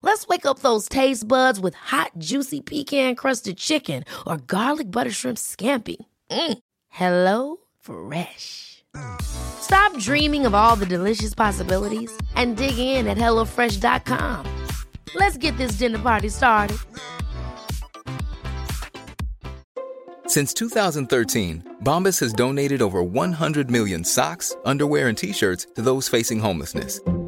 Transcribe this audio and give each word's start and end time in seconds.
Let's 0.00 0.28
wake 0.28 0.46
up 0.46 0.60
those 0.60 0.88
taste 0.88 1.26
buds 1.26 1.58
with 1.58 1.74
hot, 1.74 2.12
juicy 2.18 2.60
pecan 2.60 3.16
crusted 3.16 3.56
chicken 3.58 4.04
or 4.26 4.36
garlic 4.38 4.90
butter 4.90 5.10
shrimp 5.10 5.38
scampi. 5.38 5.96
Mm. 6.30 6.58
Hello 6.88 7.56
Fresh. 7.80 8.84
Stop 9.20 9.96
dreaming 9.98 10.46
of 10.46 10.54
all 10.54 10.76
the 10.76 10.86
delicious 10.86 11.34
possibilities 11.34 12.16
and 12.34 12.56
dig 12.56 12.78
in 12.78 13.06
at 13.06 13.18
HelloFresh.com. 13.18 14.66
Let's 15.14 15.36
get 15.36 15.56
this 15.56 15.72
dinner 15.72 15.98
party 15.98 16.28
started. 16.28 16.78
Since 20.26 20.52
2013, 20.54 21.76
Bombas 21.82 22.20
has 22.20 22.32
donated 22.34 22.82
over 22.82 23.02
100 23.02 23.70
million 23.70 24.04
socks, 24.04 24.54
underwear, 24.64 25.08
and 25.08 25.18
t 25.18 25.32
shirts 25.32 25.66
to 25.74 25.82
those 25.82 26.08
facing 26.08 26.38
homelessness 26.38 27.00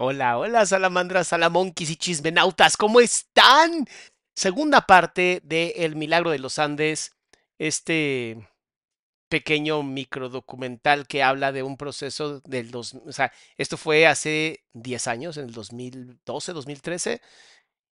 Hola, 0.00 0.38
hola, 0.38 0.64
salamandras, 0.64 1.26
salamonquis 1.26 1.90
y 1.90 1.96
chismenautas, 1.96 2.76
¿cómo 2.76 3.00
están? 3.00 3.84
Segunda 4.36 4.82
parte 4.82 5.40
de 5.42 5.70
El 5.78 5.96
Milagro 5.96 6.30
de 6.30 6.38
los 6.38 6.60
Andes, 6.60 7.16
este 7.58 8.48
pequeño 9.28 9.82
microdocumental 9.82 11.08
que 11.08 11.24
habla 11.24 11.50
de 11.50 11.64
un 11.64 11.76
proceso 11.76 12.38
del 12.42 12.70
dos, 12.70 12.94
o 12.94 13.10
sea, 13.10 13.32
esto 13.56 13.76
fue 13.76 14.06
hace 14.06 14.64
10 14.72 15.08
años, 15.08 15.36
en 15.36 15.46
el 15.46 15.52
2012, 15.52 16.52
2013, 16.52 17.20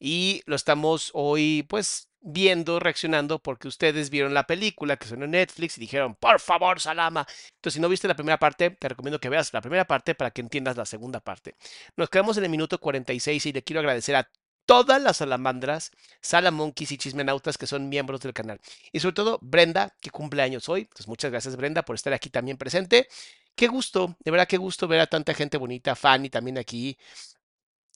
y 0.00 0.42
lo 0.46 0.56
estamos 0.56 1.12
hoy, 1.14 1.64
pues, 1.68 2.08
viendo, 2.22 2.78
reaccionando, 2.80 3.38
porque 3.40 3.68
ustedes 3.68 4.08
vieron 4.10 4.32
la 4.32 4.46
película 4.46 4.96
que 4.96 5.06
sonó 5.06 5.24
en 5.24 5.32
Netflix 5.32 5.76
y 5.76 5.80
dijeron, 5.80 6.14
por 6.14 6.40
favor, 6.40 6.80
Salama. 6.80 7.26
Entonces, 7.56 7.74
si 7.74 7.80
no 7.80 7.88
viste 7.88 8.08
la 8.08 8.14
primera 8.14 8.38
parte, 8.38 8.70
te 8.70 8.88
recomiendo 8.88 9.18
que 9.20 9.28
veas 9.28 9.52
la 9.52 9.60
primera 9.60 9.84
parte 9.84 10.14
para 10.14 10.30
que 10.30 10.40
entiendas 10.40 10.76
la 10.76 10.86
segunda 10.86 11.20
parte. 11.20 11.56
Nos 11.96 12.08
quedamos 12.08 12.36
en 12.36 12.44
el 12.44 12.50
minuto 12.50 12.78
46 12.78 13.46
y 13.46 13.52
le 13.52 13.62
quiero 13.62 13.80
agradecer 13.80 14.16
a 14.16 14.28
todas 14.66 15.02
las 15.02 15.18
salamandras, 15.18 15.90
salamonquis 16.20 16.92
y 16.92 16.98
chismenautas 16.98 17.58
que 17.58 17.66
son 17.66 17.88
miembros 17.88 18.20
del 18.20 18.32
canal. 18.32 18.60
Y 18.92 19.00
sobre 19.00 19.14
todo 19.14 19.38
Brenda, 19.42 19.94
que 20.00 20.10
cumple 20.10 20.42
años 20.42 20.68
hoy. 20.68 20.82
Entonces, 20.82 21.08
muchas 21.08 21.30
gracias 21.30 21.56
Brenda 21.56 21.82
por 21.82 21.96
estar 21.96 22.12
aquí 22.12 22.30
también 22.30 22.56
presente. 22.56 23.08
Qué 23.54 23.66
gusto, 23.68 24.16
de 24.24 24.30
verdad 24.30 24.48
qué 24.48 24.56
gusto 24.56 24.88
ver 24.88 25.00
a 25.00 25.06
tanta 25.06 25.34
gente 25.34 25.58
bonita, 25.58 25.94
Fanny 25.94 26.30
también 26.30 26.56
aquí, 26.56 26.96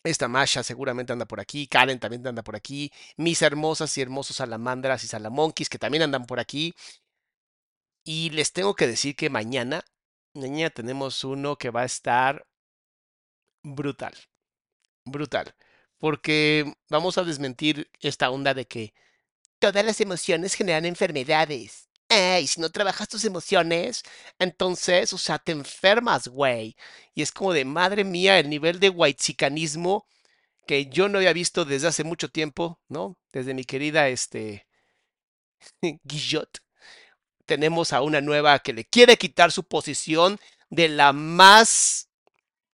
esta 0.07 0.29
Masha 0.29 0.63
seguramente 0.63 1.13
anda 1.13 1.27
por 1.27 1.41
aquí, 1.41 1.67
Karen 1.67 1.99
también 1.99 2.27
anda 2.27 2.43
por 2.43 2.57
aquí, 2.57 2.93
mis 3.17 3.43
hermosas 3.43 3.97
y 3.99 4.03
hermosos 4.03 4.37
salamandras 4.37 5.05
y 5.05 5.09
salamonquis 5.09 5.69
que 5.69 5.79
también 5.79 6.03
andan 6.03 6.27
por 6.27 6.41
aquí. 6.41 6.75
Y 8.05 8.31
les 8.31 8.53
tengo 8.53 8.75
que 8.75 8.87
decir 8.87 9.17
que 9.17 9.31
mañana, 9.31 9.85
mañana 10.35 10.71
tenemos 10.71 11.25
uno 11.25 11.57
que 11.57 11.71
va 11.71 11.83
a 11.83 11.87
estar 11.87 12.47
brutal, 13.63 14.15
brutal, 15.05 15.55
porque 15.99 16.75
vamos 16.89 17.19
a 17.19 17.25
desmentir 17.25 17.91
esta 18.01 18.31
onda 18.31 18.55
de 18.55 18.67
que 18.67 18.95
todas 19.59 19.85
las 19.85 20.01
emociones 20.01 20.55
generan 20.55 20.85
enfermedades. 20.87 21.86
Y 22.09 22.47
si 22.47 22.61
no 22.61 22.71
trabajas 22.71 23.09
tus 23.09 23.25
emociones, 23.25 24.03
entonces, 24.39 25.13
o 25.13 25.19
sea, 25.19 25.39
te 25.39 25.53
enfermas, 25.53 26.29
güey. 26.29 26.77
Y 27.15 27.23
es 27.23 27.33
como 27.33 27.53
de, 27.53 27.65
madre 27.65 28.05
mía, 28.05 28.39
el 28.39 28.49
nivel 28.49 28.79
de 28.81 28.91
whitezicanismo 28.91 30.07
que 30.67 30.87
yo 30.87 31.09
no 31.09 31.19
había 31.19 31.33
visto 31.33 31.65
desde 31.65 31.89
hace 31.89 32.05
mucho 32.05 32.29
tiempo, 32.31 32.81
¿no? 32.89 33.17
Desde 33.33 33.55
mi 33.55 33.65
querida, 33.65 34.09
este, 34.09 34.67
Guillot. 36.05 36.59
Tenemos 37.47 37.93
a 37.93 38.03
una 38.03 38.21
nueva 38.21 38.59
que 38.59 38.73
le 38.73 38.85
quiere 38.85 39.17
quitar 39.17 39.53
su 39.53 39.65
posición 39.65 40.39
de 40.71 40.89
la 40.89 41.13
más 41.13 42.09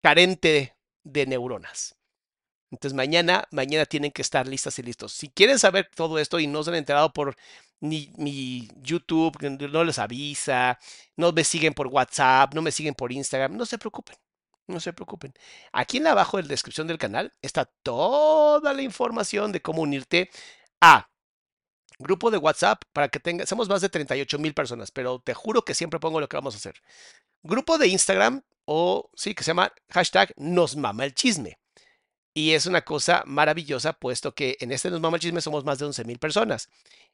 carente 0.03 0.77
de 1.05 1.27
neuronas. 1.27 1.97
Entonces 2.73 2.97
mañana, 2.97 3.47
mañana 3.53 3.85
tienen 3.87 4.11
que 4.13 4.23
estar 4.23 4.49
listas 4.49 4.79
y 4.79 4.83
listos. 4.83 5.13
Si 5.13 5.29
quieren 5.29 5.59
saber 5.59 5.91
todo 5.95 6.19
esto 6.19 6.41
y 6.41 6.47
no 6.47 6.65
se 6.65 6.71
han 6.71 6.77
enterado 6.77 7.13
por 7.13 7.37
ni 7.81 8.13
mi 8.17 8.69
YouTube 8.77 9.37
no 9.71 9.85
les 9.85 9.99
avisa, 9.99 10.79
no 11.17 11.33
me 11.33 11.45
siguen 11.45 11.75
por 11.75 11.89
WhatsApp, 11.89 12.55
no 12.55 12.63
me 12.63 12.73
siguen 12.73 12.95
por 12.95 13.13
Instagram, 13.13 13.57
no 13.57 13.67
se 13.67 13.79
preocupen. 13.79 14.17
No 14.69 14.81
se 14.81 14.93
preocupen. 14.93 15.35
Aquí 15.73 15.99
en 15.99 16.07
abajo 16.07 16.39
en 16.39 16.47
la 16.47 16.51
descripción 16.51 16.87
del 16.87 16.99
canal 16.99 17.33
está 17.43 17.67
toda 17.83 18.73
la 18.73 18.83
información 18.83 19.53
de 19.53 19.61
cómo 19.61 19.83
unirte 19.83 20.31
a 20.81 21.11
grupo 21.99 22.31
de 22.31 22.39
WhatsApp 22.39 22.83
para 22.93 23.09
que 23.09 23.21
tenga, 23.21 23.47
somos 23.47 23.69
más 23.69 23.81
de 23.83 23.89
38 23.91 24.39
mil 24.39 24.55
personas, 24.55 24.91
pero 24.91 25.21
te 25.21 25.35
juro 25.35 25.63
que 25.65 25.75
siempre 25.75 26.01
pongo 26.01 26.21
lo 26.21 26.29
que 26.29 26.37
vamos 26.37 26.55
a 26.55 26.59
hacer. 26.59 26.75
Grupo 27.43 27.79
de 27.79 27.89
Instagram 27.89 28.43
o 28.65 29.11
sí, 29.15 29.35
que 29.35 29.45
se 29.45 29.51
llama 29.51 29.73
hashtag 29.91 30.33
nos 30.37 30.77
mama 30.77 31.05
el 31.05 31.15
chisme. 31.15 31.59
Y 32.35 32.53
es 32.53 32.67
una 32.67 32.83
cosa 32.83 33.23
maravillosa, 33.27 33.93
puesto 33.93 34.35
que 34.35 34.57
en 34.61 34.73
este 34.73 34.91
Nos 34.91 35.01
Mama 35.01 35.17
el 35.17 35.21
Chisme 35.21 35.41
somos 35.41 35.65
más 35.65 35.79
de 35.79 35.85
11 35.87 36.05
mil 36.05 36.19
personas. 36.19 36.69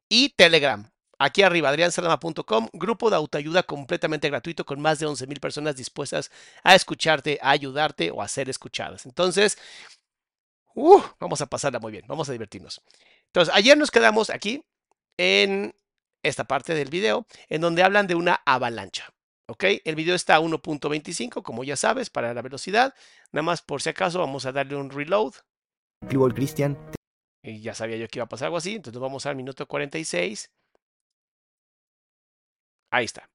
Y 0.08 0.30
Telegram. 0.30 0.88
Aquí 1.20 1.42
arriba, 1.42 1.68
adriansalama.com, 1.68 2.68
grupo 2.72 3.10
de 3.10 3.16
autoayuda 3.16 3.64
completamente 3.64 4.28
gratuito 4.28 4.64
con 4.64 4.80
más 4.80 5.00
de 5.00 5.06
11 5.06 5.26
mil 5.26 5.40
personas 5.40 5.74
dispuestas 5.74 6.30
a 6.62 6.76
escucharte, 6.76 7.40
a 7.42 7.50
ayudarte 7.50 8.12
o 8.12 8.22
a 8.22 8.28
ser 8.28 8.48
escuchadas. 8.48 9.04
Entonces, 9.04 9.58
uh, 10.74 11.02
vamos 11.18 11.40
a 11.40 11.46
pasarla 11.46 11.80
muy 11.80 11.90
bien, 11.90 12.04
vamos 12.06 12.28
a 12.28 12.32
divertirnos. 12.32 12.80
Entonces, 13.26 13.52
ayer 13.52 13.76
nos 13.76 13.90
quedamos 13.90 14.30
aquí 14.30 14.62
en 15.16 15.74
esta 16.22 16.44
parte 16.44 16.74
del 16.74 16.88
video, 16.88 17.26
en 17.48 17.62
donde 17.62 17.82
hablan 17.82 18.06
de 18.06 18.14
una 18.14 18.40
avalancha. 18.46 19.12
¿Ok? 19.48 19.64
El 19.84 19.94
video 19.94 20.14
está 20.14 20.36
a 20.36 20.40
1.25, 20.40 21.42
como 21.42 21.64
ya 21.64 21.76
sabes, 21.76 22.10
para 22.10 22.34
la 22.34 22.42
velocidad. 22.42 22.94
Nada 23.32 23.42
más 23.42 23.62
por 23.62 23.80
si 23.80 23.88
acaso 23.88 24.18
vamos 24.18 24.44
a 24.44 24.52
darle 24.52 24.76
un 24.76 24.90
reload. 24.90 25.32
Cristian. 26.34 26.76
Y 27.42 27.60
ya 27.60 27.74
sabía 27.74 27.96
yo 27.96 28.08
que 28.08 28.18
iba 28.18 28.24
a 28.24 28.28
pasar 28.28 28.46
algo 28.46 28.58
así, 28.58 28.76
entonces 28.76 29.00
vamos 29.00 29.24
al 29.26 29.36
minuto 29.36 29.66
46. 29.66 30.50
Ahí 32.90 33.04
está. 33.04 33.30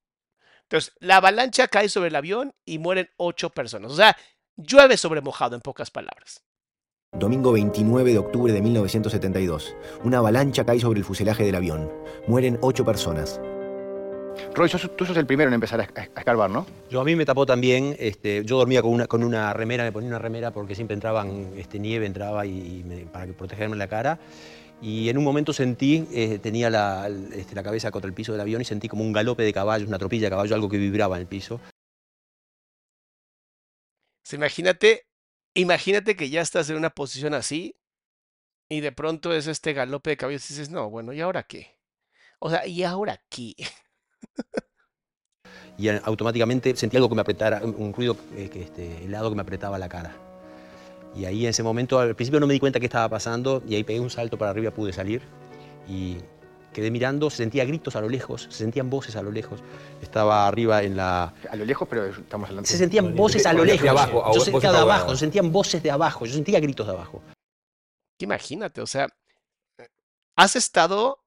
Entonces, 0.64 0.94
la 1.00 1.18
avalancha 1.18 1.68
cae 1.68 1.90
sobre 1.90 2.10
el 2.10 2.16
avión 2.16 2.54
y 2.66 2.80
mueren 2.80 3.10
ocho 3.18 3.50
personas. 3.50 3.92
O 3.92 3.96
sea, 3.96 4.16
llueve 4.56 4.98
sobre 4.98 5.22
mojado, 5.22 5.56
en 5.56 5.62
pocas 5.62 5.92
palabras. 5.92 6.44
Domingo 7.12 7.52
29 7.52 8.12
de 8.12 8.18
octubre 8.18 8.54
de 8.54 8.62
1972. 8.62 9.76
Una 10.04 10.20
avalancha 10.20 10.66
cae 10.66 10.80
sobre 10.80 11.00
el 11.00 11.06
fuselaje 11.06 11.44
del 11.44 11.56
avión. 11.56 11.92
Mueren 12.28 12.58
ocho 12.62 12.86
personas. 12.86 13.40
Roy, 14.56 14.70
tú 14.70 15.06
sos 15.06 15.18
el 15.18 15.26
primero 15.26 15.48
en 15.48 15.56
empezar 15.56 15.82
a, 15.82 15.84
escarbar, 15.84 16.50
¿no? 16.50 16.66
Yo 16.90 17.02
a 17.02 17.04
mí 17.04 17.16
me 17.16 17.26
tapó 17.26 17.46
también, 17.46 17.96
este, 18.00 18.44
yo 18.46 18.58
dormía 18.58 18.82
con 18.82 18.92
una, 18.92 19.08
con 19.08 19.24
una 19.24 19.52
remera, 19.54 19.84
me 19.84 19.92
ponía 19.92 20.10
una 20.10 20.20
remera 20.20 20.52
porque 20.52 20.76
siempre 20.76 20.94
entraban 20.94 21.54
este, 21.58 21.80
nieve, 21.80 22.06
entraba 22.06 22.46
y, 22.46 23.08
para 23.12 23.32
protegerme 23.34 23.76
la 23.76 23.88
cara. 23.88 24.20
Y 24.82 25.10
en 25.10 25.18
un 25.18 25.24
momento 25.24 25.54
sentí, 25.54 26.08
eh, 26.12 26.40
tenía 26.40 26.70
la, 26.70 27.10
este, 27.34 27.56
la 27.56 27.64
cabeza 27.64 27.90
contra 27.90 28.08
el 28.08 28.14
piso 28.14 28.32
del 28.32 28.42
avión 28.42 28.62
y 28.62 28.66
sentí 28.66 28.88
como 28.88 29.04
un 29.04 29.14
galope 29.14 29.44
de 29.44 29.54
caballos, 29.54 29.88
una 29.88 29.98
tropilla 29.98 30.26
de 30.28 30.32
caballos, 30.32 30.54
algo 30.54 30.70
que 30.70 30.78
vibraba 30.78 31.16
en 31.16 31.22
el 31.22 31.28
piso. 31.28 31.60
imagínate, 34.32 35.08
imagínate 35.54 36.16
que 36.16 36.30
ya 36.30 36.42
estás 36.42 36.70
en 36.70 36.78
una 36.78 36.90
posición 36.90 37.34
así 37.34 37.76
y 38.70 38.82
de 38.82 38.92
pronto 38.92 39.34
es 39.34 39.48
este 39.48 39.74
galope 39.74 40.12
de 40.12 40.18
caballos 40.18 40.50
y 40.50 40.54
dices, 40.54 40.70
no, 40.70 40.90
bueno, 40.90 41.14
¿y 41.14 41.22
ahora 41.22 41.44
qué? 41.44 41.78
O 42.40 42.50
sea, 42.50 42.68
¿y 42.68 42.84
ahora 42.84 43.24
qué? 43.30 43.56
y 45.78 45.90
automáticamente 45.90 46.76
sentí 46.76 46.98
algo 46.98 47.10
que 47.10 47.16
me 47.16 47.22
apretara, 47.22 47.62
un 47.64 47.94
ruido 47.94 48.16
eh, 48.36 48.50
que, 48.50 48.62
este, 48.62 49.06
helado 49.06 49.30
que 49.30 49.36
me 49.36 49.42
apretaba 49.42 49.78
la 49.78 49.90
cara. 49.90 50.16
Y 51.16 51.26
ahí 51.26 51.44
en 51.44 51.50
ese 51.50 51.64
momento, 51.64 52.00
al 52.00 52.16
principio 52.16 52.40
no 52.40 52.48
me 52.48 52.54
di 52.54 52.60
cuenta 52.60 52.80
qué 52.80 52.88
estaba 52.88 53.08
pasando 53.10 53.62
y 53.68 53.76
ahí 53.76 53.84
pegué 53.84 54.00
un 54.00 54.10
salto 54.10 54.38
para 54.38 54.52
arriba, 54.52 54.72
pude 54.72 54.94
salir 54.94 55.22
y 55.88 56.18
quedé 56.74 56.90
mirando, 56.90 57.30
se 57.30 57.38
sentía 57.38 57.66
gritos 57.66 57.96
a 57.96 58.02
lo 58.02 58.10
lejos, 58.10 58.44
se 58.44 58.52
sentían 58.52 58.90
voces 58.90 59.16
a 59.16 59.22
lo 59.22 59.32
lejos. 59.32 59.62
Estaba 60.02 60.48
arriba 60.48 60.82
en 60.82 60.98
la... 60.98 61.34
A 61.50 61.56
lo 61.56 61.66
lejos, 61.66 61.88
pero 61.88 62.06
estamos 62.06 62.50
hablando... 62.50 62.68
Se 62.68 62.78
sentían 62.78 63.16
voces 63.16 63.46
a 63.46 63.54
lo 63.54 63.64
lejos. 63.64 63.88
yo 64.34 64.42
sentía 64.42 64.72
de 64.72 64.80
abajo, 64.80 65.12
se 65.12 65.18
sentían 65.18 65.52
voces 65.52 65.84
de 65.84 65.92
abajo, 65.92 66.26
yo 66.26 66.34
sentía 66.34 66.60
gritos 66.60 66.88
de 66.88 66.94
abajo. 66.94 67.22
Imagínate, 68.20 68.82
o 68.82 68.88
sea, 68.88 69.08
has 70.36 70.56
estado 70.56 71.24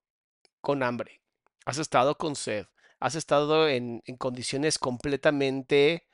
con 0.60 0.82
hambre, 0.82 1.20
has 1.64 1.78
estado 1.78 2.16
con 2.16 2.34
sed, 2.34 2.66
has 3.00 3.14
estado 3.14 3.68
en, 3.68 4.02
condiciones 4.18 4.78
completamente 4.78 6.06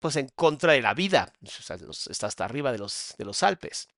pues 0.00 0.16
en 0.16 0.28
contra 0.28 0.72
de 0.74 0.82
la 0.82 0.94
vida. 0.94 1.32
está 1.42 2.26
hasta 2.26 2.44
arriba 2.44 2.72
de 2.72 2.78
los, 2.78 3.14
de 3.16 3.24
los 3.24 3.42
Alpes. 3.42 3.88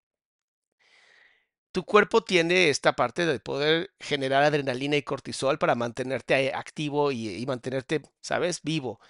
Tu 1.72 1.84
cuerpo 1.84 2.24
tiene 2.24 2.70
esta 2.70 2.94
parte 2.94 3.26
de 3.26 3.38
poder 3.40 3.90
generar 4.00 4.42
adrenalina 4.44 4.96
y 4.96 5.02
cortisol 5.02 5.58
para 5.58 5.74
mantenerte 5.74 6.54
activo 6.54 7.12
y, 7.12 7.28
y 7.36 7.46
mantenerte, 7.46 8.02
¿sabes?, 8.20 8.62
vivo. 8.62 9.00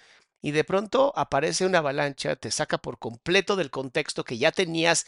Y 0.41 0.51
de 0.51 0.63
pronto 0.63 1.13
aparece 1.15 1.65
una 1.65 1.79
avalancha, 1.79 2.35
te 2.35 2.51
saca 2.51 2.77
por 2.77 2.99
completo 2.99 3.55
del 3.55 3.71
contexto 3.71 4.23
que 4.23 4.37
ya 4.37 4.51
tenías 4.51 5.07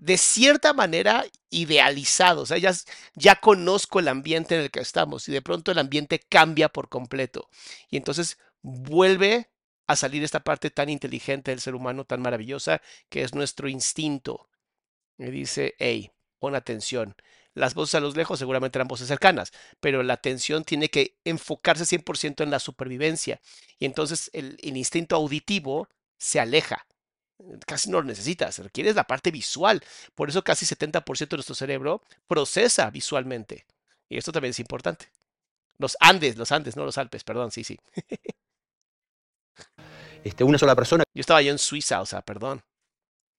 de 0.00 0.18
cierta 0.18 0.72
manera 0.72 1.24
idealizado. 1.50 2.42
O 2.42 2.46
sea, 2.46 2.58
ya, 2.58 2.72
ya, 3.14 3.36
conozco 3.36 4.00
el 4.00 4.08
ambiente 4.08 4.54
en 4.54 4.62
el 4.62 4.70
que 4.70 4.80
estamos 4.80 5.28
y 5.28 5.32
de 5.32 5.42
pronto 5.42 5.72
el 5.72 5.78
ambiente 5.78 6.20
cambia 6.20 6.68
por 6.68 6.88
completo. 6.88 7.48
Y 7.90 7.96
entonces 7.96 8.38
vuelve 8.62 9.50
a 9.86 9.96
salir 9.96 10.22
esta 10.22 10.40
parte 10.40 10.70
tan 10.70 10.88
inteligente 10.88 11.50
del 11.50 11.60
ser 11.60 11.74
humano, 11.74 12.04
tan 12.04 12.20
maravillosa, 12.20 12.82
que 13.08 13.22
es 13.22 13.34
nuestro 13.34 13.68
instinto. 13.68 14.48
Me 15.16 15.30
dice, 15.30 15.74
hey, 15.78 16.12
pon 16.38 16.54
atención. 16.54 17.16
Las 17.54 17.74
voces 17.74 17.96
a 17.96 18.00
los 18.00 18.16
lejos 18.16 18.38
seguramente 18.38 18.78
eran 18.78 18.88
voces 18.88 19.08
cercanas, 19.08 19.52
pero 19.80 20.02
la 20.02 20.14
atención 20.14 20.64
tiene 20.64 20.90
que 20.90 21.18
enfocarse 21.24 21.84
100% 21.84 22.44
en 22.44 22.50
la 22.50 22.60
supervivencia. 22.60 23.40
Y 23.78 23.86
entonces 23.86 24.30
el 24.32 24.58
instinto 24.76 25.16
auditivo 25.16 25.88
se 26.18 26.38
aleja 26.38 26.86
casi 27.66 27.90
no 27.90 28.00
lo 28.00 28.04
necesitas, 28.04 28.58
requieres 28.58 28.94
la 28.94 29.04
parte 29.04 29.30
visual. 29.30 29.82
Por 30.14 30.28
eso 30.28 30.42
casi 30.42 30.66
70% 30.66 31.28
de 31.28 31.36
nuestro 31.36 31.54
cerebro 31.54 32.02
procesa 32.26 32.90
visualmente. 32.90 33.66
Y 34.08 34.18
esto 34.18 34.32
también 34.32 34.50
es 34.50 34.60
importante. 34.60 35.10
Los 35.78 35.96
Andes, 36.00 36.36
los 36.36 36.50
Andes, 36.50 36.76
no 36.76 36.84
los 36.84 36.98
Alpes, 36.98 37.24
perdón, 37.24 37.50
sí, 37.50 37.64
sí. 37.64 37.78
Este, 40.24 40.42
una 40.42 40.58
sola 40.58 40.74
persona. 40.74 41.04
Yo 41.14 41.20
estaba 41.20 41.40
yo 41.42 41.52
en 41.52 41.58
Suiza, 41.58 42.00
o 42.00 42.06
sea, 42.06 42.22
perdón. 42.22 42.60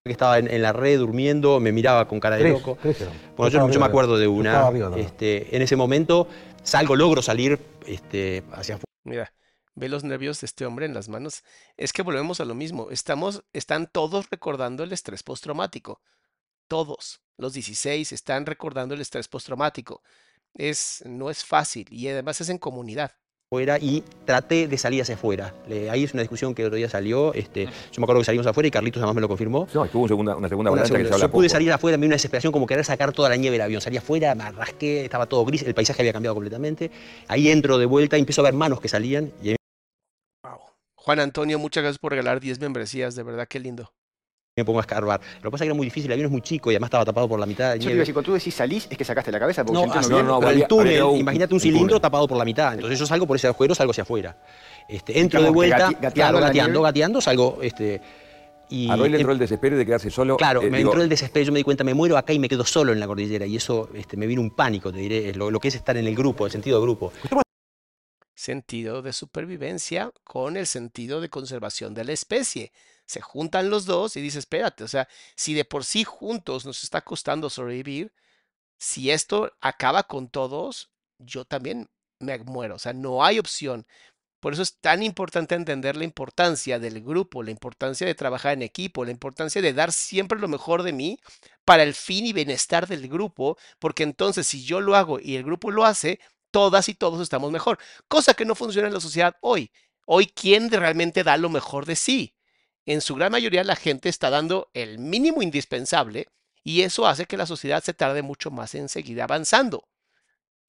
Que 0.06 0.14
estaba 0.14 0.40
en, 0.40 0.62
la 0.62 0.72
red 0.72 0.98
durmiendo, 0.98 1.60
me 1.60 1.74
miraba 1.74 2.08
con 2.08 2.22
cara 2.22 2.38
de 2.38 2.50
loco. 2.50 2.78
bueno, 3.36 3.70
yo, 3.70 3.80
me 3.80 3.86
acuerdo 3.86 4.18
de 4.18 4.28
una. 4.28 4.70
este, 4.96 5.56
en 5.56 5.62
ese 5.62 5.76
momento 5.76 6.28
salgo, 6.64 6.96
logro 6.96 7.22
salir 7.22 7.60
este, 7.86 8.44
hacia 8.54 8.76
afuera. 8.76 8.86
Mira, 9.04 9.34
ve 9.80 9.90
los 9.90 10.04
nervios 10.04 10.42
de 10.42 10.46
este 10.46 10.66
hombre 10.66 10.86
en 10.86 10.94
las 10.94 11.10
manos. 11.10 11.44
Es 11.78 11.94
que 11.94 12.02
volvemos 12.02 12.40
a 12.42 12.46
lo 12.46 12.54
mismo. 12.54 12.92
Estamos, 12.92 13.44
están 13.54 13.88
todos 13.88 14.30
recordando 14.30 14.84
el 14.84 14.92
estrés 14.92 15.24
postraumático. 15.24 16.02
Todos. 16.68 17.22
Los 17.38 17.54
16 17.54 18.12
están 18.12 18.46
recordando 18.46 18.94
el 18.94 19.02
estrés 19.02 19.28
postraumático. 19.28 20.04
Es, 20.54 21.02
no 21.06 21.30
es 21.30 21.46
fácil 21.46 21.88
y 21.90 22.08
además 22.10 22.42
es 22.42 22.50
en 22.50 22.58
comunidad 22.58 23.14
fuera 23.52 23.80
y 23.80 24.04
traté 24.26 24.68
de 24.68 24.78
salir 24.78 25.02
hacia 25.02 25.16
afuera. 25.16 25.56
ahí 25.90 26.04
es 26.04 26.14
una 26.14 26.22
discusión 26.22 26.54
que 26.54 26.62
el 26.62 26.68
otro 26.68 26.78
día 26.78 26.88
salió. 26.88 27.34
Este, 27.34 27.66
yo 27.66 27.72
me 27.98 28.04
acuerdo 28.04 28.22
que 28.22 28.26
salimos 28.26 28.46
afuera 28.46 28.68
y 28.68 28.70
Carlitos 28.70 29.02
además 29.02 29.16
me 29.16 29.22
lo 29.22 29.28
confirmó. 29.28 29.68
No, 29.74 29.88
tuvo 29.88 30.08
segunda, 30.08 30.36
una 30.36 30.48
segunda 30.48 30.70
una 30.70 30.84
que 30.84 30.88
se 30.88 31.20
Yo 31.20 31.32
pude 31.32 31.50
salir 31.50 31.72
afuera, 31.72 31.98
me 31.98 32.02
dio 32.02 32.10
una 32.10 32.16
desesperación 32.16 32.54
como 32.54 32.68
querer 32.68 32.86
sacar 32.86 33.12
toda 33.12 33.28
la 33.28 33.38
nieve 33.38 33.56
del 33.56 33.64
avión. 33.64 33.82
Salí 33.82 33.98
afuera, 33.98 34.36
me 34.36 34.52
rasqué, 34.52 35.04
estaba 35.04 35.26
todo 35.26 35.46
gris, 35.46 35.64
el 35.64 35.74
paisaje 35.74 36.04
había 36.04 36.14
cambiado 36.14 36.36
completamente. 36.36 36.92
Ahí 37.28 37.50
entro 37.50 37.80
de 37.80 37.88
vuelta 37.88 38.18
y 38.18 38.20
empiezo 38.20 38.42
a 38.42 38.44
ver 38.44 38.54
manos 38.54 38.80
que 38.82 38.88
salían 38.88 39.32
y 39.42 39.56
Juan 41.10 41.22
Antonio, 41.22 41.58
muchas 41.58 41.82
gracias 41.82 41.98
por 41.98 42.12
regalar 42.12 42.40
10 42.40 42.60
membresías, 42.60 43.16
de 43.16 43.24
verdad, 43.24 43.48
qué 43.48 43.60
lindo. 43.60 43.92
Me 44.56 44.64
pongo 44.64 44.78
a 44.78 44.82
escarbar. 44.82 45.20
Lo 45.38 45.50
que 45.50 45.50
pasa 45.50 45.64
es 45.64 45.66
que 45.66 45.72
era 45.72 45.74
muy 45.74 45.88
difícil, 45.88 46.06
el 46.12 46.14
avión 46.14 46.28
es 46.28 46.32
muy 46.32 46.42
chico 46.42 46.70
y 46.70 46.76
además 46.76 46.90
estaba 46.90 47.04
tapado 47.04 47.28
por 47.28 47.40
la 47.40 47.48
mitad. 47.48 47.74
De 47.74 47.80
Yo 47.80 47.90
te 47.90 48.14
cuando 48.14 48.22
tú 48.22 48.34
decís 48.34 48.54
salís, 48.54 48.88
es 48.88 48.96
que 48.96 49.04
sacaste 49.04 49.32
la 49.32 49.40
cabeza. 49.40 49.64
no, 49.64 49.88
no, 49.88 50.40
no, 50.40 50.50
el 50.52 50.68
túnel, 50.68 51.04
imagínate 51.16 51.52
un 51.52 51.60
cilindro 51.60 52.00
tapado 52.00 52.28
por 52.28 52.38
la 52.38 52.46
mitad. 52.46 52.76
Entonces 52.76 53.00
yo 53.00 53.08
salgo 53.08 53.26
por 53.26 53.38
ese 53.38 53.48
agujero, 53.48 53.74
salgo 53.74 53.90
hacia 53.90 54.04
afuera. 54.04 54.38
Este, 54.88 55.20
entro 55.20 55.42
de 55.42 55.50
vuelta, 55.50 55.90
gateando, 56.00 56.42
gateando, 56.42 56.82
gateando, 56.84 57.22
salgo. 57.22 57.58
Este, 57.64 58.00
y, 58.70 58.88
a 58.88 58.96
Roy 58.96 59.10
le 59.10 59.18
entró 59.18 59.32
el 59.32 59.40
desespero 59.40 59.78
de 59.78 59.88
quedarse 59.88 60.12
solo. 60.12 60.38
Claro, 60.38 60.62
eh, 60.62 60.70
me 60.70 60.82
entró 60.82 61.02
el 61.02 61.10
desespero, 61.10 61.48
yo 61.48 61.52
me 61.52 61.58
di 61.58 61.64
cuenta, 61.64 61.84
me 61.84 61.96
muero 61.96 62.18
acá 62.18 62.34
y 62.34 62.38
me 62.38 62.48
quedo 62.48 62.66
solo 62.66 62.94
en 62.94 63.00
la 63.00 63.08
cordillera. 63.08 63.48
Y 63.48 63.56
eso 63.56 63.90
este, 63.96 64.16
me 64.16 64.28
vino 64.28 64.44
un 64.44 64.52
pánico, 64.52 64.92
te 64.92 65.00
diré, 65.00 65.34
lo, 65.34 65.50
lo 65.50 65.60
que 65.60 65.70
es 65.70 65.76
estar 65.76 65.98
en 65.98 66.06
el 66.06 66.16
grupo, 66.16 66.46
el 66.46 66.52
sentido 66.52 66.78
de 66.78 66.84
grupo 66.84 67.12
sentido 68.40 69.02
de 69.02 69.12
supervivencia 69.12 70.14
con 70.24 70.56
el 70.56 70.66
sentido 70.66 71.20
de 71.20 71.30
conservación 71.30 71.94
de 71.94 72.06
la 72.06 72.14
especie. 72.14 72.72
Se 73.06 73.20
juntan 73.20 73.70
los 73.70 73.86
dos 73.86 74.16
y 74.16 74.22
dice, 74.22 74.40
espérate, 74.40 74.86
o 74.86 74.88
sea, 74.88 75.10
si 75.36 75.54
de 75.54 75.66
por 75.66 75.84
sí 75.84 76.06
juntos 76.06 76.66
nos 76.66 76.84
está 76.84 77.02
costando 77.02 77.50
sobrevivir, 77.50 78.14
si 78.78 79.12
esto 79.12 79.52
acaba 79.60 80.04
con 80.04 80.30
todos, 80.30 80.90
yo 81.18 81.44
también 81.44 81.90
me 82.20 82.38
muero, 82.40 82.76
o 82.76 82.80
sea, 82.80 82.94
no 82.94 83.26
hay 83.26 83.40
opción. 83.40 83.86
Por 84.40 84.54
eso 84.54 84.62
es 84.62 84.80
tan 84.80 85.04
importante 85.04 85.56
entender 85.56 85.98
la 85.98 86.06
importancia 86.06 86.80
del 86.80 87.04
grupo, 87.04 87.44
la 87.44 87.52
importancia 87.52 88.08
de 88.08 88.16
trabajar 88.16 88.54
en 88.54 88.62
equipo, 88.62 89.04
la 89.04 89.12
importancia 89.12 89.62
de 89.62 89.74
dar 89.74 89.92
siempre 89.92 90.40
lo 90.40 90.48
mejor 90.48 90.84
de 90.84 90.94
mí 90.94 91.20
para 91.66 91.84
el 91.84 91.94
fin 91.94 92.26
y 92.26 92.32
bienestar 92.32 92.88
del 92.88 93.10
grupo, 93.10 93.58
porque 93.80 94.04
entonces 94.04 94.48
si 94.48 94.64
yo 94.64 94.80
lo 94.80 94.96
hago 94.96 95.20
y 95.20 95.36
el 95.36 95.44
grupo 95.44 95.72
lo 95.72 95.84
hace, 95.84 96.22
todas 96.52 96.90
y 96.90 96.96
todos 96.96 97.22
estamos 97.22 97.52
mejor, 97.52 97.80
cosa 98.08 98.34
que 98.34 98.46
no 98.46 98.56
funciona 98.56 98.88
en 98.88 98.94
la 98.94 99.00
sociedad 99.00 99.36
hoy. 99.42 99.72
Hoy, 100.06 100.28
¿quién 100.28 100.72
realmente 100.72 101.24
da 101.24 101.38
lo 101.38 101.50
mejor 101.50 101.86
de 101.86 101.96
sí? 101.96 102.36
En 102.86 103.02
su 103.02 103.16
gran 103.16 103.32
mayoría 103.32 103.64
la 103.64 103.76
gente 103.76 104.10
está 104.10 104.30
dando 104.30 104.72
el 104.74 104.98
mínimo 104.98 105.44
indispensable 105.44 106.28
y 106.64 106.82
eso 106.82 107.08
hace 107.08 107.26
que 107.26 107.38
la 107.38 107.46
sociedad 107.46 107.84
se 107.84 107.94
tarde 107.94 108.22
mucho 108.24 108.50
más 108.50 108.74
en 108.76 108.90
seguir 108.90 109.22
avanzando. 109.22 109.88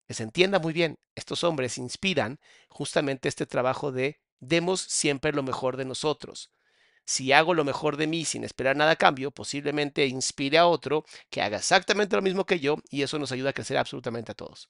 Que 0.07 0.15
se 0.15 0.25
entienda 0.25 0.59
muy 0.59 0.73
bien, 0.73 0.99
estos 1.15 1.45
hombres 1.45 1.79
inspiran 1.79 2.39
justamente 2.69 3.29
este 3.29 3.47
trabajo 3.47 3.93
de 3.93 4.21
demos 4.41 4.81
siempre 4.81 5.33
lo 5.33 5.43
mejor 5.43 5.77
de 5.77 5.85
nosotros. 5.85 6.51
Si 7.07 7.33
hago 7.33 7.55
lo 7.55 7.65
mejor 7.65 7.97
de 7.97 8.07
mí 8.07 8.25
sin 8.25 8.45
esperar 8.45 8.77
nada 8.77 8.93
a 8.93 8.97
cambio, 8.97 9.31
posiblemente 9.31 10.07
inspire 10.07 10.59
a 10.59 10.67
otro 10.67 11.05
que 11.31 11.43
haga 11.43 11.59
exactamente 11.59 12.17
lo 12.17 12.23
mismo 12.23 12.45
que 12.45 12.61
yo 12.61 12.77
y 12.91 13.03
eso 13.03 13.19
nos 13.19 13.33
ayuda 13.33 13.51
a 13.51 13.55
crecer 13.55 13.79
absolutamente 13.79 14.33
a 14.33 14.35
todos. 14.35 14.69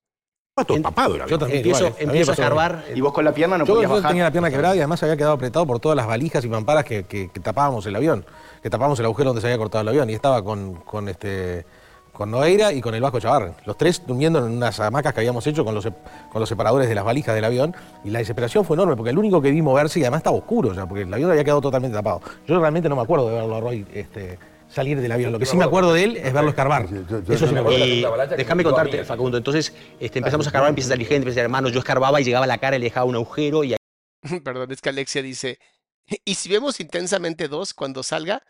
Yo 1.26 1.38
también. 1.38 1.58
Empiezo, 1.58 1.94
empiezo 1.98 2.32
a 2.32 2.34
escarbar. 2.34 2.84
Y 2.94 3.00
vos 3.00 3.12
con 3.12 3.24
la 3.24 3.32
pierna 3.32 3.56
no 3.58 3.64
yo, 3.64 3.74
podías 3.74 3.90
yo 3.90 4.02
tenía 4.02 4.24
la 4.24 4.30
pierna 4.30 4.50
quebrada 4.50 4.74
y 4.76 4.78
además 4.78 5.02
había 5.02 5.16
quedado 5.16 5.34
apretado 5.34 5.66
por 5.66 5.80
todas 5.80 5.96
las 5.96 6.06
valijas 6.06 6.44
y 6.44 6.48
mamparas 6.48 6.84
que, 6.84 7.30
tapábamos 7.42 7.86
el 7.86 7.96
avión, 7.96 8.24
que 8.62 8.70
tapábamos 8.70 8.98
el 8.98 9.06
agujero 9.06 9.30
donde 9.30 9.40
se 9.40 9.46
había 9.46 9.58
cortado 9.58 9.82
el 9.82 9.88
avión. 9.88 10.10
Y 10.10 10.14
estaba 10.14 10.44
con, 10.44 10.74
con 10.74 11.08
este 11.08 11.64
con 12.12 12.30
Noeira 12.30 12.72
y 12.72 12.82
con 12.82 12.94
el 12.94 13.00
Vasco 13.00 13.18
Chavarren. 13.18 13.54
Los 13.64 13.78
tres 13.78 14.02
durmiendo 14.06 14.40
en 14.40 14.52
unas 14.52 14.78
hamacas 14.80 15.14
que 15.14 15.20
habíamos 15.20 15.46
hecho 15.46 15.64
con 15.64 15.74
los, 15.74 15.84
con 15.84 16.40
los 16.40 16.48
separadores 16.48 16.86
de 16.86 16.94
las 16.94 17.04
valijas 17.04 17.34
del 17.34 17.44
avión. 17.44 17.74
Y 18.04 18.10
la 18.10 18.18
desesperación 18.18 18.64
fue 18.64 18.76
enorme, 18.76 18.94
porque 18.94 19.10
el 19.10 19.16
único 19.16 19.40
que 19.40 19.50
vi 19.50 19.62
moverse, 19.62 20.00
y 20.00 20.02
además 20.02 20.18
estaba 20.18 20.36
oscuro, 20.36 20.74
ya, 20.74 20.86
porque 20.86 21.04
el 21.04 21.14
avión 21.14 21.30
había 21.30 21.44
quedado 21.44 21.62
totalmente 21.62 21.96
tapado. 21.96 22.20
Yo 22.46 22.60
realmente 22.60 22.90
no 22.90 22.96
me 22.96 23.02
acuerdo 23.02 23.28
de 23.28 23.36
verlo 23.36 23.56
a 23.56 23.60
Roy 23.60 23.86
este, 23.94 24.38
salir 24.70 25.00
del 25.00 25.12
avión. 25.12 25.32
Lo 25.32 25.38
que 25.38 25.46
sí 25.46 25.56
me 25.56 25.64
acuerdo 25.64 25.92
de 25.92 26.04
él 26.04 26.16
es 26.16 26.32
verlo 26.32 26.50
escarbar. 26.50 26.86
Eso 27.28 27.46
sí 27.46 27.52
me 27.52 27.60
acuerdo. 27.60 27.78
Y 27.78 28.04
déjame 28.36 28.64
contarte, 28.64 29.04
Facundo. 29.04 29.36
Entonces 29.36 29.74
este, 29.98 30.18
empezamos 30.18 30.46
a 30.46 30.48
escarbar, 30.50 30.68
empieza 30.70 30.88
a 30.88 30.92
salir 30.92 31.06
gente, 31.06 31.22
empieza 31.22 31.40
a 31.40 31.44
hermanos. 31.44 31.72
Yo 31.72 31.80
escarbaba 31.80 32.20
y 32.20 32.24
llegaba 32.24 32.44
a 32.44 32.48
la 32.48 32.58
cara 32.58 32.76
y 32.76 32.78
le 32.80 32.86
dejaba 32.86 33.06
un 33.06 33.16
agujero 33.16 33.64
y 33.64 33.72
ahí 33.72 33.78
Perdón, 34.44 34.70
es 34.72 34.80
que 34.80 34.88
Alexia 34.90 35.22
dice, 35.22 35.58
¿y 36.24 36.34
si 36.34 36.48
vemos 36.48 36.80
intensamente 36.80 37.48
dos 37.48 37.74
cuando 37.74 38.02
salga 38.02 38.42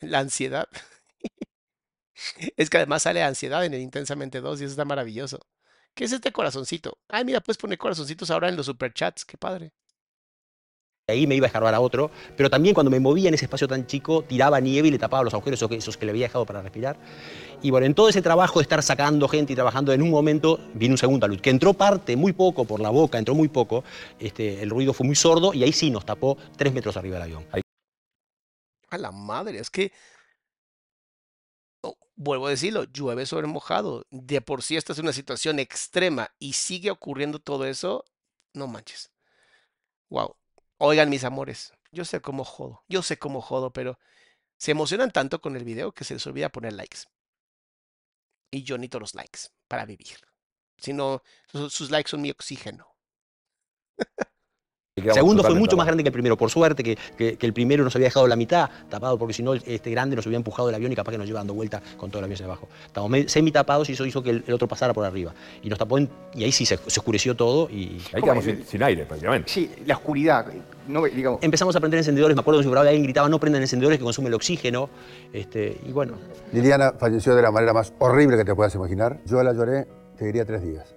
la 0.00 0.20
ansiedad? 0.20 0.68
es 2.56 2.70
que 2.70 2.76
además 2.76 3.02
sale 3.02 3.22
ansiedad 3.22 3.64
en 3.64 3.74
el 3.74 3.80
intensamente 3.80 4.40
dos 4.40 4.60
y 4.60 4.64
eso 4.64 4.72
está 4.72 4.84
maravilloso. 4.84 5.40
¿Qué 5.94 6.04
es 6.04 6.12
este 6.12 6.32
corazoncito? 6.32 6.98
Ay, 7.08 7.24
mira, 7.24 7.40
puedes 7.40 7.58
poner 7.58 7.78
corazoncitos 7.78 8.30
ahora 8.30 8.48
en 8.48 8.56
los 8.56 8.66
superchats, 8.66 9.24
qué 9.24 9.36
padre. 9.36 9.72
Ahí 11.08 11.26
me 11.26 11.34
iba 11.34 11.46
a 11.46 11.48
escarbar 11.48 11.74
a 11.74 11.80
otro. 11.80 12.10
Pero 12.36 12.50
también 12.50 12.74
cuando 12.74 12.90
me 12.90 13.00
movía 13.00 13.28
en 13.28 13.34
ese 13.34 13.46
espacio 13.46 13.66
tan 13.66 13.86
chico, 13.86 14.22
tiraba 14.22 14.60
nieve 14.60 14.88
y 14.88 14.90
le 14.90 14.98
tapaba 14.98 15.24
los 15.24 15.32
agujeros 15.34 15.60
esos 15.70 15.96
que, 15.96 16.04
le 16.04 16.10
había 16.10 16.26
dejado 16.26 16.44
para 16.44 16.62
respirar. 16.62 16.98
Y 17.62 17.70
bueno, 17.70 17.86
en 17.86 17.94
todo 17.94 18.08
ese 18.08 18.22
trabajo 18.22 18.58
de 18.58 18.62
estar 18.62 18.82
sacando 18.82 19.26
gente 19.26 19.54
y 19.54 19.56
trabajando, 19.56 19.92
en 19.92 20.02
un 20.02 20.10
momento 20.10 20.60
vino 20.74 20.92
un 20.94 20.98
segundo 20.98 21.26
alud, 21.26 21.40
que 21.40 21.50
entró 21.50 21.72
parte 21.74 22.16
muy 22.16 22.32
poco 22.32 22.64
por 22.64 22.80
la 22.80 22.90
boca, 22.90 23.18
entró 23.18 23.34
muy 23.34 23.48
poco, 23.48 23.82
este, 24.18 24.62
el 24.62 24.70
ruido 24.70 24.92
fue 24.92 25.06
muy 25.06 25.16
sordo 25.16 25.54
y 25.54 25.64
ahí 25.64 25.72
sí 25.72 25.90
nos 25.90 26.04
tapó 26.04 26.36
tres 26.56 26.72
metros 26.72 26.96
arriba 26.96 27.14
del 27.14 27.22
avión. 27.22 27.46
A 28.90 28.98
la 28.98 29.10
madre, 29.10 29.58
es 29.58 29.70
que. 29.70 29.92
Vuelvo 32.20 32.48
a 32.48 32.50
decirlo, 32.50 32.82
llueve 32.84 33.26
sobre 33.26 33.46
mojado. 33.46 34.04
De 34.10 34.40
por 34.40 34.62
sí 34.62 34.76
esta 34.76 34.92
es 34.92 34.98
una 34.98 35.12
situación 35.12 35.60
extrema 35.60 36.30
y 36.40 36.54
sigue 36.54 36.90
ocurriendo 36.90 37.38
todo 37.38 37.64
eso. 37.64 38.04
No 38.54 38.66
manches. 38.66 39.12
Wow. 40.10 40.34
Oigan, 40.78 41.08
mis 41.08 41.22
amores, 41.24 41.72
yo 41.92 42.04
sé 42.04 42.20
cómo 42.20 42.44
jodo, 42.44 42.82
yo 42.88 43.02
sé 43.02 43.16
cómo 43.18 43.40
jodo, 43.40 43.72
pero 43.72 43.98
se 44.58 44.72
emocionan 44.72 45.10
tanto 45.12 45.40
con 45.40 45.56
el 45.56 45.64
video 45.64 45.92
que 45.92 46.04
se 46.04 46.14
les 46.14 46.26
olvida 46.26 46.50
poner 46.50 46.74
likes. 46.74 47.00
Y 48.50 48.62
yo 48.62 48.76
necesito 48.76 49.00
los 49.00 49.14
likes 49.14 49.40
para 49.68 49.86
vivir. 49.86 50.18
Si 50.78 50.92
no, 50.92 51.22
su- 51.50 51.70
sus 51.70 51.90
likes 51.90 52.10
son 52.10 52.20
mi 52.22 52.30
oxígeno. 52.30 52.94
El 55.10 55.14
segundo 55.14 55.42
fue 55.42 55.54
mucho 55.54 55.76
más 55.76 55.86
grande 55.86 56.02
que 56.02 56.08
el 56.08 56.12
primero, 56.12 56.36
por 56.36 56.50
suerte 56.50 56.82
que, 56.82 56.96
que- 57.16 57.36
que 57.36 57.46
el 57.46 57.52
primero 57.52 57.84
nos 57.84 57.94
había 57.96 58.06
dejado 58.06 58.26
la 58.26 58.36
mitad 58.36 58.68
tapado, 58.88 59.18
porque 59.18 59.34
si 59.34 59.42
no, 59.42 59.54
este 59.54 59.90
grande 59.90 60.16
nos 60.16 60.26
había 60.26 60.36
empujado 60.36 60.66
del 60.68 60.74
avión 60.74 60.92
y 60.92 60.96
capaz 60.96 61.12
que 61.12 61.18
nos 61.18 61.26
lleva 61.26 61.40
dando 61.40 61.54
vuelta 61.54 61.80
con 61.96 62.10
todo 62.10 62.18
el 62.20 62.24
avión 62.24 62.34
hacia 62.34 62.46
abajo. 62.46 62.68
Estábamos 62.86 63.18
semi 63.30 63.50
tapados 63.52 63.88
y 63.90 63.92
eso 63.92 64.04
hizo 64.06 64.22
que 64.22 64.30
el, 64.30 64.44
el 64.46 64.54
otro 64.54 64.66
pasara 64.68 64.92
por 64.94 65.04
arriba. 65.04 65.32
Y 65.62 65.68
nos 65.68 65.78
tapó, 65.78 65.98
en- 65.98 66.08
y 66.34 66.44
ahí 66.44 66.52
sí 66.52 66.64
se, 66.66 66.76
se 66.76 67.00
oscureció 67.00 67.34
todo 67.36 67.68
y... 67.70 68.00
Ahí 68.12 68.22
quedamos 68.22 68.44
sin, 68.44 68.64
sin 68.64 68.82
aire 68.82 69.04
prácticamente. 69.06 69.48
Sí, 69.50 69.70
la 69.86 69.94
oscuridad. 69.94 70.46
No, 70.86 71.04
digamos, 71.04 71.40
Empezamos 71.42 71.76
a 71.76 71.80
prender 71.80 71.98
encendedores, 71.98 72.34
me 72.34 72.40
acuerdo 72.40 72.60
que 72.62 72.78
alguien 72.78 73.02
gritaba, 73.02 73.28
no 73.28 73.38
prendan 73.38 73.60
encendedores 73.62 73.98
que 73.98 74.04
consumen 74.04 74.28
el 74.28 74.34
oxígeno. 74.34 74.88
Este, 75.32 75.78
y 75.86 75.92
bueno, 75.92 76.14
Liliana 76.52 76.92
falleció 76.98 77.34
de 77.34 77.42
la 77.42 77.50
manera 77.50 77.72
más 77.74 77.92
horrible 77.98 78.36
que 78.38 78.44
te 78.44 78.54
puedas 78.54 78.74
imaginar. 78.74 79.18
Yo 79.26 79.42
la 79.42 79.52
lloré, 79.52 79.86
te 80.16 80.24
diría, 80.24 80.44
tres 80.46 80.62
días. 80.62 80.94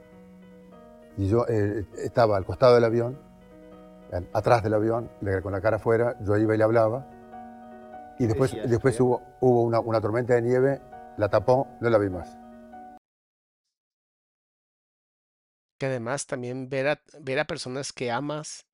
Y 1.18 1.28
yo 1.28 1.46
eh, 1.50 1.84
estaba 2.04 2.38
al 2.38 2.46
costado 2.46 2.76
del 2.76 2.86
avión, 2.86 3.18
atrás 4.34 4.64
del 4.64 4.74
avión, 4.74 5.10
con 5.42 5.52
la 5.52 5.62
cara 5.62 5.78
afuera, 5.78 6.18
yo 6.22 6.38
iba 6.38 6.54
y 6.54 6.58
le 6.58 6.64
hablaba. 6.64 7.08
Y 8.20 8.28
después, 8.28 8.52
decías, 8.52 8.70
después 8.70 9.00
hubo, 9.00 9.22
hubo 9.40 9.64
una, 9.64 9.80
una 9.80 10.02
tormenta 10.02 10.36
de 10.36 10.42
nieve, 10.42 10.82
la 11.18 11.30
tapó, 11.30 11.68
no 11.80 11.90
la 11.90 11.98
vi 11.98 12.10
más. 12.10 12.38
Que 15.80 15.88
además 15.88 16.28
también 16.28 16.70
ver 16.70 16.88
a, 16.88 17.02
ver 17.20 17.40
a 17.40 17.46
personas 17.46 17.92
que 17.92 18.12
amas, 18.12 18.68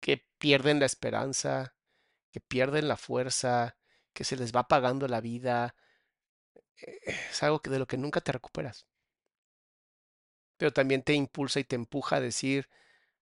que 0.00 0.22
pierden 0.38 0.80
la 0.80 0.86
esperanza, 0.86 1.74
que 2.32 2.40
pierden 2.40 2.88
la 2.88 2.96
fuerza, 2.96 3.76
que 4.12 4.24
se 4.24 4.36
les 4.36 4.54
va 4.54 4.60
apagando 4.60 5.08
la 5.08 5.20
vida, 5.20 5.74
eh, 6.82 6.98
es 7.30 7.42
algo 7.42 7.60
que 7.60 7.70
de 7.70 7.78
lo 7.78 7.86
que 7.86 7.96
nunca 7.96 8.20
te 8.20 8.32
recuperas. 8.32 8.86
Pero 10.58 10.72
también 10.72 11.02
te 11.02 11.14
impulsa 11.14 11.60
y 11.60 11.64
te 11.64 11.76
empuja 11.76 12.16
a 12.16 12.20
decir, 12.20 12.68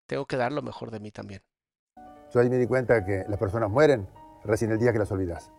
tengo 0.05 0.25
que 0.25 0.37
dar 0.37 0.51
lo 0.51 0.61
mejor 0.61 0.91
de 0.91 0.99
mí 0.99 1.11
también. 1.11 1.41
Yo 2.31 2.39
ahí 2.39 2.49
me 2.49 2.57
di 2.57 2.67
cuenta 2.67 3.05
que 3.05 3.25
las 3.27 3.39
personas 3.39 3.69
mueren 3.69 4.07
recién 4.43 4.71
el 4.71 4.79
día 4.79 4.91
que 4.91 4.99
las 4.99 5.11
olvidas. 5.11 5.51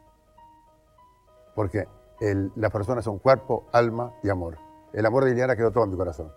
Porque 1.54 1.88
el- 2.20 2.52
las 2.56 2.70
personas 2.72 3.04
son 3.04 3.18
cuerpo, 3.18 3.66
alma 3.72 4.12
y 4.22 4.28
amor. 4.30 4.58
El 4.92 5.06
amor 5.06 5.24
de 5.24 5.30
Liliana 5.30 5.56
quedó 5.56 5.70
todo 5.70 5.84
en 5.84 5.90
mi 5.90 5.96
corazón. 5.96 6.32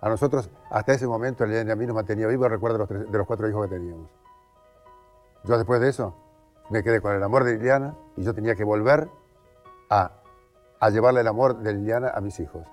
A 0.00 0.08
nosotros, 0.08 0.50
hasta 0.70 0.92
ese 0.94 1.06
momento, 1.06 1.44
Liliana 1.46 1.72
a 1.72 1.76
mí 1.76 1.86
nos 1.86 1.94
mantenía 1.94 2.26
vivos, 2.26 2.48
recuerdo 2.48 2.74
de 2.74 2.78
los, 2.80 2.88
tres- 2.88 3.10
de 3.12 3.18
los 3.18 3.26
cuatro 3.26 3.48
hijos 3.48 3.68
que 3.68 3.74
teníamos. 3.76 4.10
Yo 5.44 5.56
después 5.56 5.80
de 5.80 5.88
eso 5.88 6.16
me 6.70 6.82
quedé 6.82 7.00
con 7.00 7.12
el 7.14 7.22
amor 7.22 7.44
de 7.44 7.54
Liliana 7.56 7.96
y 8.16 8.24
yo 8.24 8.34
tenía 8.34 8.54
que 8.54 8.64
volver 8.64 9.08
a, 9.90 10.12
a 10.80 10.90
llevarle 10.90 11.20
el 11.20 11.28
amor 11.28 11.58
de 11.58 11.72
Liliana 11.72 12.10
a 12.10 12.20
mis 12.20 12.38
hijos. 12.40 12.66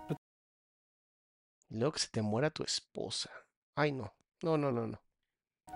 Y 1.69 1.77
luego 1.77 1.93
que 1.93 1.99
se 1.99 2.09
te 2.09 2.21
muera 2.21 2.49
tu 2.49 2.63
esposa. 2.63 3.29
Ay, 3.75 3.91
no. 3.91 4.11
No, 4.43 4.57
no, 4.57 4.71
no, 4.71 4.87
no. 4.87 4.99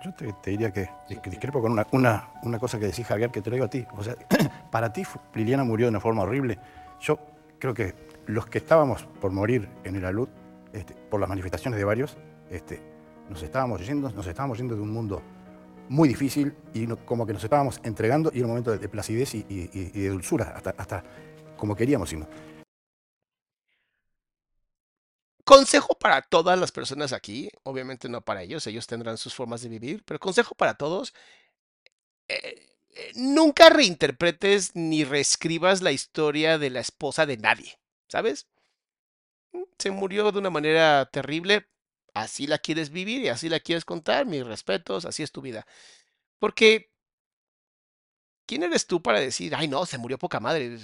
Yo 0.03 0.13
te, 0.15 0.34
te 0.34 0.51
diría 0.51 0.72
que, 0.72 0.89
discrepo 1.29 1.62
con 1.62 1.72
una, 1.72 1.88
una, 1.91 2.29
una 2.43 2.60
cosa 2.60 2.77
que 2.79 2.88
decís, 2.88 3.05
Javier, 3.05 3.32
que 3.32 3.41
te 3.41 3.50
lo 3.50 3.55
digo 3.55 3.65
a 3.65 3.70
ti. 3.70 3.86
O 3.98 4.03
sea, 4.03 4.15
para 4.72 4.91
ti 4.91 5.03
Liliana 5.34 5.63
murió 5.63 5.86
de 5.86 5.91
una 5.91 6.00
forma 6.00 6.24
horrible. 6.24 6.60
Yo 7.00 7.20
creo 7.60 7.74
que 7.74 7.93
los 8.25 8.46
que 8.48 8.58
estábamos 8.58 9.03
por 9.22 9.32
morir 9.32 9.70
en 9.84 9.96
el 9.96 10.05
alud, 10.05 10.27
este, 10.74 10.93
por 10.93 11.20
las 11.20 11.29
manifestaciones 11.29 11.77
de 11.77 11.86
varios, 11.86 12.17
este, 12.50 12.82
nos 13.29 13.41
estábamos 13.43 13.86
yendo, 13.86 14.10
nos 14.12 14.27
estábamos 14.27 14.58
yendo 14.58 14.75
de 14.75 14.82
un 14.82 14.91
mundo 14.91 15.22
muy 15.89 16.10
difícil 16.10 16.53
y 16.74 16.88
no- 16.88 16.98
como 17.05 17.25
que 17.25 17.34
nos 17.34 17.43
estábamos 17.43 17.79
entregando 17.84 18.32
y 18.34 18.38
era 18.38 18.46
un 18.46 18.51
momento 18.51 18.72
de, 18.72 18.79
de 18.79 18.89
placidez 18.89 19.36
y, 19.36 19.46
y- 19.50 19.70
y- 19.74 19.91
y 19.93 20.01
de 20.01 20.10
dulzura, 20.10 20.53
hasta, 20.55 20.74
hasta 20.77 21.03
como 21.58 21.75
queríamos 21.75 22.12
irnos. 22.12 22.27
Consejo 25.45 25.95
para 26.00 26.21
todas 26.21 26.57
las 26.57 26.71
personas 26.71 27.12
aquí, 27.12 27.50
obviamente 27.63 28.07
no 28.07 28.21
para 28.21 28.43
ellos, 28.43 28.65
ellos 28.65 28.88
tendrán 28.88 29.17
sus 29.17 29.33
formas 29.33 29.62
de 29.62 29.67
vivir, 29.69 30.01
pero 30.05 30.17
consejo 30.19 30.55
para 30.55 30.75
todos, 30.75 31.13
eh, 32.27 32.69
eh, 32.95 33.12
nunca 33.15 33.69
reinterpretes 33.69 34.75
ni 34.75 35.03
reescribas 35.03 35.81
la 35.81 35.91
historia 35.91 36.57
de 36.57 36.69
la 36.69 36.79
esposa 36.79 37.25
de 37.25 37.38
nadie, 37.38 37.79
¿sabes? 38.07 38.47
Mm, 39.51 39.63
Se 39.79 39.91
murió 39.91 40.31
de 40.31 40.39
una 40.39 40.50
manera 40.50 41.05
terrible, 41.12 41.67
así 42.13 42.47
la 42.47 42.57
quieres 42.59 42.89
vivir 42.91 43.21
y 43.21 43.29
así 43.29 43.50
la 43.50 43.59
quieres 43.59 43.85
contar, 43.85 44.25
mis 44.25 44.45
respetos, 44.45 45.05
así 45.05 45.23
es 45.23 45.31
tu 45.31 45.41
vida. 45.41 45.65
Porque, 46.39 46.91
¿quién 48.45 48.63
eres 48.63 48.88
tú 48.88 49.01
para 49.01 49.19
decir, 49.19 49.53
ay 49.55 49.67
no, 49.67 49.85
se 49.85 49.97
murió 49.97 50.17
poca 50.17 50.39
madre? 50.39 50.77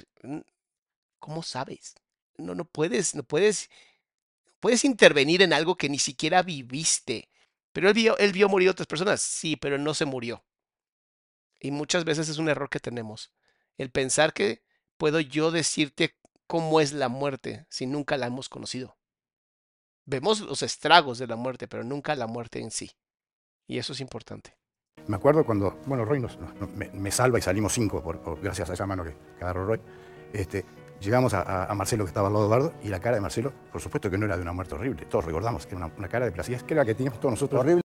¿Cómo 1.19 1.43
sabes? 1.43 1.95
No, 2.37 2.55
no 2.55 2.65
puedes, 2.65 3.15
no 3.15 3.23
puedes 3.23 3.69
puedes 4.59 4.83
intervenir 4.85 5.41
en 5.41 5.53
algo 5.53 5.75
que 5.77 5.89
ni 5.89 5.99
siquiera 5.99 6.41
viviste. 6.43 7.29
Pero 7.71 7.87
él 7.89 7.93
vio, 7.93 8.17
él 8.17 8.31
vio 8.33 8.49
morir 8.49 8.67
a 8.69 8.71
otras 8.71 8.87
personas, 8.87 9.21
sí, 9.21 9.55
pero 9.55 9.77
no 9.77 9.93
se 9.93 10.05
murió. 10.05 10.43
Y 11.59 11.71
muchas 11.71 12.05
veces 12.05 12.29
es 12.29 12.37
un 12.37 12.49
error 12.49 12.69
que 12.69 12.79
tenemos. 12.79 13.31
El 13.77 13.91
pensar 13.91 14.33
que 14.33 14.63
puedo 14.97 15.19
yo 15.19 15.51
decirte 15.51 16.17
cómo 16.47 16.81
es 16.81 16.93
la 16.93 17.09
muerte 17.09 17.65
si 17.69 17.85
nunca 17.85 18.17
la 18.17 18.27
hemos 18.27 18.49
conocido. 18.49 18.97
Vemos 20.05 20.41
los 20.41 20.63
estragos 20.63 21.19
de 21.19 21.27
la 21.27 21.35
muerte, 21.35 21.67
pero 21.67 21.83
nunca 21.83 22.15
la 22.15 22.27
muerte 22.27 22.59
en 22.59 22.71
sí. 22.71 22.91
Y 23.67 23.77
eso 23.77 23.93
es 23.93 24.01
importante. 24.01 24.57
Me 25.07 25.15
acuerdo 25.15 25.45
cuando, 25.45 25.79
bueno, 25.85 26.03
Roy 26.05 26.19
nos- 26.19 26.37
me, 26.75 26.89
me 26.89 27.11
salva 27.11 27.37
y 27.37 27.41
salimos 27.41 27.73
cinco, 27.73 28.01
por, 28.03 28.41
gracias 28.41 28.69
a 28.69 28.73
esa 28.73 28.87
mano 28.87 29.03
que 29.03 29.15
agarró 29.39 29.65
Roy. 29.65 29.79
Este, 30.33 30.65
llegamos 31.01 31.33
a, 31.33 31.73
Marcelo 31.75 32.03
que 32.03 32.09
estaba 32.09 32.27
al 32.27 32.33
lado 32.33 32.45
de 32.49 32.55
Eduardo 32.55 32.73
y 32.83 32.89
la 32.89 32.99
cara 32.99 33.15
de 33.15 33.21
Marcelo, 33.21 33.51
por 33.71 33.81
supuesto 33.81 34.09
que 34.09 34.17
no 34.17 34.25
era 34.25 34.35
de 34.35 34.41
una 34.41 34.53
muerte 34.53 34.75
horrible. 34.75 35.05
Todos 35.05 35.25
recordamos 35.25 35.65
que 35.65 35.75
era 35.75 35.85
una, 35.85 35.93
una 35.97 36.07
cara 36.07 36.25
de 36.25 36.31
placidez, 36.31 36.63
que 36.63 36.73
era 36.73 36.81
la 36.83 36.85
que 36.85 36.95
teníamos 36.95 37.19
todos 37.19 37.33
nosotros. 37.33 37.59
Horrible. 37.61 37.81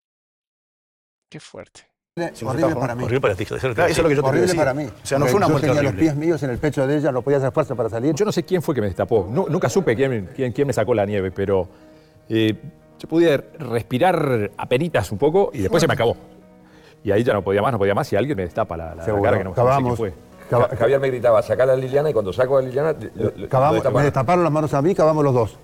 Qué 1.29 1.39
fuerte. 1.39 1.81
Si 2.33 2.45
horrible 2.45 2.75
para 2.75 2.95
mí. 2.95 3.03
Horrible 3.03 3.19
para 3.21 3.35
ti, 3.35 3.43
eso 3.43 3.55
que- 3.57 3.65
eso 3.67 3.81
es 3.85 3.97
lo 3.97 4.07
que 4.09 4.15
yo 4.15 4.23
te 4.23 4.29
horrible 4.29 4.55
para 4.55 4.73
mí. 4.73 4.85
O 4.85 5.05
sea, 5.05 5.17
no 5.19 5.25
Porque 5.25 5.31
fue 5.31 5.37
una 5.37 5.47
yo 5.47 5.51
muerte 5.51 5.67
tenía 5.67 5.79
horrible. 5.81 5.91
los 5.91 6.13
pies 6.13 6.15
míos 6.15 6.43
en 6.43 6.49
el 6.49 6.57
pecho 6.59 6.87
de 6.87 6.97
ella, 6.97 7.11
no 7.11 7.21
podía 7.21 7.37
hacer 7.39 7.51
fuerza 7.51 7.75
para 7.75 7.89
salir. 7.89 8.15
Yo 8.15 8.23
no 8.25 8.31
sé 8.31 8.43
quién 8.43 8.61
fue 8.61 8.73
que 8.73 8.79
me 8.81 8.87
destapó. 8.87 9.27
Nu- 9.29 9.47
nunca 9.49 9.67
supe 9.67 9.95
quién, 9.97 10.29
quién, 10.33 10.53
quién 10.53 10.65
me 10.67 10.71
sacó 10.73 10.93
la 10.93 11.05
nieve, 11.05 11.31
pero 11.31 11.67
eh, 12.29 12.53
yo 12.99 13.09
pude 13.09 13.35
respirar 13.59 14.51
apenitas 14.57 15.11
un 15.11 15.17
poco 15.17 15.49
y 15.53 15.59
después 15.59 15.81
se 15.81 15.87
me 15.87 15.93
acabó. 15.93 16.15
Y 17.03 17.11
ahí 17.11 17.21
ya 17.23 17.33
no 17.33 17.43
podía 17.43 17.61
más, 17.61 17.73
no 17.73 17.77
podía 17.79 17.93
más 17.93 18.11
y 18.13 18.15
alguien 18.15 18.37
me 18.37 18.43
destapa 18.43 18.77
la, 18.77 18.95
la- 18.95 19.05
cara 19.05 19.37
que 19.37 19.43
no, 19.43 19.53
quién 19.53 19.95
fue. 19.97 20.13
Cava- 20.49 20.69
Ja- 20.69 20.75
Javier 20.77 20.99
me 20.99 21.07
gritaba, 21.09 21.41
sacar 21.41 21.69
a 21.69 21.75
Liliana 21.75 22.09
y 22.09 22.13
cuando 22.13 22.31
saco 22.31 22.57
a 22.57 22.61
Liliana, 22.61 22.95
lo- 23.15 23.49
Cavamos- 23.49 23.83
me 23.93 24.03
destaparon 24.03 24.43
las 24.43 24.53
manos 24.53 24.73
a 24.73 24.81
mí, 24.81 24.93
cavamos 24.93 25.23
los 25.23 25.33
dos. 25.33 25.57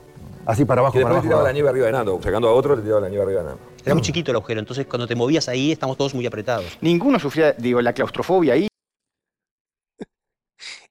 Así 0.45 0.65
para 0.65 0.81
abajo, 0.81 0.97
Y 0.97 1.01
para 1.03 1.13
le 1.13 1.17
abajo. 1.17 1.27
tiraba 1.27 1.43
la 1.43 1.51
nieve 1.53 1.69
arriba 1.69 1.85
de 1.85 1.91
Nando, 1.91 2.19
sacando 2.21 2.47
a 2.49 2.51
otro 2.53 2.75
le 2.75 2.81
tiraba 2.81 3.01
la 3.01 3.09
nieve 3.09 3.23
arriba 3.23 3.41
de 3.41 3.47
Nando. 3.49 3.61
era 3.85 3.93
muy 3.93 4.01
chiquito 4.01 4.31
el 4.31 4.37
agujero, 4.37 4.59
entonces 4.59 4.87
cuando 4.87 5.07
te 5.07 5.13
movías 5.15 5.47
ahí 5.49 5.71
estamos 5.71 5.97
todos 5.97 6.15
muy 6.15 6.25
apretados. 6.25 6.77
ninguno 6.81 7.19
sufría, 7.19 7.51
digo, 7.53 7.79
la 7.81 7.93
claustrofobia 7.93 8.53
ahí. 8.55 8.67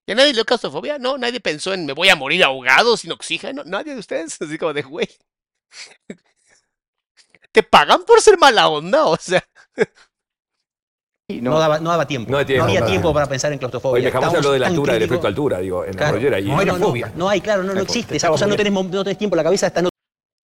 ¿Ya 0.07 0.15
nadie 0.15 0.29
le 0.29 0.35
dio 0.35 0.45
claustrofobia? 0.45 0.99
No, 0.99 1.19
nadie 1.19 1.41
pensó 1.41 1.75
en 1.75 1.85
me 1.85 1.93
voy 1.95 2.09
a 2.11 2.17
morir 2.17 2.45
ahogado 2.45 2.97
sin 2.97 3.11
oxígeno. 3.13 3.63
Nadie 3.65 3.95
de 3.95 4.01
ustedes. 4.01 4.41
Así 4.41 4.57
como 4.59 4.73
de 4.73 4.83
güey. 4.83 5.09
Te 7.53 7.63
pagan 7.65 8.05
por 8.05 8.21
ser 8.21 8.39
mala 8.39 8.69
onda, 8.69 9.07
o 9.07 9.17
sea. 9.17 9.45
No, 11.41 11.59
daba, 11.59 11.79
no 11.81 11.91
daba 11.91 12.07
tiempo. 12.07 12.31
No 12.31 12.39
hay 12.39 12.45
tiempo, 12.45 12.65
había 12.65 12.85
tiempo 12.85 13.13
para 13.13 13.27
pensar 13.27 13.53
en 13.53 13.59
claustrofobia. 13.59 14.01
Oye, 14.01 14.11
jamás 14.11 14.29
Estábamos 14.29 14.39
habló 14.47 14.53
de 14.53 14.59
la 14.59 14.67
altura, 14.69 14.95
del 14.95 15.03
efecto 15.05 15.27
altura, 15.27 15.59
digo, 15.61 15.85
en 15.85 15.93
Claro. 15.93 16.13
la 16.13 16.19
rollera. 16.19 16.41
Y 16.41 16.45
No, 16.49 16.65
no, 16.65 16.79
no, 16.79 16.95
no 17.17 17.29
hay, 17.29 17.41
claro, 17.41 17.63
no, 17.63 17.75
no 17.75 17.81
existe. 17.81 18.17
Esa 18.17 18.29
cosa 18.29 18.47
no 18.47 18.57
tenés, 18.57 18.73
no 18.73 19.05
tenés 19.05 19.19
tiempo, 19.19 19.37
la 19.37 19.45
cabeza 19.45 19.67
está 19.69 19.81
en 19.81 19.89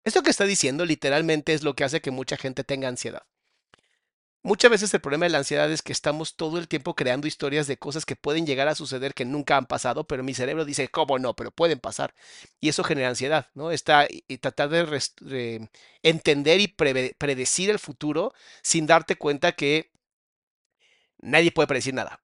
Esto 0.04 0.22
que 0.22 0.30
está 0.30 0.44
diciendo 0.44 0.84
literalmente 0.84 1.54
es 1.54 1.62
lo 1.62 1.74
que 1.74 1.84
hace 1.84 2.00
que 2.00 2.10
mucha 2.10 2.36
gente 2.36 2.64
tenga 2.64 2.88
ansiedad. 2.88 3.22
Muchas 4.46 4.70
veces 4.70 4.92
el 4.92 5.00
problema 5.00 5.24
de 5.24 5.30
la 5.30 5.38
ansiedad 5.38 5.72
es 5.72 5.80
que 5.80 5.90
estamos 5.92 6.36
todo 6.36 6.58
el 6.58 6.68
tiempo 6.68 6.94
creando 6.94 7.26
historias 7.26 7.66
de 7.66 7.78
cosas 7.78 8.04
que 8.04 8.14
pueden 8.14 8.44
llegar 8.44 8.68
a 8.68 8.74
suceder 8.74 9.14
que 9.14 9.24
nunca 9.24 9.56
han 9.56 9.64
pasado, 9.64 10.04
pero 10.04 10.22
mi 10.22 10.34
cerebro 10.34 10.66
dice, 10.66 10.88
¿cómo 10.88 11.18
no? 11.18 11.32
Pero 11.34 11.50
pueden 11.50 11.78
pasar. 11.78 12.12
Y 12.60 12.68
eso 12.68 12.84
genera 12.84 13.08
ansiedad, 13.08 13.46
¿no? 13.54 13.70
Está, 13.70 14.06
y 14.10 14.36
tratar 14.36 14.68
de, 14.68 15.68
entender 16.02 16.60
y 16.60 16.66
preve- 16.68 17.14
predecir 17.16 17.70
el 17.70 17.78
futuro 17.78 18.34
sin 18.62 18.86
darte 18.86 19.16
cuenta 19.16 19.52
que 19.52 19.90
nadie 21.24 21.50
puede 21.50 21.66
predecir 21.66 21.94
nada. 21.94 22.22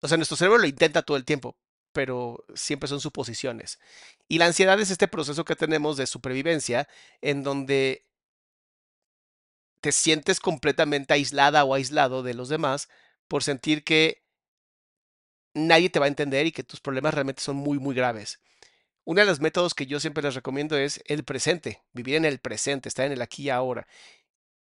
O 0.00 0.08
sea, 0.08 0.16
nuestro 0.16 0.36
cerebro 0.36 0.58
lo 0.58 0.66
intenta 0.66 1.02
todo 1.02 1.16
el 1.16 1.24
tiempo, 1.24 1.56
pero 1.92 2.44
siempre 2.54 2.88
son 2.88 3.00
suposiciones. 3.00 3.78
Y 4.28 4.38
la 4.38 4.46
ansiedad 4.46 4.80
es 4.80 4.90
este 4.90 5.08
proceso 5.08 5.44
que 5.44 5.56
tenemos 5.56 5.96
de 5.96 6.06
supervivencia 6.06 6.88
en 7.20 7.42
donde 7.42 8.06
te 9.80 9.92
sientes 9.92 10.40
completamente 10.40 11.14
aislada 11.14 11.64
o 11.64 11.74
aislado 11.74 12.22
de 12.22 12.34
los 12.34 12.48
demás 12.48 12.88
por 13.28 13.44
sentir 13.44 13.84
que 13.84 14.24
nadie 15.54 15.90
te 15.90 15.98
va 15.98 16.06
a 16.06 16.08
entender 16.08 16.46
y 16.46 16.52
que 16.52 16.64
tus 16.64 16.80
problemas 16.80 17.14
realmente 17.14 17.42
son 17.42 17.56
muy, 17.56 17.78
muy 17.78 17.94
graves. 17.94 18.40
Uno 19.04 19.20
de 19.20 19.26
los 19.26 19.40
métodos 19.40 19.74
que 19.74 19.86
yo 19.86 20.00
siempre 20.00 20.22
les 20.22 20.34
recomiendo 20.34 20.76
es 20.76 21.02
el 21.06 21.24
presente, 21.24 21.82
vivir 21.92 22.16
en 22.16 22.24
el 22.24 22.40
presente, 22.40 22.88
estar 22.88 23.06
en 23.06 23.12
el 23.12 23.22
aquí 23.22 23.44
y 23.44 23.50
ahora. 23.50 23.86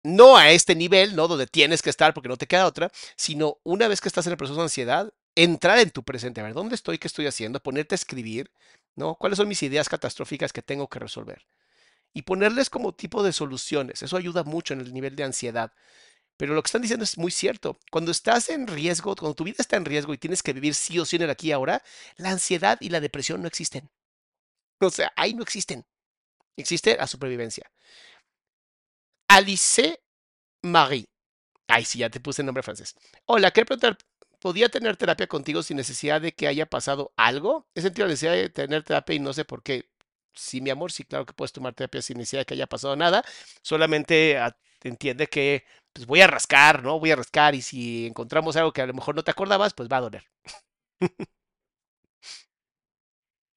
No 0.03 0.37
a 0.37 0.51
este 0.51 0.75
nivel, 0.75 1.15
¿no? 1.15 1.27
Donde 1.27 1.47
tienes 1.47 1.81
que 1.81 1.89
estar 1.89 2.13
porque 2.13 2.29
no 2.29 2.37
te 2.37 2.47
queda 2.47 2.65
otra, 2.65 2.91
sino 3.15 3.57
una 3.63 3.87
vez 3.87 3.99
que 4.01 4.07
estás 4.07 4.25
en 4.27 4.31
el 4.31 4.37
proceso 4.37 4.57
de 4.57 4.63
ansiedad, 4.63 5.13
entrar 5.35 5.79
en 5.79 5.91
tu 5.91 6.03
presente, 6.03 6.41
a 6.41 6.45
ver, 6.45 6.53
¿dónde 6.53 6.75
estoy? 6.75 6.97
¿Qué 6.97 7.07
estoy 7.07 7.27
haciendo? 7.27 7.59
Ponerte 7.59 7.95
a 7.95 7.97
escribir, 7.97 8.51
¿no? 8.95 9.15
¿Cuáles 9.15 9.37
son 9.37 9.47
mis 9.47 9.61
ideas 9.63 9.89
catastróficas 9.89 10.53
que 10.53 10.61
tengo 10.61 10.87
que 10.87 10.99
resolver? 10.99 11.45
Y 12.13 12.23
ponerles 12.23 12.69
como 12.69 12.93
tipo 12.93 13.23
de 13.23 13.33
soluciones. 13.33 14.01
Eso 14.01 14.17
ayuda 14.17 14.43
mucho 14.43 14.73
en 14.73 14.81
el 14.81 14.93
nivel 14.93 15.15
de 15.15 15.23
ansiedad. 15.25 15.73
Pero 16.37 16.53
lo 16.53 16.63
que 16.63 16.67
están 16.67 16.81
diciendo 16.81 17.03
es 17.03 17.17
muy 17.17 17.31
cierto. 17.31 17.77
Cuando 17.91 18.11
estás 18.11 18.49
en 18.49 18.67
riesgo, 18.67 19.15
cuando 19.15 19.35
tu 19.35 19.43
vida 19.43 19.57
está 19.59 19.77
en 19.77 19.85
riesgo 19.85 20.13
y 20.13 20.17
tienes 20.17 20.41
que 20.43 20.53
vivir 20.53 20.73
sí 20.75 20.97
o 20.99 21.05
sí 21.05 21.17
en 21.17 21.23
el 21.23 21.29
aquí 21.29 21.49
y 21.49 21.51
ahora, 21.51 21.83
la 22.17 22.31
ansiedad 22.31 22.77
y 22.81 22.89
la 22.89 23.01
depresión 23.01 23.41
no 23.41 23.47
existen. 23.47 23.89
O 24.79 24.89
sea, 24.89 25.11
ahí 25.17 25.33
no 25.33 25.43
existen. 25.43 25.85
Existe 26.57 26.97
la 26.97 27.07
supervivencia. 27.07 27.69
Alice 29.29 30.01
Marie. 30.63 31.05
Ay, 31.67 31.85
sí, 31.85 31.99
ya 31.99 32.09
te 32.09 32.19
puse 32.19 32.41
el 32.41 32.47
nombre 32.47 32.63
francés. 32.63 32.95
Hola, 33.25 33.51
quería 33.51 33.65
preguntar, 33.67 33.97
¿podía 34.41 34.69
tener 34.69 34.97
terapia 34.97 35.27
contigo 35.27 35.63
sin 35.63 35.77
necesidad 35.77 36.21
de 36.21 36.33
que 36.33 36.47
haya 36.47 36.65
pasado 36.67 37.13
algo? 37.17 37.67
He 37.75 37.81
sentido 37.81 38.07
la 38.07 38.13
necesidad 38.13 38.33
de 38.33 38.49
tener 38.49 38.83
terapia 38.83 39.15
y 39.15 39.19
no 39.19 39.33
sé 39.33 39.45
por 39.45 39.63
qué. 39.63 39.89
Sí, 40.33 40.61
mi 40.61 40.69
amor, 40.71 40.91
sí, 40.91 41.05
claro 41.05 41.25
que 41.25 41.33
puedes 41.33 41.53
tomar 41.53 41.73
terapia 41.75 42.01
sin 42.01 42.17
necesidad 42.19 42.41
de 42.41 42.45
que 42.47 42.55
haya 42.55 42.67
pasado 42.67 42.95
nada. 42.95 43.23
Solamente 43.63 44.37
ah, 44.39 44.57
entiende 44.83 45.27
que 45.27 45.65
pues 45.93 46.07
voy 46.07 46.21
a 46.21 46.27
rascar, 46.27 46.83
¿no? 46.83 46.99
Voy 46.99 47.11
a 47.11 47.17
rascar 47.17 47.55
y 47.55 47.61
si 47.61 48.07
encontramos 48.07 48.55
algo 48.57 48.73
que 48.73 48.81
a 48.83 48.87
lo 48.87 48.93
mejor 48.93 49.15
no 49.15 49.23
te 49.23 49.31
acordabas, 49.31 49.73
pues 49.75 49.89
va 49.89 49.97
a 49.99 50.01
doler. 50.01 50.23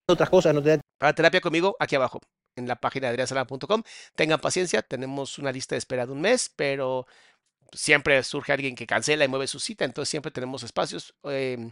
otras 0.07 0.29
cosas, 0.29 0.53
no 0.53 0.61
te 0.61 0.69
da 0.77 0.81
Para 0.97 1.13
terapia 1.13 1.41
conmigo, 1.41 1.75
aquí 1.79 1.95
abajo, 1.95 2.19
en 2.55 2.67
la 2.67 2.75
página 2.75 3.07
de 3.07 3.11
adriansalama.com. 3.11 3.83
Tengan 4.15 4.39
paciencia, 4.39 4.81
tenemos 4.81 5.37
una 5.39 5.51
lista 5.51 5.75
de 5.75 5.79
espera 5.79 6.05
de 6.05 6.11
un 6.11 6.21
mes, 6.21 6.51
pero 6.55 7.07
siempre 7.71 8.21
surge 8.23 8.53
alguien 8.53 8.75
que 8.75 8.87
cancela 8.87 9.25
y 9.25 9.27
mueve 9.27 9.47
su 9.47 9.59
cita, 9.59 9.85
entonces 9.85 10.09
siempre 10.09 10.31
tenemos 10.31 10.63
espacios 10.63 11.15
em, 11.23 11.71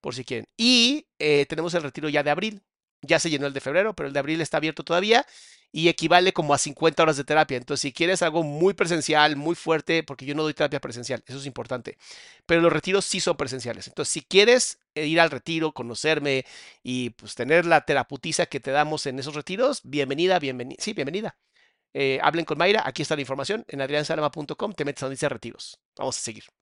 por 0.00 0.14
si 0.14 0.24
quieren. 0.24 0.46
Y 0.56 1.06
eh, 1.18 1.46
tenemos 1.46 1.74
el 1.74 1.82
retiro 1.82 2.08
ya 2.08 2.22
de 2.22 2.30
abril. 2.30 2.62
Ya 3.02 3.18
se 3.18 3.30
llenó 3.30 3.46
el 3.46 3.52
de 3.52 3.60
febrero, 3.60 3.94
pero 3.94 4.08
el 4.08 4.12
de 4.12 4.18
abril 4.18 4.40
está 4.40 4.56
abierto 4.56 4.84
todavía 4.84 5.26
y 5.72 5.88
equivale 5.88 6.32
como 6.32 6.54
a 6.54 6.58
50 6.58 7.02
horas 7.02 7.16
de 7.16 7.24
terapia. 7.24 7.56
Entonces, 7.56 7.82
si 7.82 7.92
quieres 7.92 8.22
algo 8.22 8.42
muy 8.42 8.74
presencial, 8.74 9.36
muy 9.36 9.54
fuerte, 9.54 10.02
porque 10.02 10.24
yo 10.24 10.34
no 10.34 10.42
doy 10.42 10.54
terapia 10.54 10.80
presencial, 10.80 11.22
eso 11.26 11.38
es 11.38 11.46
importante, 11.46 11.98
pero 12.46 12.60
los 12.60 12.72
retiros 12.72 13.04
sí 13.04 13.20
son 13.20 13.36
presenciales. 13.36 13.88
Entonces, 13.88 14.12
si 14.12 14.22
quieres 14.22 14.78
eh, 14.94 15.06
ir 15.06 15.20
al 15.20 15.30
retiro, 15.30 15.72
conocerme 15.72 16.46
y 16.82 17.10
pues 17.10 17.34
tener 17.34 17.66
la 17.66 17.82
teraputiza 17.82 18.46
que 18.46 18.60
te 18.60 18.70
damos 18.70 19.06
en 19.06 19.18
esos 19.18 19.34
retiros, 19.34 19.82
bienvenida, 19.84 20.38
bienvenida, 20.38 20.82
sí, 20.82 20.92
bienvenida. 20.94 21.36
Eh, 21.94 22.20
hablen 22.22 22.44
con 22.44 22.58
Mayra, 22.58 22.82
aquí 22.86 23.02
está 23.02 23.14
la 23.16 23.22
información, 23.22 23.64
en 23.68 23.80
adriansalama.com, 23.80 24.72
te 24.74 24.84
metes 24.84 25.02
a 25.02 25.06
donde 25.06 25.14
dice 25.16 25.28
retiros. 25.28 25.80
Vamos 25.96 26.16
a 26.18 26.20
seguir. 26.20 26.55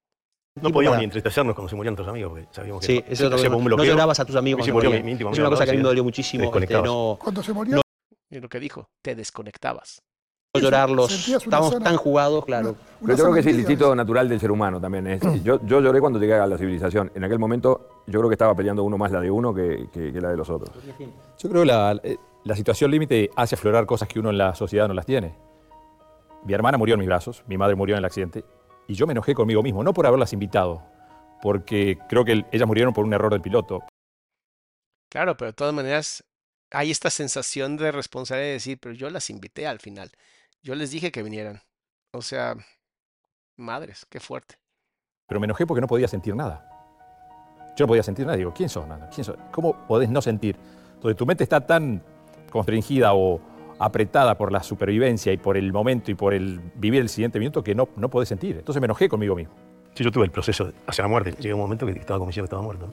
No 0.60 0.70
podíamos 0.70 0.98
ni 0.98 1.04
entristecernos 1.04 1.54
cuando 1.54 1.68
se 1.68 1.74
morían 1.76 1.92
nuestros 1.94 2.08
amigos, 2.08 2.30
porque 2.32 2.46
sabíamos 2.52 2.80
que 2.80 2.86
Sí, 2.86 2.98
no. 3.04 3.12
eso 3.12 3.34
Hacíamos 3.34 3.60
un 3.62 3.70
no 3.70 3.84
llorabas 3.84 4.20
a 4.20 4.24
tus 4.24 4.36
amigos 4.36 4.60
Y 4.60 4.64
se 4.66 4.70
cuando 4.72 4.88
murió 4.88 4.90
mi, 4.90 4.94
morían. 4.94 5.06
mi 5.06 5.12
íntimo 5.12 5.30
Es 5.32 5.38
una 5.38 5.48
cosa 5.50 5.64
que 5.64 5.70
a 5.70 5.74
mí 5.74 5.78
me 5.78 5.84
dolió 5.84 6.04
muchísimo, 6.04 6.50
te 6.52 6.58
este, 6.60 6.80
no- 6.82 7.18
Cuando 7.20 7.42
se 7.42 7.52
murió, 7.52 7.80
Es 8.30 8.40
lo 8.42 8.48
que 8.48 8.60
dijo, 8.60 8.88
te 9.02 9.14
desconectabas. 9.16 10.00
no 10.54 10.60
llorarlos, 10.60 11.26
una 11.28 11.36
estábamos 11.38 11.72
zona- 11.72 11.84
tan 11.84 11.96
jugados, 11.96 12.44
claro. 12.44 12.76
Pero 13.00 13.16
yo 13.16 13.24
creo 13.24 13.34
que 13.34 13.40
es 13.40 13.46
el 13.46 13.58
instinto 13.58 13.96
natural 13.96 14.28
del 14.28 14.38
ser 14.38 14.52
humano 14.52 14.80
también. 14.80 15.08
es- 15.08 15.42
yo, 15.42 15.58
yo 15.66 15.80
lloré 15.80 15.98
cuando 16.00 16.20
llegué 16.20 16.34
a 16.34 16.46
la 16.46 16.56
civilización. 16.56 17.10
En 17.16 17.24
aquel 17.24 17.40
momento 17.40 17.88
yo 18.06 18.20
creo 18.20 18.28
que 18.28 18.34
estaba 18.34 18.54
peleando 18.54 18.84
uno 18.84 18.96
más 18.96 19.10
la 19.10 19.20
de 19.20 19.32
uno 19.32 19.52
que, 19.52 19.88
que- 19.92 20.12
que 20.12 20.20
la 20.20 20.28
de 20.30 20.36
los 20.36 20.48
otros. 20.50 20.70
Yo 21.40 21.48
creo 21.50 21.62
que 21.62 21.66
la, 21.66 21.98
eh, 22.04 22.16
la 22.44 22.54
situación 22.54 22.92
límite 22.92 23.28
hace 23.34 23.56
aflorar 23.56 23.86
cosas 23.86 24.06
que 24.06 24.20
uno 24.20 24.30
en 24.30 24.38
la 24.38 24.54
sociedad 24.54 24.86
no 24.86 24.94
las 24.94 25.04
tiene. 25.06 25.34
Mi 26.44 26.52
hermana 26.54 26.78
murió 26.78 26.94
en 26.94 27.00
mis 27.00 27.08
brazos, 27.08 27.42
mi 27.48 27.58
madre 27.58 27.74
murió 27.74 27.96
en 27.96 27.98
el 27.98 28.04
accidente, 28.04 28.44
y 28.86 28.94
yo 28.94 29.06
me 29.06 29.12
enojé 29.12 29.34
conmigo 29.34 29.62
mismo, 29.62 29.82
no 29.82 29.92
por 29.92 30.06
haberlas 30.06 30.32
invitado, 30.32 30.82
porque 31.42 31.98
creo 32.08 32.24
que 32.24 32.32
el- 32.32 32.46
ellas 32.52 32.66
murieron 32.66 32.92
por 32.94 33.04
un 33.04 33.12
error 33.12 33.32
del 33.32 33.40
piloto. 33.42 33.80
Claro, 35.10 35.36
pero 35.36 35.50
de 35.50 35.54
todas 35.54 35.74
maneras 35.74 36.24
hay 36.70 36.90
esta 36.90 37.10
sensación 37.10 37.76
de 37.76 37.92
responsabilidad 37.92 38.48
de 38.48 38.52
decir, 38.54 38.78
pero 38.80 38.94
yo 38.94 39.10
las 39.10 39.30
invité 39.30 39.66
al 39.66 39.78
final. 39.78 40.10
Yo 40.62 40.74
les 40.74 40.90
dije 40.90 41.12
que 41.12 41.22
vinieran. 41.22 41.60
O 42.12 42.22
sea, 42.22 42.56
madres, 43.56 44.06
qué 44.10 44.18
fuerte. 44.20 44.56
Pero 45.28 45.40
me 45.40 45.44
enojé 45.46 45.66
porque 45.66 45.80
no 45.80 45.86
podía 45.86 46.08
sentir 46.08 46.34
nada. 46.34 46.68
Yo 47.76 47.84
no 47.84 47.88
podía 47.88 48.02
sentir 48.02 48.26
nada. 48.26 48.36
Digo, 48.36 48.52
¿quién 48.52 48.68
sos? 48.68 48.86
Nana? 48.86 49.08
¿Quién 49.08 49.24
sos? 49.24 49.36
¿Cómo 49.52 49.86
podés 49.86 50.08
no 50.08 50.20
sentir? 50.20 50.56
Entonces 50.94 51.16
tu 51.16 51.26
mente 51.26 51.44
está 51.44 51.64
tan 51.64 52.02
constringida 52.50 53.14
o 53.14 53.40
apretada 53.78 54.36
por 54.36 54.52
la 54.52 54.62
supervivencia 54.62 55.32
y 55.32 55.36
por 55.36 55.56
el 55.56 55.72
momento 55.72 56.10
y 56.10 56.14
por 56.14 56.34
el 56.34 56.60
vivir 56.74 57.00
el 57.02 57.08
siguiente 57.08 57.38
minuto 57.38 57.62
que 57.62 57.74
no, 57.74 57.88
no 57.96 58.08
podés 58.10 58.28
sentir. 58.28 58.56
Entonces 58.58 58.80
me 58.80 58.86
enojé 58.86 59.08
conmigo 59.08 59.34
mismo. 59.36 59.54
Sí, 59.94 60.02
yo 60.04 60.10
tuve 60.10 60.24
el 60.24 60.30
proceso 60.30 60.72
hacia 60.86 61.02
la 61.02 61.08
muerte. 61.08 61.32
Llegó 61.38 61.56
un 61.56 61.62
momento 61.62 61.86
que 61.86 61.92
estaba 61.92 62.18
convencido 62.18 62.44
que 62.44 62.46
estaba 62.46 62.62
muerto. 62.62 62.92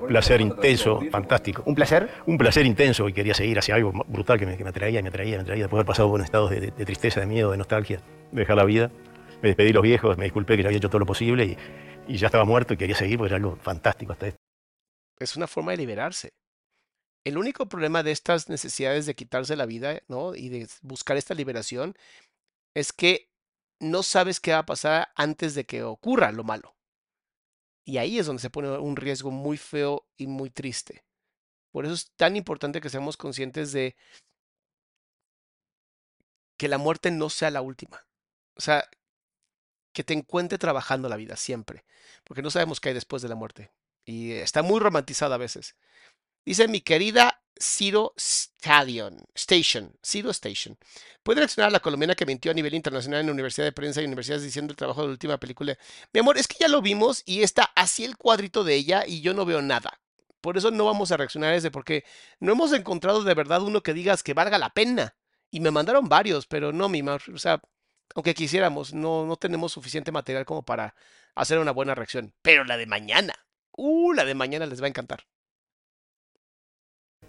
Un 0.00 0.08
placer 0.08 0.40
intenso, 0.40 1.00
fantástico. 1.10 1.62
¿Un 1.66 1.74
placer? 1.74 2.08
Un 2.26 2.36
placer 2.36 2.66
intenso 2.66 3.08
y 3.08 3.12
quería 3.12 3.32
seguir 3.34 3.58
hacia 3.58 3.74
algo 3.76 3.92
brutal 4.08 4.38
que 4.38 4.44
me, 4.46 4.56
que 4.56 4.64
me 4.64 4.70
atraía, 4.70 5.00
me 5.02 5.08
atraía, 5.08 5.36
me 5.36 5.42
atraía. 5.42 5.64
Después 5.64 5.78
de 5.78 5.80
haber 5.80 5.86
pasado 5.86 6.10
por 6.10 6.20
estados 6.20 6.50
de, 6.50 6.60
de- 6.60 6.70
de 6.72 6.84
tristeza, 6.84 7.20
de 7.20 7.26
miedo, 7.26 7.50
de 7.52 7.56
nostalgia, 7.58 8.00
de 8.32 8.40
dejar 8.40 8.56
la 8.56 8.64
vida. 8.64 8.90
Me 9.42 9.48
despedí 9.50 9.68
de 9.68 9.74
los 9.74 9.82
viejos, 9.82 10.16
me 10.18 10.24
disculpé 10.24 10.56
que 10.56 10.62
ya 10.62 10.68
había 10.68 10.78
hecho 10.78 10.88
todo 10.88 10.98
lo 11.00 11.06
posible 11.06 11.44
y, 11.44 11.56
y 12.08 12.16
ya 12.16 12.26
estaba 12.26 12.44
muerto 12.44 12.74
y 12.74 12.76
quería 12.76 12.94
seguir 12.96 13.18
porque 13.18 13.28
era 13.34 13.36
algo 13.36 13.56
fantástico 13.56 14.12
hasta 14.12 14.28
esto. 14.28 14.38
Es 15.20 15.36
una 15.36 15.46
forma 15.46 15.70
de 15.72 15.76
liberarse. 15.78 16.30
El 17.24 17.38
único 17.38 17.66
problema 17.68 18.02
de 18.02 18.12
estas 18.12 18.48
necesidades 18.48 19.06
de 19.06 19.14
quitarse 19.14 19.56
la 19.56 19.66
vida, 19.66 20.02
¿no? 20.08 20.34
Y 20.34 20.50
de 20.50 20.68
buscar 20.82 21.16
esta 21.16 21.34
liberación 21.34 21.96
es 22.74 22.92
que 22.92 23.30
no 23.80 24.02
sabes 24.02 24.40
qué 24.40 24.52
va 24.52 24.58
a 24.58 24.66
pasar 24.66 25.12
antes 25.16 25.54
de 25.54 25.64
que 25.64 25.82
ocurra 25.82 26.32
lo 26.32 26.44
malo. 26.44 26.74
Y 27.84 27.98
ahí 27.98 28.18
es 28.18 28.26
donde 28.26 28.42
se 28.42 28.50
pone 28.50 28.70
un 28.78 28.96
riesgo 28.96 29.30
muy 29.30 29.56
feo 29.56 30.06
y 30.16 30.26
muy 30.26 30.50
triste. 30.50 31.04
Por 31.70 31.84
eso 31.84 31.94
es 31.94 32.12
tan 32.16 32.36
importante 32.36 32.80
que 32.80 32.88
seamos 32.88 33.16
conscientes 33.16 33.72
de 33.72 33.96
que 36.56 36.68
la 36.68 36.78
muerte 36.78 37.10
no 37.10 37.30
sea 37.30 37.50
la 37.50 37.62
última. 37.62 38.06
O 38.56 38.60
sea, 38.60 38.88
que 39.92 40.04
te 40.04 40.14
encuentre 40.14 40.58
trabajando 40.58 41.08
la 41.08 41.16
vida 41.16 41.36
siempre. 41.36 41.84
Porque 42.24 42.42
no 42.42 42.50
sabemos 42.50 42.80
qué 42.80 42.90
hay 42.90 42.94
después 42.94 43.22
de 43.22 43.28
la 43.28 43.34
muerte. 43.34 43.72
Y 44.04 44.32
está 44.32 44.62
muy 44.62 44.80
romantizada 44.80 45.34
a 45.34 45.38
veces. 45.38 45.76
Dice 46.44 46.68
mi 46.68 46.82
querida 46.82 47.40
Ciro 47.58 48.12
Stallion, 48.18 49.24
Station, 49.34 49.96
Ciro 50.02 50.30
Station. 50.30 50.76
¿Puede 51.22 51.40
reaccionar 51.40 51.68
a 51.68 51.72
la 51.72 51.80
colombiana 51.80 52.14
que 52.14 52.26
mintió 52.26 52.50
a 52.50 52.54
nivel 52.54 52.74
internacional 52.74 53.20
en 53.20 53.26
la 53.26 53.32
Universidad 53.32 53.66
de 53.66 53.72
Prensa 53.72 54.02
y 54.02 54.04
universidades 54.04 54.42
diciendo 54.42 54.72
el 54.72 54.76
trabajo 54.76 55.00
de 55.00 55.06
la 55.06 55.12
última 55.12 55.38
película? 55.38 55.78
Mi 56.12 56.20
amor, 56.20 56.36
es 56.36 56.46
que 56.46 56.56
ya 56.60 56.68
lo 56.68 56.82
vimos 56.82 57.22
y 57.24 57.42
está 57.42 57.64
así 57.74 58.04
el 58.04 58.18
cuadrito 58.18 58.62
de 58.62 58.74
ella 58.74 59.04
y 59.06 59.22
yo 59.22 59.32
no 59.32 59.46
veo 59.46 59.62
nada. 59.62 60.00
Por 60.42 60.58
eso 60.58 60.70
no 60.70 60.84
vamos 60.84 61.10
a 61.10 61.16
reaccionar 61.16 61.52
a 61.52 61.56
ese, 61.56 61.70
porque 61.70 62.04
no 62.40 62.52
hemos 62.52 62.74
encontrado 62.74 63.22
de 63.22 63.32
verdad 63.32 63.62
uno 63.62 63.82
que 63.82 63.94
digas 63.94 64.22
que 64.22 64.34
valga 64.34 64.58
la 64.58 64.70
pena. 64.70 65.16
Y 65.50 65.60
me 65.60 65.70
mandaron 65.70 66.08
varios, 66.08 66.46
pero 66.46 66.72
no, 66.72 66.90
mi 66.90 67.00
amor. 67.00 67.22
O 67.32 67.38
sea, 67.38 67.62
aunque 68.14 68.34
quisiéramos, 68.34 68.92
no, 68.92 69.24
no 69.24 69.36
tenemos 69.36 69.72
suficiente 69.72 70.12
material 70.12 70.44
como 70.44 70.62
para 70.62 70.94
hacer 71.34 71.58
una 71.58 71.70
buena 71.70 71.94
reacción. 71.94 72.34
Pero 72.42 72.64
la 72.64 72.76
de 72.76 72.86
mañana, 72.86 73.32
uh, 73.72 74.12
la 74.12 74.26
de 74.26 74.34
mañana 74.34 74.66
les 74.66 74.82
va 74.82 74.86
a 74.86 74.88
encantar. 74.88 75.24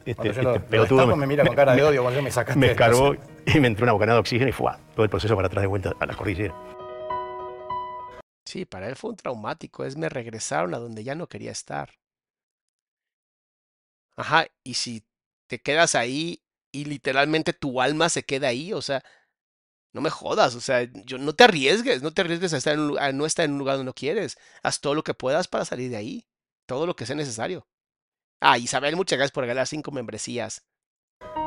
Este, 0.06 0.16
Cuando 0.16 0.34
yo 0.34 0.42
este 0.42 0.60
lo- 0.60 0.66
pelotudo 0.68 1.16
me 1.16 1.26
mira 1.26 1.44
con 1.44 1.56
cara 1.56 1.76
de 1.76 1.84
odio, 1.84 2.04
cuando 2.04 2.20
yo 2.20 2.24
me 2.24 2.30
sacaste 2.30 2.60
Me 2.60 2.68
descargó 2.68 3.16
y 3.46 3.60
me 3.60 3.68
entró 3.68 3.86
una 3.86 3.94
bocanada 3.94 4.18
de 4.18 4.22
oxígeno 4.22 4.50
y 4.50 4.54
fue 4.54 4.72
todo 4.94 5.04
el 5.04 5.10
proceso 5.10 5.36
para 5.36 5.48
atrás 5.48 5.64
de 5.64 5.68
vuelta 5.68 5.94
a 6.00 6.06
la 6.06 6.16
cordillera. 6.16 6.54
Sí, 8.46 8.66
para 8.66 8.88
él 8.88 8.96
fue 8.96 9.10
un 9.10 9.16
traumático, 9.16 9.84
es 9.84 9.98
me 9.98 10.08
regresaron 10.08 10.76
a 10.76 10.78
donde 10.78 11.04
ya 11.04 11.16
no 11.16 11.28
quería 11.28 11.52
estar. 11.52 11.90
Ajá, 14.16 14.46
y 14.64 14.76
si 14.76 15.04
te 15.48 15.60
quedas 15.60 15.96
ahí 15.96 16.44
y 16.72 16.86
literalmente 16.86 17.54
tu 17.54 17.82
alma 17.82 18.08
se 18.10 18.24
queda 18.24 18.50
ahí, 18.50 18.74
o 18.74 18.82
sea, 18.84 19.04
no 19.94 20.02
me 20.02 20.10
jodas, 20.12 20.56
o 20.56 20.62
sea, 20.62 20.84
yo, 21.06 21.18
no 21.18 21.34
te 21.34 21.46
arriesgues, 21.46 22.04
no 22.04 22.14
te 22.14 22.22
arriesgues 22.22 22.54
a, 22.54 22.58
estar 22.58 22.76
en 22.76 22.82
un 22.82 23.00
a 23.00 23.12
no 23.12 23.26
estar 23.26 23.46
en 23.46 23.54
un 23.54 23.60
lugar 23.60 23.78
donde 23.78 23.90
no 23.90 23.94
quieres. 23.94 24.38
Haz 24.62 24.82
todo 24.82 24.94
lo 24.94 25.04
que 25.04 25.14
puedas 25.16 25.48
para 25.48 25.66
salir 25.66 25.90
de 25.90 25.98
ahí, 25.98 26.28
todo 26.68 26.86
lo 26.86 26.96
que 26.96 27.06
sea 27.06 27.16
necesario. 27.16 27.66
Ah, 28.48 28.60
Isabel, 28.60 28.96
muchas 28.96 29.18
gracias 29.18 29.32
por 29.32 29.42
regalar 29.42 29.66
cinco 29.66 29.90
membresías. 29.90 30.64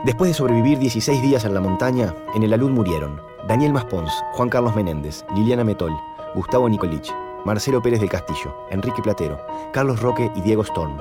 Después 0.05 0.31
de 0.31 0.35
sobrevivir 0.35 0.81
16 0.81 1.23
días 1.23 1.45
en 1.45 1.55
la 1.55 1.61
montaña, 1.61 2.13
en 2.35 2.43
el 2.43 2.53
alud 2.53 2.71
murieron 2.71 3.23
Daniel 3.47 3.73
Maspons, 3.73 4.13
Juan 4.33 4.49
Carlos 4.49 4.75
Menéndez, 4.75 5.25
Liliana 5.33 5.63
Metol, 5.63 5.97
Gustavo 6.35 6.69
Nicolich, 6.69 7.09
Marcelo 7.45 7.81
Pérez 7.81 8.01
del 8.01 8.09
Castillo, 8.09 8.67
Enrique 8.73 9.01
Platero, 9.01 9.47
Carlos 9.73 10.01
Roque 10.01 10.29
y 10.35 10.41
Diego 10.41 10.63
Storm. 10.63 11.01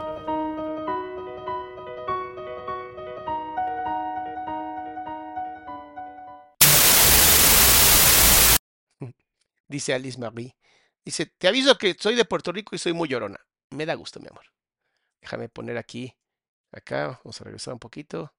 Dice 9.68 9.96
Alice 9.96 10.20
Marie. 10.20 10.56
Dice, 11.04 11.26
te 11.26 11.48
aviso 11.48 11.76
que 11.80 11.96
soy 11.98 12.14
de 12.14 12.26
Puerto 12.26 12.52
Rico 12.52 12.76
y 12.76 12.78
soy 12.78 12.94
muy 12.94 13.10
llorona. 13.10 13.40
Me 13.72 13.88
da 13.88 13.96
gusto, 13.96 14.20
mi 14.20 14.28
amor. 14.28 14.46
Déjame 15.28 15.50
poner 15.50 15.78
aquí, 15.78 16.16
acá, 16.72 17.20
vamos 17.22 17.42
a 17.42 17.44
regresar 17.44 17.74
un 17.74 17.80
poquito. 17.80 18.32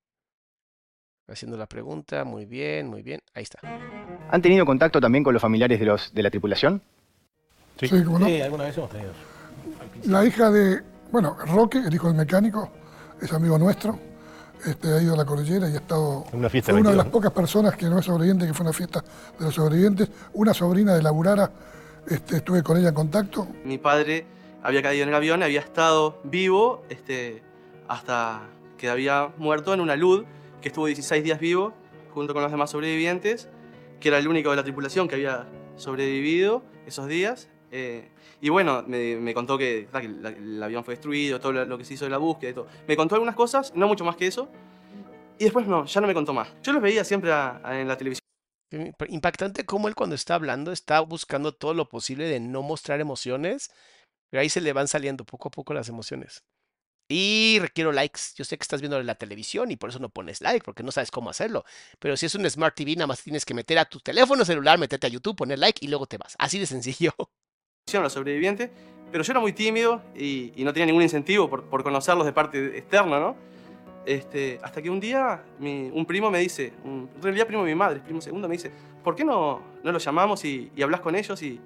Haciendo 1.29 1.59
la 1.59 1.67
pregunta, 1.67 2.25
muy 2.25 2.47
bien, 2.47 2.89
muy 2.89 3.03
bien. 3.03 3.21
Ahí 3.35 3.43
está. 3.43 3.59
¿Han 4.31 4.41
tenido 4.41 4.65
contacto 4.65 4.99
también 4.99 5.23
con 5.23 5.35
los 5.35 5.43
familiares 5.43 5.79
de, 5.79 5.85
los, 5.85 6.15
de 6.15 6.23
la 6.23 6.31
tripulación? 6.31 6.81
Sí, 7.79 7.89
Sí, 7.89 8.03
¿cómo 8.03 8.21
no? 8.21 8.25
alguna 8.25 8.65
vez 8.65 8.79
hemos 8.79 8.89
tenido. 8.89 9.13
La 10.05 10.25
hija 10.25 10.51
de, 10.51 10.83
bueno, 11.13 11.37
Roque, 11.45 11.77
el 11.77 11.95
hijo 11.95 12.07
del 12.07 12.17
mecánico, 12.17 12.71
es 13.21 13.31
amigo 13.35 13.59
nuestro. 13.59 13.99
Este, 14.65 14.89
ha 14.91 15.03
ido 15.03 15.13
a 15.13 15.17
la 15.19 15.27
cordillera 15.27 15.69
y 15.69 15.75
ha 15.75 15.81
estado. 15.81 16.25
Una 16.33 16.49
fiesta 16.49 16.73
fue 16.73 16.81
una 16.81 16.89
de 16.89 16.97
22, 16.97 17.05
las 17.05 17.13
pocas 17.13 17.33
personas 17.33 17.77
que 17.77 17.85
no 17.85 17.99
es 17.99 18.07
sobreviviente, 18.07 18.47
que 18.47 18.55
fue 18.55 18.65
una 18.65 18.73
fiesta 18.73 19.05
de 19.39 19.45
los 19.45 19.55
sobrevivientes. 19.55 20.11
Una 20.33 20.55
sobrina 20.55 20.95
de 20.95 21.03
Laburara, 21.03 21.51
este, 22.09 22.37
estuve 22.39 22.63
con 22.63 22.79
ella 22.79 22.89
en 22.89 22.95
contacto. 22.95 23.47
Mi 23.67 23.77
padre 23.77 24.38
había 24.63 24.83
caído 24.83 25.03
en 25.05 25.09
el 25.11 25.15
avión, 25.15 25.43
había 25.43 25.61
estado 25.61 26.21
vivo 26.25 26.83
este, 26.89 27.43
hasta 27.89 28.49
que 28.77 28.89
había 28.89 29.33
muerto 29.39 29.75
en 29.75 29.81
una 29.81 29.97
luz, 29.97 30.25
que 30.61 30.69
estuvo 30.69 30.87
16 30.87 31.23
días 31.25 31.39
vivo 31.41 31.73
junto 32.13 32.33
con 32.35 32.43
los 32.43 32.51
demás 32.51 32.71
sobrevivientes, 32.71 33.49
que 34.01 34.09
era 34.09 34.19
el 34.19 34.29
único 34.29 34.51
de 34.51 34.57
la 34.57 34.63
tripulación 34.63 35.09
que 35.09 35.15
había 35.17 35.47
sobrevivido 35.77 36.63
esos 36.87 37.07
días. 37.09 37.49
eh, 37.71 38.09
y 38.41 38.49
bueno, 38.51 38.83
me, 38.87 39.17
me 39.17 39.35
contó 39.35 39.59
que, 39.59 39.89
que 40.01 40.09
la- 40.09 40.31
el 40.31 40.63
avión 40.63 40.85
fue 40.85 40.95
destruido, 40.95 41.39
todo 41.41 41.53
lo 41.53 41.77
que 41.77 41.85
se 41.85 41.95
hizo 41.95 42.05
de 42.07 42.11
la 42.11 42.17
búsqueda 42.19 42.51
y 42.51 42.55
todo. 42.55 42.67
Me 42.87 42.97
contó 42.97 43.15
algunas 43.17 43.35
cosas, 43.35 43.73
no 43.75 43.87
mucho 43.89 44.05
más 44.05 44.17
que 44.17 44.27
eso. 44.29 44.49
Y 45.39 45.45
después 45.45 45.67
no, 45.67 45.85
ya 45.85 46.01
no 46.01 46.07
me 46.07 46.15
contó 46.15 46.33
más. 46.33 46.49
Yo 46.63 46.73
los 46.73 46.81
veía 46.81 47.05
siempre 47.05 47.31
a- 47.33 47.61
a- 47.63 47.79
en 47.81 47.89
la 47.89 47.97
televisión. 47.99 48.23
Im- 48.73 48.95
Impactante 49.09 49.65
cómo 49.67 49.89
él 49.89 49.95
cuando 49.95 50.15
está 50.15 50.35
hablando 50.37 50.73
está 50.73 51.01
buscando 51.01 51.53
todo 51.53 51.75
lo 51.75 51.89
posible 51.89 52.27
de 52.27 52.39
no 52.41 52.63
mostrar 52.63 53.01
emociones, 53.01 53.71
ahí 54.33 54.49
se 54.49 54.61
le 54.61 54.73
van 54.73 54.89
saliendo 54.89 55.25
poco 55.25 55.49
a 55.49 55.51
poco 55.51 55.73
las 55.75 55.89
emociones. 55.89 56.45
Y 57.11 57.59
requiero 57.61 57.91
likes. 57.93 58.21
Yo 58.37 58.45
sé 58.45 58.59
que 58.59 58.63
estás 58.63 58.81
viendo 58.83 59.03
la 59.03 59.15
televisión 59.15 59.71
y 59.71 59.77
por 59.77 59.89
eso 59.91 59.99
no 59.99 60.11
pones 60.11 60.43
like, 60.43 60.63
porque 60.65 60.83
no 60.83 60.93
sabes 60.93 61.11
cómo 61.11 61.31
hacerlo. 61.31 61.65
Pero 61.99 62.17
si 62.17 62.27
es 62.27 62.35
un 62.35 62.49
Smart 62.49 62.75
TV, 62.75 62.97
nada 62.97 63.07
más 63.07 63.23
tienes 63.23 63.47
que 63.47 63.55
meter 63.55 63.79
a 63.79 63.87
tu 63.87 64.01
teléfono 64.01 64.45
celular, 64.45 64.79
meterte 64.79 65.07
a 65.07 65.11
YouTube, 65.11 65.37
poner 65.37 65.59
like 65.59 65.83
y 65.85 65.89
luego 65.89 66.07
te 66.07 66.19
vas. 66.19 66.37
Así 66.39 66.59
de 66.59 66.67
sencillo. 66.67 67.13
a 67.95 68.01
los 68.01 68.13
sobrevivientes, 68.13 68.71
pero 69.11 69.25
yo 69.25 69.33
era 69.33 69.41
muy 69.41 69.55
tímido 69.55 70.03
y, 70.15 70.53
y 70.55 70.65
no 70.65 70.75
tenía 70.75 70.85
ningún 70.87 71.03
incentivo 71.03 71.49
por, 71.49 71.65
por 71.65 71.83
conocerlos 71.83 72.27
de 72.27 72.35
parte 72.35 72.77
externa, 72.77 73.19
¿no? 73.19 73.35
Este, 74.05 74.59
hasta 74.63 74.83
que 74.83 74.91
un 74.91 75.01
día 75.01 75.43
mi- 75.59 75.91
un 75.93 76.05
primo 76.05 76.31
me 76.31 76.39
dice, 76.41 76.75
un, 76.85 77.09
en 77.17 77.23
realidad 77.23 77.47
primo 77.47 77.65
de 77.65 77.71
mi 77.71 77.75
madre, 77.75 78.01
primo 78.01 78.21
segundo, 78.21 78.47
me 78.49 78.53
dice, 78.57 78.71
¿por 79.03 79.17
qué 79.17 79.25
no, 79.25 79.63
no 79.83 79.93
los 79.93 80.05
llamamos 80.05 80.45
y, 80.45 80.71
y 80.77 80.83
hablas 80.83 81.01
con 81.01 81.15
ellos 81.15 81.43
y, 81.43 81.59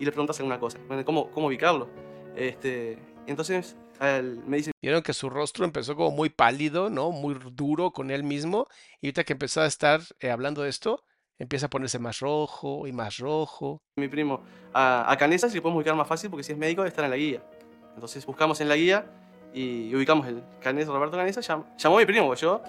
y 0.00 0.04
les 0.04 0.12
preguntas 0.12 0.38
alguna 0.40 0.58
cosa? 0.58 0.78
¿Cómo, 1.04 1.30
cómo 1.30 1.46
ubicarlo? 1.46 1.88
Este, 2.36 2.98
entonces 3.26 3.76
él 4.00 4.40
me 4.46 4.58
dice, 4.58 4.70
Vieron 4.80 5.02
que 5.02 5.12
su 5.12 5.28
rostro 5.28 5.64
empezó 5.64 5.96
como 5.96 6.10
muy 6.12 6.28
pálido, 6.30 6.88
¿no? 6.88 7.10
Muy 7.10 7.36
duro 7.52 7.90
con 7.90 8.10
él 8.10 8.22
mismo. 8.22 8.66
Y 9.00 9.06
ahorita 9.08 9.24
que 9.24 9.32
empezó 9.32 9.60
a 9.60 9.66
estar 9.66 10.00
eh, 10.20 10.30
hablando 10.30 10.62
de 10.62 10.68
esto, 10.70 11.02
empieza 11.38 11.66
a 11.66 11.70
ponerse 11.70 11.98
más 11.98 12.20
rojo 12.20 12.86
y 12.86 12.92
más 12.92 13.18
rojo. 13.18 13.82
mi 13.96 14.08
primo, 14.08 14.42
a, 14.72 15.10
a 15.10 15.16
Canesa 15.16 15.48
si 15.48 15.56
le 15.56 15.62
podemos 15.62 15.80
ubicar 15.80 15.96
más 15.96 16.06
fácil 16.08 16.30
porque 16.30 16.44
si 16.44 16.52
es 16.52 16.58
médico 16.58 16.84
estar 16.84 17.04
en 17.04 17.10
la 17.10 17.16
guía. 17.16 17.42
Entonces 17.94 18.24
buscamos 18.24 18.60
en 18.60 18.68
la 18.68 18.76
guía 18.76 19.06
y 19.52 19.92
ubicamos 19.94 20.26
el 20.28 20.42
Canesa, 20.60 20.92
Roberto 20.92 21.16
Canesa, 21.16 21.40
llam- 21.40 21.64
llamó 21.76 21.96
a 21.96 22.00
mi 22.00 22.06
primo, 22.06 22.32
yo, 22.34 22.62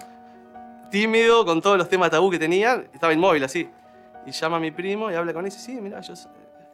tímido, 0.90 1.44
con 1.44 1.60
todos 1.62 1.78
los 1.78 1.88
temas 1.88 2.10
tabú 2.10 2.30
que 2.30 2.38
tenía, 2.38 2.84
estaba 2.92 3.12
inmóvil 3.12 3.44
así. 3.44 3.68
Y 4.26 4.32
llama 4.32 4.56
a 4.56 4.60
mi 4.60 4.70
primo 4.70 5.10
y 5.10 5.14
habla 5.14 5.32
con 5.32 5.44
él 5.46 5.52
y 5.52 5.54
dice, 5.54 5.64
sí, 5.64 5.80
mira, 5.80 6.00
yo, 6.00 6.14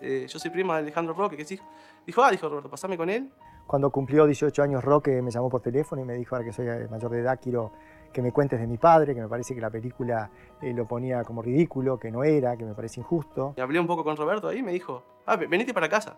eh, 0.06 0.26
yo 0.26 0.38
soy 0.38 0.50
primo 0.50 0.72
de 0.72 0.78
Alejandro 0.80 1.14
Roque, 1.14 1.36
que 1.36 1.42
es 1.42 1.52
hijo. 1.52 1.64
Dijo, 2.06 2.22
ah, 2.22 2.30
dijo 2.30 2.48
Roberto, 2.48 2.70
pasame 2.70 2.96
con 2.96 3.10
él. 3.10 3.30
Cuando 3.66 3.90
cumplió 3.90 4.26
18 4.26 4.62
años 4.62 4.84
Roque 4.84 5.20
me 5.22 5.30
llamó 5.30 5.48
por 5.50 5.60
teléfono 5.60 6.00
y 6.00 6.04
me 6.04 6.14
dijo, 6.14 6.36
ahora 6.36 6.46
que 6.46 6.52
soy 6.52 6.66
eh, 6.68 6.86
mayor 6.88 7.10
de 7.10 7.20
edad, 7.20 7.38
quiero 7.42 7.72
que 8.12 8.22
me 8.22 8.30
cuentes 8.32 8.60
de 8.60 8.66
mi 8.66 8.78
padre, 8.78 9.14
que 9.14 9.20
me 9.20 9.28
parece 9.28 9.54
que 9.54 9.60
la 9.60 9.70
película 9.70 10.30
eh, 10.62 10.72
lo 10.72 10.86
ponía 10.86 11.22
como 11.24 11.42
ridículo, 11.42 11.98
que 11.98 12.10
no 12.10 12.22
era, 12.24 12.56
que 12.56 12.64
me 12.64 12.74
parece 12.74 13.00
injusto. 13.00 13.54
Y 13.56 13.60
hablé 13.60 13.80
un 13.80 13.86
poco 13.86 14.04
con 14.04 14.16
Roberto 14.16 14.48
ahí 14.48 14.58
y 14.58 14.62
me 14.62 14.72
dijo, 14.72 15.02
ah, 15.26 15.36
ve- 15.36 15.48
venite 15.48 15.74
para 15.74 15.88
casa. 15.88 16.16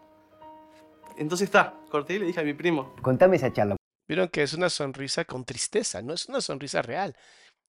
Entonces 1.17 1.47
está, 1.47 1.75
corté 1.91 2.15
y 2.15 2.19
le 2.21 2.27
dije 2.27 2.41
a 2.41 2.45
mi 2.45 2.55
primo, 2.55 2.93
Contame 3.03 3.37
esa 3.37 3.53
charla. 3.53 3.77
Vieron 4.07 4.29
que 4.29 4.43
es 4.43 4.55
una 4.55 4.69
sonrisa 4.71 5.25
con 5.25 5.45
tristeza, 5.45 6.01
no 6.01 6.15
es 6.15 6.29
una 6.29 6.41
sonrisa 6.41 6.81
real. 6.83 7.15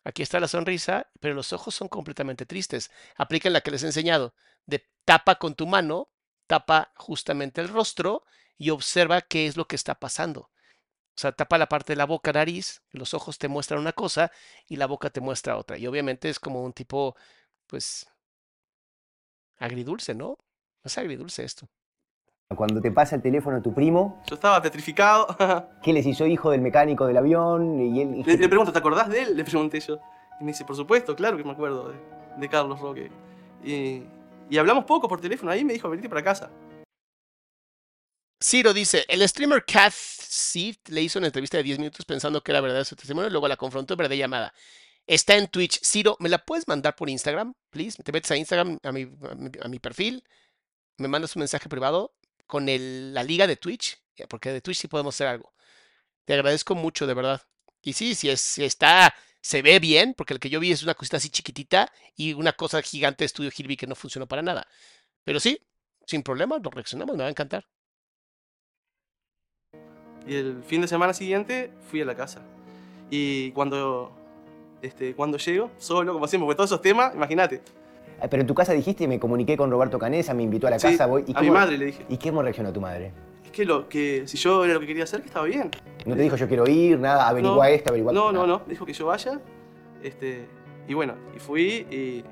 Aquí 0.09 0.23
está 0.23 0.39
la 0.39 0.47
sonrisa, 0.47 1.07
pero 1.19 1.35
los 1.35 1.53
ojos 1.53 1.75
son 1.75 1.87
completamente 1.87 2.47
tristes. 2.47 2.89
Apliquen 3.15 3.53
la 3.53 3.61
que 3.61 3.69
les 3.69 3.83
he 3.83 3.85
enseñado. 3.85 4.33
De 4.65 4.89
tapa 5.05 5.35
con 5.35 5.53
tu 5.53 5.67
mano, 5.67 6.09
tapa 6.47 6.91
justamente 6.95 7.61
el 7.61 7.67
rostro 7.67 8.25
y 8.57 8.71
observa 8.71 9.21
qué 9.21 9.45
es 9.45 9.55
lo 9.55 9.67
que 9.67 9.75
está 9.75 9.93
pasando. 9.93 10.41
O 10.41 11.21
sea, 11.21 11.31
tapa 11.31 11.59
la 11.59 11.69
parte 11.69 11.93
de 11.93 11.97
la 11.97 12.07
boca, 12.07 12.33
nariz, 12.33 12.81
los 12.89 13.13
ojos 13.13 13.37
te 13.37 13.49
muestran 13.49 13.81
una 13.81 13.93
cosa 13.93 14.31
y 14.67 14.77
la 14.77 14.87
boca 14.87 15.11
te 15.11 15.21
muestra 15.21 15.57
otra. 15.57 15.77
Y 15.77 15.85
obviamente 15.85 16.27
es 16.27 16.39
como 16.39 16.63
un 16.63 16.73
tipo, 16.73 17.15
pues, 17.67 18.07
agridulce, 19.57 20.15
¿no? 20.15 20.29
No 20.29 20.85
es 20.85 20.97
agridulce 20.97 21.43
esto. 21.43 21.69
Cuando 22.55 22.81
te 22.81 22.91
pasa 22.91 23.15
el 23.15 23.21
teléfono 23.21 23.57
a 23.57 23.61
tu 23.61 23.75
primo, 23.75 24.23
yo 24.27 24.33
estaba 24.33 24.59
petrificado. 24.59 25.27
¿qué 25.83 25.93
les 25.93 26.05
hizo 26.07 26.25
hijo 26.25 26.49
del 26.49 26.61
mecánico 26.61 27.05
del 27.05 27.17
avión? 27.17 27.79
Y 27.79 28.01
él, 28.01 28.23
Le, 28.25 28.37
le 28.37 28.49
pregunto, 28.49 28.73
¿te 28.73 28.79
acordás 28.79 29.07
de 29.07 29.21
él? 29.21 29.37
Le 29.37 29.43
pregunté 29.43 29.79
yo. 29.79 29.99
Y 30.41 30.43
me 30.43 30.51
dice, 30.51 30.65
por 30.65 30.75
supuesto, 30.75 31.15
claro 31.15 31.37
que 31.37 31.43
me 31.43 31.51
acuerdo 31.51 31.89
de, 31.89 31.99
de 32.37 32.49
Carlos 32.49 32.79
Roque. 32.79 33.11
Y, 33.63 34.01
y 34.49 34.57
hablamos 34.57 34.85
poco 34.85 35.07
por 35.07 35.21
teléfono. 35.21 35.51
Ahí 35.51 35.63
me 35.63 35.73
dijo, 35.73 35.89
venite 35.89 36.09
para 36.09 36.23
casa. 36.23 36.49
Ciro 38.43 38.73
dice, 38.73 39.05
el 39.07 39.27
streamer 39.29 39.63
Kath 39.63 39.93
Seed 39.93 40.77
le 40.87 41.03
hizo 41.03 41.19
una 41.19 41.27
entrevista 41.27 41.57
de 41.57 41.63
10 41.63 41.77
minutos 41.77 42.03
pensando 42.03 42.41
que 42.41 42.51
era 42.51 42.61
verdad 42.61 42.83
su 42.83 42.95
testimonio, 42.95 43.29
luego 43.29 43.47
la 43.47 43.57
confrontó 43.57 43.93
en 43.93 43.97
verdad 43.99 44.15
llamada. 44.15 44.53
Está 45.05 45.35
en 45.35 45.49
Twitch. 45.49 45.81
Ciro, 45.83 46.15
¿me 46.19 46.29
la 46.29 46.39
puedes 46.39 46.67
mandar 46.67 46.95
por 46.95 47.11
Instagram, 47.11 47.53
please? 47.69 48.01
Te 48.01 48.11
metes 48.11 48.31
a 48.31 48.37
Instagram, 48.37 48.79
a 48.81 48.91
mi, 48.91 49.03
a 49.03 49.35
mi, 49.35 49.51
a 49.61 49.67
mi 49.67 49.77
perfil, 49.77 50.23
me 50.97 51.07
mandas 51.07 51.35
un 51.35 51.41
mensaje 51.41 51.69
privado 51.69 52.13
con 52.49 52.65
la 52.65 53.23
liga 53.23 53.45
de 53.45 53.57
Twitch, 53.57 54.01
eh, 54.17 54.25
porque 54.27 54.51
de 54.51 54.59
Twitch 54.59 54.79
sí 54.79 54.87
podemos 54.87 55.15
hacer 55.15 55.27
algo. 55.27 55.53
Te 56.25 56.33
agradezco 56.33 56.73
mucho, 56.73 57.05
de 57.05 57.13
verdad. 57.13 57.41
Y 57.83 57.93
sí, 57.93 58.15
si, 58.15 58.35
si 58.37 58.63
está, 58.63 59.13
se 59.39 59.61
ve 59.61 59.77
bien, 59.79 60.15
porque 60.15 60.33
el 60.33 60.39
que 60.39 60.49
yo 60.49 60.59
vi 60.59 60.71
es 60.71 60.81
una 60.81 60.95
cosita 60.95 61.17
así 61.17 61.29
chiquitita 61.29 61.91
y 62.15 62.33
una 62.33 62.53
cosa 62.53 62.81
gigante 62.81 63.19
de 63.19 63.27
Estudio 63.27 63.51
Gilby 63.51 63.77
que 63.77 63.85
no 63.85 63.93
funcionó 63.93 64.27
para 64.27 64.41
nada. 64.41 64.67
Pero 65.23 65.39
sí, 65.39 65.61
sin 66.07 66.23
problema, 66.23 66.57
lo 66.57 66.71
reaccionamos, 66.71 67.15
me 67.15 67.21
va 67.21 67.27
a 67.27 67.31
encantar. 67.31 67.67
Y 70.27 70.35
el 70.35 70.63
fin 70.63 70.81
de 70.81 70.87
semana 70.87 71.13
siguiente 71.13 71.71
fui 71.91 72.01
a 72.01 72.05
la 72.05 72.15
casa. 72.15 72.41
Y 73.11 73.51
cuando, 73.51 74.11
este, 74.81 75.13
cuando 75.13 75.37
llego, 75.37 75.71
solo, 75.77 76.13
como 76.13 76.27
siempre, 76.27 76.47
porque 76.47 76.57
todos 76.57 76.71
esos 76.71 76.81
temas, 76.81 77.13
imagínate. 77.13 77.61
Pero 78.29 78.41
en 78.41 78.47
tu 78.47 78.55
casa 78.55 78.73
dijiste, 78.73 79.07
me 79.07 79.19
comuniqué 79.19 79.55
con 79.57 79.69
Roberto 79.71 79.99
Canesa, 79.99 80.33
me 80.33 80.43
invitó 80.43 80.67
a 80.67 80.71
la 80.71 80.79
Sí, 80.79 80.87
casa. 80.87 81.05
Voy, 81.05 81.25
a 81.33 81.41
mi 81.41 81.51
madre 81.51 81.77
le 81.77 81.85
dije. 81.85 82.05
¿Y 82.09 82.17
cómo 82.17 82.41
reaccionó 82.41 82.73
tu 82.73 82.81
madre? 82.81 83.11
Es 83.45 83.51
que, 83.51 83.65
lo, 83.65 83.87
que 83.87 84.27
si 84.27 84.37
yo 84.37 84.63
era 84.65 84.73
lo 84.75 84.79
que 84.79 84.87
quería 84.87 85.03
hacer, 85.03 85.21
que 85.21 85.27
estaba 85.27 85.45
bien. 85.45 85.71
¿No 86.05 86.15
te 86.15 86.21
dijo 86.21 86.35
yo 86.35 86.47
quiero 86.47 86.67
ir, 86.67 86.99
nada, 86.99 87.27
averigua 87.27 87.55
No, 87.55 87.63
esto, 87.63 87.89
averigua 87.89 88.13
No, 88.13 88.31
no, 88.31 88.45
no. 88.45 88.61
Dijo 88.67 88.85
que 88.85 88.93
yo 88.93 89.07
vaya. 89.07 89.39
Este, 90.03 90.45
y 90.87 90.93
bueno, 90.93 91.15
y 91.35 91.39
fui 91.39 91.85
y 91.91 92.23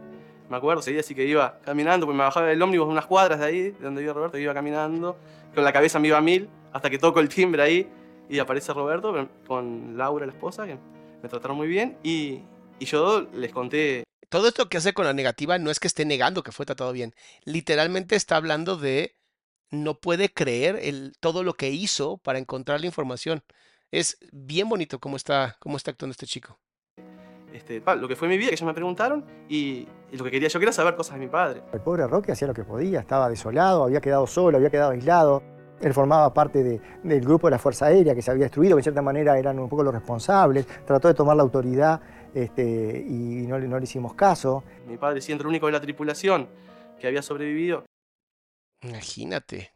me 0.49 0.57
acuerdo, 0.57 0.81
seguía 0.81 1.01
así 1.01 1.13
que 1.13 1.25
iba 1.25 1.59
caminando, 1.65 2.05
porque 2.05 2.17
me 2.17 2.23
bajaba 2.23 2.47
del 2.47 2.61
ómnibus 2.61 2.87
unas 2.87 3.05
cuadras 3.05 3.39
de 3.39 3.45
ahí, 3.45 3.61
de 3.71 3.79
donde 3.81 4.01
iba 4.01 4.13
Roberto, 4.13 4.37
y 4.37 4.43
iba 4.43 4.53
caminando. 4.53 5.17
Con 5.53 5.63
la 5.63 5.73
cabeza 5.73 5.99
me 5.99 6.07
iba 6.07 6.17
a 6.17 6.21
mil, 6.21 6.49
hasta 6.71 6.89
que 6.89 6.97
toco 6.97 7.19
el 7.19 7.29
timbre 7.29 7.61
ahí 7.61 7.89
y 8.29 8.39
aparece 8.39 8.73
Roberto 8.73 9.27
con 9.47 9.97
Laura, 9.97 10.25
la 10.25 10.31
esposa, 10.31 10.65
que 10.65 10.77
me 11.21 11.29
trataron 11.29 11.57
muy 11.57 11.67
bien. 11.67 11.97
Y, 12.03 12.41
y 12.79 12.85
yo 12.85 13.27
les 13.33 13.51
conté 13.51 14.03
Todo 14.29 14.47
esto 14.49 14.67
que 14.67 14.77
hace 14.77 14.93
con 14.93 15.05
la 15.05 15.13
negativa 15.13 15.57
no 15.57 15.71
es 15.71 15.79
que 15.79 15.87
esté 15.87 16.03
negando 16.05 16.43
que 16.43 16.51
fue 16.51 16.65
tratado 16.65 16.91
bien. 16.91 17.13
Literalmente 17.45 18.15
está 18.15 18.35
hablando 18.35 18.75
de 18.75 19.15
no 19.71 19.99
puede 19.99 20.29
creer 20.33 20.77
el, 20.81 21.13
todo 21.19 21.43
lo 21.43 21.53
que 21.53 21.69
hizo 21.69 22.17
para 22.17 22.39
encontrar 22.39 22.81
la 22.81 22.87
información. 22.87 23.43
Es 23.91 24.17
bien 24.33 24.67
bonito 24.67 24.99
cómo 24.99 25.15
está, 25.15 25.55
cómo 25.59 25.77
está 25.77 25.91
actuando 25.91 26.11
este 26.11 26.25
chico. 26.25 26.59
Este, 27.53 27.81
lo 27.95 28.07
que 28.07 28.15
fue 28.17 28.27
mi 28.27 28.37
vida, 28.37 28.49
que 28.49 28.55
ellos 28.55 28.67
me 28.67 28.73
preguntaron, 28.73 29.25
y, 29.47 29.87
y 30.11 30.17
lo 30.17 30.25
que 30.25 30.31
quería 30.31 30.49
yo 30.49 30.59
quería 30.59 30.73
saber 30.73 30.95
cosas 30.95 31.13
de 31.17 31.25
mi 31.25 31.31
padre. 31.31 31.63
El 31.71 31.79
pobre 31.81 32.05
Roque 32.05 32.33
hacía 32.33 32.47
lo 32.47 32.53
que 32.53 32.65
podía, 32.65 32.99
estaba 32.99 33.29
desolado, 33.29 33.85
había 33.85 34.01
quedado 34.01 34.27
solo, 34.27 34.57
había 34.57 34.69
quedado 34.69 34.91
aislado. 34.91 35.41
Él 35.79 35.93
formaba 35.93 36.33
parte 36.33 36.63
de- 36.63 36.81
del 37.03 37.21
grupo 37.21 37.47
de 37.47 37.51
la 37.51 37.59
Fuerza 37.59 37.85
Aérea 37.85 38.13
que 38.13 38.21
se 38.21 38.31
había 38.31 38.45
destruido, 38.45 38.75
que 38.75 38.79
en 38.81 38.83
cierta 38.83 39.01
manera 39.01 39.39
eran 39.39 39.57
un 39.59 39.69
poco 39.69 39.83
los 39.83 39.93
responsables. 39.93 40.65
Trató 40.85 41.07
de 41.07 41.13
tomar 41.13 41.37
la 41.37 41.43
autoridad 41.43 42.01
este, 42.33 43.05
y 43.07 43.47
no, 43.47 43.57
le- 43.59 43.67
no 43.67 43.77
le 43.77 43.83
hicimos 43.85 44.13
caso. 44.13 44.63
Mi 44.87 44.97
padre 44.97 45.21
siendo 45.21 45.43
el 45.43 45.47
único 45.49 45.65
de 45.67 45.73
la 45.73 45.81
tripulación 45.81 46.49
que 46.99 47.07
había 47.07 47.21
sobrevivido. 47.21 47.85
Imagínate. 48.81 49.71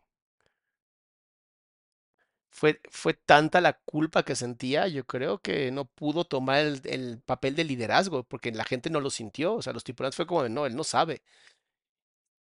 Fue, 2.50 2.82
fue 2.90 3.14
tanta 3.14 3.62
la 3.62 3.74
culpa 3.86 4.24
que 4.24 4.36
sentía, 4.36 4.88
yo 4.88 5.06
creo 5.08 5.40
que 5.40 5.72
no 5.72 5.86
pudo 5.86 6.26
tomar 6.26 6.60
el, 6.60 6.82
el 6.86 7.22
papel 7.22 7.56
de 7.56 7.64
liderazgo, 7.64 8.24
porque 8.24 8.52
la 8.52 8.66
gente 8.66 8.90
no 8.90 9.00
lo 9.00 9.10
sintió. 9.10 9.54
O 9.56 9.62
sea, 9.62 9.72
los 9.74 9.84
tripulantes 9.86 10.18
fue 10.18 10.28
como 10.28 10.44
de, 10.44 10.50
no, 10.50 10.66
él 10.66 10.76
no 10.76 10.84
sabe. 10.84 11.24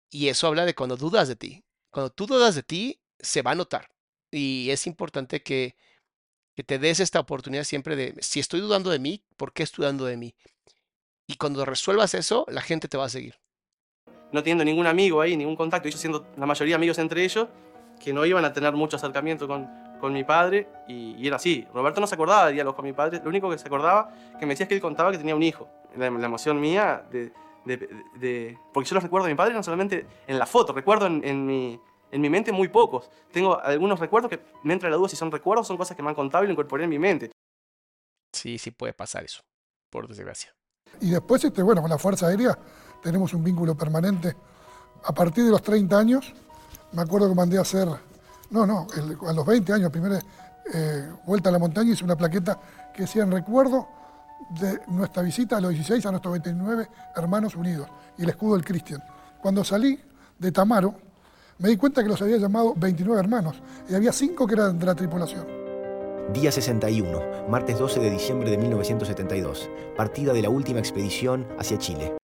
Y 0.09 0.29
eso 0.29 0.47
habla 0.47 0.65
de 0.65 0.75
cuando 0.75 0.97
dudas 0.97 1.27
de 1.27 1.35
ti. 1.35 1.63
Cuando 1.91 2.09
tú 2.11 2.25
dudas 2.25 2.55
de 2.55 2.63
ti, 2.63 3.01
se 3.19 3.41
va 3.41 3.51
a 3.51 3.55
notar. 3.55 3.89
Y 4.31 4.69
es 4.71 4.87
importante 4.87 5.43
que, 5.43 5.75
que 6.55 6.63
te 6.63 6.79
des 6.79 6.99
esta 6.99 7.19
oportunidad 7.19 7.63
siempre 7.63 7.95
de, 7.95 8.15
si 8.21 8.39
estoy 8.39 8.61
dudando 8.61 8.89
de 8.89 8.99
mí, 8.99 9.23
¿por 9.37 9.51
qué 9.53 9.63
estoy 9.63 9.83
dudando 9.83 10.05
de 10.05 10.17
mí? 10.17 10.35
Y 11.27 11.35
cuando 11.35 11.65
resuelvas 11.65 12.13
eso, 12.13 12.45
la 12.49 12.61
gente 12.61 12.87
te 12.87 12.97
va 12.97 13.05
a 13.05 13.09
seguir. 13.09 13.35
no 14.31 14.41
teniendo 14.43 14.63
ningún 14.65 14.87
amigo 14.87 15.21
ahí, 15.21 15.35
ningún 15.37 15.55
contacto, 15.55 15.87
ellos 15.87 15.99
siendo 15.99 16.25
la 16.37 16.45
mayoría 16.45 16.75
amigos 16.75 16.97
entre 16.99 17.23
ellos, 17.23 17.47
que 18.03 18.11
no 18.13 18.25
iban 18.25 18.43
a 18.45 18.51
tener 18.53 18.73
mucho 18.73 18.97
acercamiento 18.97 19.47
con, 19.47 19.69
con 19.99 20.11
mi 20.13 20.23
padre, 20.23 20.67
y, 20.87 21.15
y 21.17 21.27
era 21.27 21.37
así. 21.37 21.65
Roberto 21.73 22.01
no 22.01 22.07
se 22.07 22.15
acordaba 22.15 22.47
de 22.47 22.53
diálogos 22.53 22.75
con 22.75 22.85
mi 22.85 22.93
padre, 22.93 23.21
lo 23.23 23.29
único 23.29 23.49
que 23.49 23.57
se 23.57 23.67
acordaba, 23.67 24.13
que 24.39 24.45
me 24.45 24.53
decía 24.53 24.65
es 24.65 24.67
que 24.69 24.75
él 24.75 24.81
contaba 24.81 25.11
que 25.11 25.17
tenía 25.17 25.35
un 25.35 25.43
hijo. 25.43 25.69
La, 25.97 26.07
emoción 26.07 26.59
mía 26.59 27.05
de, 27.09 27.31
de- 27.65 27.77
de- 27.77 27.89
de- 28.19 28.57
Porque 28.73 28.89
yo 28.89 28.95
los 28.95 29.03
recuerdo 29.03 29.27
de 29.27 29.33
mi 29.33 29.37
padre 29.37 29.53
no 29.53 29.63
solamente 29.63 30.05
en 30.27 30.37
la 30.37 30.45
foto, 30.45 30.73
recuerdo 30.73 31.05
en, 31.07 31.21
en 31.23 31.45
mi, 31.45 31.79
en 32.11 32.21
mi 32.21 32.29
mente 32.29 32.51
muy 32.51 32.67
pocos. 32.69 33.09
Tengo 33.31 33.59
algunos 33.59 33.99
recuerdos 33.99 34.29
que 34.29 34.39
me 34.63 34.73
entra 34.73 34.89
la 34.89 34.95
duda 34.95 35.09
si 35.09 35.15
son 35.15 35.31
recuerdos 35.31 35.65
o 35.65 35.67
son 35.67 35.77
cosas 35.77 35.95
que 35.97 36.03
me 36.03 36.09
han 36.09 36.15
contado 36.15 36.43
y 36.43 36.47
lo 36.47 36.53
incorporé 36.53 36.83
en 36.85 36.89
mi 36.89 36.99
mente. 36.99 37.31
Sí, 38.31 38.57
sí 38.57 38.71
puede 38.71 38.93
pasar 38.93 39.23
eso, 39.23 39.41
por 39.89 40.07
desgracia. 40.07 40.53
Y 41.01 41.09
después, 41.11 41.43
este, 41.43 41.61
bueno, 41.63 41.81
con 41.81 41.89
la 41.89 41.97
Fuerza 41.97 42.27
Aérea 42.27 42.57
tenemos 43.01 43.33
un 43.33 43.43
vínculo 43.43 43.75
permanente. 43.75 44.35
A 45.03 45.13
partir 45.13 45.43
de 45.45 45.51
los 45.51 45.61
30 45.61 45.97
años, 45.97 46.33
me 46.93 47.01
acuerdo 47.01 47.29
que 47.29 47.35
mandé 47.35 47.57
a 47.57 47.61
hacer, 47.61 47.87
no, 48.49 48.65
no, 48.65 48.87
el- 48.95 49.17
a 49.27 49.33
los 49.33 49.45
20 49.45 49.73
años, 49.73 49.91
primera 49.91 50.19
eh, 50.73 51.11
vuelta 51.25 51.49
a 51.49 51.51
la 51.51 51.59
montaña, 51.59 51.91
hice 51.93 52.03
una 52.03 52.15
plaqueta 52.15 52.59
que 52.93 53.03
decía 53.03 53.21
en 53.23 53.31
recuerdo 53.31 53.87
de 54.49 54.79
nuestra 54.87 55.21
visita 55.21 55.57
a 55.57 55.61
los 55.61 55.71
16 55.71 56.03
a 56.07 56.09
nuestros 56.11 56.31
29 56.33 56.87
hermanos 57.15 57.55
unidos 57.55 57.87
y 58.17 58.23
el 58.23 58.29
escudo 58.29 58.55
del 58.55 58.65
Cristian. 58.65 59.03
Cuando 59.41 59.63
salí 59.63 59.99
de 60.39 60.51
Tamaro, 60.51 60.95
me 61.59 61.69
di 61.69 61.77
cuenta 61.77 62.03
que 62.03 62.09
los 62.09 62.21
había 62.21 62.37
llamado 62.37 62.73
29 62.75 63.19
hermanos 63.19 63.61
y 63.89 63.95
había 63.95 64.11
5 64.11 64.47
que 64.47 64.53
eran 64.53 64.79
de 64.79 64.85
la 64.85 64.95
tripulación. 64.95 65.47
Día 66.33 66.51
61, 66.51 67.47
martes 67.47 67.77
12 67.77 67.99
de 67.99 68.09
diciembre 68.09 68.49
de 68.49 68.57
1972. 68.57 69.69
Partida 69.95 70.33
de 70.33 70.41
la 70.41 70.49
última 70.49 70.79
expedición 70.79 71.47
hacia 71.59 71.77
Chile. 71.77 72.17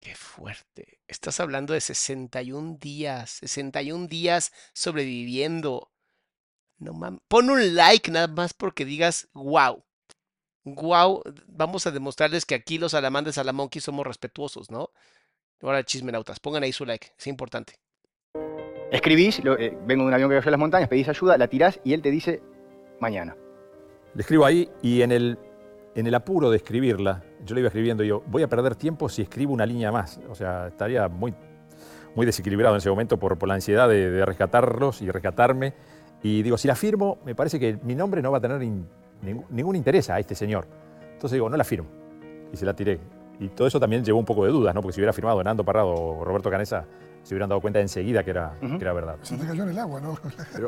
Qué 0.00 0.14
fuerte. 0.14 1.00
Estás 1.06 1.38
hablando 1.38 1.74
de 1.74 1.80
61 1.80 2.78
días, 2.80 3.38
61 3.42 4.06
días 4.06 4.52
sobreviviendo. 4.72 5.92
No 6.78 6.94
mames. 6.94 7.20
Pon 7.28 7.50
un 7.50 7.76
like 7.76 8.10
nada 8.10 8.28
más 8.28 8.54
porque 8.54 8.84
digas 8.84 9.28
wow. 9.34 9.84
Wow, 10.64 11.22
vamos 11.48 11.86
a 11.86 11.90
demostrarles 11.90 12.46
que 12.46 12.54
aquí 12.54 12.78
los 12.78 12.92
salamandres 12.92 13.34
salamonkey 13.34 13.82
somos 13.82 14.06
respetuosos, 14.06 14.70
¿no? 14.70 14.90
Ahora 15.60 15.84
chismenautas, 15.84 16.40
pongan 16.40 16.62
ahí 16.62 16.72
su 16.72 16.84
like, 16.84 17.12
es 17.18 17.26
importante. 17.26 17.78
Escribís, 18.92 19.42
lo- 19.42 19.58
eh, 19.58 19.76
vengo 19.86 20.02
de 20.04 20.08
un 20.08 20.14
avión 20.14 20.28
que 20.30 20.36
cayó 20.36 20.48
a 20.48 20.50
las 20.52 20.60
montañas, 20.60 20.88
pedís 20.88 21.08
ayuda, 21.08 21.36
la 21.38 21.48
tirás 21.48 21.80
y 21.82 21.94
él 21.94 22.02
te 22.02 22.10
dice 22.10 22.42
mañana. 23.00 23.34
Le 24.14 24.20
escribo 24.20 24.44
ahí 24.44 24.68
y 24.82 25.00
en 25.02 25.10
el, 25.12 25.38
en 25.94 26.06
el 26.06 26.14
apuro 26.14 26.50
de 26.50 26.58
escribirla, 26.58 27.22
yo 27.44 27.54
le 27.54 27.62
iba 27.62 27.68
escribiendo 27.68 28.04
y 28.04 28.08
yo, 28.08 28.22
voy 28.26 28.42
a 28.42 28.48
perder 28.48 28.76
tiempo 28.76 29.08
si 29.08 29.22
escribo 29.22 29.52
una 29.54 29.64
línea 29.64 29.90
más. 29.90 30.20
O 30.28 30.34
sea, 30.34 30.68
estaría 30.68 31.08
muy, 31.08 31.34
muy 32.14 32.26
desequilibrado 32.26 32.74
en 32.74 32.78
ese 32.78 32.90
momento 32.90 33.18
por, 33.18 33.38
por 33.38 33.48
la 33.48 33.54
ansiedad 33.54 33.88
de, 33.88 34.24
rescatarlos 34.26 35.00
y 35.00 35.10
rescatarme. 35.10 35.72
Y 36.22 36.42
digo, 36.42 36.58
si 36.58 36.68
la 36.68 36.74
firmo, 36.76 37.18
me 37.24 37.34
parece 37.34 37.58
que 37.58 37.78
mi 37.82 37.94
nombre 37.94 38.20
no 38.20 38.30
va 38.30 38.38
a 38.38 38.40
tener 38.42 38.62
in- 38.62 38.86
ningún, 39.22 39.46
ningún 39.48 39.74
interés 39.76 40.10
a 40.10 40.18
este 40.20 40.34
señor. 40.34 40.66
Entonces 41.14 41.32
digo, 41.32 41.48
no 41.48 41.56
la 41.56 41.64
firmo. 41.64 41.88
Y 42.52 42.56
se 42.58 42.66
la 42.66 42.74
tiré. 42.76 43.00
Y 43.40 43.48
todo 43.48 43.66
eso 43.66 43.80
también 43.80 44.04
llevó 44.04 44.18
un 44.18 44.26
poco 44.26 44.44
de 44.44 44.50
dudas, 44.52 44.74
¿no? 44.74 44.82
Porque 44.82 44.92
si 44.92 45.00
hubiera 45.00 45.14
firmado 45.14 45.42
Nando 45.42 45.64
Parrado 45.64 45.88
o 45.88 46.24
Roberto 46.24 46.50
Canesa, 46.50 46.84
se 47.22 47.34
hubieran 47.34 47.48
dado 47.48 47.60
cuenta 47.60 47.80
enseguida 47.80 48.24
que 48.24 48.30
era, 48.30 48.54
que 48.60 48.76
era 48.76 48.92
verdad. 48.92 49.16
Se 49.22 49.36
te 49.36 49.46
cayó 49.46 49.62
en 49.62 49.70
el 49.70 49.78
agua, 49.78 50.00
¿no? 50.00 50.18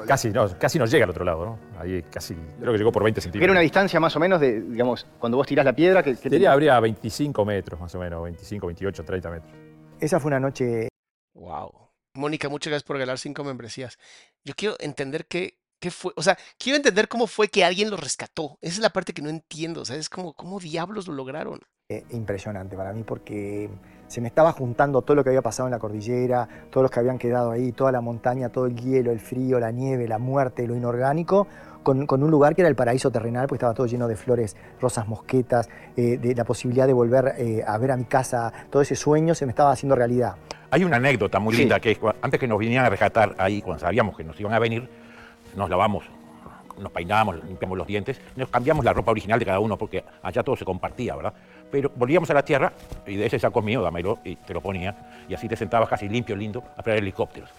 Casi, 0.06 0.30
no, 0.30 0.48
casi 0.58 0.78
nos 0.78 0.90
llega 0.90 1.04
al 1.04 1.10
otro 1.10 1.24
lado, 1.24 1.44
¿no? 1.44 1.58
Ahí 1.78 2.02
casi, 2.10 2.34
creo 2.60 2.72
que 2.72 2.78
llegó 2.78 2.92
por 2.92 3.02
20 3.02 3.20
centímetros. 3.20 3.44
Era 3.44 3.52
una 3.52 3.60
distancia 3.60 3.98
más 4.00 4.14
o 4.14 4.20
menos 4.20 4.40
de, 4.40 4.60
digamos, 4.62 5.06
cuando 5.18 5.36
vos 5.36 5.46
tirás 5.46 5.64
la 5.64 5.74
piedra, 5.74 6.02
que, 6.02 6.16
que 6.16 6.30
Sería, 6.30 6.52
habría 6.52 6.78
25 6.78 7.44
metros 7.44 7.80
más 7.80 7.94
o 7.94 7.98
menos, 7.98 8.22
25, 8.22 8.66
28, 8.66 9.04
30 9.04 9.30
metros. 9.30 9.52
Esa 10.00 10.20
fue 10.20 10.28
una 10.28 10.40
noche 10.40 10.88
Wow. 11.34 11.90
Mónica, 12.14 12.48
muchas 12.48 12.70
gracias 12.70 12.86
por 12.86 12.96
regalar 12.96 13.18
cinco 13.18 13.42
membresías. 13.42 13.98
Yo 14.44 14.54
quiero 14.56 14.76
entender 14.78 15.26
qué, 15.26 15.58
qué 15.80 15.90
fue, 15.90 16.12
o 16.14 16.22
sea, 16.22 16.38
quiero 16.58 16.76
entender 16.76 17.08
cómo 17.08 17.26
fue 17.26 17.48
que 17.48 17.64
alguien 17.64 17.90
lo 17.90 17.96
rescató. 17.96 18.56
Esa 18.60 18.74
es 18.74 18.78
la 18.80 18.90
parte 18.90 19.12
que 19.12 19.22
no 19.22 19.28
entiendo, 19.30 19.80
o 19.80 19.84
sea, 19.84 19.96
es 19.96 20.08
como, 20.08 20.34
¿cómo 20.34 20.60
diablos 20.60 21.08
lo 21.08 21.14
lograron? 21.14 21.60
eh, 21.90 22.02
impresionante 22.10 22.76
para 22.76 22.92
mí 22.94 23.02
porque 23.02 23.68
se 24.06 24.20
me 24.20 24.28
estaba 24.28 24.52
juntando 24.52 25.02
todo 25.02 25.14
lo 25.16 25.24
que 25.24 25.30
había 25.30 25.42
pasado 25.42 25.66
en 25.66 25.72
la 25.72 25.78
cordillera, 25.78 26.48
todos 26.70 26.82
los 26.82 26.90
que 26.90 27.00
habían 27.00 27.18
quedado 27.18 27.50
ahí, 27.50 27.72
toda 27.72 27.90
la 27.92 28.00
montaña, 28.00 28.48
todo 28.48 28.66
el 28.66 28.76
hielo, 28.76 29.10
el 29.10 29.20
frío, 29.20 29.58
la 29.58 29.70
nieve, 29.70 30.06
la 30.08 30.18
muerte, 30.18 30.66
lo 30.66 30.74
inorgánico, 30.76 31.46
con, 31.82 32.06
con 32.06 32.22
un 32.22 32.30
lugar 32.30 32.54
que 32.54 32.62
era 32.62 32.68
el 32.68 32.76
paraíso 32.76 33.10
terrenal, 33.10 33.46
porque 33.46 33.56
estaba 33.56 33.74
todo 33.74 33.86
lleno 33.86 34.08
de 34.08 34.16
flores, 34.16 34.56
rosas, 34.80 35.06
mosquetas, 35.08 35.68
eh, 35.96 36.16
de 36.18 36.34
la 36.34 36.44
posibilidad 36.44 36.86
de 36.86 36.92
volver 36.92 37.34
eh, 37.38 37.62
a 37.66 37.76
ver 37.78 37.90
a 37.92 37.96
mi 37.96 38.04
casa, 38.04 38.52
todo 38.70 38.80
ese 38.82 38.94
sueño 38.96 39.34
se 39.34 39.44
me 39.46 39.50
estaba 39.50 39.72
haciendo 39.72 39.94
realidad. 39.94 40.34
Hay 40.70 40.82
una 40.84 40.96
anécdota 40.96 41.38
muy 41.38 41.54
Sí. 41.54 41.60
linda 41.60 41.78
que 41.80 41.92
es 41.92 41.98
antes 42.22 42.40
que 42.40 42.48
nos 42.48 42.58
vinieran 42.58 42.86
a 42.86 42.90
rescatar 42.90 43.34
ahí, 43.38 43.60
cuando 43.62 43.80
sabíamos 43.80 44.16
que 44.16 44.24
nos 44.24 44.38
iban 44.40 44.52
a 44.54 44.58
venir, 44.58 44.88
nos 45.56 45.68
lavamos, 45.70 46.04
nos 46.78 46.90
peinamos, 46.90 47.44
limpiamos 47.44 47.78
los 47.78 47.86
dientes, 47.86 48.20
nos 48.34 48.48
cambiamos 48.48 48.84
la 48.84 48.92
ropa 48.92 49.12
original 49.12 49.38
de 49.38 49.44
cada 49.46 49.60
uno 49.60 49.76
porque 49.76 50.02
allá 50.22 50.42
todo 50.42 50.56
se 50.56 50.64
compartía, 50.64 51.14
¿verdad? 51.14 51.34
Pero 51.74 51.90
volvíamos 51.96 52.30
a 52.30 52.34
la 52.34 52.44
tierra 52.44 52.72
y 53.04 53.16
de 53.16 53.26
ese 53.26 53.36
saco 53.40 53.60
mío, 53.60 53.82
dámelo, 53.82 54.20
y 54.22 54.36
te 54.36 54.54
lo 54.54 54.60
ponía, 54.60 55.26
y 55.28 55.34
así 55.34 55.48
te 55.48 55.56
sentabas 55.56 55.88
casi 55.88 56.08
limpio, 56.08 56.36
lindo, 56.36 56.62
a 56.76 56.76
esperar 56.76 57.00
helicópteros. 57.00 57.50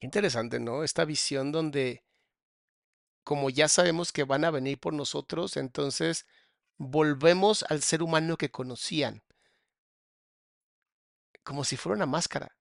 Interesante, 0.00 0.60
¿no? 0.60 0.84
Esta 0.84 1.06
visión 1.06 1.50
donde, 1.50 2.04
como 3.24 3.48
ya 3.48 3.68
sabemos 3.68 4.12
que 4.12 4.24
van 4.24 4.44
a 4.44 4.50
venir 4.50 4.78
por 4.78 4.92
nosotros, 4.92 5.56
entonces 5.56 6.26
volvemos 6.76 7.64
al 7.70 7.80
ser 7.80 8.02
humano 8.02 8.36
que 8.36 8.50
conocían, 8.50 9.22
como 11.42 11.64
si 11.64 11.78
fuera 11.78 11.96
una 11.96 12.04
máscara. 12.04 12.54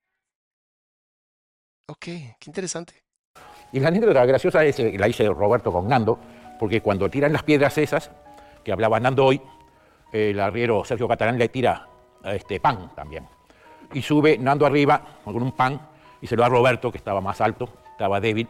Ok, 1.89 1.99
qué 1.99 2.45
interesante. 2.45 3.03
Y 3.73 3.81
la 3.81 3.89
anécdota 3.89 4.25
graciosa 4.25 4.63
es, 4.63 4.79
la 4.79 5.09
hice 5.09 5.27
Roberto 5.27 5.73
con 5.73 5.89
Nando, 5.89 6.17
porque 6.57 6.79
cuando 6.79 7.09
tiran 7.09 7.33
las 7.33 7.43
piedras 7.43 7.77
esas, 7.77 8.09
que 8.63 8.71
hablaba 8.71 9.01
Nando 9.01 9.25
hoy, 9.25 9.41
el 10.11 10.39
arriero 10.39 10.83
Sergio 10.83 11.07
Catalán 11.07 11.37
le 11.37 11.49
tira 11.49 11.87
este, 12.23 12.59
pan 12.59 12.91
también. 12.95 13.27
Y 13.93 14.01
sube 14.01 14.37
Nando 14.37 14.65
arriba 14.65 15.01
con 15.23 15.35
un 15.41 15.51
pan 15.51 15.79
y 16.21 16.27
se 16.27 16.35
lo 16.35 16.41
da 16.41 16.47
a 16.47 16.49
Roberto, 16.49 16.91
que 16.91 16.97
estaba 16.97 17.21
más 17.21 17.39
alto, 17.41 17.69
estaba 17.91 18.19
débil, 18.19 18.47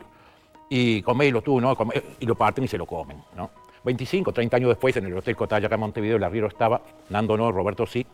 y 0.69 1.01
comélo 1.01 1.41
tú, 1.41 1.59
¿no? 1.61 1.75
Come- 1.75 2.01
y 2.19 2.25
lo 2.25 2.35
parten 2.35 2.63
y 2.63 2.67
se 2.67 2.77
lo 2.77 2.85
comen, 2.85 3.21
¿no? 3.35 3.49
25, 3.83 4.33
30 4.33 4.57
años 4.57 4.69
después, 4.69 4.95
en 4.97 5.05
el 5.05 5.17
Hotel 5.17 5.35
Cotalla 5.35 5.67
acá 5.67 5.75
en 5.75 5.81
Montevideo, 5.81 6.17
el 6.17 6.23
arriero 6.23 6.47
estaba, 6.47 6.81
Nando 7.09 7.37
no, 7.37 7.51
Roberto 7.51 7.85
sí. 7.85 8.05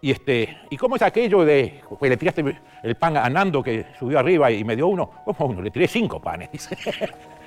Y, 0.00 0.10
este, 0.12 0.56
¿Y 0.70 0.76
cómo 0.76 0.96
es 0.96 1.02
aquello 1.02 1.44
de 1.44 1.82
que 2.00 2.08
le 2.08 2.16
tiraste 2.16 2.56
el 2.84 2.94
pan 2.96 3.16
a 3.16 3.28
Nando 3.28 3.62
que 3.62 3.86
subió 3.98 4.18
arriba 4.18 4.50
y 4.50 4.62
me 4.64 4.76
dio 4.76 4.86
uno? 4.86 5.10
¿Cómo 5.24 5.50
uno? 5.50 5.60
Le 5.62 5.70
tiré 5.70 5.86
cinco 5.88 6.20
panes. 6.20 6.50
dice. 6.52 6.76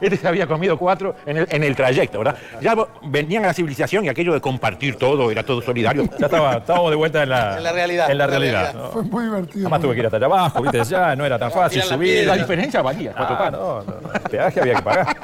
Este 0.00 0.16
se 0.16 0.28
había 0.28 0.46
comido 0.46 0.78
cuatro 0.78 1.14
en 1.26 1.38
el, 1.38 1.46
en 1.50 1.62
el 1.64 1.74
trayecto, 1.76 2.18
¿verdad? 2.18 2.36
Ya 2.60 2.74
venían 3.02 3.44
a 3.44 3.48
la 3.48 3.54
civilización 3.54 4.04
y 4.04 4.08
aquello 4.08 4.32
de 4.34 4.40
compartir 4.40 4.96
todo, 4.96 5.30
era 5.30 5.42
todo 5.42 5.60
solidario. 5.62 6.04
Ya 6.18 6.26
estaba, 6.26 6.56
estábamos 6.58 6.90
de 6.90 6.96
vuelta 6.96 7.22
en 7.22 7.28
la, 7.30 7.56
En 7.58 7.62
la 7.64 7.72
realidad, 7.72 8.10
En 8.10 8.18
la 8.18 8.26
realidad. 8.26 8.62
realidad. 8.62 8.82
¿no? 8.84 8.90
Fue 8.92 9.02
muy 9.02 9.24
divertido. 9.24 9.60
Además 9.66 9.80
tuve 9.80 9.94
que 9.94 10.00
ir 10.00 10.06
hasta 10.06 10.16
allá 10.16 10.26
abajo, 10.26 10.62
¿viste? 10.62 10.84
Ya 10.84 11.16
no 11.16 11.24
era 11.26 11.38
tan 11.38 11.50
fácil 11.50 11.78
la 11.80 11.84
subir. 11.86 12.26
La 12.26 12.36
diferencia 12.36 12.82
valía, 12.82 13.12
cuatro 13.16 13.36
Ah, 13.40 13.50
no, 13.50 13.82
no, 13.82 14.00
no. 14.00 14.12
El 14.12 14.20
peaje 14.22 14.60
había 14.60 14.74
que 14.76 14.82
pagar. 14.82 15.16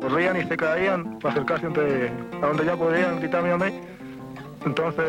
corrían 0.00 0.40
y 0.40 0.44
se 0.44 0.56
caían 0.56 1.18
para 1.18 1.34
acercarse 1.34 1.66
entre, 1.66 2.08
a 2.08 2.46
donde 2.46 2.64
ya 2.64 2.76
podían 2.76 3.18
gritarme 3.20 3.50
a 3.52 3.56
mí. 3.58 3.80
Entonces, 4.66 5.04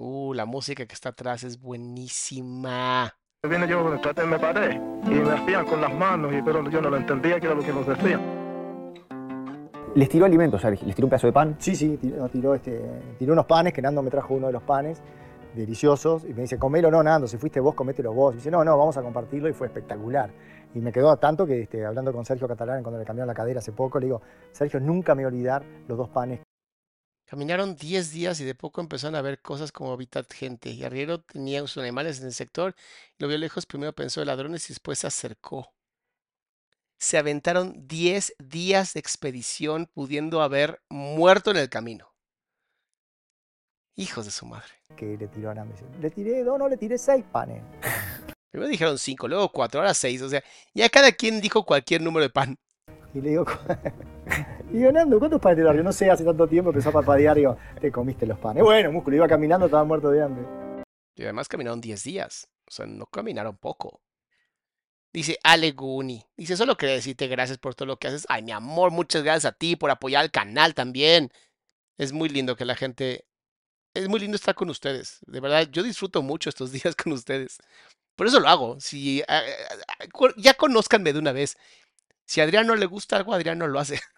Uh, 0.00 0.32
la 0.32 0.46
música 0.46 0.86
que 0.86 0.94
está 0.94 1.08
atrás 1.08 1.42
es 1.42 1.58
buenísima. 1.60 3.17
Vine 3.46 3.68
yo, 3.68 3.96
traté, 4.00 4.24
me 4.24 4.36
paré 4.36 4.74
y 5.06 5.10
me 5.10 5.30
hacían 5.30 5.64
con 5.64 5.80
las 5.80 5.94
manos, 5.94 6.32
y, 6.34 6.42
pero 6.42 6.68
yo 6.68 6.82
no 6.82 6.90
lo 6.90 6.96
entendía 6.96 7.38
que 7.38 7.46
era 7.46 7.54
lo 7.54 7.62
que 7.62 7.72
nos 7.72 7.86
decían. 7.86 8.20
¿Les 9.94 10.08
tiró 10.08 10.24
alimentos, 10.26 10.60
Sergio? 10.60 10.84
¿Les 10.84 10.96
tiró 10.96 11.06
un 11.06 11.10
pedazo 11.10 11.28
de 11.28 11.32
pan? 11.32 11.54
Sí, 11.60 11.76
sí, 11.76 11.96
tiró, 11.98 12.28
tiró, 12.28 12.56
este, 12.56 12.82
tiró 13.16 13.34
unos 13.34 13.46
panes, 13.46 13.72
que 13.72 13.80
Nando 13.80 14.02
me 14.02 14.10
trajo 14.10 14.34
uno 14.34 14.48
de 14.48 14.52
los 14.52 14.64
panes, 14.64 15.00
deliciosos, 15.54 16.24
y 16.24 16.34
me 16.34 16.42
dice, 16.42 16.58
comelo 16.58 16.90
no, 16.90 17.00
Nando, 17.00 17.28
si 17.28 17.36
fuiste 17.36 17.60
vos, 17.60 17.76
comételo 17.76 18.12
vos. 18.12 18.34
Y 18.34 18.38
dice, 18.38 18.50
no, 18.50 18.64
no, 18.64 18.76
vamos 18.76 18.96
a 18.96 19.02
compartirlo, 19.02 19.48
y 19.48 19.52
fue 19.52 19.68
espectacular. 19.68 20.30
Y 20.74 20.80
me 20.80 20.90
quedó 20.90 21.16
tanto 21.18 21.46
que, 21.46 21.62
este, 21.62 21.86
hablando 21.86 22.12
con 22.12 22.24
Sergio 22.24 22.48
Catalán, 22.48 22.82
cuando 22.82 22.98
le 22.98 23.04
cambiaron 23.04 23.28
la 23.28 23.34
cadera 23.34 23.60
hace 23.60 23.70
poco, 23.70 24.00
le 24.00 24.06
digo, 24.06 24.20
Sergio, 24.50 24.80
nunca 24.80 25.14
me 25.14 25.22
voy 25.22 25.26
a 25.26 25.28
olvidar 25.28 25.62
los 25.86 25.96
dos 25.96 26.08
panes. 26.08 26.40
Caminaron 27.28 27.76
10 27.76 28.10
días 28.10 28.40
y 28.40 28.44
de 28.44 28.54
poco 28.54 28.80
empezaron 28.80 29.14
a 29.14 29.20
ver 29.20 29.42
cosas 29.42 29.70
como 29.70 29.92
habitat 29.92 30.32
gente. 30.32 30.70
Y 30.70 30.82
Arriero 30.82 31.20
tenía 31.20 31.60
sus 31.66 31.76
animales 31.76 32.20
en 32.20 32.26
el 32.26 32.32
sector, 32.32 32.74
lo 33.18 33.28
vio 33.28 33.36
lejos, 33.36 33.66
primero 33.66 33.92
pensó 33.92 34.22
en 34.22 34.28
ladrones 34.28 34.64
y 34.70 34.72
después 34.72 35.00
se 35.00 35.08
acercó. 35.08 35.74
Se 36.98 37.18
aventaron 37.18 37.86
10 37.86 38.34
días 38.38 38.94
de 38.94 39.00
expedición 39.00 39.90
pudiendo 39.92 40.40
haber 40.40 40.80
muerto 40.88 41.50
en 41.50 41.58
el 41.58 41.68
camino. 41.68 42.14
Hijos 43.94 44.24
de 44.24 44.30
su 44.30 44.46
madre. 44.46 44.72
Que 44.96 45.18
le 45.18 45.28
tiró 45.28 45.50
a 45.50 45.54
Nando. 45.54 45.74
Dice, 45.74 45.84
Le 46.00 46.10
tiré 46.10 46.42
dos, 46.42 46.58
no, 46.58 46.66
le 46.66 46.78
tiré 46.78 46.96
seis 46.96 47.26
panes. 47.30 47.62
Primero 48.50 48.70
dijeron 48.70 48.98
5, 48.98 49.28
luego 49.28 49.52
4, 49.52 49.80
ahora 49.80 49.92
6. 49.92 50.22
O 50.22 50.28
sea, 50.30 50.42
ya 50.72 50.88
cada 50.88 51.12
quien 51.12 51.42
dijo 51.42 51.66
cualquier 51.66 52.00
número 52.00 52.22
de 52.22 52.30
pan. 52.30 52.56
Y 53.12 53.20
le 53.20 53.30
digo, 53.30 53.44
y 54.72 54.78
Nando, 54.78 55.18
¿cuántos 55.18 55.40
panes 55.40 55.64
te? 55.64 55.82
No 55.82 55.92
sé, 55.92 56.10
hace 56.10 56.24
tanto 56.24 56.46
tiempo 56.46 56.70
empezó 56.70 56.90
a 56.90 56.92
parpadear, 56.92 57.36
digo, 57.36 57.56
te 57.80 57.90
comiste 57.90 58.26
los 58.26 58.38
panes. 58.38 58.62
Bueno, 58.62 58.92
músculo, 58.92 59.16
iba 59.16 59.28
caminando, 59.28 59.66
estaba 59.66 59.84
muerto 59.84 60.10
de 60.10 60.22
hambre. 60.22 60.44
Y 61.14 61.22
además 61.22 61.48
caminaron 61.48 61.80
10 61.80 62.04
días. 62.04 62.48
O 62.66 62.70
sea, 62.70 62.86
no 62.86 63.06
caminaron 63.06 63.56
poco. 63.56 64.00
Dice 65.12 65.38
Ale 65.42 65.72
Guni. 65.72 66.24
Dice, 66.36 66.56
solo 66.56 66.76
quería 66.76 66.94
decirte 66.94 67.26
gracias 67.28 67.58
por 67.58 67.74
todo 67.74 67.86
lo 67.86 67.98
que 67.98 68.08
haces. 68.08 68.26
Ay, 68.28 68.42
mi 68.42 68.52
amor, 68.52 68.90
muchas 68.90 69.22
gracias 69.22 69.46
a 69.46 69.56
ti 69.56 69.74
por 69.74 69.90
apoyar 69.90 70.22
al 70.22 70.30
canal 70.30 70.74
también. 70.74 71.32
Es 71.96 72.12
muy 72.12 72.28
lindo 72.28 72.56
que 72.56 72.64
la 72.64 72.74
gente... 72.76 73.24
Es 73.94 74.06
muy 74.08 74.20
lindo 74.20 74.36
estar 74.36 74.54
con 74.54 74.68
ustedes. 74.70 75.18
De 75.26 75.40
verdad, 75.40 75.66
yo 75.72 75.82
disfruto 75.82 76.22
mucho 76.22 76.50
estos 76.50 76.70
días 76.72 76.94
con 76.94 77.12
ustedes. 77.12 77.58
Por 78.14 78.26
eso 78.26 78.38
lo 78.38 78.48
hago. 78.48 78.78
Si 78.80 79.22
ah, 79.26 79.40
ah, 79.88 80.04
cu- 80.12 80.34
ya 80.36 80.54
conózcanme 80.54 81.12
de 81.12 81.18
una 81.18 81.32
vez. 81.32 81.56
Si 82.26 82.40
a 82.40 82.44
Adrián 82.44 82.66
no 82.66 82.76
le 82.76 82.86
gusta 82.86 83.16
algo, 83.16 83.32
Adrián 83.32 83.58
no 83.58 83.66
lo 83.66 83.80
hace. 83.80 83.98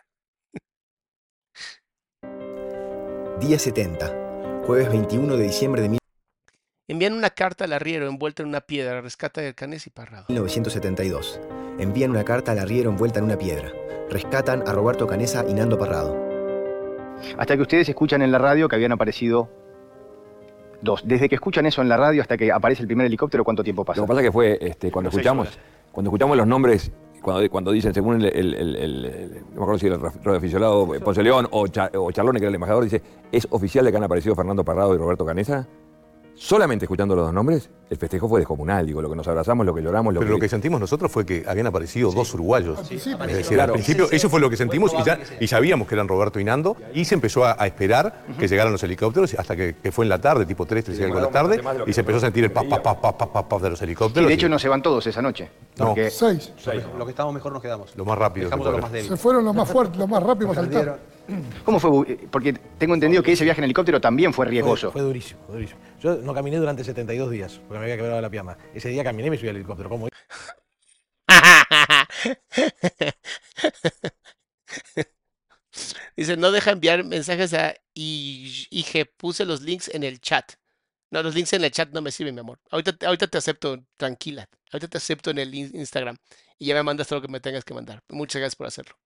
Día 3.40 3.58
70, 3.58 4.64
jueves 4.66 4.90
21 4.90 5.38
de 5.38 5.44
diciembre 5.44 5.80
de 5.80 5.98
Envían 6.88 7.14
una 7.14 7.30
carta 7.30 7.64
al 7.64 7.72
arriero 7.72 8.06
envuelta 8.06 8.42
en 8.42 8.50
una 8.50 8.60
piedra. 8.60 9.00
Rescata 9.00 9.40
del 9.40 9.54
Canes 9.54 9.86
y 9.86 9.90
Parrado. 9.90 10.26
1972. 10.28 11.40
Envían 11.78 12.10
una 12.10 12.22
carta 12.22 12.52
al 12.52 12.58
arriero 12.58 12.90
envuelta 12.90 13.18
en 13.18 13.24
una 13.24 13.38
piedra. 13.38 13.72
Rescatan 14.10 14.62
a 14.68 14.72
Roberto 14.72 15.06
Canesa 15.06 15.46
y 15.48 15.54
Nando 15.54 15.78
Parrado. 15.78 16.14
Hasta 17.38 17.56
que 17.56 17.62
ustedes 17.62 17.88
escuchan 17.88 18.20
en 18.20 18.30
la 18.30 18.36
radio 18.36 18.68
que 18.68 18.76
habían 18.76 18.92
aparecido 18.92 19.48
dos. 20.82 21.00
Desde 21.06 21.30
que 21.30 21.36
escuchan 21.36 21.64
eso 21.64 21.80
en 21.80 21.88
la 21.88 21.96
radio 21.96 22.20
hasta 22.20 22.36
que 22.36 22.52
aparece 22.52 22.82
el 22.82 22.88
primer 22.88 23.06
helicóptero, 23.06 23.42
¿cuánto 23.42 23.64
tiempo 23.64 23.86
pasa? 23.86 24.02
Lo 24.02 24.06
que 24.06 24.10
pasa 24.10 24.22
que 24.22 24.32
fue 24.32 24.58
este, 24.60 24.90
cuando 24.90 25.08
escuchamos, 25.08 25.58
cuando 25.92 26.10
escuchamos 26.10 26.36
los 26.36 26.46
nombres, 26.46 26.92
cuando, 27.22 27.50
cuando 27.50 27.70
dicen, 27.72 27.92
según 27.94 28.16
el, 28.22 28.26
el- 28.26 28.54
el- 28.54 28.76
el- 28.76 29.04
el- 29.04 29.30
no 29.50 29.56
me 29.56 29.62
acuerdo 29.62 29.78
si 29.78 29.86
el 29.86 30.00
radioaficionado 30.00 30.86
Ponce 31.04 31.22
León 31.22 31.46
o, 31.50 31.66
Cha- 31.68 31.90
o 31.94 32.10
Charlone, 32.12 32.38
que 32.38 32.44
era 32.44 32.48
el 32.50 32.54
embajador, 32.54 32.84
dice, 32.84 33.02
¿es 33.32 33.46
oficial 33.50 33.84
de 33.84 33.90
que 33.90 33.96
han 33.96 34.04
aparecido 34.04 34.34
Fernando 34.34 34.64
Parrado 34.64 34.94
y 34.94 34.98
Roberto 34.98 35.24
Canesa? 35.24 35.66
Solamente 36.34 36.84
escuchando 36.86 37.14
los 37.14 37.26
dos 37.26 37.34
nombres, 37.34 37.70
el 37.90 37.96
festejo 37.96 38.28
fue 38.28 38.40
descomunal, 38.40 38.86
digo, 38.86 39.02
lo 39.02 39.10
que 39.10 39.16
nos 39.16 39.26
abrazamos, 39.28 39.66
lo 39.66 39.74
que 39.74 39.82
lloramos, 39.82 40.14
lo 40.14 40.20
Pero 40.20 40.28
que... 40.30 40.34
lo 40.36 40.40
que 40.40 40.48
sentimos 40.48 40.80
nosotros 40.80 41.10
fue 41.10 41.26
que 41.26 41.44
habían 41.46 41.66
aparecido 41.66 42.10
dos 42.12 42.32
uruguayos. 42.34 42.78
sí, 42.86 42.94
es 42.94 43.06
apareció. 43.08 43.36
decir, 43.38 43.56
Claro. 43.56 43.72
al 43.72 43.74
principio, 43.78 44.04
Sí, 44.04 44.10
sí, 44.10 44.16
eso 44.16 44.30
fue 44.30 44.40
lo 44.40 44.48
que 44.48 44.56
sí, 44.56 44.60
sentimos 44.62 44.92
y, 44.98 45.02
ya, 45.04 45.18
y 45.40 45.46
sabíamos 45.48 45.88
que 45.88 45.94
eran 45.96 46.06
Roberto 46.08 46.38
y 46.40 46.44
Nando. 46.44 46.76
Y 46.94 47.04
se 47.04 47.14
empezó 47.16 47.44
a, 47.44 47.56
a 47.58 47.66
esperar 47.66 48.22
que 48.38 48.46
llegaran 48.48 48.72
los 48.72 48.82
helicópteros 48.84 49.34
hasta 49.34 49.56
que, 49.56 49.74
que 49.82 49.90
fue 49.92 50.04
en 50.04 50.08
la 50.08 50.20
tarde, 50.20 50.46
tipo 50.46 50.64
3, 50.66 50.84
3 50.84 50.98
y 51.00 51.02
algo 51.02 51.16
de 51.16 51.22
la 51.22 51.28
tarde, 51.30 51.60
y 51.86 51.92
se 51.92 52.00
empezó 52.00 52.18
a 52.18 52.20
sentir 52.20 52.44
el 52.44 52.52
paf, 52.52 52.66
paf, 52.68 52.80
paf, 52.80 52.98
paf, 53.16 53.28
paf, 53.30 53.46
paf, 53.46 53.62
de 53.62 53.70
los 53.70 53.78
Sí, 53.80 53.84
helicópteros. 53.84 54.28
de 54.28 54.34
hecho 54.34 54.46
y- 54.46 54.50
no 54.50 54.58
se 54.58 54.68
van 54.68 54.82
todos 54.82 55.04
esa 55.08 55.20
noche. 55.20 55.50
No. 55.76 55.86
porque- 55.86 56.10
Seis. 56.10 56.52
Lo 56.96 57.04
que 57.04 57.10
estábamos 57.10 57.34
mejor 57.34 57.52
nos 57.52 57.60
quedamos. 57.62 57.96
Lo 57.96 58.04
más 58.04 58.16
rápido. 58.16 58.44
Dejamos 58.46 58.64
que 58.66 58.68
a 58.68 58.72
los 58.72 58.82
más 58.82 58.92
débiles. 58.92 59.10
Se 59.18 59.22
fueron 59.22 59.44
los 59.44 59.54
más 59.54 59.68
fuertes, 59.72 59.98
los 59.98 60.08
más 60.08 60.22
rápidos 60.22 60.54
para 60.54 60.66
saltar. 60.70 60.98
¿Cómo 61.64 61.78
fue? 61.78 61.90
Bu- 61.90 62.18
Porque 62.30 62.52
tengo 62.78 62.94
entendido 62.94 63.22
que 63.22 63.32
ese 63.32 63.44
viaje 63.44 63.60
en 63.60 63.64
helicóptero 63.64 64.00
también 64.00 64.32
fue 64.32 64.46
riesgoso. 64.46 64.90
Fue, 64.90 65.00
fue 65.00 65.02
durísimo, 65.08 65.40
fue 65.46 65.54
durísimo. 65.56 65.80
Yo 66.00 66.16
no 66.16 66.34
caminé 66.34 66.56
durante 66.56 66.82
72 66.82 67.30
días, 67.30 67.60
porque 67.68 67.79
me 67.80 67.86
había 67.86 67.96
quebrado 67.96 68.20
la 68.20 68.30
pierna. 68.30 68.56
Ese 68.74 68.88
día 68.90 69.02
caminé 69.04 69.28
y 69.28 69.30
me 69.30 69.38
subí 69.38 69.48
al 69.48 69.56
helicóptero. 69.56 69.88
¿Cómo? 69.88 70.08
Dice, 76.16 76.36
no 76.36 76.50
deja 76.50 76.72
enviar 76.72 77.04
mensajes 77.04 77.54
a 77.54 77.74
IG. 77.94 79.06
Puse 79.16 79.44
los 79.44 79.62
links 79.62 79.88
en 79.88 80.02
el 80.02 80.20
chat. 80.20 80.52
No, 81.10 81.22
los 81.22 81.34
links 81.34 81.52
en 81.54 81.64
el 81.64 81.70
chat 81.70 81.90
no 81.90 82.02
me 82.02 82.12
sirven, 82.12 82.34
mi 82.34 82.40
amor. 82.40 82.60
Ahorita, 82.70 82.96
te- 82.96 83.06
ahorita 83.06 83.26
te 83.26 83.38
acepto, 83.38 83.82
tranquila. 83.96 84.48
Ahorita 84.72 84.88
te 84.88 84.98
acepto 84.98 85.30
en 85.30 85.38
el 85.38 85.54
in- 85.54 85.74
Instagram. 85.74 86.16
Y 86.58 86.66
ya 86.66 86.74
me 86.74 86.82
mandas 86.82 87.08
todo 87.08 87.20
lo 87.20 87.26
que 87.26 87.32
me 87.32 87.40
tengas 87.40 87.64
que 87.64 87.74
mandar. 87.74 88.02
Muchas 88.08 88.40
gracias 88.40 88.56
por 88.56 88.66
hacerlo. 88.66 88.96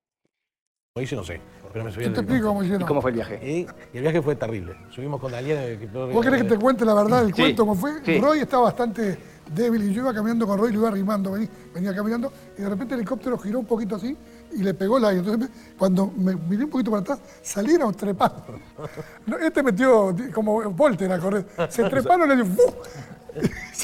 Lo 0.97 1.03
hice, 1.03 1.17
no 1.17 1.25
sé. 1.25 1.41
Pero 1.75 1.85
me 1.87 1.91
subí 1.93 2.05
Yo 2.05 2.13
te 2.13 2.21
explico 2.21 2.47
cómo 2.47 2.63
hicieron. 2.63 2.83
¿Y 2.83 2.85
cómo 2.87 3.03
fue 3.03 3.11
el 3.11 3.17
viaje? 3.17 3.41
Y, 3.43 3.67
y 3.93 3.97
el 3.97 4.03
viaje 4.03 4.23
fue 4.23 4.37
terrible. 4.37 4.77
Subimos 4.91 5.21
con 5.21 5.33
Daniel. 5.33 5.77
que- 5.77 5.87
¿Vos 5.89 6.25
querés 6.25 6.43
que 6.45 6.49
te 6.51 6.57
cuente 6.57 6.85
la 6.85 6.95
verdad 6.95 7.23
del 7.23 7.35
Sí, 7.35 7.43
cuento 7.43 7.67
cómo 7.67 7.75
fue? 7.75 7.95
sí. 8.05 8.21
Roy 8.21 8.39
estaba 8.39 8.63
bastante 8.63 9.19
débil 9.53 9.83
y 9.91 9.93
yo 9.93 10.03
iba 10.03 10.15
caminando 10.15 10.47
con 10.47 10.57
Roy, 10.59 10.73
lo 10.73 10.79
iba 10.79 10.89
arrimando, 10.89 11.33
vení- 11.37 11.49
venía 11.75 11.93
caminando 11.95 12.33
y 12.57 12.63
de 12.63 12.69
repente 12.69 12.95
el 12.95 13.01
helicóptero 13.01 13.37
giró 13.39 13.59
un 13.59 13.67
poquito 13.67 13.97
así 13.97 14.17
y 14.53 14.63
le 14.63 14.73
pegó 14.73 14.99
el 14.99 15.05
aire. 15.05 15.19
Entonces 15.19 15.51
me- 15.51 15.77
cuando 15.77 16.13
me 16.17 16.37
miré 16.37 16.63
un 16.65 16.71
poquito 16.71 16.93
para 16.93 17.01
atrás, 17.03 17.19
salieron 17.43 17.93
trepando. 17.93 18.45
No, 19.27 19.37
este 19.39 19.63
metió 19.65 20.15
como 20.33 20.63
Volter 20.71 21.11
a 21.11 21.19
correr. 21.19 21.45
Se 21.71 21.83
treparon 21.91 22.31
y 22.33 22.37
le 22.37 22.45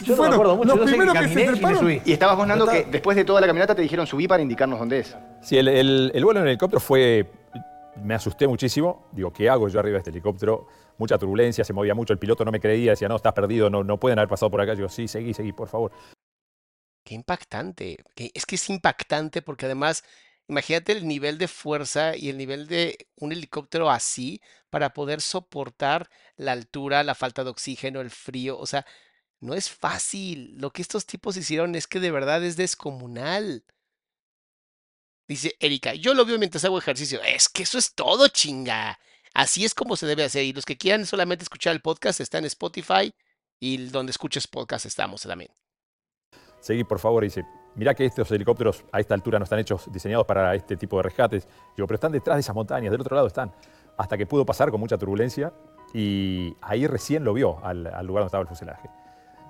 Yo 0.05 0.15
no 0.17 0.23
me 0.23 0.29
acuerdo 0.29 0.57
mucho, 0.57 0.69
Los 0.69 0.79
yo 0.79 0.85
sé 0.87 0.93
que 0.93 0.97
primeros 0.97 1.15
que, 1.19 1.25
y 1.25 1.29
se 1.29 1.35
me 1.35 1.45
treparon. 1.55 1.79
subí. 1.81 2.03
Y 2.05 2.13
estabas 2.13 2.37
vos, 2.37 2.47
Nando, 2.47 2.67
que 2.69 2.87
después 2.89 3.17
de 3.17 3.25
toda 3.25 3.41
la 3.41 3.49
caminata 3.49 3.75
te 3.75 3.83
dijeron 3.83 4.07
subí 4.07 4.29
para 4.29 4.43
indicarnos 4.43 4.79
dónde 4.79 5.01
es. 5.01 5.17
Sí, 5.43 5.57
el, 5.59 5.67
el- 5.67 6.13
el 6.15 6.25
vuelo 6.25 6.39
en 6.39 6.45
el 6.47 6.51
helicóptero 6.53 6.79
fue. 6.79 7.29
Me 7.97 8.15
asusté 8.15 8.47
muchísimo. 8.47 9.09
Digo, 9.13 9.33
¿qué 9.33 9.49
hago 9.49 9.69
yo 9.69 9.81
arriba 9.81 9.95
de 9.95 9.99
este 9.99 10.11
helicóptero? 10.11 10.69
Mucha 10.99 11.19
turbulencia, 11.19 11.65
se 11.65 11.73
movía 11.73 11.95
mucho. 11.95 12.13
El 12.13 12.19
piloto 12.19 12.45
no 12.45 12.53
me 12.53 12.61
creía, 12.61 12.93
decía, 12.93 13.09
no, 13.09 13.17
estás 13.17 13.33
perdido, 13.33 13.69
no, 13.69 13.83
no 13.85 13.99
pueden 13.99 14.19
haber 14.19 14.29
pasado 14.29 14.51
por 14.51 14.61
acá. 14.61 14.75
Yo 14.75 14.89
sí, 14.89 15.09
seguí, 15.09 15.35
seguí, 15.35 15.53
por 15.53 15.69
favor. 15.69 15.93
Qué 17.05 17.15
impactante. 17.15 17.97
Es 18.17 18.47
que 18.47 18.55
es 18.55 18.71
impactante 18.71 19.43
porque 19.43 19.67
además, 19.67 20.05
imagínate 20.49 20.93
el 20.93 21.09
nivel 21.09 21.39
de 21.39 21.49
fuerza 21.49 22.17
y 22.17 22.29
el 22.29 22.39
nivel 22.39 22.67
de 22.67 23.09
un 23.17 23.33
helicóptero 23.33 23.91
así 23.91 24.41
para 24.71 24.93
poder 24.93 25.21
soportar 25.21 26.09
la 26.37 26.53
altura, 26.53 27.03
la 27.03 27.15
falta 27.15 27.45
de 27.45 27.51
oxígeno, 27.51 28.01
el 28.01 28.11
frío. 28.11 28.59
O 28.59 28.67
sea, 28.67 28.87
no 29.41 29.55
es 29.55 29.71
fácil. 29.71 30.57
Lo 30.59 30.71
que 30.71 30.83
estos 30.83 31.07
tipos 31.07 31.37
hicieron 31.37 31.75
es 31.75 31.87
que 31.87 32.01
de 32.01 32.11
verdad 32.11 32.45
es 32.45 32.57
descomunal. 32.57 33.65
Dice 35.31 35.55
Erika, 35.61 35.95
yo 35.95 36.13
lo 36.13 36.25
veo 36.25 36.41
mientras 36.41 36.65
hago 36.65 36.77
ejercicio. 36.77 37.21
Es 37.23 37.49
que 37.49 37.63
eso 37.63 37.79
es 37.79 37.95
todo, 37.95 38.27
chinga. 38.27 38.99
Así 39.33 39.65
es 39.65 39.75
como 39.77 39.95
se 39.95 40.05
debe 40.05 40.25
hacer. 40.25 40.43
Y 40.43 40.53
los 40.53 40.65
que 40.65 40.77
quieran 40.77 41.07
solamente 41.07 41.45
escuchar 41.45 41.73
el 41.73 41.81
podcast 41.81 42.19
está 42.19 42.39
en 42.39 42.47
Spotify 42.47 43.15
y 43.61 43.77
donde 43.91 44.11
escuches 44.11 44.49
podcast 44.49 44.87
estamos 44.87 45.23
también. 45.23 45.53
Seguí, 46.59 46.83
por 46.83 46.99
favor. 46.99 47.23
Dice, 47.23 47.45
mirá 47.77 47.95
que 47.95 48.07
estos 48.07 48.29
helicópteros 48.33 48.83
a 48.91 48.99
esta 48.99 49.15
altura 49.15 49.39
no 49.39 49.45
están 49.45 49.61
hechos, 49.61 49.85
diseñados 49.93 50.27
para 50.27 50.53
este 50.57 50.77
tipo 50.77 50.97
de 50.97 51.05
rescates. 51.05 51.47
Digo, 51.77 51.87
pero 51.87 51.95
están 51.95 52.11
detrás 52.11 52.35
de 52.35 52.41
esas 52.41 52.57
montañas, 52.57 52.91
del 52.91 53.01
otro 53.01 53.15
lado 53.15 53.29
están. 53.29 53.55
Hasta 53.99 54.19
que 54.19 54.27
pudo 54.27 54.45
pasar 54.45 54.73
con 54.73 54.81
mucha 54.81 54.99
turbulencia 54.99 55.53
y 55.95 56.57
ahí 56.61 56.89
recién 56.89 57.23
lo 57.23 57.35
vio 57.35 57.65
al 57.65 57.85
lugar 57.85 58.23
donde 58.23 58.27
estaba 58.27 58.43
el 58.43 58.49
fuselaje. 58.49 58.89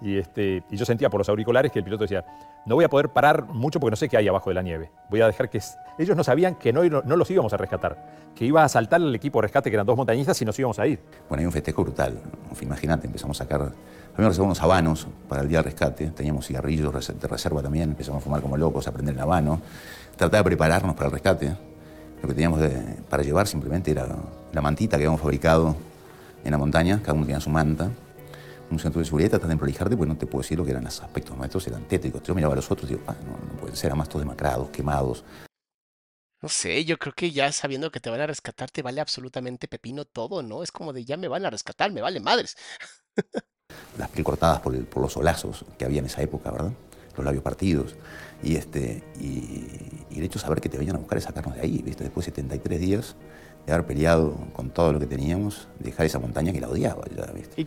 Y, 0.03 0.17
este, 0.19 0.63
y 0.71 0.77
yo 0.77 0.85
sentía 0.87 1.11
por 1.11 1.21
los 1.21 1.29
auriculares 1.29 1.71
que 1.71 1.79
el 1.81 1.85
piloto 1.85 2.05
decía, 2.05 2.25
no 2.67 2.75
voy 2.75 2.85
a 2.85 2.89
poder 2.89 3.11
parar 3.11 3.45
mucho 3.47 3.79
porque 3.81 3.91
no 3.91 3.97
sé 3.97 4.09
qué 4.09 4.17
hay 4.17 4.29
abajo 4.29 4.49
de 4.51 4.55
la 4.55 4.63
nieve. 4.63 4.91
Voy 5.11 5.21
a 5.21 5.27
dejar 5.27 5.51
que... 5.51 5.59
s-". 5.59 5.77
Ellos 5.99 6.17
no 6.17 6.25
sabían 6.25 6.55
que 6.55 6.73
no, 6.73 6.83
no 6.85 7.17
los 7.17 7.31
íbamos 7.31 7.53
a 7.53 7.59
rescatar, 7.59 8.03
que 8.35 8.45
iba 8.47 8.65
a 8.65 8.69
saltar 8.69 9.01
el 9.03 9.15
equipo 9.15 9.39
de 9.39 9.43
rescate, 9.43 9.71
que 9.71 9.77
eran 9.77 9.87
dos 9.87 9.97
montañistas, 9.97 10.41
y 10.41 10.45
nos 10.47 10.59
íbamos 10.59 10.79
a 10.79 10.87
ir. 10.87 10.99
Bueno, 11.29 11.41
hay 11.41 11.47
un 11.47 11.53
festejo 11.53 11.83
brutal. 11.83 12.19
Imagínate, 12.63 13.07
empezamos 13.07 13.39
a 13.41 13.45
sacar. 13.45 13.73
Primero 14.15 14.31
reservamos 14.31 14.59
unos 14.59 14.63
habanos 14.63 15.07
para 15.29 15.43
el 15.43 15.49
día 15.49 15.59
del 15.59 15.67
rescate. 15.67 16.07
Teníamos 16.11 16.47
cigarrillos 16.47 16.93
de 17.21 17.29
reserva 17.29 17.63
también. 17.63 17.91
Empezamos 17.91 18.23
a 18.23 18.25
fumar 18.25 18.41
como 18.41 18.57
locos, 18.57 18.89
a 18.89 18.93
prender 18.93 19.15
el 19.15 19.21
habano. 19.21 19.61
Tratar 20.17 20.41
de 20.41 20.45
prepararnos 20.45 20.95
para 20.95 21.07
el 21.07 21.13
rescate. 21.13 21.55
Lo 22.23 22.29
que 22.29 22.35
teníamos 22.35 22.61
de- 22.61 22.97
para 23.09 23.23
llevar 23.23 23.47
simplemente 23.47 23.91
era 23.91 24.07
la 24.53 24.61
mantita 24.63 24.97
que 24.97 25.03
habíamos 25.05 25.21
fabricado 25.21 25.77
en 26.45 26.51
la 26.51 26.59
montaña. 26.59 27.01
Cada 27.03 27.13
uno 27.15 27.25
tenía 27.25 27.41
su 27.41 27.51
manta. 27.51 27.91
Un 28.71 28.79
centro 28.79 29.01
de 29.01 29.05
seguridad, 29.05 29.31
tratar 29.31 29.49
de 29.49 29.57
prolijarte, 29.57 29.97
pues 29.97 30.09
no 30.09 30.17
te 30.17 30.27
puedo 30.27 30.43
decir 30.43 30.57
lo 30.59 30.65
que 30.65 30.71
eran 30.71 30.85
los 30.85 31.01
aspectos 31.01 31.37
nuestros, 31.37 31.67
eran 31.67 31.83
tétricos. 31.89 32.23
Yo 32.23 32.35
miraba 32.35 32.53
a 32.53 32.57
los 32.57 32.71
otros 32.71 32.89
y 32.91 32.95
digo, 32.95 33.05
"Ah, 33.09 33.17
no, 33.25 33.33
no 33.53 33.61
pueden 33.61 33.77
ser, 33.77 33.91
además 33.91 34.09
todos 34.09 34.23
demacrados, 34.23 34.71
quemados. 34.71 35.25
No 36.43 36.49
sé, 36.49 36.85
yo 36.87 36.97
creo 36.99 37.13
que 37.13 37.33
ya 37.33 37.53
sabiendo 37.53 37.91
que 37.91 38.01
te 38.01 38.09
van 38.09 38.21
a 38.21 38.27
rescatar 38.27 38.71
te 38.71 38.81
vale 38.83 39.01
absolutamente 39.01 39.69
pepino 39.69 40.05
todo, 40.07 40.43
¿no? 40.43 40.63
Es 40.63 40.73
como 40.73 40.93
de 40.95 41.05
ya 41.05 41.17
me 41.19 41.29
van 41.29 41.45
a 41.45 41.51
rescatar, 41.51 41.93
me 41.93 42.01
vale 42.01 42.21
madres. 42.21 42.57
las 43.99 44.09
piel 44.09 44.25
cortadas 44.25 44.61
por, 44.61 44.75
el- 44.75 44.85
por 44.87 45.03
los 45.03 45.13
solazos 45.13 45.65
que 45.79 45.85
había 45.85 45.99
en 45.99 46.07
esa 46.07 46.23
época, 46.23 46.51
¿verdad? 46.51 46.73
Los 47.17 47.25
labios 47.25 47.43
partidos. 47.43 47.97
Y, 48.43 48.57
este, 48.57 49.03
y, 49.21 49.67
y 50.11 50.19
el 50.19 50.25
hecho 50.25 50.39
de 50.39 50.43
saber 50.45 50.61
que 50.63 50.69
te 50.71 50.79
venían 50.79 50.97
a 50.97 51.01
buscar 51.01 51.19
y 51.19 51.21
sacarnos 51.21 51.57
de 51.57 51.61
ahí, 51.63 51.83
¿viste? 51.83 52.05
Después 52.05 52.25
de 52.25 52.33
73 52.33 52.81
días 52.81 53.17
de 53.67 53.73
haber 53.75 53.87
peleado 53.87 54.35
con 54.55 54.71
todo 54.71 54.95
lo 54.95 55.01
que 55.01 55.07
teníamos, 55.07 55.69
dejar 55.79 56.07
esa 56.07 56.19
montaña 56.19 56.53
que 56.53 56.61
la 56.63 56.69
odiaba, 56.69 57.05
ya, 57.15 57.27
¿viste? 57.33 57.67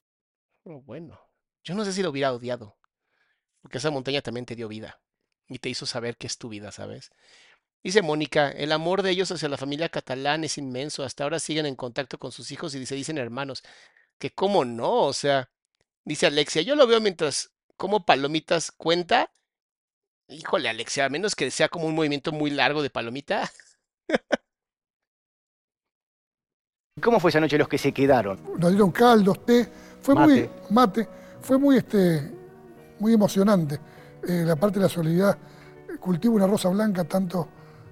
Bueno, 0.66 1.20
yo 1.64 1.76
no 1.76 1.84
sé 1.84 1.92
si 1.92 2.02
lo 2.02 2.10
hubiera 2.10 2.34
odiado, 2.34 2.78
porque 3.62 3.80
esa 3.80 3.92
montaña 3.92 4.22
también 4.22 4.46
te 4.46 4.56
dio 4.56 4.68
vida 4.68 5.02
y 5.48 5.60
te 5.60 5.70
hizo 5.70 5.86
saber 5.86 6.16
que 6.16 6.28
es 6.28 6.38
tu 6.38 6.48
vida, 6.50 6.72
¿sabes? 6.72 7.12
Dice 7.84 8.02
Mónica, 8.02 8.50
el 8.50 8.72
amor 8.72 9.02
de 9.04 9.12
ellos 9.12 9.30
hacia 9.32 9.50
la 9.50 9.58
familia 9.58 9.90
catalán 9.90 10.46
es 10.46 10.58
inmenso, 10.58 11.04
hasta 11.04 11.26
ahora 11.26 11.40
siguen 11.40 11.66
en 11.66 11.76
contacto 11.76 12.18
con 12.18 12.32
sus 12.32 12.52
hijos 12.52 12.74
y 12.76 12.86
se 12.86 12.96
dicen 12.96 13.18
hermanos, 13.18 13.62
que 14.18 14.32
cómo 14.32 14.64
no, 14.64 15.02
o 15.04 15.14
sea, 15.14 15.50
dice 16.06 16.28
Alexia, 16.28 16.62
yo 16.62 16.76
lo 16.76 16.88
veo 16.88 17.02
mientras 17.02 17.52
como 17.76 18.06
palomitas 18.06 18.72
cuenta, 18.72 19.32
híjole 20.30 20.70
Alexia, 20.70 21.06
a 21.06 21.10
menos 21.10 21.36
que 21.36 21.52
sea 21.52 21.68
como 21.68 21.88
un 21.88 21.96
movimiento 21.96 22.32
muy 22.32 22.52
largo 22.52 22.82
de 22.82 22.90
palomita, 22.90 23.52
¿Cómo 27.02 27.20
fue 27.20 27.32
esa 27.32 27.40
noche 27.40 27.58
los 27.58 27.68
que 27.68 27.80
se 27.80 27.92
quedaron? 27.92 28.40
Nos 28.60 28.70
dieron 28.70 28.92
caldos, 28.92 29.44
té, 29.46 29.68
fue 30.04 30.16
muy 30.16 30.50
Mate. 30.70 31.08
fue 31.42 31.58
muy 31.58 31.78
este 31.78 32.32
muy 33.00 33.14
emocionante. 33.14 33.80
Eh, 34.28 34.44
la 34.46 34.56
parte 34.56 34.80
de 34.80 34.84
la 34.84 34.90
solidaridad, 34.90 35.38
cultivo 36.00 36.36
una 36.36 36.48
rosa 36.48 36.70
blanca 36.70 37.04
tanto 37.04 37.48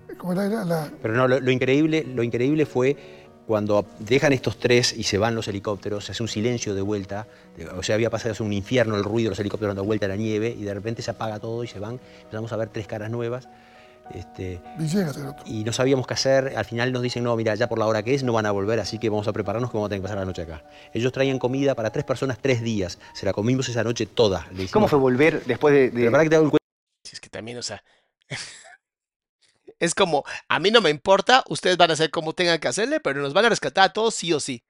eh, 0.08 0.16
como 0.16 0.34
era, 0.34 0.46
era 0.46 0.64
la 0.64 0.92
Pero 1.02 1.16
no, 1.16 1.28
lo, 1.28 1.40
lo 1.40 1.52
increíble, 1.52 2.04
lo 2.04 2.24
increíble 2.24 2.66
fue 2.66 2.96
cuando 3.48 3.86
dejan 4.00 4.32
estos 4.32 4.58
tres 4.58 4.94
y 4.94 5.04
se 5.04 5.18
van 5.18 5.36
los 5.36 5.48
helicópteros, 5.48 6.06
se 6.06 6.12
hace 6.14 6.24
un 6.24 6.30
silencio 6.30 6.74
de 6.74 6.82
vuelta, 6.82 7.28
o 7.76 7.84
sea, 7.84 7.96
había 7.96 8.10
pasado 8.10 8.32
hace 8.32 8.44
un 8.44 8.54
infierno 8.54 8.96
el 8.96 9.04
ruido 9.04 9.26
de 9.26 9.30
los 9.32 9.40
helicópteros 9.40 9.76
dando 9.76 9.84
vuelta 9.84 10.06
a 10.06 10.10
la 10.10 10.16
nieve 10.16 10.56
y 10.58 10.64
de 10.64 10.74
repente 10.74 11.02
se 11.02 11.12
apaga 11.12 11.40
todo 11.40 11.64
y 11.64 11.68
se 11.68 11.80
van, 11.80 12.00
empezamos 12.22 12.54
a 12.54 12.56
ver 12.56 12.70
tres 12.70 12.88
caras 12.88 13.10
nuevas. 13.10 13.50
Este, 14.16 14.62
Villegas 14.78 15.18
era 15.18 15.30
otro. 15.32 15.44
y 15.46 15.64
no 15.64 15.74
sabíamos 15.74 16.06
qué 16.08 16.14
hacer, 16.14 16.54
al 16.58 16.66
final 16.66 16.92
nos 16.92 17.02
dicen, 17.02 17.24
no, 17.24 17.36
mira, 17.36 17.56
ya 17.56 17.68
por 17.70 17.80
la 17.80 17.86
hora 17.88 18.04
que 18.04 18.14
es 18.14 18.24
no 18.24 18.34
van 18.34 18.46
a 18.46 18.52
volver, 18.52 18.80
así 18.80 19.00
que 19.00 19.10
vamos 19.10 19.28
a 19.28 19.34
prepararnos 19.34 19.70
que 19.72 19.78
vamos 19.78 19.88
a 19.88 19.90
tener 19.90 20.02
que 20.02 20.04
pasar 20.04 20.18
la 20.18 20.26
noche 20.26 20.42
acá. 20.44 20.64
Ellos 20.94 21.12
traían 21.12 21.40
comida 21.40 21.76
para 21.76 21.92
tres 21.92 22.06
personas 22.06 22.38
tres 22.42 22.62
días, 22.62 22.98
se 23.14 23.26
la 23.26 23.34
comimos 23.34 23.68
esa 23.70 23.84
noche 23.84 24.06
toda. 24.06 24.48
Le 24.54 24.68
¿Cómo 24.70 24.88
fue 24.88 25.00
volver 25.00 25.44
después 25.46 25.74
de, 25.74 25.90
de- 25.90 26.10
Pero 26.12 26.24
que 26.24 26.30
te 26.30 26.36
haga 26.36 26.44
un 26.44 26.50
cuento 26.50 26.58
si 27.04 27.16
es 27.16 27.20
que 27.20 27.30
también, 27.30 27.58
o 27.58 27.64
sea, 27.64 27.84
es 29.80 29.96
como, 29.96 30.24
a 30.48 30.60
mí 30.60 30.70
no 30.72 30.82
me 30.82 30.90
importa, 30.90 31.44
ustedes 31.50 31.78
van 31.78 31.90
a 31.90 31.94
hacer 31.94 32.12
como 32.12 32.34
tengan 32.34 32.60
que 32.60 32.68
hacerle, 32.68 33.00
pero 33.00 33.22
nos 33.22 33.34
van 33.34 33.46
a 33.46 33.50
rescatar 33.50 33.86
a 33.86 33.94
todos 33.94 34.14
sí 34.16 34.32
o 34.34 34.40
sí. 34.40 34.64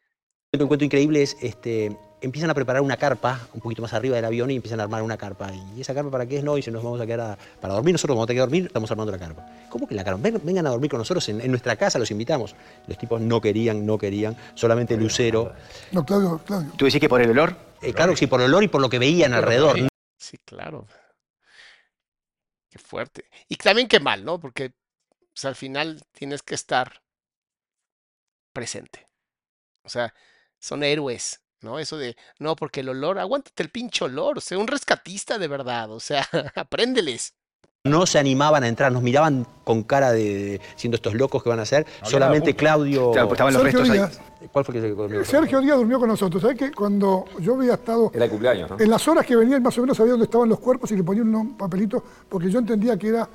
Un 0.58 0.68
cuento 0.68 0.86
increíble 0.86 1.22
es, 1.22 1.38
este, 1.42 1.98
empiezan 2.22 2.50
a 2.50 2.54
preparar 2.54 2.82
una 2.82 2.98
carpa 2.98 3.48
un 3.54 3.62
poquito 3.62 3.82
más 3.82 3.94
arriba 3.94 4.16
del 4.16 4.26
avión 4.26 4.52
y 4.52 4.56
empiezan 4.56 4.80
a 4.80 4.84
armar 4.84 5.02
una 5.02 5.18
carpa. 5.18 5.52
¿Y 5.76 5.82
esa 5.82 5.94
carpa 5.94 6.12
para 6.12 6.26
qué 6.26 6.38
es? 6.38 6.44
No, 6.44 6.58
y 6.58 6.62
se 6.62 6.70
nos 6.72 6.84
vamos 6.84 7.02
a 7.02 7.06
quedar 7.06 7.20
a- 7.22 7.38
para 7.60 7.74
dormir. 7.74 7.94
Nosotros 7.94 8.16
vamos 8.16 8.26
a 8.26 8.28
tener 8.28 8.38
que 8.38 8.42
dormir, 8.42 8.66
estamos 8.68 8.90
armando 8.92 9.12
la 9.12 9.18
carpa. 9.20 9.46
¿Cómo 9.70 9.88
que 9.88 9.96
la 9.96 10.04
carpa? 10.04 10.22
Ven- 10.22 10.40
vengan 10.44 10.68
a 10.68 10.70
dormir 10.70 10.90
con 10.92 11.00
nosotros 11.00 11.28
en, 11.30 11.42
en 11.42 11.50
nuestra 11.50 11.76
casa, 11.76 11.98
los 12.00 12.12
invitamos. 12.12 12.56
Los 12.88 12.98
tipos 12.98 13.20
no 13.20 13.42
querían, 13.42 13.86
no 13.86 13.98
querían, 13.98 14.38
solamente 14.56 14.96
Lucero. 14.98 15.54
No, 15.92 16.06
Claudio, 16.06 16.40
Claudio. 16.46 16.72
¿Tú 16.78 16.86
decís 16.86 17.00
que 17.02 17.10
por 17.10 17.22
el 17.22 17.32
olor? 17.32 17.56
Eh, 17.82 17.94
claro 17.94 18.12
que 18.14 18.18
sí, 18.18 18.28
por 18.28 18.40
el 18.42 18.48
olor 18.48 18.64
y 18.64 18.68
por 18.68 18.82
lo 18.82 18.90
que 18.90 19.00
veían 19.00 19.34
alrededor. 19.34 19.78
Sí, 20.18 20.38
claro. 20.46 20.88
Qué 22.70 22.78
fuerte. 22.80 23.26
Y 23.50 23.56
también 23.58 23.88
qué 23.88 24.00
mal, 24.00 24.24
¿no? 24.24 24.40
Porque 24.40 24.72
pues, 25.34 25.44
al 25.46 25.56
final 25.56 26.02
tienes 26.14 26.42
que 26.44 26.56
estar 26.56 27.02
presente. 28.54 29.08
O 29.84 29.90
sea, 29.90 30.14
son 30.60 30.84
héroes, 30.84 31.41
¿no? 31.62 31.80
Eso 31.80 31.98
de, 31.98 32.16
no, 32.40 32.56
porque 32.56 32.82
el 32.82 32.90
olor, 32.90 33.20
aguántate 33.20 33.64
el 33.64 33.70
pinche 33.70 34.04
olor, 34.06 34.38
o 34.38 34.42
sea, 34.42 34.58
un 34.58 34.68
rescatista 34.68 35.38
de 35.38 35.48
verdad, 35.48 35.92
o 35.92 36.00
sea, 36.00 36.28
apréndeles. 36.56 37.34
No 37.84 38.06
se 38.06 38.20
animaban 38.20 38.64
a 38.64 38.68
entrar, 38.68 38.92
nos 38.92 39.02
miraban 39.02 39.48
con 39.64 39.82
cara 39.82 40.12
de, 40.12 40.22
de- 40.36 40.62
siendo 40.76 40.98
estos 40.98 41.16
locos 41.16 41.42
que 41.42 41.50
van 41.50 41.58
a 41.58 41.64
hacer. 41.64 41.88
había 42.00 42.12
Solamente 42.12 42.56
Claudio. 42.56 43.12
Claro, 43.12 43.28
pues 43.28 43.38
estaban 43.40 43.54
los 43.56 43.64
Sergio 43.64 43.80
restos 43.80 43.98
ahí. 43.98 43.98
Díaz. 44.12 44.50
¿Cuál 44.52 44.66
fue 44.66 44.76
el 44.78 44.82
que 44.84 44.94
comió? 44.96 45.26
Sergio 45.26 45.60
Díaz 45.62 45.78
durmió 45.78 46.00
con 46.00 46.08
nosotros. 46.10 46.44
¿Sabes 46.44 46.60
que 46.60 46.72
cuando 46.72 47.26
yo 47.40 47.56
había 47.56 47.74
estado 47.74 48.12
Era 48.14 48.26
el 48.26 48.30
cumpleaños, 48.32 48.70
¿no? 48.70 48.80
en 48.80 48.88
las 48.90 49.08
horas 49.08 49.26
que 49.26 49.36
venía, 49.36 49.60
más 49.60 49.76
o 49.80 49.82
menos 49.82 49.98
sabía 49.98 50.12
dónde 50.12 50.26
estaban 50.26 50.48
los 50.48 50.60
cuerpos 50.60 50.92
y 50.92 50.96
le 50.96 51.04
ponía 51.04 51.24
un 51.24 51.58
papelito 51.58 52.04
porque 52.30 52.52
yo 52.52 52.60
entendía 52.60 52.98
que 52.98 53.08
era 53.08 53.28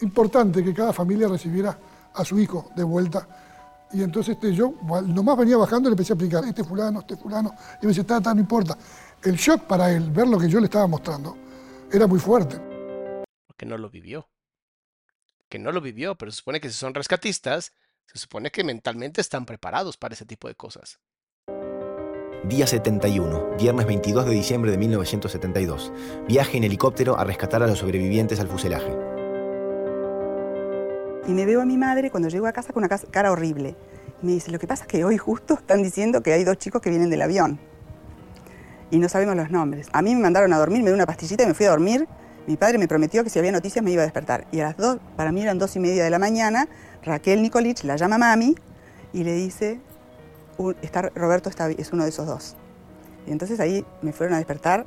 importante 0.00 0.64
que 0.64 0.74
cada 0.74 0.92
familia 0.92 1.28
recibiera 1.28 1.78
a 2.14 2.24
su 2.24 2.38
hijo 2.40 2.70
de 2.74 2.82
vuelta. 2.82 3.26
Y 3.92 4.02
entonces 4.02 4.34
este, 4.34 4.54
yo 4.54 4.74
nomás 5.06 5.36
venía 5.36 5.56
bajando 5.56 5.88
y 5.88 5.90
le 5.90 5.94
empecé 5.94 6.12
a 6.12 6.14
explicar, 6.14 6.44
este 6.44 6.64
fulano, 6.64 7.00
este 7.00 7.16
fulano, 7.16 7.54
y 7.80 7.86
me 7.86 7.88
dice, 7.88 8.00
está, 8.00 8.18
está, 8.18 8.34
no 8.34 8.40
importa. 8.40 8.76
El 9.22 9.36
shock 9.36 9.62
para 9.64 9.92
él, 9.92 10.10
ver 10.10 10.26
lo 10.26 10.38
que 10.38 10.48
yo 10.48 10.58
le 10.60 10.66
estaba 10.66 10.86
mostrando, 10.86 11.36
era 11.92 12.06
muy 12.06 12.18
fuerte. 12.18 12.58
Porque 13.46 13.66
no 13.66 13.76
lo 13.76 13.90
vivió. 13.90 14.28
Que 15.48 15.58
no 15.58 15.72
lo 15.72 15.80
vivió, 15.80 16.16
pero 16.16 16.30
se 16.30 16.38
supone 16.38 16.60
que 16.60 16.68
si 16.68 16.74
son 16.74 16.94
rescatistas, 16.94 17.72
se 18.06 18.18
supone 18.18 18.50
que 18.50 18.64
mentalmente 18.64 19.20
están 19.20 19.44
preparados 19.44 19.96
para 19.96 20.14
ese 20.14 20.24
tipo 20.24 20.48
de 20.48 20.54
cosas. 20.54 20.98
Día 22.44 22.66
71, 22.66 23.56
viernes 23.56 23.86
22 23.86 24.26
de 24.26 24.32
diciembre 24.32 24.70
de 24.70 24.78
1972. 24.78 25.92
Viaje 26.26 26.56
en 26.56 26.64
helicóptero 26.64 27.16
a 27.16 27.24
rescatar 27.24 27.62
a 27.62 27.66
los 27.66 27.78
sobrevivientes 27.78 28.40
al 28.40 28.48
fuselaje. 28.48 29.11
Y 31.26 31.32
me 31.32 31.46
veo 31.46 31.60
a 31.60 31.64
mi 31.64 31.76
madre 31.78 32.10
cuando 32.10 32.28
llego 32.28 32.46
a 32.46 32.52
casa 32.52 32.72
con 32.72 32.84
una 32.84 32.88
cara 32.98 33.30
horrible. 33.30 33.76
Y 34.22 34.26
me 34.26 34.32
dice, 34.32 34.50
lo 34.50 34.58
que 34.58 34.66
pasa 34.66 34.84
es 34.84 34.88
que 34.88 35.04
hoy 35.04 35.18
justo 35.18 35.54
están 35.54 35.82
diciendo 35.82 36.22
que 36.22 36.32
hay 36.32 36.44
dos 36.44 36.58
chicos 36.58 36.82
que 36.82 36.90
vienen 36.90 37.10
del 37.10 37.22
avión. 37.22 37.58
Y 38.90 38.98
no 38.98 39.08
sabemos 39.08 39.36
los 39.36 39.50
nombres. 39.50 39.88
A 39.92 40.02
mí 40.02 40.14
me 40.14 40.20
mandaron 40.20 40.52
a 40.52 40.58
dormir, 40.58 40.80
me 40.80 40.86
dio 40.86 40.94
una 40.94 41.06
pastillita 41.06 41.44
y 41.44 41.46
me 41.46 41.54
fui 41.54 41.66
a 41.66 41.70
dormir. 41.70 42.06
Mi 42.46 42.56
padre 42.56 42.76
me 42.78 42.88
prometió 42.88 43.22
que 43.24 43.30
si 43.30 43.38
había 43.38 43.52
noticias 43.52 43.84
me 43.84 43.90
iba 43.92 44.02
a 44.02 44.04
despertar. 44.04 44.46
Y 44.52 44.60
a 44.60 44.64
las 44.64 44.76
dos, 44.76 44.98
para 45.16 45.32
mí 45.32 45.42
eran 45.42 45.58
dos 45.58 45.76
y 45.76 45.80
media 45.80 46.04
de 46.04 46.10
la 46.10 46.18
mañana, 46.18 46.68
Raquel 47.04 47.40
Nicolich 47.40 47.84
la 47.84 47.96
llama 47.96 48.18
mami 48.18 48.54
y 49.12 49.22
le 49.24 49.32
dice, 49.34 49.80
"Un- 50.58 50.76
está, 50.82 51.02
Roberto 51.14 51.48
está, 51.48 51.70
es 51.70 51.92
uno 51.92 52.02
de 52.02 52.08
esos 52.10 52.26
dos. 52.26 52.56
Y 53.26 53.30
entonces 53.30 53.60
ahí 53.60 53.84
me 54.02 54.12
fueron 54.12 54.34
a 54.34 54.38
despertar 54.38 54.84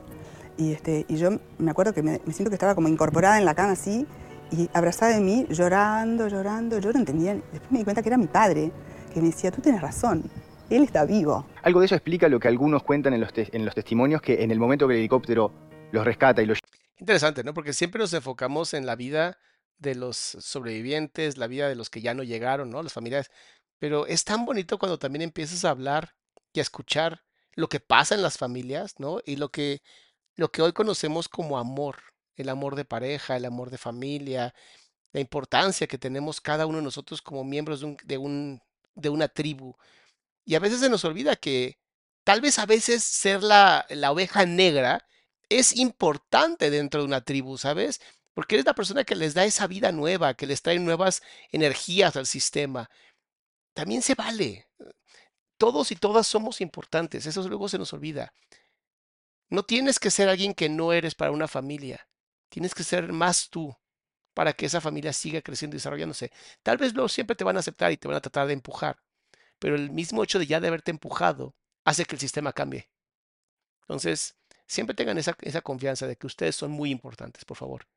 y, 0.57 0.73
este, 0.73 1.05
y 1.07 1.15
yo 1.15 1.29
me 1.57 1.71
acuerdo 1.71 1.93
que 1.93 2.03
me, 2.03 2.21
me 2.25 2.33
siento 2.33 2.49
que 2.49 2.55
estaba 2.55 2.75
como 2.75 2.89
incorporada 2.89 3.37
en 3.39 3.45
la 3.45 3.55
cama 3.55 3.71
así 3.71 4.05
y 4.51 4.69
abrazada 4.73 5.15
de 5.15 5.21
mí, 5.21 5.45
llorando, 5.49 6.27
llorando. 6.27 6.79
Yo 6.79 6.91
no 6.93 6.99
entendía. 6.99 7.33
Después 7.33 7.71
me 7.71 7.79
di 7.79 7.83
cuenta 7.83 8.01
que 8.01 8.09
era 8.09 8.17
mi 8.17 8.27
padre, 8.27 8.71
que 9.13 9.21
me 9.21 9.27
decía, 9.27 9.51
tú 9.51 9.61
tienes 9.61 9.81
razón, 9.81 10.23
él 10.69 10.83
está 10.83 11.05
vivo. 11.05 11.45
Algo 11.63 11.79
de 11.79 11.87
eso 11.87 11.95
explica 11.95 12.27
lo 12.29 12.39
que 12.39 12.47
algunos 12.47 12.83
cuentan 12.83 13.13
en 13.13 13.21
los, 13.21 13.33
te- 13.33 13.55
en 13.55 13.65
los 13.65 13.75
testimonios, 13.75 14.21
que 14.21 14.43
en 14.43 14.51
el 14.51 14.59
momento 14.59 14.87
que 14.87 14.93
el 14.95 14.99
helicóptero 14.99 15.51
los 15.91 16.05
rescata 16.05 16.41
y 16.41 16.45
los 16.45 16.59
Interesante, 16.97 17.43
¿no? 17.43 17.53
Porque 17.53 17.73
siempre 17.73 17.99
nos 17.99 18.13
enfocamos 18.13 18.73
en 18.73 18.85
la 18.85 18.95
vida 18.95 19.37
de 19.77 19.95
los 19.95 20.15
sobrevivientes, 20.15 21.37
la 21.37 21.47
vida 21.47 21.67
de 21.67 21.75
los 21.75 21.89
que 21.89 22.01
ya 22.01 22.13
no 22.13 22.23
llegaron, 22.23 22.69
¿no? 22.69 22.81
Las 22.81 22.93
familias. 22.93 23.29
Pero 23.79 24.07
es 24.07 24.23
tan 24.23 24.45
bonito 24.45 24.77
cuando 24.79 24.97
también 24.97 25.21
empiezas 25.21 25.65
a 25.65 25.71
hablar 25.71 26.15
y 26.53 26.59
a 26.59 26.61
escuchar 26.61 27.23
lo 27.53 27.67
que 27.67 27.81
pasa 27.81 28.15
en 28.15 28.21
las 28.21 28.37
familias, 28.37 28.95
¿no? 28.97 29.19
Y 29.25 29.35
lo 29.35 29.49
que, 29.49 29.81
lo 30.35 30.51
que 30.51 30.61
hoy 30.61 30.71
conocemos 30.71 31.27
como 31.27 31.57
amor, 31.57 31.97
el 32.35 32.49
amor 32.49 32.75
de 32.75 32.85
pareja, 32.85 33.37
el 33.37 33.45
amor 33.45 33.69
de 33.69 33.77
familia, 33.77 34.53
la 35.13 35.21
importancia 35.21 35.87
que 35.87 35.97
tenemos 35.97 36.41
cada 36.41 36.65
uno 36.65 36.79
de 36.79 36.83
nosotros 36.83 37.21
como 37.21 37.43
miembros 37.43 37.79
de 37.79 37.85
un, 37.85 37.97
de 38.03 38.17
un, 38.17 38.61
de 38.95 39.09
una 39.09 39.27
tribu. 39.27 39.75
Y 40.45 40.55
a 40.55 40.59
veces 40.59 40.79
se 40.81 40.89
nos 40.89 41.05
olvida 41.05 41.35
que 41.35 41.79
tal 42.23 42.41
vez 42.41 42.59
a 42.59 42.65
veces 42.65 43.03
ser 43.03 43.43
la, 43.43 43.85
la 43.89 44.11
oveja 44.11 44.45
negra 44.45 45.07
es 45.49 45.75
importante 45.75 46.69
dentro 46.69 47.01
de 47.01 47.07
una 47.07 47.21
tribu, 47.21 47.57
¿sabes? 47.57 48.01
Porque 48.33 48.55
eres 48.55 48.65
la 48.65 48.75
persona 48.75 49.05
que 49.05 49.15
les 49.15 49.33
da 49.33 49.45
esa 49.45 49.67
vida 49.67 49.91
nueva, 49.91 50.33
que 50.33 50.47
les 50.47 50.61
trae 50.61 50.79
nuevas 50.79 51.23
energías 51.51 52.15
al 52.17 52.25
sistema. 52.25 52.89
También 53.73 54.01
se 54.01 54.15
vale. 54.15 54.67
Todos 55.57 55.91
y 55.91 55.95
todas 55.95 56.27
somos 56.27 56.59
importantes, 56.59 57.25
eso 57.25 57.47
luego 57.47 57.69
se 57.69 57.77
nos 57.77 57.93
olvida. 57.93 58.33
No 59.49 59.63
tienes 59.63 59.99
que 59.99 60.11
ser 60.11 60.27
alguien 60.27 60.53
que 60.53 60.69
no 60.69 60.91
eres 60.91 61.15
para 61.15 61.31
una 61.31 61.47
familia. 61.47 62.07
Tienes 62.55 62.73
que 62.73 62.85
ser 62.85 63.11
más 63.11 63.49
tú 63.49 63.75
para 64.33 64.53
que 64.53 64.65
esa 64.65 64.79
familia 64.79 65.11
siga 65.11 65.41
creciendo 65.41 65.75
y 65.75 65.79
desarrollándose. 65.79 66.31
Tal 66.63 66.77
vez 66.77 66.93
luego 66.93 67.09
siempre 67.09 67.35
te 67.35 67.43
van 67.43 67.57
a 67.57 67.59
aceptar 67.59 67.91
y 67.91 67.97
te 67.97 68.07
van 68.07 68.15
a 68.15 68.21
tratar 68.21 68.47
de 68.47 68.53
empujar, 68.53 68.97
pero 69.59 69.75
el 69.75 69.91
mismo 69.91 70.23
hecho 70.23 70.39
de 70.39 70.47
ya 70.47 70.61
de 70.61 70.69
haberte 70.69 70.91
empujado 70.91 71.53
hace 71.83 72.05
que 72.05 72.15
el 72.15 72.21
sistema 72.21 72.53
cambie. 72.53 72.89
Entonces, 73.81 74.37
siempre 74.67 74.95
tengan 74.95 75.17
esa, 75.17 75.35
esa 75.41 75.59
confianza 75.59 76.07
de 76.07 76.15
que 76.15 76.27
ustedes 76.27 76.55
son 76.55 76.71
muy 76.71 76.91
importantes, 76.91 77.43
por 77.43 77.57
favor. 77.57 77.87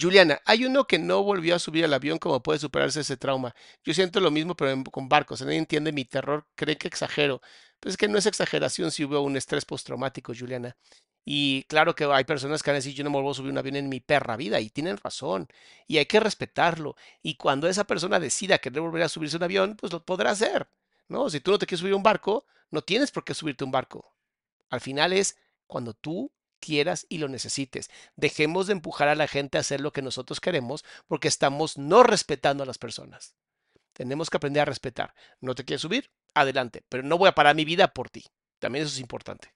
Juliana, 0.00 0.40
hay 0.44 0.64
uno 0.64 0.86
que 0.86 1.00
no 1.00 1.24
volvió 1.24 1.56
a 1.56 1.58
subir 1.58 1.84
al 1.84 1.94
avión, 1.94 2.18
¿cómo 2.18 2.40
puede 2.44 2.60
superarse 2.60 3.00
ese 3.00 3.16
trauma? 3.16 3.56
Yo 3.82 3.92
siento 3.92 4.20
lo 4.20 4.30
mismo, 4.30 4.54
pero 4.54 4.84
con 4.92 5.08
barcos. 5.08 5.42
Nadie 5.42 5.58
entiende 5.58 5.90
mi 5.90 6.04
terror, 6.04 6.46
cree 6.54 6.78
que 6.78 6.86
exagero. 6.86 7.40
Pues 7.80 7.94
es 7.94 7.96
que 7.96 8.06
no 8.08 8.18
es 8.18 8.26
exageración 8.26 8.92
si 8.92 9.04
hubo 9.04 9.20
un 9.20 9.36
estrés 9.36 9.64
postraumático, 9.64 10.32
Juliana. 10.38 10.76
Y 11.28 11.64
claro 11.64 11.96
que 11.96 12.04
hay 12.04 12.22
personas 12.22 12.62
que 12.62 12.70
van 12.70 12.76
a 12.76 12.78
decir, 12.78 12.94
yo 12.94 13.02
no 13.02 13.10
me 13.10 13.14
vuelvo 13.14 13.32
a 13.32 13.34
subir 13.34 13.50
un 13.50 13.58
avión 13.58 13.74
en 13.74 13.88
mi 13.88 13.98
perra 13.98 14.36
vida, 14.36 14.60
y 14.60 14.70
tienen 14.70 14.96
razón, 14.96 15.48
y 15.88 15.98
hay 15.98 16.06
que 16.06 16.20
respetarlo. 16.20 16.94
Y 17.20 17.34
cuando 17.34 17.68
esa 17.68 17.82
persona 17.84 18.20
decida 18.20 18.58
querer 18.58 18.80
volver 18.80 19.02
a 19.02 19.08
subirse 19.08 19.36
un 19.36 19.42
avión, 19.42 19.74
pues 19.76 19.92
lo 19.92 20.04
podrá 20.04 20.30
hacer, 20.30 20.68
¿no? 21.08 21.28
Si 21.28 21.40
tú 21.40 21.50
no 21.50 21.58
te 21.58 21.66
quieres 21.66 21.80
subir 21.80 21.94
un 21.94 22.04
barco, 22.04 22.46
no 22.70 22.82
tienes 22.82 23.10
por 23.10 23.24
qué 23.24 23.34
subirte 23.34 23.64
un 23.64 23.72
barco. 23.72 24.14
Al 24.70 24.80
final 24.80 25.12
es 25.12 25.36
cuando 25.66 25.94
tú 25.94 26.30
quieras 26.60 27.06
y 27.08 27.18
lo 27.18 27.28
necesites. 27.28 27.90
Dejemos 28.14 28.68
de 28.68 28.74
empujar 28.74 29.08
a 29.08 29.16
la 29.16 29.26
gente 29.26 29.58
a 29.58 29.62
hacer 29.62 29.80
lo 29.80 29.92
que 29.92 30.02
nosotros 30.02 30.40
queremos 30.40 30.84
porque 31.08 31.26
estamos 31.26 31.76
no 31.76 32.04
respetando 32.04 32.62
a 32.62 32.66
las 32.66 32.78
personas. 32.78 33.34
Tenemos 33.94 34.30
que 34.30 34.36
aprender 34.36 34.62
a 34.62 34.66
respetar. 34.66 35.12
No 35.40 35.56
te 35.56 35.64
quieres 35.64 35.80
subir, 35.80 36.12
adelante, 36.34 36.84
pero 36.88 37.02
no 37.02 37.18
voy 37.18 37.28
a 37.28 37.34
parar 37.34 37.56
mi 37.56 37.64
vida 37.64 37.88
por 37.88 38.10
ti. 38.10 38.26
También 38.60 38.84
eso 38.84 38.94
es 38.94 39.00
importante. 39.00 39.55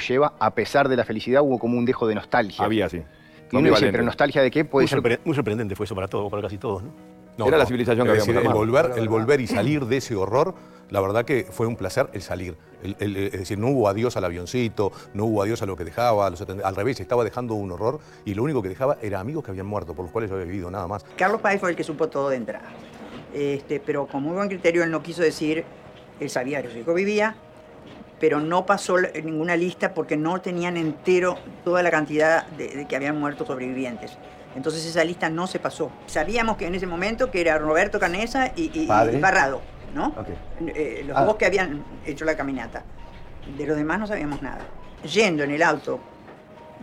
Lleva, 0.00 0.34
a 0.38 0.54
pesar 0.54 0.88
de 0.88 0.96
la 0.96 1.04
felicidad, 1.04 1.42
hubo 1.42 1.58
como 1.58 1.78
un 1.78 1.84
dejo 1.84 2.06
de 2.08 2.14
nostalgia. 2.16 2.64
Había, 2.64 2.88
sí. 2.88 2.96
Y 2.96 3.00
uno 3.00 3.06
dice, 3.44 3.56
Ambivalente. 3.56 3.92
pero 3.92 4.04
nostalgia 4.04 4.42
de 4.42 4.50
qué 4.50 4.64
puede 4.64 4.84
Muy, 4.84 4.88
ser. 4.88 4.98
sorpre- 5.02 5.18
muy 5.24 5.34
sorprendente 5.34 5.74
fue 5.76 5.84
eso 5.84 5.94
para 5.94 6.08
todos, 6.08 6.30
para 6.30 6.42
casi 6.42 6.58
todos, 6.58 6.82
¿no? 6.82 7.46
Era 7.46 7.56
la 7.58 7.64
civilización 7.66 8.06
que 8.06 8.12
decir, 8.14 8.36
el 8.36 8.48
volver, 8.48 8.92
el 8.96 9.08
volver 9.08 9.40
y 9.40 9.46
salir 9.46 9.86
de 9.86 9.96
ese 9.96 10.14
horror, 10.14 10.54
la 10.90 11.00
verdad 11.00 11.24
que 11.24 11.46
fue 11.50 11.66
un 11.66 11.74
placer 11.76 12.08
el 12.12 12.20
salir. 12.20 12.56
El- 12.82 12.96
el- 13.00 13.16
es 13.16 13.32
decir, 13.32 13.58
no 13.58 13.68
hubo 13.68 13.88
adiós 13.88 14.16
al 14.18 14.24
avioncito, 14.24 14.92
no 15.14 15.24
hubo 15.24 15.42
adiós 15.42 15.62
a 15.62 15.66
lo 15.66 15.74
que 15.74 15.84
dejaba, 15.84 16.26
a 16.26 16.30
los 16.30 16.46
atend- 16.46 16.62
al 16.62 16.76
revés, 16.76 17.00
estaba 17.00 17.24
dejando 17.24 17.54
un 17.54 17.72
horror 17.72 17.98
y 18.26 18.34
lo 18.34 18.42
único 18.42 18.60
que 18.62 18.68
dejaba 18.68 18.98
era 19.00 19.20
amigos 19.20 19.42
que 19.44 19.52
habían 19.52 19.66
muerto, 19.66 19.94
por 19.94 20.04
los 20.04 20.12
cuales 20.12 20.28
yo 20.28 20.36
había 20.36 20.46
vivido, 20.48 20.70
nada 20.70 20.86
más. 20.86 21.04
Carlos 21.16 21.40
Páez 21.40 21.60
fue 21.60 21.70
el 21.70 21.76
que 21.76 21.84
supo 21.84 22.08
todo 22.08 22.28
de 22.28 22.36
entrada. 22.36 22.68
Este, 23.32 23.80
pero 23.80 24.06
con 24.06 24.22
muy 24.22 24.34
buen 24.34 24.48
criterio 24.48 24.82
él 24.84 24.90
no 24.90 25.02
quiso 25.02 25.22
decir, 25.22 25.64
él 26.18 26.28
sabía 26.30 26.60
que 26.62 26.70
su 26.70 26.78
hijo 26.78 26.92
vivía, 26.92 27.36
pero 28.20 28.38
no 28.40 28.66
pasó 28.66 28.98
la- 28.98 29.08
ninguna 29.24 29.56
lista 29.56 29.94
porque 29.94 30.16
no 30.16 30.40
tenían 30.40 30.76
entero 30.76 31.38
toda 31.64 31.82
la 31.82 31.90
cantidad 31.90 32.46
de, 32.48 32.68
de 32.68 32.86
que 32.86 32.94
habían 32.94 33.18
muerto 33.18 33.44
sobrevivientes. 33.46 34.12
Entonces 34.54 34.84
esa 34.84 35.02
lista 35.04 35.30
no 35.30 35.46
se 35.46 35.58
pasó. 35.58 35.90
Sabíamos 36.06 36.56
que 36.56 36.66
en 36.66 36.74
ese 36.74 36.86
momento 36.86 37.30
que 37.30 37.40
era 37.40 37.56
Roberto 37.58 37.98
Canesa 37.98 38.52
y, 38.54 38.70
y- 38.78 38.82
y 38.84 38.86
Padre. 38.86 39.18
Parrado, 39.18 39.62
¿no? 39.94 40.08
Ok. 40.08 40.28
Eh, 40.68 41.04
los 41.06 41.16
Ah. 41.16 41.24
dos 41.24 41.36
que 41.36 41.46
habían 41.46 41.82
hecho 42.04 42.24
la 42.24 42.36
caminata. 42.36 42.82
De 43.56 43.66
los 43.66 43.76
demás 43.76 43.98
no 43.98 44.06
sabíamos 44.06 44.42
nada. 44.42 44.60
Yendo 45.04 45.42
en 45.44 45.50
el 45.52 45.62
auto 45.62 45.98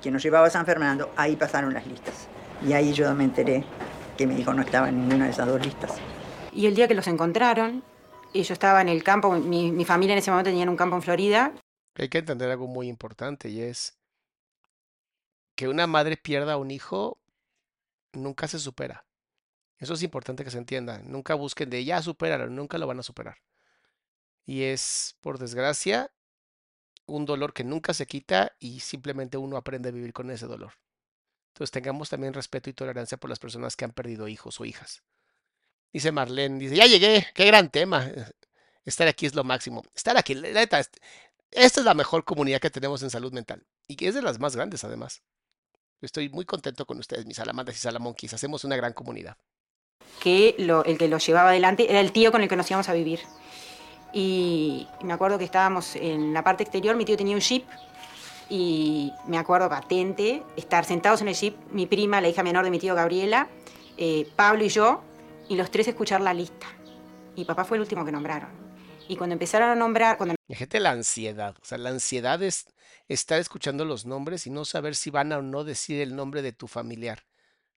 que 0.02 0.10
nos 0.12 0.24
llevaba 0.24 0.48
a 0.48 0.50
San 0.50 0.66
Fernando, 0.66 1.12
ahí 1.16 1.36
pasaron 1.36 1.74
las 1.74 1.86
listas. 1.86 2.28
Y 2.66 2.74
ahí 2.74 2.94
yo 2.94 3.14
me 3.14 3.26
enteré 3.26 3.64
que 4.18 4.26
mi 4.26 4.40
hijo 4.40 4.54
no 4.54 4.64
estaba 4.64 4.90
en 4.90 4.98
ninguna 5.08 5.26
de 5.26 5.32
esas 5.32 5.46
dos 5.48 5.64
listas. 5.64 5.94
Y 6.52 6.66
el 6.66 6.74
día 6.74 6.88
que 6.88 6.96
los 6.96 7.06
encontraron, 7.08 7.84
y 8.38 8.44
yo 8.44 8.54
estaba 8.54 8.82
en 8.82 8.90
el 8.90 9.04
campo, 9.04 9.32
mi, 9.32 9.72
mi 9.72 9.86
familia 9.86 10.14
en 10.14 10.20
ese 10.20 10.32
momento 10.32 10.50
tenía 10.50 10.70
un 10.70 10.78
campo 10.78 10.96
en 10.96 11.02
Florida, 11.02 11.54
Hay 11.96 12.10
que 12.10 12.20
entender 12.20 12.50
algo 12.52 12.68
muy 12.68 12.88
importante 12.88 13.50
y 13.50 13.62
es 13.62 13.98
que 15.56 15.68
una 15.68 15.88
madre 15.88 16.18
pierda 16.18 16.54
a 16.54 16.58
un 16.58 16.70
hijo 16.70 17.20
nunca 18.14 18.48
se 18.48 18.60
supera. 18.60 19.06
Eso 19.80 19.94
es 19.94 20.04
importante 20.04 20.44
que 20.44 20.52
se 20.52 20.58
entienda. 20.58 21.00
Nunca 21.00 21.36
busquen 21.36 21.70
de 21.70 21.84
ya 21.84 22.02
supéralo, 22.02 22.48
nunca 22.50 22.78
lo 22.78 22.88
van 22.88 23.00
a 23.00 23.04
superar. 23.04 23.38
Y 24.46 24.64
es, 24.64 25.18
por 25.22 25.40
desgracia, 25.40 26.12
un 27.06 27.26
dolor 27.26 27.54
que 27.54 27.64
nunca 27.64 27.94
se 27.94 28.06
quita 28.06 28.56
y 28.60 28.80
simplemente 28.82 29.38
uno 29.38 29.58
aprende 29.58 29.90
a 29.90 29.92
vivir 29.92 30.14
con 30.14 30.30
ese 30.30 30.46
dolor. 30.46 30.74
Entonces 31.50 31.72
tengamos 31.72 32.10
también 32.10 32.34
respeto 32.34 32.70
y 32.70 32.74
tolerancia 32.74 33.18
por 33.18 33.30
las 33.30 33.40
personas 33.40 33.76
que 33.76 33.86
han 33.86 33.92
perdido 33.92 34.28
hijos 34.28 34.60
o 34.60 34.66
hijas. 34.66 35.04
Dice 35.94 36.12
Marlene, 36.12 36.60
dice, 36.60 36.76
ya 36.76 36.86
llegué, 36.86 37.28
qué 37.34 37.46
gran 37.46 37.70
tema. 37.70 38.10
Estar 38.86 39.08
aquí 39.08 39.26
es 39.26 39.36
lo 39.36 39.44
máximo. 39.44 39.84
Estar 39.96 40.18
aquí, 40.18 40.34
la 40.34 40.50
neta, 40.50 40.80
est- 40.80 40.98
esta 41.52 41.80
es 41.80 41.86
la 41.86 41.94
mejor 41.94 42.24
comunidad 42.26 42.60
que 42.60 42.70
tenemos 42.70 43.02
en 43.04 43.10
salud 43.10 43.34
mental 43.34 43.66
y 43.88 43.96
que 43.96 44.08
es 44.08 44.16
de 44.16 44.22
las 44.22 44.40
más 44.40 44.56
grandes 44.56 44.84
además. 44.84 45.22
Estoy 46.02 46.30
muy 46.30 46.46
contento 46.46 46.86
con 46.86 47.00
ustedes, 47.00 47.26
mis 47.26 47.38
salamandras 47.38 47.78
y 47.78 47.80
salamonquis. 47.80 48.34
Hacemos 48.34 48.64
una 48.64 48.76
gran 48.76 48.94
comunidad. 48.94 49.38
que 50.22 50.56
lo- 50.58 50.84
el 50.86 50.98
que 50.98 51.08
lo 51.08 51.18
llevaba 51.20 51.50
adelante 51.50 51.90
era 51.90 52.00
el 52.00 52.12
tío 52.12 52.32
con 52.32 52.42
el 52.42 52.50
que 52.50 52.56
nos 52.56 52.70
íbamos 52.72 52.90
a 52.90 52.94
vivir. 52.94 53.20
Y 54.14 54.88
me 55.02 55.14
acuerdo 55.14 55.38
que 55.38 55.44
estábamos 55.46 55.96
en 55.96 56.34
la 56.34 56.44
parte 56.44 56.64
exterior, 56.64 56.96
mi 56.96 57.06
tío 57.06 57.18
tenía 57.18 57.36
un 57.36 57.42
jeep 57.42 57.66
y 58.50 59.12
me 59.28 59.38
acuerdo 59.38 59.70
patente 59.70 60.44
estar 60.56 60.86
sentados 60.86 61.22
en 61.22 61.28
el 61.28 61.36
jeep, 61.36 61.56
mi 61.72 61.86
prima, 61.86 62.20
la 62.22 62.30
hija 62.30 62.42
menor 62.44 62.64
de 62.64 62.72
mi 62.72 62.80
tío 62.80 62.96
Gabriela, 62.96 63.48
eh, 63.98 64.28
Pablo 64.36 64.64
y 64.64 64.70
yo, 64.70 65.04
y 65.50 65.56
los 65.56 65.72
tres 65.72 65.88
escuchar 65.88 66.22
la 66.22 66.34
lista. 66.34 66.68
Y 67.36 67.46
papá 67.46 67.66
fue 67.66 67.78
el 67.78 67.82
último 67.82 68.04
que 68.04 68.12
nombraron. 68.12 68.50
Y 69.08 69.16
cuando 69.16 69.34
empezaron 69.34 69.70
a 69.70 69.76
nombrar, 69.76 70.18
cuando 70.18 70.36
Fíjate 70.48 70.80
la 70.80 70.92
ansiedad. 70.92 71.56
O 71.62 71.66
sea, 71.66 71.78
la 71.78 71.90
ansiedad 71.90 72.42
es 72.42 72.66
estar 73.08 73.40
escuchando 73.40 73.86
los 73.86 74.06
nombres 74.06 74.48
y 74.48 74.50
no 74.50 74.66
saber 74.66 74.96
si 74.96 75.10
van 75.10 75.32
a 75.32 75.38
o 75.38 75.42
no 75.42 75.64
decir 75.64 76.02
el 76.02 76.16
nombre 76.16 76.42
de 76.42 76.52
tu 76.52 76.68
familiar. 76.68 77.24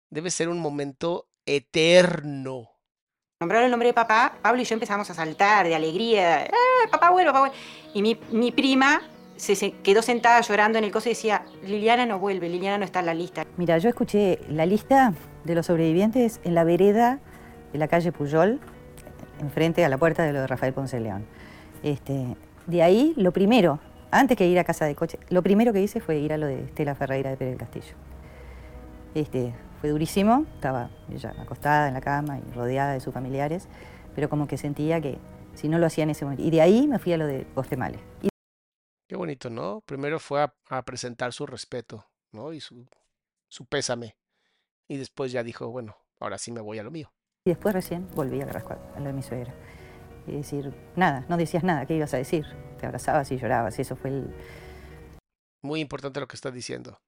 Debe 0.08 0.30
ser 0.30 0.48
un 0.48 0.60
momento 0.60 1.28
eterno. 1.46 2.70
nombraron 3.40 3.66
el 3.66 3.70
nombre 3.70 3.88
de 3.88 3.94
papá, 3.94 4.38
Pablo 4.42 4.62
y 4.62 4.64
yo 4.64 4.74
empezamos 4.74 5.08
a 5.10 5.14
saltar 5.14 5.66
de 5.66 5.74
alegría. 5.74 6.44
¡Eh, 6.44 6.50
papá 6.90 7.10
vuelve, 7.10 7.30
papá 7.30 7.40
vuelve! 7.40 7.56
Y 7.94 8.02
mi, 8.02 8.18
mi 8.30 8.50
prima 8.52 9.02
se, 9.36 9.54
se 9.54 9.72
quedó 9.82 10.02
sentada 10.02 10.40
llorando 10.40 10.78
en 10.78 10.84
el 10.84 10.92
coso 10.92 11.08
y 11.08 11.12
decía, 11.12 11.44
Liliana 11.62 12.06
no 12.06 12.18
vuelve, 12.18 12.48
Liliana 12.48 12.78
no 12.78 12.84
está 12.84 13.00
en 13.00 13.06
la 13.06 13.14
lista. 13.14 13.46
Mira, 13.56 13.78
yo 13.78 13.88
escuché 13.88 14.40
la 14.48 14.66
lista 14.66 15.14
de 15.44 15.54
los 15.54 15.66
sobrevivientes 15.66 16.40
en 16.44 16.54
la 16.54 16.64
vereda 16.64 17.20
de 17.72 17.78
la 17.78 17.88
calle 17.88 18.12
Puyol, 18.12 18.60
enfrente 19.40 19.84
a 19.84 19.88
la 19.88 19.98
puerta 19.98 20.22
de 20.22 20.32
lo 20.32 20.40
de 20.40 20.46
Rafael 20.46 20.72
Ponce 20.72 21.00
León. 21.00 21.24
Este, 21.82 22.36
de 22.66 22.82
ahí, 22.82 23.14
lo 23.16 23.32
primero, 23.32 23.80
antes 24.10 24.36
que 24.36 24.46
ir 24.46 24.58
a 24.58 24.64
casa 24.64 24.84
de 24.84 24.94
coche, 24.94 25.18
lo 25.28 25.42
primero 25.42 25.72
que 25.72 25.80
hice 25.80 26.00
fue 26.00 26.18
ir 26.18 26.32
a 26.32 26.36
lo 26.36 26.46
de 26.46 26.64
Estela 26.64 26.94
Ferreira 26.94 27.30
de 27.30 27.36
Pérez 27.36 27.52
del 27.52 27.60
Castillo. 27.60 27.94
Este, 29.14 29.54
fue 29.80 29.90
durísimo, 29.90 30.46
estaba 30.54 30.90
ella 31.10 31.34
acostada 31.38 31.88
en 31.88 31.94
la 31.94 32.00
cama 32.00 32.38
y 32.38 32.52
rodeada 32.52 32.92
de 32.92 33.00
sus 33.00 33.14
familiares, 33.14 33.68
pero 34.14 34.28
como 34.28 34.46
que 34.46 34.56
sentía 34.58 35.00
que 35.00 35.18
si 35.54 35.68
no 35.68 35.78
lo 35.78 35.86
hacía 35.86 36.04
en 36.04 36.10
ese 36.10 36.24
momento. 36.24 36.42
Y 36.42 36.50
de 36.50 36.60
ahí 36.60 36.86
me 36.86 36.98
fui 36.98 37.12
a 37.12 37.16
lo 37.16 37.26
de 37.26 37.44
Postemale. 37.54 37.98
Y 38.22 38.28
Qué 39.08 39.16
bonito, 39.16 39.50
¿no? 39.50 39.80
Primero 39.86 40.20
fue 40.20 40.42
a, 40.42 40.54
a 40.68 40.82
presentar 40.82 41.32
su 41.32 41.44
respeto, 41.46 42.06
¿no? 42.30 42.52
Y 42.52 42.60
su, 42.60 42.86
su 43.48 43.64
pésame. 43.64 44.16
Y 44.86 44.98
después 44.98 45.32
ya 45.32 45.42
dijo, 45.42 45.68
bueno, 45.68 45.96
ahora 46.20 46.38
sí 46.38 46.52
me 46.52 46.60
voy 46.60 46.78
a 46.78 46.82
lo 46.82 46.90
mío. 46.90 47.12
Y 47.50 47.52
después 47.52 47.74
recién 47.74 48.08
volví 48.14 48.40
a 48.40 48.46
lo 48.46 49.04
de 49.06 49.12
mi 49.12 49.24
suegra. 49.24 49.52
Y 50.24 50.36
decir, 50.36 50.72
nada, 50.94 51.26
no 51.28 51.36
decías 51.36 51.64
nada, 51.64 51.84
¿qué 51.84 51.96
ibas 51.96 52.14
a 52.14 52.16
decir? 52.16 52.46
Te 52.78 52.86
abrazabas 52.86 53.32
y 53.32 53.38
llorabas, 53.38 53.76
y 53.76 53.82
eso 53.82 53.96
fue 53.96 54.10
el... 54.10 54.32
Muy 55.60 55.80
importante 55.80 56.20
lo 56.20 56.28
que 56.28 56.36
estás 56.36 56.54
diciendo. 56.54 57.00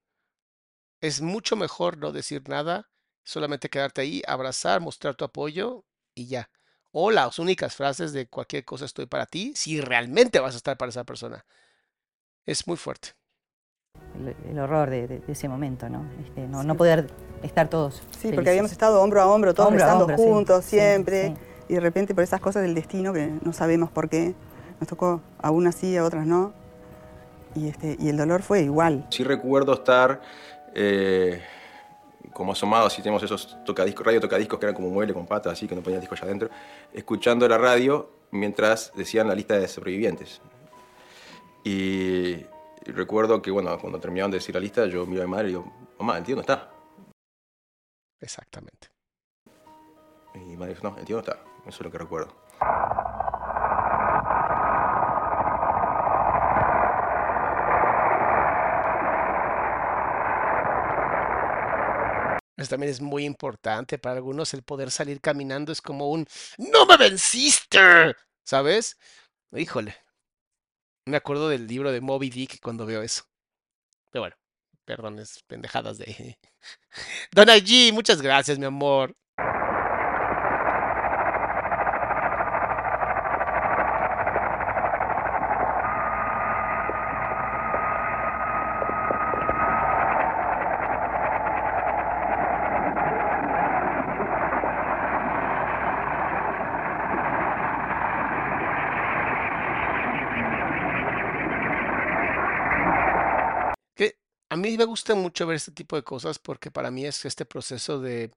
Es 1.01 1.21
mucho 1.21 1.55
mejor 1.55 1.97
no 1.97 2.11
decir 2.11 2.43
nada, 2.49 2.91
solamente 3.23 3.69
quedarte 3.69 4.01
ahí, 4.01 4.21
abrazar, 4.27 4.81
mostrar 4.81 5.15
tu 5.15 5.25
apoyo 5.25 5.85
y 6.13 6.27
ya. 6.27 6.51
O 6.91 7.13
las 7.13 7.39
únicas 7.39 7.77
frases 7.77 8.13
de 8.13 8.27
cualquier 8.27 8.65
cosa 8.65 8.87
estoy 8.87 9.07
para 9.07 9.27
ti, 9.27 9.53
si 9.55 9.81
realmente 9.81 10.41
vas 10.41 10.55
a 10.55 10.57
estar 10.57 10.77
para 10.77 10.91
esa 10.91 11.05
persona. 11.05 11.47
Es 12.47 12.67
muy 12.67 12.77
fuerte. 12.77 13.11
El, 14.19 14.35
el 14.51 14.59
horror 14.59 14.91
de, 14.91 15.07
de- 15.07 15.19
de 15.21 15.33
ese 15.33 15.49
momento, 15.49 15.89
¿no? 15.89 16.05
Este, 16.25 16.47
no, 16.47 16.63
no 16.63 16.77
poder 16.77 17.09
estar 17.43 17.69
todos. 17.69 17.97
Sí, 17.97 18.03
felices. 18.19 18.35
porque 18.35 18.51
habíamos 18.51 18.73
estado 18.73 19.01
hombro 19.03 19.21
a 19.21 19.27
hombro, 19.27 19.55
todos 19.55 19.69
Hombro 19.69 19.85
rezando 19.85 20.17
juntos, 20.17 20.65
sí, 20.65 20.77
siempre. 20.77 21.29
sí. 21.29 21.35
Y 21.69 21.75
de 21.75 21.81
repente 21.81 22.15
por 22.15 22.25
esas 22.25 22.41
cosas 22.41 22.63
del 22.63 22.75
destino 22.75 23.13
que 23.13 23.31
no 23.43 23.53
sabemos 23.53 23.91
por 23.91 24.09
qué, 24.09 24.35
nos 24.81 24.89
tocó 24.89 25.21
a 25.41 25.51
unas 25.51 25.75
sí, 25.75 25.97
a 25.97 26.05
otras 26.05 26.27
no. 26.27 26.53
Y, 27.55 27.69
este, 27.69 27.97
y 27.99 28.09
el 28.09 28.17
dolor 28.17 28.43
fue 28.43 28.63
igual. 28.63 29.07
Sí 29.11 29.25
recuerdo 29.25 29.75
estar 29.75 30.21
eh, 30.75 31.43
como 32.33 32.53
asomado, 32.53 32.87
así 32.87 33.03
tenemos 33.03 33.23
esos 33.23 33.59
tocadiscos, 33.65 34.07
radio 34.07 34.21
tocadiscos 34.21 34.59
que 34.59 34.67
eran 34.67 34.75
como 34.75 34.89
un 34.89 34.95
mueble 34.95 35.13
con 35.15 35.27
patas, 35.27 35.53
así 35.55 35.67
que 35.69 35.75
no 35.75 35.83
ponía 35.83 35.97
el 35.97 36.01
disco 36.01 36.15
allá 36.15 36.25
adentro, 36.25 36.49
escuchando 36.95 37.47
la 37.49 37.59
radio 37.59 38.11
mientras 38.31 38.93
decían 38.97 39.29
la 39.29 39.35
lista 39.35 39.59
de 39.59 39.69
sobrevivientes. 39.69 40.41
Y, 41.65 42.45
y 42.85 42.93
recuerdo 42.93 43.41
que, 43.41 43.51
bueno, 43.51 43.79
cuando 43.79 44.01
terminaban 44.01 44.31
de 44.31 44.39
decir 44.39 44.55
la 44.55 44.61
lista, 44.61 44.87
yo 44.87 45.07
miro 45.07 45.23
a 45.23 45.27
mi 45.27 45.31
madre 45.31 45.45
y 45.45 45.49
digo, 45.51 45.73
mamá, 45.99 46.19
el 46.19 46.25
tío 46.25 46.35
no 46.35 46.41
está. 46.41 46.71
Exactamente. 48.21 48.89
Y 50.35 50.39
mi 50.39 50.57
madre 50.57 50.75
dijo, 50.75 50.89
no, 50.89 50.99
el 50.99 51.05
tío 51.05 51.17
no 51.17 51.21
está. 51.21 51.39
Eso 51.67 51.69
es 51.69 51.81
lo 51.81 51.91
que 51.91 51.99
recuerdo. 51.99 52.35
Eso 62.57 62.71
también 62.71 62.91
es 62.91 63.01
muy 63.01 63.25
importante. 63.25 63.99
Para 63.99 64.17
algunos 64.17 64.55
el 64.55 64.63
poder 64.63 64.91
salir 64.91 65.21
caminando 65.21 65.73
es 65.73 65.81
como 65.81 66.11
un 66.11 66.27
¡No 66.59 66.87
me 66.87 66.97
venciste! 66.97 68.15
¿Sabes? 68.45 68.97
Híjole. 69.53 70.02
Me 71.07 71.17
acuerdo 71.17 71.49
del 71.49 71.67
libro 71.67 71.91
de 71.91 72.01
Moby 72.01 72.31
Dick 72.31 72.61
cuando 72.61 72.87
veo 72.87 73.03
eso. 73.03 73.25
Pero 74.11 74.23
bueno, 74.23 74.37
perdón, 74.85 75.19
es 75.19 75.43
pendejadas 75.47 75.99
de... 75.99 76.39
Donna 77.33 77.57
G, 77.57 77.93
muchas 77.93 78.23
gracias, 78.23 78.59
mi 78.59 78.67
amor. 78.67 79.17
Me 104.79 104.85
gusta 104.85 105.15
mucho 105.15 105.47
ver 105.47 105.57
este 105.57 105.73
tipo 105.73 105.97
de 105.97 106.03
cosas 106.05 106.39
porque 106.39 106.71
para 106.71 106.91
mí 106.91 107.05
es 107.05 107.25
este 107.25 107.45
proceso 107.45 108.01
de... 108.01 108.33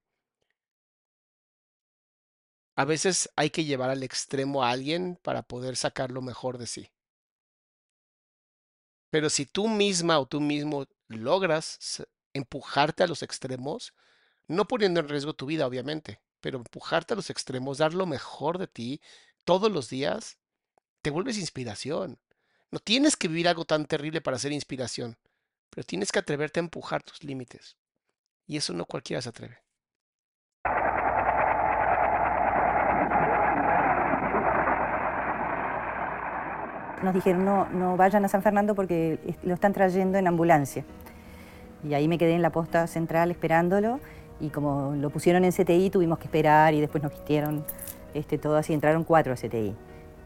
A 2.75 2.85
veces 2.85 3.29
hay 3.35 3.49
que 3.49 3.63
llevar 3.63 3.89
al 3.89 4.03
extremo 4.03 4.63
a 4.63 4.69
alguien 4.71 5.17
para 5.21 5.43
poder 5.43 5.77
sacar 5.77 6.11
lo 6.11 6.21
mejor 6.21 6.57
de 6.57 6.67
sí. 6.67 6.91
Pero 9.09 9.29
si 9.29 9.45
tú 9.45 9.69
misma 9.69 10.19
o 10.19 10.25
tú 10.25 10.41
mismo 10.41 10.85
logras 11.07 12.05
empujarte 12.33 13.03
a 13.03 13.07
los 13.07 13.23
extremos, 13.23 13.93
no 14.47 14.67
poniendo 14.67 14.99
en 14.99 15.07
riesgo 15.07 15.33
tu 15.33 15.45
vida, 15.45 15.65
obviamente, 15.65 16.19
pero 16.41 16.57
empujarte 16.57 17.13
a 17.13 17.15
los 17.15 17.29
extremos, 17.29 17.77
dar 17.77 17.93
lo 17.93 18.05
mejor 18.05 18.57
de 18.57 18.67
ti 18.67 19.01
todos 19.45 19.71
los 19.71 19.89
días, 19.89 20.37
te 21.01 21.11
vuelves 21.11 21.37
inspiración. 21.37 22.19
No 22.71 22.79
tienes 22.79 23.15
que 23.15 23.27
vivir 23.27 23.47
algo 23.47 23.63
tan 23.63 23.85
terrible 23.85 24.21
para 24.21 24.37
ser 24.37 24.51
inspiración, 24.51 25.17
pero 25.69 25.85
tienes 25.85 26.11
que 26.11 26.19
atreverte 26.19 26.59
a 26.59 26.63
empujar 26.63 27.03
tus 27.03 27.23
límites. 27.23 27.77
Y 28.47 28.57
eso 28.57 28.73
no 28.73 28.85
cualquiera 28.85 29.21
se 29.21 29.29
atreve. 29.29 29.57
Nos 37.03 37.13
dijeron, 37.13 37.45
no, 37.45 37.69
no 37.69 37.97
vayan 37.97 38.25
a 38.25 38.29
San 38.29 38.41
Fernando 38.41 38.73
porque 38.73 39.19
lo 39.43 39.53
están 39.53 39.73
trayendo 39.73 40.17
en 40.17 40.27
ambulancia. 40.27 40.85
Y 41.83 41.93
ahí 41.93 42.07
me 42.07 42.17
quedé 42.17 42.33
en 42.33 42.41
la 42.41 42.51
posta 42.51 42.87
central 42.87 43.29
esperándolo 43.31 43.99
y 44.39 44.49
como 44.49 44.95
lo 44.95 45.09
pusieron 45.09 45.45
en 45.45 45.51
CTI 45.51 45.89
tuvimos 45.89 46.17
que 46.17 46.25
esperar 46.25 46.73
y 46.73 46.81
después 46.81 47.03
nos 47.03 47.11
vistieron 47.11 47.63
este, 48.13 48.37
todo 48.37 48.57
así, 48.57 48.73
entraron 48.73 49.03
cuatro 49.03 49.33
a 49.33 49.35
CTI. 49.35 49.75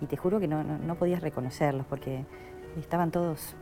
Y 0.01 0.05
te 0.05 0.15
juro 0.15 0.39
que 0.39 0.47
no, 0.47 0.63
no, 0.63 0.77
no 0.77 0.95
podías 0.95 1.21
reconocerlos 1.21 1.85
porque 1.85 2.23
estaban 2.77 3.11
todos, 3.11 3.55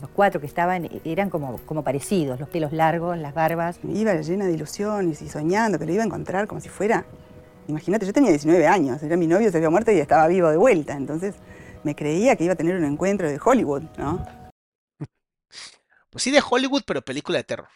los 0.00 0.10
cuatro 0.10 0.40
que 0.40 0.46
estaban 0.46 0.88
eran 1.04 1.30
como, 1.30 1.58
como 1.66 1.82
parecidos, 1.82 2.38
los 2.40 2.48
pelos 2.48 2.72
largos, 2.72 3.16
las 3.18 3.34
barbas. 3.34 3.78
Iba 3.84 4.14
llena 4.14 4.46
de 4.46 4.52
ilusiones 4.52 5.22
y 5.22 5.28
soñando 5.28 5.78
que 5.78 5.86
lo 5.86 5.92
iba 5.92 6.02
a 6.02 6.06
encontrar 6.06 6.46
como 6.46 6.60
si 6.60 6.68
fuera. 6.68 7.04
Imagínate, 7.68 8.06
yo 8.06 8.12
tenía 8.12 8.30
19 8.30 8.66
años, 8.66 9.02
era 9.02 9.16
mi 9.16 9.26
novio, 9.26 9.50
se 9.50 9.56
había 9.56 9.70
muerto 9.70 9.92
y 9.92 9.98
estaba 9.98 10.26
vivo 10.28 10.48
de 10.50 10.56
vuelta. 10.56 10.94
Entonces 10.94 11.34
me 11.84 11.94
creía 11.94 12.36
que 12.36 12.44
iba 12.44 12.54
a 12.54 12.56
tener 12.56 12.76
un 12.76 12.84
encuentro 12.84 13.28
de 13.28 13.38
Hollywood, 13.42 13.82
¿no? 13.98 14.24
Pues 16.10 16.22
sí, 16.24 16.30
de 16.30 16.42
Hollywood, 16.48 16.82
pero 16.86 17.02
película 17.02 17.38
de 17.38 17.44
terror. 17.44 17.68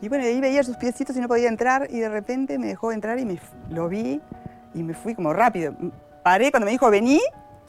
Y 0.00 0.08
bueno, 0.08 0.24
ahí 0.24 0.40
veía 0.40 0.62
sus 0.64 0.76
piecitos 0.76 1.16
y 1.16 1.20
no 1.20 1.28
podía 1.28 1.48
entrar 1.48 1.88
y 1.90 2.00
de 2.00 2.08
repente 2.08 2.58
me 2.58 2.66
dejó 2.66 2.90
entrar 2.92 3.18
y 3.18 3.24
me, 3.24 3.34
f- 3.34 3.46
lo 3.70 3.88
vi 3.88 4.20
y 4.74 4.82
me 4.82 4.94
fui 4.94 5.14
como 5.14 5.32
rápido. 5.32 5.74
Paré 6.24 6.50
cuando 6.50 6.64
me 6.64 6.72
dijo 6.72 6.90
vení, 6.90 7.20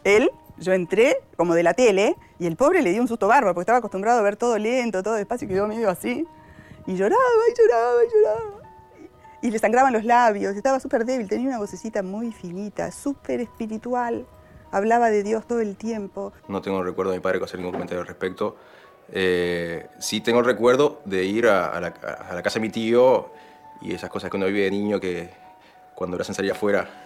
él, 0.04 0.30
yo 0.58 0.74
entré 0.74 1.18
como 1.36 1.54
de 1.54 1.64
la 1.64 1.74
tele 1.74 2.16
y 2.40 2.48
el 2.48 2.56
pobre 2.56 2.82
le 2.82 2.92
dio 2.92 3.02
un 3.02 3.08
susto 3.08 3.28
bárbaro 3.28 3.54
porque 3.54 3.64
estaba 3.64 3.80
acostumbrado 3.80 4.20
a 4.20 4.24
ver 4.24 4.36
todo 4.36 4.58
lento, 4.58 5.04
todo 5.04 5.16
despacio 5.16 5.46
y 5.46 5.50
quedó 5.50 5.68
medio 5.68 5.90
así. 5.90 6.26
Y 6.88 6.96
lloraba 6.96 7.22
y 7.50 7.62
lloraba 7.62 8.04
y 8.04 8.08
lloraba. 8.14 8.62
Y 9.42 9.52
le 9.52 9.60
sangraban 9.60 9.94
los 9.94 10.06
labios, 10.06 10.56
estaba 10.56 10.80
súper 10.80 11.06
débil, 11.06 11.28
tenía 11.28 11.50
una 11.50 11.60
vocecita 11.60 12.02
muy 12.02 12.32
finita, 12.32 12.92
súper 12.92 13.42
espiritual. 13.42 14.26
Hablaba 14.72 15.10
de 15.10 15.24
Dios 15.24 15.46
todo 15.48 15.60
el 15.60 15.76
tiempo. 15.76 16.34
No 16.48 16.62
tengo 16.62 16.84
recuerdo 16.84 17.12
de 17.12 17.18
mi 17.18 17.24
padre 17.24 17.40
que 17.40 17.46
hacer 17.46 17.60
ningún 17.60 17.74
comentario 17.74 18.02
al 18.02 18.08
respecto. 18.08 18.56
Eh, 19.12 19.88
sí 20.00 20.22
tengo 20.22 20.42
recuerdo 20.42 21.02
de 21.06 21.26
ir 21.26 21.48
a, 21.48 21.68
a 21.68 21.80
la, 21.80 21.88
a 21.88 22.34
la 22.34 22.42
casa 22.42 22.56
de 22.56 22.62
mi 22.62 22.70
tío 22.70 23.30
y 23.82 23.94
esas 23.94 24.10
cosas 24.10 24.32
que 24.32 24.38
uno 24.38 24.48
vive 24.48 24.62
de 24.62 24.72
niño 24.72 25.00
que 25.00 25.30
cuando 25.94 26.18
lo 26.18 26.22
hacen 26.22 26.34
salir 26.34 26.52
afuera 26.52 27.05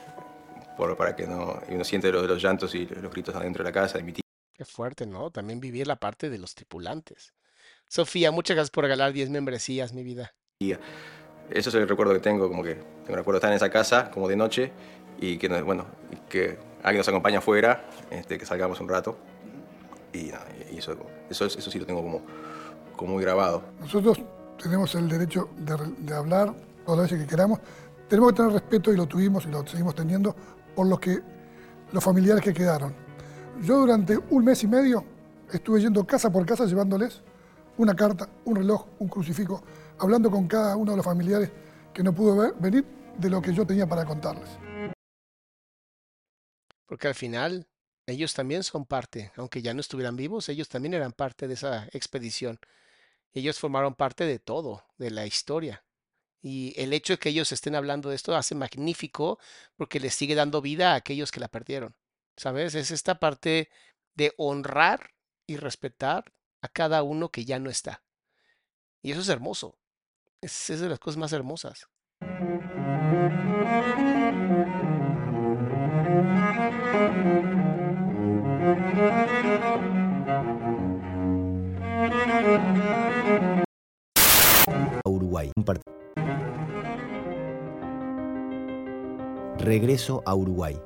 por- 0.79 0.95
para 0.95 1.13
que 1.15 1.27
no 1.27 1.61
y 1.69 1.73
uno 1.75 1.83
siente 1.83 2.09
los, 2.11 2.25
los 2.25 2.41
llantos 2.41 2.73
y 2.73 2.85
los 2.87 3.11
gritos 3.11 3.35
adentro 3.35 3.63
de 3.63 3.69
la 3.69 3.73
casa 3.73 3.97
de 3.97 4.03
mi 4.05 4.13
tío. 4.13 4.21
Qué 4.53 4.63
fuerte, 4.65 5.05
¿no? 5.05 5.29
También 5.29 5.59
vivir 5.59 5.85
la 5.87 5.97
parte 5.97 6.29
de 6.29 6.37
los 6.37 6.55
tripulantes. 6.55 7.33
Sofía, 7.87 8.31
muchas 8.31 8.55
gracias 8.55 8.71
por 8.71 8.83
regalar 8.85 9.11
10 9.13 9.29
membresías, 9.29 9.93
mi 9.93 10.03
vida. 10.03 10.33
Eso 10.61 11.69
es 11.69 11.75
el 11.75 11.87
recuerdo 11.87 12.13
que 12.13 12.19
tengo, 12.19 12.47
como 12.47 12.63
que 12.63 12.75
tengo 12.75 13.09
el 13.09 13.15
recuerdo 13.15 13.33
de 13.33 13.37
estar 13.39 13.51
en 13.51 13.55
esa 13.57 13.69
casa 13.69 14.09
como 14.11 14.27
de 14.27 14.35
noche 14.35 14.71
y 15.19 15.37
que, 15.37 15.49
no- 15.49 15.63
bueno, 15.65 15.85
que 16.29 16.57
alguien 16.83 16.99
nos 16.99 17.07
acompaña 17.09 17.39
afuera, 17.39 17.89
este, 18.09 18.37
que 18.37 18.45
salgamos 18.45 18.79
un 18.79 18.87
rato 18.89 19.17
y, 20.13 20.31
eso, 20.77 20.95
eso, 21.29 21.45
eso 21.45 21.71
sí 21.71 21.79
lo 21.79 21.85
tengo 21.85 22.01
como, 22.01 22.21
como 22.95 23.13
muy 23.13 23.23
grabado. 23.23 23.63
Nosotros 23.79 24.19
tenemos 24.61 24.93
el 24.95 25.09
derecho 25.09 25.49
de, 25.57 25.75
de 25.99 26.13
hablar 26.15 26.53
todas 26.85 27.01
las 27.01 27.11
veces 27.11 27.25
que 27.25 27.29
queramos. 27.29 27.59
Tenemos 28.07 28.31
que 28.31 28.37
tener 28.37 28.51
respeto 28.51 28.91
y 28.91 28.97
lo 28.97 29.05
tuvimos 29.07 29.45
y 29.45 29.49
lo 29.49 29.65
seguimos 29.67 29.93
teniendo 29.95 30.35
por 30.79 30.87
los, 30.87 31.01
que, 31.01 31.19
los 31.91 32.01
familiares 32.01 32.41
que 32.41 32.53
quedaron. 32.53 32.95
Yo 33.61 33.79
durante 33.79 34.17
un 34.17 34.45
mes 34.45 34.63
y 34.63 34.67
medio 34.67 35.03
estuve 35.51 35.81
yendo 35.81 36.07
casa 36.07 36.31
por 36.31 36.45
casa 36.45 36.63
llevándoles 36.65 37.21
una 37.75 37.93
carta, 37.93 38.29
un 38.45 38.55
reloj, 38.55 38.87
un 38.99 39.09
crucifijo, 39.09 39.61
hablando 39.97 40.31
con 40.31 40.47
cada 40.47 40.77
uno 40.77 40.91
de 40.91 40.95
los 40.95 41.05
familiares 41.05 41.51
que 41.93 42.01
no 42.01 42.15
pudo 42.15 42.33
ver- 42.37 42.53
venir 42.61 42.85
de 43.17 43.29
lo 43.29 43.41
que 43.41 43.53
yo 43.53 43.67
tenía 43.67 43.87
para 43.87 44.05
contarles. 44.05 44.49
Porque 46.85 47.09
al 47.09 47.15
final 47.15 47.67
ellos 48.05 48.33
también 48.33 48.63
son 48.63 48.85
parte, 48.85 49.33
aunque 49.35 49.61
ya 49.61 49.73
no 49.73 49.81
estuvieran 49.81 50.15
vivos, 50.15 50.47
ellos 50.47 50.69
también 50.69 50.93
eran 50.93 51.11
parte 51.11 51.49
de 51.49 51.55
esa 51.55 51.89
expedición. 51.91 52.57
Ellos 53.33 53.59
formaron 53.59 53.95
parte 53.95 54.23
de 54.23 54.39
todo, 54.39 54.85
de 54.97 55.11
la 55.11 55.25
historia. 55.25 55.83
Y 56.41 56.73
el 56.81 56.93
hecho 56.93 57.13
de 57.13 57.19
que 57.19 57.29
ellos 57.29 57.51
estén 57.51 57.75
hablando 57.75 58.09
de 58.09 58.15
esto 58.15 58.35
hace 58.35 58.55
magnífico 58.55 59.39
porque 59.75 59.99
les 59.99 60.13
sigue 60.13 60.35
dando 60.35 60.61
vida 60.61 60.93
a 60.93 60.95
aquellos 60.95 61.31
que 61.31 61.39
la 61.39 61.49
perdieron. 61.49 61.95
¿Sabes? 62.37 62.75
Es 62.75 62.91
esta 62.91 63.19
parte 63.19 63.69
de 64.15 64.33
honrar 64.37 65.11
y 65.47 65.57
respetar 65.57 66.33
a 66.61 66.69
cada 66.69 67.03
uno 67.03 67.29
que 67.29 67.43
ya 67.43 67.59
no 67.59 67.69
está. 67.69 68.03
Y 69.01 69.11
eso 69.11 69.21
es 69.21 69.29
hermoso. 69.29 69.77
Es, 70.41 70.69
es 70.69 70.79
de 70.79 70.89
las 70.89 70.99
cosas 70.99 71.17
más 71.17 71.33
hermosas. 71.33 71.87
Uruguay. 85.05 85.51
Un 85.55 85.63
part- 85.65 85.81
Regreso 89.59 90.23
a 90.25 90.35
Uruguay. 90.35 90.81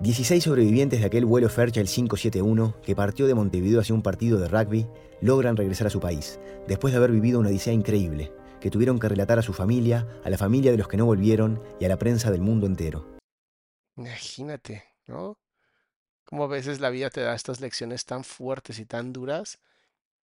16 0.00 0.44
sobrevivientes 0.44 1.00
de 1.00 1.06
aquel 1.06 1.24
vuelo 1.24 1.48
Fairchild 1.48 1.88
571 1.88 2.78
que 2.82 2.94
partió 2.94 3.26
de 3.26 3.32
Montevideo 3.32 3.80
hacia 3.80 3.94
un 3.94 4.02
partido 4.02 4.38
de 4.38 4.48
rugby 4.48 4.86
logran 5.22 5.56
regresar 5.56 5.86
a 5.86 5.90
su 5.90 5.98
país, 5.98 6.38
después 6.68 6.92
de 6.92 6.98
haber 6.98 7.10
vivido 7.10 7.40
una 7.40 7.48
odisea 7.48 7.72
increíble, 7.72 8.34
que 8.60 8.70
tuvieron 8.70 8.98
que 9.00 9.08
relatar 9.08 9.38
a 9.38 9.42
su 9.42 9.54
familia, 9.54 10.06
a 10.22 10.28
la 10.28 10.36
familia 10.36 10.70
de 10.72 10.76
los 10.76 10.88
que 10.88 10.98
no 10.98 11.06
volvieron 11.06 11.62
y 11.80 11.86
a 11.86 11.88
la 11.88 11.96
prensa 11.96 12.30
del 12.30 12.42
mundo 12.42 12.66
entero. 12.66 13.18
Imagínate, 13.96 14.84
¿no? 15.06 15.38
Cómo 16.26 16.44
a 16.44 16.48
veces 16.48 16.80
la 16.80 16.90
vida 16.90 17.08
te 17.08 17.22
da 17.22 17.34
estas 17.34 17.60
lecciones 17.60 18.04
tan 18.04 18.24
fuertes 18.24 18.78
y 18.78 18.84
tan 18.84 19.14
duras 19.14 19.58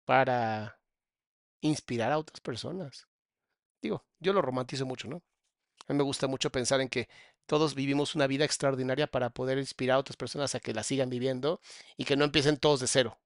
para 0.05 0.79
inspirar 1.63 2.13
a 2.13 2.19
otras 2.19 2.41
personas. 2.41 3.09
Digo, 3.83 4.05
yo 4.21 4.33
lo 4.33 4.41
romantizo 4.41 4.87
mucho, 4.87 5.09
¿no? 5.09 5.25
A 5.89 5.93
mí 5.93 5.97
me 5.97 6.05
gusta 6.05 6.29
mucho 6.29 6.51
pensar 6.51 6.81
en 6.81 6.89
que 6.89 7.09
todos 7.51 7.75
vivimos 7.75 8.15
una 8.15 8.29
vida 8.29 8.45
extraordinaria 8.45 9.09
para 9.09 9.31
poder 9.31 9.59
inspirar 9.59 9.97
a 9.97 9.99
otras 9.99 10.17
personas 10.17 10.55
a 10.55 10.61
que 10.61 10.73
la 10.73 10.85
sigan 10.85 11.11
viviendo 11.11 11.61
y 11.97 12.05
que 12.05 12.17
no 12.17 12.25
empiecen 12.25 12.59
todos 12.59 12.79
de 12.79 12.87
cero. 12.87 13.19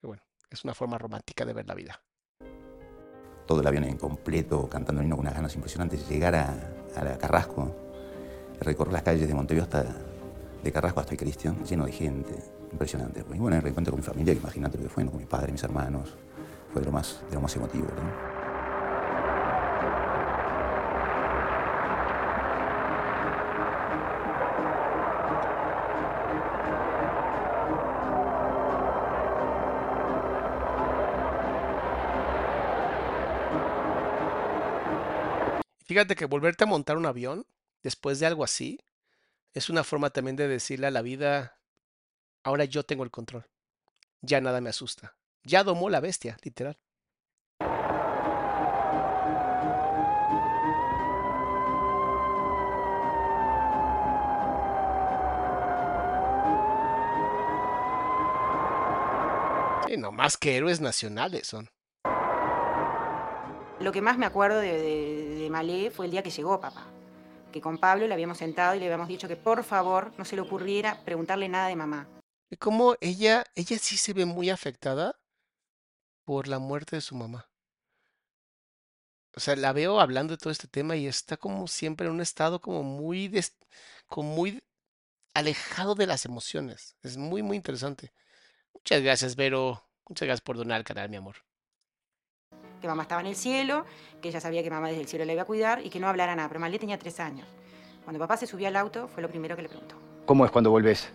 Pero 0.00 0.10
bueno, 0.10 0.22
es 0.48 0.62
una 0.62 0.74
forma 0.74 0.96
romántica 0.96 1.44
de 1.44 1.54
ver 1.54 1.66
la 1.66 1.74
vida. 1.74 2.00
todo 3.48 3.62
el 3.62 3.66
avión 3.66 3.82
en 3.82 3.96
completo, 3.96 4.68
cantando 4.68 5.00
el 5.00 5.06
himno 5.06 5.16
con 5.16 5.24
unas 5.24 5.34
ganas 5.34 5.56
impresionantes, 5.56 6.08
llegar 6.08 6.36
a, 6.36 6.54
a 6.94 7.02
la 7.02 7.18
Carrasco, 7.18 7.74
recorrer 8.60 8.92
las 8.92 9.02
calles 9.02 9.26
de 9.26 9.34
Montevideo 9.34 9.64
hasta, 9.64 9.84
de 10.62 10.70
Carrasco 10.70 11.00
hasta 11.00 11.14
el 11.14 11.18
Cristian, 11.18 11.64
lleno 11.64 11.84
de 11.84 11.90
gente, 11.90 12.32
impresionante. 12.70 13.24
Y 13.28 13.38
bueno, 13.38 13.56
el 13.56 13.62
reencuentro 13.62 13.90
con 13.90 13.98
mi 13.98 14.06
familia, 14.06 14.34
imagínate 14.34 14.78
lo 14.78 14.84
que 14.84 14.90
fue, 14.90 15.02
¿no? 15.02 15.10
con 15.10 15.18
mi 15.18 15.26
padre, 15.26 15.50
mis 15.50 15.64
hermanos, 15.64 16.14
fue 16.72 16.80
de 16.80 16.86
lo 16.86 16.92
más, 16.92 17.22
de 17.28 17.34
lo 17.34 17.40
más 17.40 17.56
emotivo. 17.56 17.88
¿no? 17.88 18.37
Fíjate 35.98 36.14
que 36.14 36.26
volverte 36.26 36.62
a 36.62 36.68
montar 36.68 36.96
un 36.96 37.06
avión 37.06 37.44
después 37.82 38.20
de 38.20 38.26
algo 38.26 38.44
así 38.44 38.78
es 39.52 39.68
una 39.68 39.82
forma 39.82 40.10
también 40.10 40.36
de 40.36 40.46
decirle 40.46 40.86
a 40.86 40.92
la 40.92 41.02
vida, 41.02 41.58
ahora 42.44 42.66
yo 42.66 42.84
tengo 42.84 43.02
el 43.02 43.10
control. 43.10 43.50
Ya 44.20 44.40
nada 44.40 44.60
me 44.60 44.70
asusta. 44.70 45.16
Ya 45.42 45.64
domó 45.64 45.90
la 45.90 45.98
bestia, 45.98 46.36
literal. 46.44 46.78
Sí, 59.88 59.96
no 59.96 60.12
más 60.12 60.36
que 60.36 60.56
héroes 60.56 60.80
nacionales 60.80 61.48
son. 61.48 61.68
Lo 63.80 63.92
que 63.92 64.02
más 64.02 64.18
me 64.18 64.26
acuerdo 64.26 64.58
de, 64.58 65.46
Malé 65.50 65.90
fue 65.90 66.06
el 66.06 66.12
día 66.12 66.22
que 66.22 66.30
llegó 66.30 66.60
papá. 66.60 66.86
Que 67.52 67.60
con 67.60 67.78
Pablo 67.78 68.06
le 68.06 68.12
habíamos 68.12 68.38
sentado 68.38 68.74
y 68.74 68.80
le 68.80 68.86
habíamos 68.86 69.08
dicho 69.08 69.28
que 69.28 69.36
por 69.36 69.64
favor 69.64 70.12
no 70.18 70.24
se 70.24 70.36
le 70.36 70.42
ocurriera 70.42 71.02
preguntarle 71.04 71.48
nada 71.48 71.68
de 71.68 71.76
mamá. 71.76 72.06
Y 72.50 72.56
como 72.56 72.96
ella, 73.00 73.44
ella 73.54 73.78
sí 73.78 73.96
se 73.96 74.12
ve 74.12 74.24
muy 74.24 74.50
afectada 74.50 75.18
por 76.24 76.48
la 76.48 76.58
muerte 76.58 76.96
de 76.96 77.02
su 77.02 77.14
mamá. 77.14 77.48
O 79.34 79.40
sea, 79.40 79.54
la 79.56 79.72
veo 79.72 80.00
hablando 80.00 80.32
de 80.34 80.38
todo 80.38 80.50
este 80.50 80.66
tema 80.66 80.96
y 80.96 81.06
está 81.06 81.36
como 81.36 81.68
siempre 81.68 82.06
en 82.06 82.14
un 82.14 82.20
estado 82.20 82.60
como 82.60 82.82
muy, 82.82 83.28
des- 83.28 83.56
como 84.08 84.34
muy 84.34 84.62
alejado 85.34 85.94
de 85.94 86.06
las 86.06 86.24
emociones. 86.24 86.96
Es 87.02 87.16
muy, 87.16 87.42
muy 87.42 87.56
interesante. 87.56 88.12
Muchas 88.74 89.02
gracias, 89.02 89.36
Vero. 89.36 89.84
Muchas 90.08 90.26
gracias 90.26 90.40
por 90.42 90.56
donar 90.56 90.78
al 90.78 90.84
canal, 90.84 91.08
mi 91.08 91.16
amor. 91.16 91.36
Que 92.80 92.86
mamá 92.88 93.02
estaba 93.02 93.20
en 93.20 93.26
el 93.28 93.34
cielo, 93.36 93.84
que 94.20 94.28
ella 94.28 94.40
sabía 94.40 94.62
que 94.62 94.70
mamá 94.70 94.88
desde 94.88 95.00
el 95.02 95.08
cielo 95.08 95.24
la 95.24 95.32
iba 95.32 95.42
a 95.42 95.46
cuidar 95.46 95.84
y 95.84 95.90
que 95.90 95.98
no 96.00 96.08
hablara 96.08 96.34
nada. 96.36 96.48
Pero 96.48 96.60
Malé 96.60 96.78
tenía 96.78 96.98
tres 96.98 97.18
años. 97.20 97.46
Cuando 98.04 98.18
papá 98.20 98.36
se 98.36 98.46
subió 98.46 98.68
al 98.68 98.76
auto 98.76 99.08
fue 99.08 99.22
lo 99.22 99.28
primero 99.28 99.56
que 99.56 99.62
le 99.62 99.68
preguntó. 99.68 99.96
¿Cómo 100.26 100.44
es 100.44 100.50
cuando 100.50 100.70
volvés? 100.70 101.12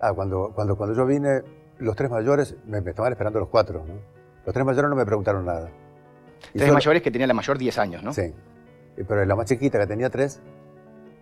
Ah, 0.00 0.12
cuando, 0.12 0.50
cuando, 0.54 0.76
cuando 0.76 0.96
yo 0.96 1.06
vine, 1.06 1.42
los 1.78 1.94
tres 1.96 2.10
mayores 2.10 2.56
me, 2.66 2.80
me 2.80 2.90
estaban 2.90 3.12
esperando 3.12 3.38
los 3.38 3.48
cuatro, 3.48 3.84
¿no? 3.86 3.94
Los 4.44 4.52
tres 4.52 4.66
mayores 4.66 4.90
no 4.90 4.96
me 4.96 5.06
preguntaron 5.06 5.44
nada. 5.46 5.70
Y 6.48 6.58
Tres 6.58 6.62
solo- 6.64 6.74
mayores 6.74 7.02
que 7.02 7.10
tenía 7.12 7.26
la 7.28 7.34
mayor 7.34 7.56
10 7.56 7.78
años, 7.78 8.02
¿no? 8.02 8.12
Sí. 8.12 8.34
Y- 8.96 9.04
Pero 9.04 9.24
la 9.24 9.36
más 9.36 9.46
chiquita, 9.46 9.78
que 9.78 9.86
tenía 9.86 10.10
tres, 10.10 10.40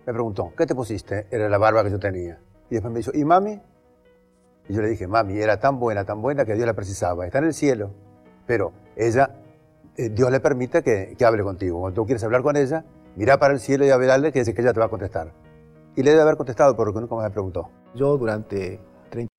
me 0.07 0.13
preguntó, 0.13 0.51
¿qué 0.57 0.65
te 0.65 0.73
pusiste? 0.73 1.27
Era 1.29 1.47
la 1.47 1.59
barba 1.59 1.83
que 1.83 1.91
yo 1.91 1.99
tenía. 1.99 2.39
Y 2.71 2.75
después 2.75 2.91
me 2.91 2.99
dijo, 2.99 3.11
¿y 3.13 3.23
mami? 3.23 3.61
Y 4.67 4.73
yo 4.73 4.81
le 4.81 4.89
dije, 4.89 5.07
mami, 5.07 5.37
era 5.39 5.59
tan 5.59 5.79
buena, 5.79 6.03
tan 6.05 6.21
buena 6.21 6.43
que 6.45 6.55
Dios 6.55 6.65
la 6.65 6.73
precisaba. 6.73 7.25
Está 7.27 7.37
en 7.39 7.45
el 7.45 7.53
cielo. 7.53 7.91
Pero 8.47 8.73
ella, 8.95 9.29
eh, 9.97 10.09
Dios 10.09 10.31
le 10.31 10.39
permite 10.39 10.83
que, 10.83 11.15
que 11.17 11.25
hable 11.25 11.43
contigo. 11.43 11.79
Cuando 11.81 12.01
tú 12.01 12.05
quieres 12.05 12.23
hablar 12.23 12.41
con 12.43 12.57
ella, 12.57 12.85
mira 13.15 13.37
para 13.39 13.53
el 13.53 13.59
cielo 13.59 13.85
y 13.85 13.89
hablarle 13.89 14.31
que 14.31 14.39
dice 14.39 14.53
que 14.53 14.61
ella 14.61 14.73
te 14.73 14.79
va 14.79 14.87
a 14.87 14.89
contestar. 14.89 15.33
Y 15.95 16.03
le 16.03 16.11
debe 16.11 16.21
haber 16.23 16.37
contestado 16.37 16.75
porque 16.75 16.99
nunca 16.99 17.15
más 17.15 17.25
me 17.25 17.31
preguntó. 17.31 17.69
Yo 17.95 18.17
durante 18.17 18.79
30 19.09 19.31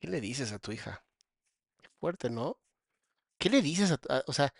¿Qué 0.00 0.08
le 0.08 0.20
dices 0.20 0.52
a 0.52 0.58
tu 0.58 0.72
hija? 0.72 1.04
Qué 1.82 1.88
fuerte, 2.00 2.30
¿no? 2.30 2.58
¿Qué 3.38 3.50
le 3.50 3.62
dices 3.62 3.92
a, 3.92 3.98
tu- 3.98 4.12
a- 4.12 4.24
o 4.26 4.32
sea, 4.32 4.52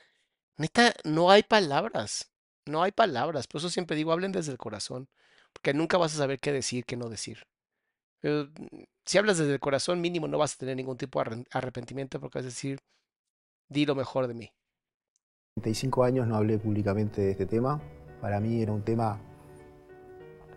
neta, 0.59 0.95
no 1.05 1.31
hay 1.31 1.43
palabras, 1.45 2.31
no 2.67 2.83
hay 2.83 2.93
palabras. 2.93 3.47
Por 3.49 3.61
eso 3.61 3.71
siempre 3.71 3.97
digo, 3.97 4.13
hablen 4.13 4.33
desde 4.33 4.53
el 4.53 4.59
corazón, 4.59 5.09
porque 5.53 5.75
nunca 5.75 5.99
vas 5.99 6.15
a 6.15 6.19
saber 6.19 6.41
qué 6.41 6.53
decir, 6.53 6.85
qué 6.87 6.97
no 6.97 7.09
decir. 7.11 7.45
Pero, 8.21 8.47
mm, 8.47 8.85
si 9.07 9.19
hablas 9.19 9.39
desde 9.39 9.55
el 9.55 9.61
corazón, 9.61 10.01
mínimo 10.01 10.29
no 10.29 10.39
vas 10.39 10.55
a 10.55 10.59
tener 10.59 10.77
ningún 10.77 10.99
tipo 10.99 11.23
de 11.25 11.47
arrepentimiento, 11.53 12.21
porque 12.21 12.39
vas 12.41 12.47
a 12.47 12.49
decir, 12.49 12.81
di 13.69 13.87
lo 13.87 13.95
mejor 13.95 14.27
de 14.29 14.35
mí. 14.35 14.53
35 15.61 16.05
años 16.05 16.27
no 16.27 16.37
hablé 16.37 16.59
públicamente 16.59 17.21
de 17.21 17.31
este 17.33 17.47
tema. 17.47 17.81
Para 18.21 18.41
mí 18.41 18.63
era 18.63 18.73
un 18.73 18.83
tema 18.83 19.19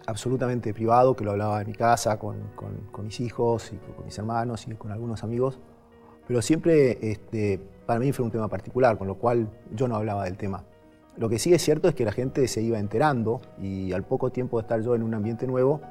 absolutamente 0.05 0.73
privado, 0.73 1.15
que 1.15 1.23
lo 1.23 1.31
hablaba 1.31 1.61
en 1.61 1.67
mi 1.67 1.73
casa 1.73 2.17
con, 2.17 2.37
con- 2.55 2.87
con 2.91 3.05
mis 3.05 3.19
hijos 3.19 3.71
y 3.73 3.77
con, 3.77 4.05
mis 4.05 4.17
hermanos 4.17 4.67
y 4.67 4.71
con 4.75 4.91
algunos 4.91 5.23
amigos. 5.23 5.59
Pero 6.27 6.41
siempre 6.41 6.97
este, 7.11 7.59
para 7.85 7.99
mí 7.99 8.11
fue 8.11 8.25
un 8.25 8.31
tema 8.31 8.47
particular, 8.47 8.97
con 8.97 9.07
lo 9.07 9.15
cual 9.15 9.49
yo 9.73 9.87
no 9.87 9.95
hablaba 9.95 10.23
del 10.25 10.37
tema. 10.37 10.63
Lo 11.17 11.29
que 11.29 11.39
sí 11.39 11.53
es 11.53 11.61
cierto 11.61 11.87
es 11.89 11.95
que 11.95 12.05
la 12.05 12.11
gente 12.13 12.47
se 12.47 12.61
iba 12.61 12.79
enterando 12.79 13.41
y 13.59 13.91
al 13.91 14.03
poco 14.03 14.31
tiempo 14.31 14.57
de 14.57 14.61
estar 14.61 14.81
yo 14.81 14.95
en 14.95 15.03
un 15.03 15.13
ambiente 15.13 15.45
nuevo, 15.45 15.81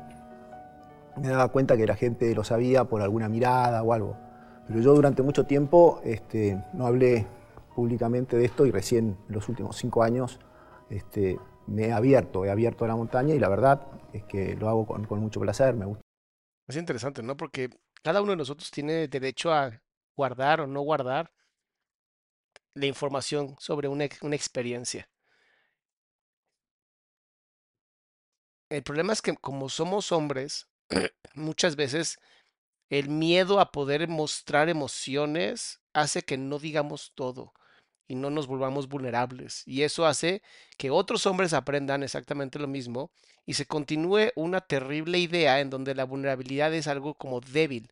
me 1.21 1.29
daba 1.29 1.49
cuenta 1.49 1.77
que 1.77 1.87
la 1.87 1.95
gente 1.95 2.35
lo 2.35 2.43
sabía 2.45 2.85
por 2.85 3.03
alguna 3.03 3.29
mirada 3.29 3.83
o 3.83 3.93
algo. 3.93 4.17
Pero 4.67 4.81
yo 4.81 4.95
durante 4.95 5.23
mucho 5.23 5.45
tiempo 5.45 6.01
este, 6.05 6.63
no 6.73 6.87
hablé 6.87 7.27
públicamente 7.81 8.37
de 8.37 8.45
esto 8.45 8.67
y 8.67 8.71
recién 8.71 9.17
en 9.27 9.35
los 9.35 9.49
últimos 9.49 9.75
cinco 9.75 10.03
años 10.03 10.39
este, 10.91 11.39
me 11.67 11.87
he 11.87 11.93
abierto, 11.93 12.45
he 12.45 12.51
abierto 12.51 12.85
a 12.85 12.89
la 12.89 12.95
montaña 12.95 13.35
y 13.35 13.39
la 13.39 13.49
verdad 13.49 13.87
es 14.13 14.23
que 14.25 14.55
lo 14.55 14.69
hago 14.69 14.87
con, 14.87 15.07
con 15.07 15.19
mucho 15.19 15.41
placer, 15.41 15.73
me 15.75 15.87
gusta. 15.87 16.03
Es 16.69 16.77
interesante, 16.77 17.23
¿no? 17.23 17.39
Porque 17.39 17.71
cada 18.03 18.21
uno 18.21 18.33
de 18.33 18.37
nosotros 18.37 18.71
tiene 18.71 19.09
derecho 19.09 19.51
a 19.51 19.81
guardar 20.15 20.61
o 20.61 20.67
no 20.67 20.83
guardar 20.83 21.33
la 22.75 22.85
información 22.85 23.57
sobre 23.59 23.89
una, 23.89 24.05
una 24.21 24.37
experiencia. 24.37 25.09
El 28.69 28.83
problema 28.83 29.15
es 29.15 29.23
que 29.23 29.35
como 29.39 29.71
somos 29.71 30.13
hombres, 30.13 30.69
muchas 31.35 31.77
veces 31.77 32.19
el 32.91 33.09
miedo 33.09 33.59
a 33.59 33.73
poder 33.73 34.07
mostrar 34.07 34.69
emociones 34.69 35.81
hace 35.95 36.21
que 36.21 36.37
no 36.37 36.59
digamos 36.59 37.13
todo 37.15 37.55
y 38.11 38.17
no 38.17 38.29
nos 38.29 38.49
volvamos 38.49 38.89
vulnerables. 38.89 39.63
Y 39.67 39.83
eso 39.83 40.05
hace 40.05 40.43
que 40.77 40.91
otros 40.91 41.27
hombres 41.27 41.53
aprendan 41.53 42.03
exactamente 42.03 42.59
lo 42.59 42.67
mismo 42.67 43.13
y 43.47 43.55
se 43.55 43.67
continúe 43.67 44.33
una 44.35 44.61
terrible 44.61 45.19
idea 45.19 45.61
en 45.61 45.71
donde 45.71 45.95
la 45.95 46.05
vulnerabilidad 46.05 46.75
es 46.75 46.89
algo 46.89 47.15
como 47.15 47.41
débil, 47.41 47.89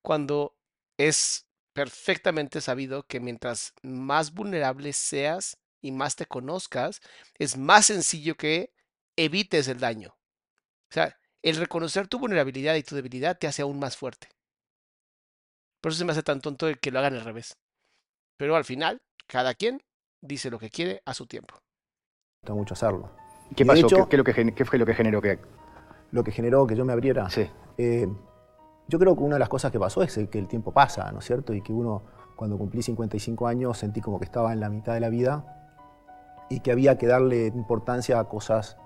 cuando 0.00 0.56
es 0.96 1.46
perfectamente 1.74 2.62
sabido 2.62 3.06
que 3.06 3.20
mientras 3.20 3.74
más 3.82 4.32
vulnerable 4.32 4.94
seas 4.94 5.58
y 5.82 5.92
más 5.92 6.16
te 6.16 6.24
conozcas, 6.24 7.02
es 7.34 7.58
más 7.58 7.86
sencillo 7.86 8.36
que 8.36 8.72
evites 9.16 9.68
el 9.68 9.80
daño. 9.80 10.16
O 10.90 10.94
sea, 10.94 11.18
el 11.42 11.56
reconocer 11.56 12.08
tu 12.08 12.18
vulnerabilidad 12.18 12.74
y 12.76 12.82
tu 12.82 12.94
debilidad 12.94 13.38
te 13.38 13.46
hace 13.46 13.60
aún 13.60 13.78
más 13.78 13.98
fuerte. 13.98 14.28
Por 15.82 15.92
eso 15.92 15.98
se 15.98 16.04
me 16.06 16.12
hace 16.12 16.22
tan 16.22 16.40
tonto 16.40 16.68
que 16.80 16.90
lo 16.90 17.00
hagan 17.00 17.14
al 17.14 17.24
revés. 17.24 17.58
Pero 18.38 18.56
al 18.56 18.64
final, 18.64 19.02
cada 19.28 19.54
quien 19.54 19.80
dice 20.20 20.50
lo 20.50 20.58
que 20.58 20.70
quiere 20.70 21.02
a 21.04 21.14
su 21.14 21.26
tiempo. 21.26 21.54
Me 21.54 22.48
gusta 22.48 22.54
mucho 22.54 22.74
hacerlo. 22.74 23.10
¿Qué 23.54 23.62
Y 23.62 23.66
pasó? 23.66 23.86
hecho, 23.86 23.96
¿Qué, 23.96 24.08
qué 24.08 24.16
lo 24.16 24.24
que, 24.24 24.54
qué 24.54 24.64
fue 24.64 24.78
lo 24.78 24.86
que 24.86 24.94
generó 24.94 25.22
que 25.22 25.38
lo 26.10 26.24
que 26.24 26.32
generó 26.32 26.66
que 26.66 26.74
yo 26.74 26.84
me 26.84 26.92
abriera. 26.92 27.28
Eh, 27.76 28.08
yo 28.88 28.98
creo 28.98 29.14
que 29.14 29.22
una 29.22 29.36
de 29.36 29.40
las 29.40 29.48
cosas 29.50 29.70
que 29.70 29.78
pasó 29.78 30.02
es 30.02 30.16
el 30.16 30.28
que 30.30 30.38
el 30.38 30.48
tiempo 30.48 30.72
pasa, 30.72 31.12
¿no 31.12 31.18
es 31.18 31.26
cierto? 31.26 31.52
Y 31.52 31.60
que 31.60 31.72
uno, 31.72 32.02
cuando 32.34 32.56
cumplí 32.56 32.82
55 32.82 33.46
años, 33.46 33.76
sentí 33.76 34.00
como 34.00 34.18
que 34.18 34.24
estaba 34.24 34.52
en 34.54 34.60
la 34.60 34.70
mitad 34.70 34.94
de 34.94 35.00
la 35.00 35.10
vida 35.10 35.44
y 36.48 36.60
que 36.60 36.72
había 36.72 36.96
que 36.96 37.06
darle 37.06 37.46
importancia 37.48 38.18
a 38.18 38.24
cosas 38.24 38.78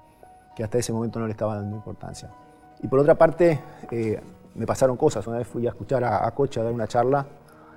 que 0.57 0.64
hasta 0.64 0.78
ese 0.78 0.93
momento 0.93 1.20
no 1.20 1.26
le 1.26 1.32
estaban 1.32 1.61
dando 1.61 1.76
importancia. 1.76 2.30
Y 2.80 2.88
por 2.88 2.99
otra 2.99 3.14
parte, 3.14 3.61
eh, 3.93 4.20
me 4.55 4.66
pasaron 4.66 4.97
cosas. 4.97 5.24
Una 5.28 5.38
vez 5.38 5.47
fui 5.47 5.64
a 5.66 5.70
escuchar 5.70 6.03
a, 6.03 6.26
a 6.26 6.34
Coche 6.34 6.59
a 6.61 6.64
dar 6.64 6.72
una 6.72 6.88
charla 6.88 7.24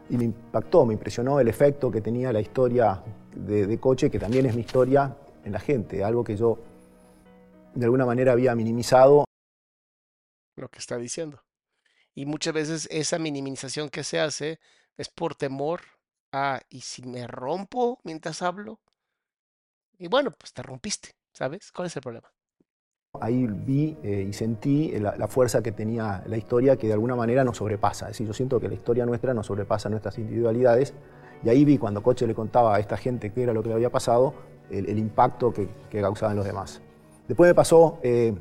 y 0.10 0.18
me 0.18 0.26
impactó, 0.26 0.86
me 0.86 0.94
impresionó 0.94 1.40
el 1.40 1.48
efecto 1.48 1.92
que 1.92 2.02
tenía 2.02 2.32
la 2.32 2.42
historia 2.42 3.02
de, 3.36 3.80
Coche, 3.80 4.10
que 4.10 4.20
también 4.20 4.46
es 4.46 4.56
mi 4.56 4.62
historia, 4.62 5.16
en 5.44 5.52
la 5.52 5.60
gente, 5.60 6.04
algo 6.04 6.24
que 6.24 6.36
yo 6.36 6.58
de 7.76 7.86
alguna 7.86 8.06
manera 8.06 8.32
había 8.32 8.56
minimizado 8.56 9.26
lo 10.56 10.70
que 10.70 10.80
está 10.80 10.98
diciendo. 10.98 11.44
Y 12.14 12.26
muchas 12.26 12.54
veces 12.54 12.88
esa 12.90 13.20
minimización 13.20 13.90
que 13.90 14.04
se 14.04 14.20
hace 14.20 14.60
es 14.98 15.10
por 15.10 15.36
temor 15.36 15.82
a, 16.32 16.62
¿y 16.70 16.82
si 16.82 17.04
me 17.04 17.28
rompo 17.28 18.00
mientras 18.04 18.42
hablo? 18.42 18.80
Y 19.98 20.08
bueno, 20.08 20.32
pues 20.32 20.54
te 20.54 20.64
rompiste, 20.64 21.16
¿sabes? 21.34 21.72
¿Cuál 21.72 21.88
es 21.88 21.96
el 21.96 22.02
problema? 22.02 22.35
Ahí 23.22 23.48
vi 23.48 23.98
eh, 24.04 24.26
y 24.30 24.34
sentí 24.34 24.92
la, 25.00 25.16
la 25.18 25.28
fuerza 25.28 25.62
que 25.62 25.72
tenía 25.72 26.24
la 26.28 26.38
historia 26.38 26.76
que 26.78 26.88
de 26.88 26.94
alguna 26.94 27.16
manera 27.16 27.44
nos 27.44 27.58
sobrepasa. 27.58 28.06
Es 28.06 28.12
decir, 28.14 28.28
yo 28.28 28.34
siento 28.34 28.60
que 28.60 28.68
la 28.68 28.74
historia 28.76 29.06
nuestra 29.06 29.34
nos 29.34 29.48
sobrepasa 29.48 29.90
nuestras 29.90 30.18
individualidades. 30.20 30.94
Y 31.44 31.50
ahí 31.50 31.66
vi 31.66 31.78
cuando 31.78 32.02
Coche 32.02 32.26
le 32.28 32.34
contaba 32.34 32.76
a 32.76 32.80
esta 32.80 32.98
gente 32.98 33.32
qué 33.32 33.44
era 33.44 33.54
lo 33.54 33.62
que 33.62 33.70
le 33.70 33.76
había 33.76 33.90
pasado, 33.92 34.34
el, 34.70 34.90
el 34.90 34.98
impacto 34.98 35.54
que, 35.54 35.68
que 35.90 36.02
causaban 36.02 36.36
los 36.36 36.46
demás. 36.46 36.82
Después 37.28 37.50
me 37.50 37.56
pasó 37.56 38.00
eh, 38.04 38.34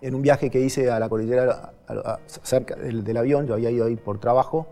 en 0.00 0.14
un 0.14 0.22
viaje 0.22 0.50
que 0.50 0.60
hice 0.60 0.90
a 0.90 0.98
la 0.98 1.08
cordillera 1.08 1.72
a- 1.86 1.92
a- 1.92 2.20
cerca 2.26 2.76
del, 2.76 3.02
del 3.04 3.16
avión, 3.16 3.46
yo 3.46 3.54
había 3.54 3.70
ido 3.70 3.86
ahí 3.86 3.96
por 3.96 4.18
trabajo, 4.20 4.68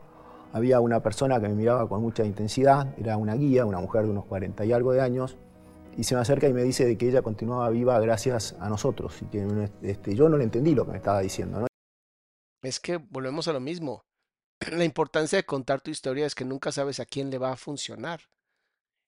había 0.52 0.80
una 0.80 1.00
persona 1.00 1.40
que 1.40 1.48
me 1.48 1.54
miraba 1.54 1.88
con 1.88 2.00
mucha 2.00 2.24
intensidad, 2.24 2.94
era 2.98 3.16
una 3.16 3.34
guía, 3.34 3.66
una 3.66 3.80
mujer 3.80 4.04
de 4.04 4.10
unos 4.10 4.24
40 4.26 4.64
y 4.64 4.72
algo 4.72 4.92
de 4.92 5.00
años, 5.00 5.36
y 5.96 6.04
se 6.04 6.14
me 6.14 6.20
acerca 6.20 6.46
y 6.46 6.52
me 6.52 6.62
dice 6.62 6.84
de 6.84 6.98
que 6.98 7.08
ella 7.08 7.22
continuaba 7.22 7.70
viva 7.70 7.98
gracias 8.00 8.54
a 8.60 8.68
nosotros, 8.68 9.22
y 9.22 9.26
que 9.26 9.70
este, 9.82 10.14
yo 10.14 10.28
no 10.28 10.36
le 10.36 10.44
entendí 10.44 10.74
lo 10.74 10.84
que 10.84 10.92
me 10.92 10.98
estaba 10.98 11.20
diciendo. 11.20 11.66
Es 12.62 12.80
que 12.80 12.98
volvemos 12.98 13.48
a 13.48 13.52
lo 13.52 13.60
mismo. 13.60 14.04
La 14.72 14.84
importancia 14.84 15.38
de 15.38 15.46
contar 15.46 15.80
tu 15.80 15.90
historia 15.90 16.26
es 16.26 16.34
que 16.34 16.44
nunca 16.44 16.70
sabes 16.70 17.00
a 17.00 17.06
quién 17.06 17.30
le 17.30 17.38
va 17.38 17.52
a 17.52 17.56
funcionar. 17.56 18.20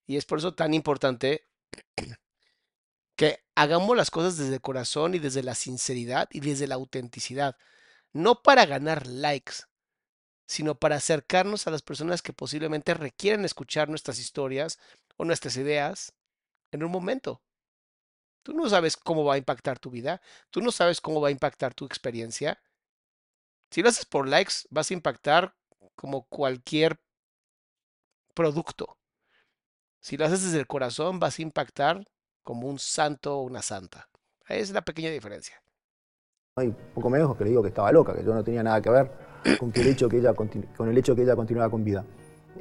Y 0.07 0.17
es 0.17 0.25
por 0.25 0.39
eso 0.39 0.55
tan 0.55 0.73
importante 0.73 1.45
que 3.15 3.39
hagamos 3.55 3.95
las 3.95 4.09
cosas 4.09 4.37
desde 4.37 4.55
el 4.55 4.61
corazón 4.61 5.13
y 5.13 5.19
desde 5.19 5.43
la 5.43 5.53
sinceridad 5.53 6.27
y 6.31 6.39
desde 6.39 6.67
la 6.67 6.75
autenticidad. 6.75 7.55
No 8.13 8.41
para 8.41 8.65
ganar 8.65 9.05
likes, 9.05 9.57
sino 10.47 10.73
para 10.73 10.95
acercarnos 10.95 11.67
a 11.67 11.71
las 11.71 11.83
personas 11.83 12.23
que 12.23 12.33
posiblemente 12.33 12.95
requieren 12.95 13.45
escuchar 13.45 13.89
nuestras 13.89 14.17
historias 14.17 14.79
o 15.17 15.25
nuestras 15.25 15.57
ideas 15.57 16.13
en 16.71 16.83
un 16.83 16.91
momento. 16.91 17.41
Tú 18.43 18.53
no 18.53 18.69
sabes 18.69 18.97
cómo 18.97 19.23
va 19.23 19.35
a 19.35 19.37
impactar 19.37 19.79
tu 19.79 19.89
vida, 19.89 20.21
tú 20.49 20.61
no 20.61 20.71
sabes 20.71 21.01
cómo 21.01 21.21
va 21.21 21.27
a 21.27 21.31
impactar 21.31 21.73
tu 21.73 21.85
experiencia. 21.85 22.61
Si 23.69 23.81
lo 23.81 23.89
haces 23.89 24.05
por 24.05 24.27
likes, 24.27 24.53
vas 24.69 24.89
a 24.89 24.93
impactar 24.93 25.55
como 25.95 26.25
cualquier 26.27 26.99
producto. 28.33 28.97
Si 29.99 30.17
lo 30.17 30.25
haces 30.25 30.43
desde 30.43 30.59
el 30.59 30.67
corazón, 30.67 31.19
vas 31.19 31.37
a 31.37 31.41
impactar 31.41 32.05
como 32.43 32.67
un 32.67 32.79
santo 32.79 33.37
o 33.37 33.43
una 33.43 33.61
santa. 33.61 34.09
Esa 34.45 34.59
es 34.59 34.71
la 34.71 34.81
pequeña 34.81 35.11
diferencia. 35.11 35.61
Hay 36.55 36.71
poco 36.93 37.09
menos 37.09 37.35
que 37.37 37.43
le 37.43 37.51
digo 37.51 37.61
que 37.61 37.69
estaba 37.69 37.91
loca, 37.91 38.15
que 38.15 38.23
yo 38.23 38.33
no 38.33 38.43
tenía 38.43 38.63
nada 38.63 38.81
que 38.81 38.89
ver 38.89 39.11
con, 39.59 39.71
el, 39.75 39.87
hecho 39.87 40.09
que 40.09 40.17
ella, 40.17 40.33
con 40.33 40.89
el 40.89 40.97
hecho 40.97 41.15
que 41.15 41.21
ella 41.21 41.35
continuaba 41.35 41.69
con 41.69 41.83
vida. 41.83 42.05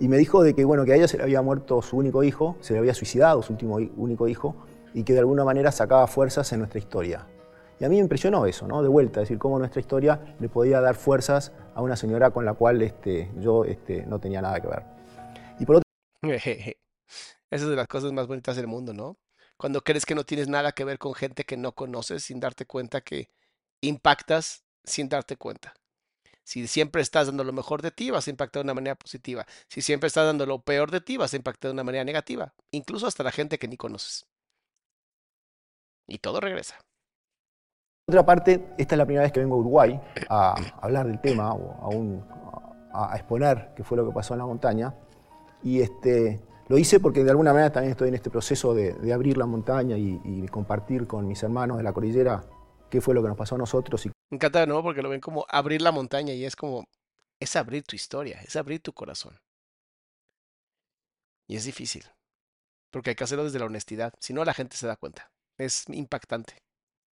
Y 0.00 0.08
me 0.08 0.16
dijo 0.16 0.42
de 0.42 0.54
que, 0.54 0.64
bueno, 0.64 0.84
que 0.84 0.92
a 0.92 0.96
ella 0.96 1.08
se 1.08 1.16
le 1.16 1.24
había 1.24 1.42
muerto 1.42 1.82
su 1.82 1.96
único 1.96 2.22
hijo, 2.22 2.56
se 2.60 2.72
le 2.72 2.78
había 2.78 2.94
suicidado 2.94 3.42
su 3.42 3.52
último 3.52 3.76
único 3.96 4.28
hijo, 4.28 4.54
y 4.94 5.02
que 5.04 5.12
de 5.12 5.20
alguna 5.20 5.44
manera 5.44 5.72
sacaba 5.72 6.06
fuerzas 6.06 6.52
en 6.52 6.60
nuestra 6.60 6.78
historia. 6.78 7.26
Y 7.80 7.84
a 7.84 7.88
mí 7.88 7.96
me 7.96 8.02
impresionó 8.02 8.46
eso, 8.46 8.66
¿no? 8.66 8.82
De 8.82 8.88
vuelta, 8.88 9.20
decir, 9.20 9.38
cómo 9.38 9.58
nuestra 9.58 9.80
historia 9.80 10.36
le 10.40 10.48
podía 10.48 10.80
dar 10.80 10.96
fuerzas 10.96 11.52
a 11.74 11.82
una 11.82 11.96
señora 11.96 12.30
con 12.30 12.44
la 12.44 12.54
cual 12.54 12.82
este, 12.82 13.30
yo 13.38 13.64
este, 13.64 14.04
no 14.06 14.18
tenía 14.18 14.42
nada 14.42 14.60
que 14.60 14.68
ver. 14.68 14.82
Y 15.60 15.66
por 15.66 15.76
otro... 15.76 15.84
Esa 16.22 17.64
es 17.64 17.68
de 17.68 17.76
las 17.76 17.86
cosas 17.86 18.12
más 18.12 18.26
bonitas 18.26 18.56
del 18.56 18.66
mundo, 18.66 18.92
¿no? 18.92 19.16
Cuando 19.56 19.82
crees 19.82 20.06
que 20.06 20.14
no 20.14 20.24
tienes 20.24 20.48
nada 20.48 20.72
que 20.72 20.84
ver 20.84 20.98
con 20.98 21.14
gente 21.14 21.44
que 21.44 21.56
no 21.56 21.72
conoces 21.72 22.24
sin 22.24 22.40
darte 22.40 22.66
cuenta 22.66 23.00
que 23.00 23.30
impactas 23.80 24.64
sin 24.84 25.08
darte 25.08 25.36
cuenta. 25.36 25.74
Si 26.48 26.66
siempre 26.66 27.02
estás 27.02 27.26
dando 27.26 27.44
lo 27.44 27.52
mejor 27.52 27.82
de 27.82 27.90
ti, 27.90 28.10
vas 28.10 28.26
a 28.26 28.30
impactar 28.30 28.62
de 28.62 28.68
una 28.68 28.72
manera 28.72 28.94
positiva. 28.94 29.44
Si 29.68 29.82
siempre 29.82 30.06
estás 30.06 30.24
dando 30.24 30.46
lo 30.46 30.62
peor 30.62 30.90
de 30.90 31.02
ti, 31.02 31.18
vas 31.18 31.34
a 31.34 31.36
impactar 31.36 31.68
de 31.68 31.74
una 31.74 31.84
manera 31.84 32.04
negativa. 32.04 32.54
Incluso 32.70 33.06
hasta 33.06 33.22
la 33.22 33.32
gente 33.32 33.58
que 33.58 33.68
ni 33.68 33.76
conoces. 33.76 34.26
Y 36.06 36.20
todo 36.20 36.40
regresa. 36.40 36.76
Otra 38.08 38.24
parte, 38.24 38.64
esta 38.78 38.94
es 38.94 38.98
la 38.98 39.04
primera 39.04 39.24
vez 39.24 39.32
que 39.32 39.40
vengo 39.40 39.56
a 39.56 39.58
Uruguay 39.58 40.00
a 40.30 40.54
hablar 40.80 41.06
del 41.06 41.20
tema 41.20 41.52
o 41.52 42.24
a, 42.94 43.14
exponer 43.14 43.74
qué 43.76 43.84
fue 43.84 43.98
lo 43.98 44.06
que 44.06 44.14
pasó 44.14 44.32
en 44.32 44.38
la 44.38 44.46
montaña. 44.46 44.94
Y 45.62 45.82
este, 45.82 46.40
lo 46.68 46.78
hice 46.78 46.98
porque 46.98 47.24
de 47.24 47.30
alguna 47.30 47.52
manera 47.52 47.72
también 47.72 47.90
estoy 47.90 48.08
en 48.08 48.14
este 48.14 48.30
proceso 48.30 48.72
de, 48.72 49.12
abrir 49.12 49.36
la 49.36 49.44
montaña 49.44 49.98
y, 49.98 50.18
y, 50.24 50.48
compartir 50.48 51.06
con 51.06 51.28
mis 51.28 51.42
hermanos 51.42 51.76
de 51.76 51.82
la 51.82 51.92
cordillera 51.92 52.42
qué 52.88 53.02
fue 53.02 53.14
lo 53.14 53.20
que 53.20 53.28
nos 53.28 53.36
pasó 53.36 53.56
a 53.56 53.58
nosotros. 53.58 54.06
Y... 54.06 54.12
Me 54.30 54.36
encanta 54.36 54.60
de 54.60 54.66
nuevo 54.66 54.82
porque 54.82 55.02
lo 55.02 55.08
ven 55.08 55.20
como 55.20 55.46
abrir 55.48 55.82
la 55.82 55.92
montaña 55.92 56.34
y 56.34 56.44
es 56.44 56.56
como, 56.56 56.88
es 57.40 57.56
abrir 57.56 57.84
tu 57.84 57.96
historia, 57.96 58.40
es 58.42 58.56
abrir 58.56 58.80
tu 58.80 58.92
corazón. 58.92 59.38
Y 61.46 61.56
es 61.56 61.64
difícil, 61.64 62.04
porque 62.90 63.10
hay 63.10 63.16
que 63.16 63.24
hacerlo 63.24 63.44
desde 63.44 63.58
la 63.58 63.64
honestidad, 63.64 64.12
si 64.20 64.34
no 64.34 64.44
la 64.44 64.54
gente 64.54 64.76
se 64.76 64.86
da 64.86 64.96
cuenta. 64.96 65.30
Es 65.56 65.84
impactante 65.88 66.62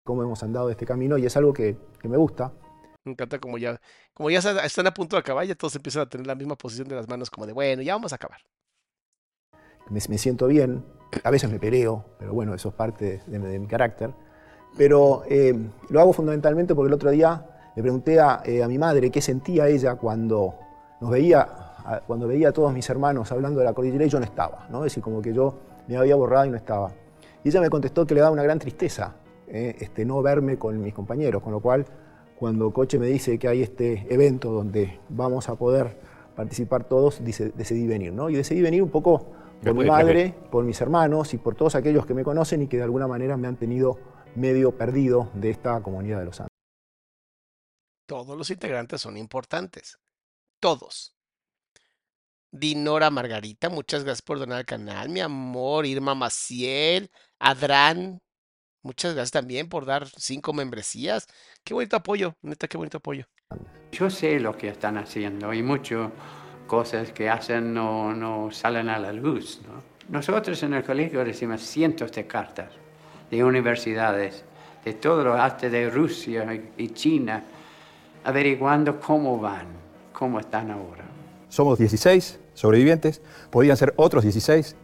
cómo 0.06 0.22
hemos 0.22 0.44
andado 0.44 0.70
este 0.70 0.86
camino 0.86 1.18
y 1.18 1.26
es 1.26 1.36
algo 1.36 1.52
que, 1.52 1.76
me 2.04 2.16
gusta. 2.16 2.54
Me 3.04 3.12
encanta 3.12 3.40
como 3.40 3.58
ya, 3.58 3.82
como 4.14 4.30
ya 4.30 4.40
están 4.40 4.88
a 4.88 4.94
punto 4.94 5.16
de 5.16 5.20
acabar, 5.20 5.46
ya 5.46 5.56
todos 5.56 5.76
empiezan 5.76 6.04
a 6.04 6.10
tener 6.10 6.28
la 6.28 6.36
misma 6.36 6.56
posición 6.56 6.88
de 6.88 6.96
las 6.96 7.10
manos, 7.10 7.30
como 7.30 7.46
de 7.46 7.54
bueno, 7.54 7.82
ya 7.82 7.94
vamos 7.94 8.14
a 8.14 8.16
acabar. 8.16 8.40
Me, 9.90 10.00
siento 10.00 10.48
bien, 10.48 10.86
a 11.24 11.30
veces 11.30 11.52
me 11.52 11.60
peleo, 11.60 12.06
pero 12.18 12.34
bueno, 12.34 12.54
eso 12.54 12.70
es 12.70 12.76
parte 12.76 13.22
de, 13.26 13.60
mi 13.60 13.68
carácter. 13.68 14.14
Pero 14.78 15.24
eh, 15.30 15.58
lo 15.90 16.00
hago 16.02 16.14
fundamentalmente 16.14 16.76
porque 16.76 16.88
el 16.88 16.94
otro 16.94 17.12
día 17.12 17.46
le 17.76 17.82
pregunté 17.82 18.18
eh, 18.46 18.64
a, 18.64 18.68
mi 18.68 18.78
madre 18.78 19.10
qué 19.10 19.22
sentía 19.22 19.68
ella 19.68 19.96
cuando 19.96 20.56
nos 21.02 21.12
veía, 21.12 21.48
cuando 22.08 22.28
veía 22.28 22.50
a 22.50 22.52
todos 22.52 22.74
mis 22.74 22.90
hermanos 22.90 23.32
hablando 23.32 23.60
de 23.60 23.66
la 23.66 23.74
cordillera 23.74 24.06
y 24.06 24.10
yo 24.10 24.20
no 24.20 24.26
estaba, 24.26 24.68
¿no? 24.70 24.80
Es 24.80 24.92
decir, 24.92 25.04
como 25.04 25.22
que 25.22 25.34
yo 25.34 25.56
me 25.88 25.98
había 25.98 26.16
borrado 26.16 26.46
y 26.46 26.50
no 26.50 26.58
estaba. 26.58 26.92
Y 27.44 27.50
ella 27.50 27.62
me 27.62 27.70
contestó 27.70 28.06
que 28.06 28.16
le 28.16 28.22
daba 28.22 28.32
una 28.32 28.44
gran 28.44 28.60
tristeza 28.60 29.14
eh, 29.48 29.76
este, 29.80 30.06
no 30.06 30.22
verme 30.22 30.58
con 30.58 30.82
mis 30.82 30.94
compañeros, 30.94 31.44
con 31.44 31.52
lo 31.52 31.60
cual 31.60 31.86
cuando 32.38 32.72
Coche 32.72 32.98
me 32.98 33.06
dice 33.06 33.38
que 33.38 33.48
hay 33.48 33.62
este 33.62 34.08
evento 34.10 34.52
donde 34.52 35.00
vamos 35.10 35.50
a 35.50 35.56
poder 35.56 35.98
participar 36.36 36.84
todos, 36.86 37.24
dice, 37.24 37.52
decidí 37.56 37.88
venir, 37.88 38.12
¿no? 38.12 38.30
Y 38.30 38.36
decidí 38.36 38.62
venir 38.62 38.82
un 38.82 38.90
poco 38.90 39.28
por 39.64 39.74
mi 39.74 39.86
madre, 39.86 40.34
por 40.52 40.64
mis 40.64 40.82
hermanos 40.82 41.34
y 41.34 41.38
por 41.38 41.56
todos 41.56 41.76
aquellos 41.76 42.06
que 42.06 42.14
me 42.14 42.24
conocen 42.24 42.64
y 42.64 42.68
que 42.68 42.78
de 42.78 42.84
alguna 42.84 43.08
manera 43.08 43.38
me 43.38 43.48
han 43.48 43.56
tenido 43.56 43.98
medio 44.36 44.78
perdido 44.78 45.32
de 45.34 45.50
esta 45.50 45.82
comunidad 45.82 46.20
de 46.20 46.26
los 46.26 46.40
Andes. 46.40 46.50
Todos 48.08 48.38
los 48.38 48.50
integrantes 48.50 49.02
son 49.02 49.18
importantes. 49.18 49.98
Todos. 50.60 51.16
Dinora 52.52 53.10
Margarita, 53.10 53.70
muchas 53.70 54.04
gracias 54.04 54.22
por 54.22 54.40
donar 54.40 54.60
al 54.60 54.66
canal. 54.66 55.10
Mi 55.10 55.20
amor, 55.20 55.86
Irma 55.86 56.16
Maciel, 56.16 57.12
Adrán, 57.40 58.22
Muchas 58.86 59.16
gracias 59.16 59.32
también 59.32 59.68
por 59.68 59.84
dar 59.88 60.08
cinco 60.08 60.54
membresías. 60.54 61.26
Qué 61.64 61.74
bonito 61.74 61.96
apoyo, 61.96 62.36
neta, 62.44 62.68
qué 62.68 62.78
bonito 62.78 63.00
apoyo. 63.00 63.26
Yo 63.92 64.12
sé 64.12 64.40
lo 64.40 64.56
que 64.56 64.68
están 64.68 65.00
haciendo 65.00 65.52
y 65.52 65.64
muchas 65.64 66.12
cosas 66.68 67.12
que 67.12 67.28
hacen 67.28 67.74
no, 67.74 68.14
no 68.14 68.52
salen 68.52 68.90
a 68.90 69.00
la 69.00 69.12
luz. 69.12 69.60
¿no? 69.66 69.82
Nosotros 70.10 70.62
en 70.62 70.76
el 70.76 70.84
colegio 70.84 71.24
recibimos 71.24 71.62
cientos 71.62 72.12
de 72.12 72.28
cartas 72.28 72.74
de 73.30 73.44
universidades, 73.44 74.44
de 74.84 74.94
todo, 74.94 75.34
hasta 75.34 75.70
de 75.70 75.90
Rusia 75.90 76.62
y 76.78 76.90
China, 76.90 77.44
averiguando 78.24 79.00
cómo 79.00 79.40
van, 79.40 79.68
cómo 80.14 80.40
están 80.40 80.72
ahora. 80.72 81.04
Somos 81.50 81.78
16 81.80 82.40
sobrevivientes, 82.54 83.22
podían 83.50 83.78
ser 83.78 83.94
otros 83.98 84.24
16 84.24 84.76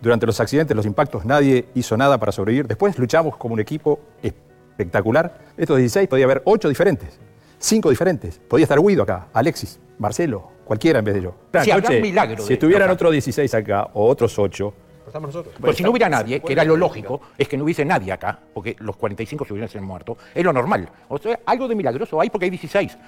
durante 0.00 0.26
los 0.26 0.40
accidentes, 0.40 0.74
los 0.76 0.86
impactos, 0.86 1.24
nadie 1.24 1.66
hizo 1.74 1.96
nada 1.96 2.18
para 2.18 2.32
sobrevivir. 2.32 2.66
Después 2.66 2.98
luchamos 2.98 3.36
como 3.36 3.54
un 3.54 3.60
equipo 3.60 4.00
espectacular. 4.22 5.38
Estos 5.56 5.76
16 5.76 6.08
podía 6.08 6.24
haber 6.24 6.42
8 6.44 6.68
diferentes, 6.68 7.18
5 7.58 7.90
diferentes. 7.90 8.40
Podía 8.48 8.64
estar 8.64 8.80
Guido 8.80 9.02
acá, 9.02 9.28
Alexis, 9.32 9.78
Marcelo, 9.98 10.52
cualquiera 10.64 11.00
en 11.00 11.04
vez 11.04 11.14
de 11.14 11.22
yo. 11.22 11.34
Si 11.62 11.70
noche, 11.70 12.00
milagro 12.00 12.42
si 12.42 12.54
estuvieran 12.54 12.88
otros 12.90 13.12
16 13.12 13.52
acá 13.54 13.90
o 13.92 14.08
otros 14.08 14.38
8, 14.38 14.72
estamos 15.10 15.34
nosotros. 15.34 15.54
Pues 15.60 15.76
si 15.76 15.82
no 15.82 15.90
hubiera 15.90 16.08
nadie, 16.08 16.40
que 16.40 16.52
era 16.52 16.64
lo 16.64 16.76
lógico, 16.76 17.20
es 17.36 17.48
que 17.48 17.56
no 17.56 17.64
hubiese 17.64 17.84
nadie 17.84 18.12
acá, 18.12 18.38
porque 18.54 18.76
los 18.78 18.96
45 18.96 19.44
se 19.44 19.52
hubieran 19.52 19.84
muerto, 19.84 20.16
es 20.34 20.44
lo 20.44 20.52
normal. 20.52 20.90
O 21.08 21.18
sea, 21.18 21.40
algo 21.46 21.68
de 21.68 21.74
milagroso 21.74 22.20
hay 22.20 22.30
porque 22.30 22.46
hay 22.46 22.50
16. 22.50 22.98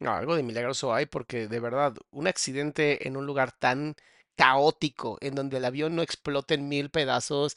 No, 0.00 0.12
algo 0.12 0.34
de 0.34 0.42
milagroso 0.42 0.94
hay 0.94 1.06
porque 1.06 1.46
de 1.46 1.60
verdad, 1.60 1.94
un 2.10 2.26
accidente 2.26 3.06
en 3.06 3.16
un 3.16 3.26
lugar 3.26 3.52
tan 3.52 3.94
caótico, 4.36 5.18
en 5.20 5.34
donde 5.34 5.58
el 5.58 5.64
avión 5.66 5.94
no 5.94 6.02
explote 6.02 6.54
en 6.54 6.68
mil 6.68 6.90
pedazos, 6.90 7.56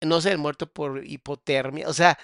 no 0.00 0.20
ser 0.20 0.38
muerto 0.38 0.66
por 0.66 1.06
hipotermia, 1.06 1.88
o 1.88 1.92
sea, 1.92 2.18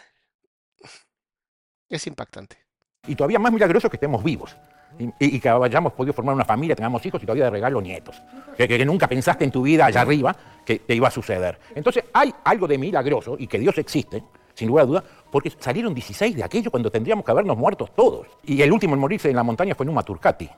es 1.88 2.06
impactante. 2.06 2.58
Y 3.06 3.14
todavía 3.14 3.38
más 3.38 3.52
milagroso 3.52 3.88
que 3.88 3.96
estemos 3.96 4.24
vivos. 4.24 4.56
Y, 4.98 5.40
que 5.40 5.48
hayamos 5.48 5.92
podido 5.94 6.12
formar 6.12 6.34
una 6.34 6.44
familia, 6.44 6.76
tengamos 6.76 7.04
hijos 7.04 7.22
y 7.22 7.26
todavía 7.26 7.44
de 7.44 7.50
regalo 7.50 7.80
nietos. 7.80 8.22
Que, 8.56 8.84
nunca 8.84 9.08
pensaste 9.08 9.44
en 9.44 9.50
tu 9.50 9.62
vida 9.62 9.86
allá 9.86 10.02
arriba 10.02 10.36
que 10.64 10.80
te 10.80 10.94
iba 10.94 11.08
a 11.08 11.10
suceder. 11.10 11.58
Entonces 11.74 12.04
hay 12.12 12.32
algo 12.44 12.68
de 12.68 12.78
milagroso 12.78 13.36
y 13.38 13.46
que 13.46 13.58
Dios 13.58 13.76
existe, 13.78 14.22
sin 14.54 14.68
lugar 14.68 14.84
a 14.84 14.86
duda, 14.86 15.04
porque 15.30 15.52
salieron 15.58 15.94
16 15.94 16.36
de 16.36 16.44
aquello 16.44 16.70
cuando 16.70 16.90
tendríamos 16.90 17.24
que 17.24 17.30
habernos 17.30 17.56
muertos 17.56 17.94
todos. 17.94 18.26
Y 18.44 18.60
el 18.62 18.70
último 18.70 18.94
en 18.94 19.00
morirse 19.00 19.30
en 19.30 19.36
la 19.36 19.42
montaña 19.42 19.74
fue 19.74 19.86
Numa 19.86 20.02
Turcati, 20.02 20.48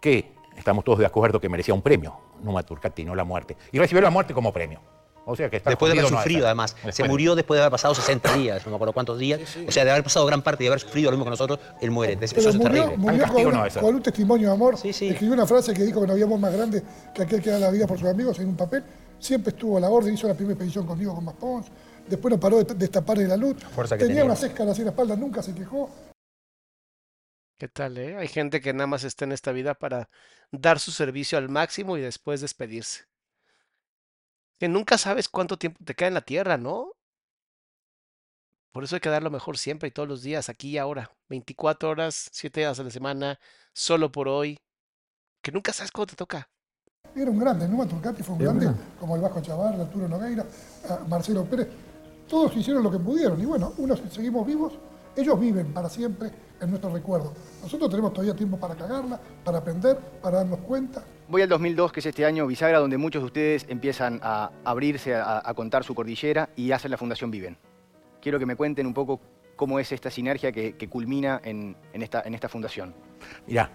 que 0.00 0.32
estamos 0.56 0.84
todos 0.84 1.00
de 1.00 1.06
acuerdo 1.06 1.40
que 1.40 1.48
merecía 1.48 1.74
un 1.74 1.82
premio, 1.82 2.16
Numa 2.42 2.62
Turcati, 2.62 3.04
no 3.04 3.14
la 3.14 3.24
muerte. 3.24 3.56
Y 3.72 3.78
recibió 3.78 4.00
la 4.02 4.10
muerte 4.10 4.32
como 4.32 4.52
premio. 4.52 4.80
O 5.24 5.36
sea 5.36 5.48
que 5.48 5.56
está 5.56 5.70
después 5.70 5.92
de 5.92 5.98
haber 5.98 6.10
sufrido, 6.10 6.46
además. 6.46 6.76
Se 6.90 7.04
murió 7.04 7.34
después 7.34 7.58
de 7.58 7.62
haber 7.62 7.70
pasado 7.70 7.94
60 7.94 8.36
días, 8.36 8.64
no 8.64 8.70
me 8.70 8.76
acuerdo 8.76 8.92
cuántos 8.92 9.18
días. 9.18 9.40
O 9.66 9.70
sea, 9.70 9.84
de 9.84 9.90
haber 9.90 10.02
pasado 10.02 10.26
gran 10.26 10.42
parte 10.42 10.64
y 10.64 10.66
de 10.66 10.70
haber 10.70 10.80
sufrido 10.80 11.10
lo 11.10 11.16
mismo 11.16 11.24
que 11.24 11.30
nosotros, 11.30 11.60
él 11.80 11.90
muere. 11.90 12.18
Eso, 12.20 12.48
es 12.48 12.58
terrible. 12.58 12.96
Murió 12.96 13.24
con, 13.80 13.94
un 13.94 14.02
testimonio 14.02 14.48
de 14.48 14.54
amor. 14.54 14.74
Escribió 14.82 15.32
una 15.32 15.46
frase 15.46 15.74
que 15.74 15.84
dijo 15.84 16.00
que 16.00 16.06
no 16.06 16.12
había 16.12 16.24
amor 16.24 16.40
más 16.40 16.52
grande 16.52 16.82
que 17.14 17.22
aquel 17.22 17.40
que 17.40 17.50
da 17.50 17.58
la 17.58 17.70
vida 17.70 17.86
por 17.86 17.98
sus 17.98 18.08
amigos 18.08 18.38
en 18.38 18.48
un 18.48 18.56
papel. 18.56 18.82
Siempre 19.18 19.52
estuvo 19.52 19.76
a 19.76 19.80
la 19.80 19.88
orden, 19.88 20.14
hizo 20.14 20.26
la 20.26 20.34
primera 20.34 20.54
expedición 20.54 20.86
conmigo 20.86 21.14
con 21.14 21.24
Maspons. 21.24 21.66
Después 22.08 22.32
no 22.32 22.40
paró 22.40 22.62
de 22.62 22.74
destapar 22.74 23.16
de 23.16 23.28
la 23.28 23.36
luz. 23.36 23.56
tenía, 23.58 23.98
tenía 23.98 24.24
unas 24.24 24.42
escalas 24.42 24.76
en 24.78 24.86
la 24.86 24.90
espalda, 24.90 25.14
nunca 25.14 25.42
se 25.42 25.54
quejó. 25.54 25.88
¿Qué 27.56 27.68
tal, 27.68 27.96
eh? 27.96 28.16
Hay 28.16 28.26
gente 28.26 28.60
que 28.60 28.72
nada 28.72 28.88
más 28.88 29.04
está 29.04 29.24
en 29.24 29.30
esta 29.30 29.52
vida 29.52 29.74
para 29.74 30.08
dar 30.50 30.80
su 30.80 30.90
servicio 30.90 31.38
al 31.38 31.48
máximo 31.48 31.96
y 31.96 32.00
después 32.00 32.40
despedirse. 32.40 33.04
Que 34.62 34.68
nunca 34.68 34.96
sabes 34.96 35.28
cuánto 35.28 35.58
tiempo 35.58 35.80
te 35.84 35.96
queda 35.96 36.06
en 36.06 36.14
la 36.14 36.20
tierra, 36.20 36.56
¿no? 36.56 36.92
Por 38.70 38.84
eso 38.84 38.94
hay 38.94 39.00
que 39.00 39.08
dar 39.08 39.20
lo 39.20 39.28
mejor 39.28 39.58
siempre 39.58 39.88
y 39.88 39.90
todos 39.90 40.08
los 40.08 40.22
días, 40.22 40.48
aquí 40.48 40.68
y 40.68 40.78
ahora. 40.78 41.10
24 41.30 41.90
horas, 41.90 42.28
7 42.30 42.60
días 42.60 42.78
a 42.78 42.84
la 42.84 42.90
semana, 42.90 43.40
solo 43.72 44.12
por 44.12 44.28
hoy. 44.28 44.60
Que 45.40 45.50
nunca 45.50 45.72
sabes 45.72 45.90
cuándo 45.90 46.12
te 46.12 46.16
toca. 46.16 46.48
Era 47.16 47.28
un 47.28 47.40
grande, 47.40 47.66
Numa 47.66 47.88
Turcati 47.88 48.22
fue 48.22 48.36
un 48.36 48.40
grande, 48.40 48.70
como 49.00 49.16
el 49.16 49.22
Vasco 49.22 49.42
Chavar, 49.42 49.74
Arturo 49.80 50.06
Nogueira, 50.06 50.46
Marcelo 51.08 51.44
Pérez. 51.44 51.66
Todos 52.28 52.56
hicieron 52.56 52.84
lo 52.84 52.90
que 52.92 53.00
pudieron 53.00 53.40
y 53.40 53.44
bueno, 53.44 53.74
unos 53.78 54.00
seguimos 54.12 54.46
vivos, 54.46 54.74
ellos 55.16 55.38
viven 55.38 55.72
para 55.72 55.88
siempre 55.88 56.30
en 56.60 56.70
nuestro 56.70 56.90
recuerdo. 56.90 57.32
Nosotros 57.62 57.90
tenemos 57.90 58.12
todavía 58.12 58.34
tiempo 58.34 58.58
para 58.58 58.74
cagarla, 58.74 59.20
para 59.44 59.58
aprender, 59.58 59.98
para 60.22 60.38
darnos 60.38 60.60
cuenta. 60.60 61.02
Voy 61.28 61.42
al 61.42 61.48
2002, 61.48 61.92
que 61.92 62.00
es 62.00 62.06
este 62.06 62.24
año 62.24 62.46
bisagra, 62.46 62.78
donde 62.78 62.98
muchos 62.98 63.22
de 63.22 63.26
ustedes 63.26 63.66
empiezan 63.68 64.20
a 64.22 64.50
abrirse, 64.64 65.14
a, 65.14 65.52
contar 65.54 65.84
su 65.84 65.94
cordillera 65.94 66.50
y 66.56 66.72
hacen 66.72 66.90
la 66.90 66.96
Fundación 66.96 67.30
Viven. 67.30 67.56
Quiero 68.20 68.38
que 68.38 68.46
me 68.46 68.56
cuenten 68.56 68.86
un 68.86 68.94
poco 68.94 69.20
cómo 69.56 69.78
es 69.78 69.92
esta 69.92 70.10
sinergia 70.10 70.52
que, 70.52 70.88
culmina 70.88 71.40
en, 71.44 71.76
esta, 71.92 72.22
en 72.22 72.34
esta 72.34 72.48
fundación. 72.48 72.94
Mira, 73.46 73.70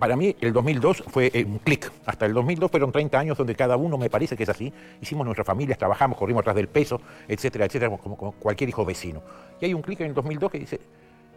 para 0.00 0.16
mí 0.16 0.34
el 0.40 0.54
2002 0.54 1.04
fue 1.08 1.30
eh, 1.34 1.44
un 1.44 1.58
clic. 1.58 1.92
Hasta 2.06 2.24
el 2.24 2.32
2002 2.32 2.70
fueron 2.70 2.90
30 2.90 3.18
años 3.18 3.38
donde 3.38 3.54
cada 3.54 3.76
uno, 3.76 3.98
me 3.98 4.08
parece 4.08 4.34
que 4.34 4.44
es 4.44 4.48
así, 4.48 4.72
hicimos 5.00 5.26
nuestras 5.26 5.46
familias, 5.46 5.78
trabajamos, 5.78 6.18
corrimos 6.18 6.40
atrás 6.40 6.56
del 6.56 6.68
peso, 6.68 7.00
etcétera, 7.28 7.66
etcétera, 7.66 7.96
como, 7.98 8.16
como 8.16 8.32
cualquier 8.32 8.70
hijo 8.70 8.84
vecino. 8.84 9.22
Y 9.60 9.66
hay 9.66 9.74
un 9.74 9.82
clic 9.82 10.00
en 10.00 10.06
el 10.06 10.14
2002 10.14 10.50
que 10.50 10.58
dice 10.58 10.80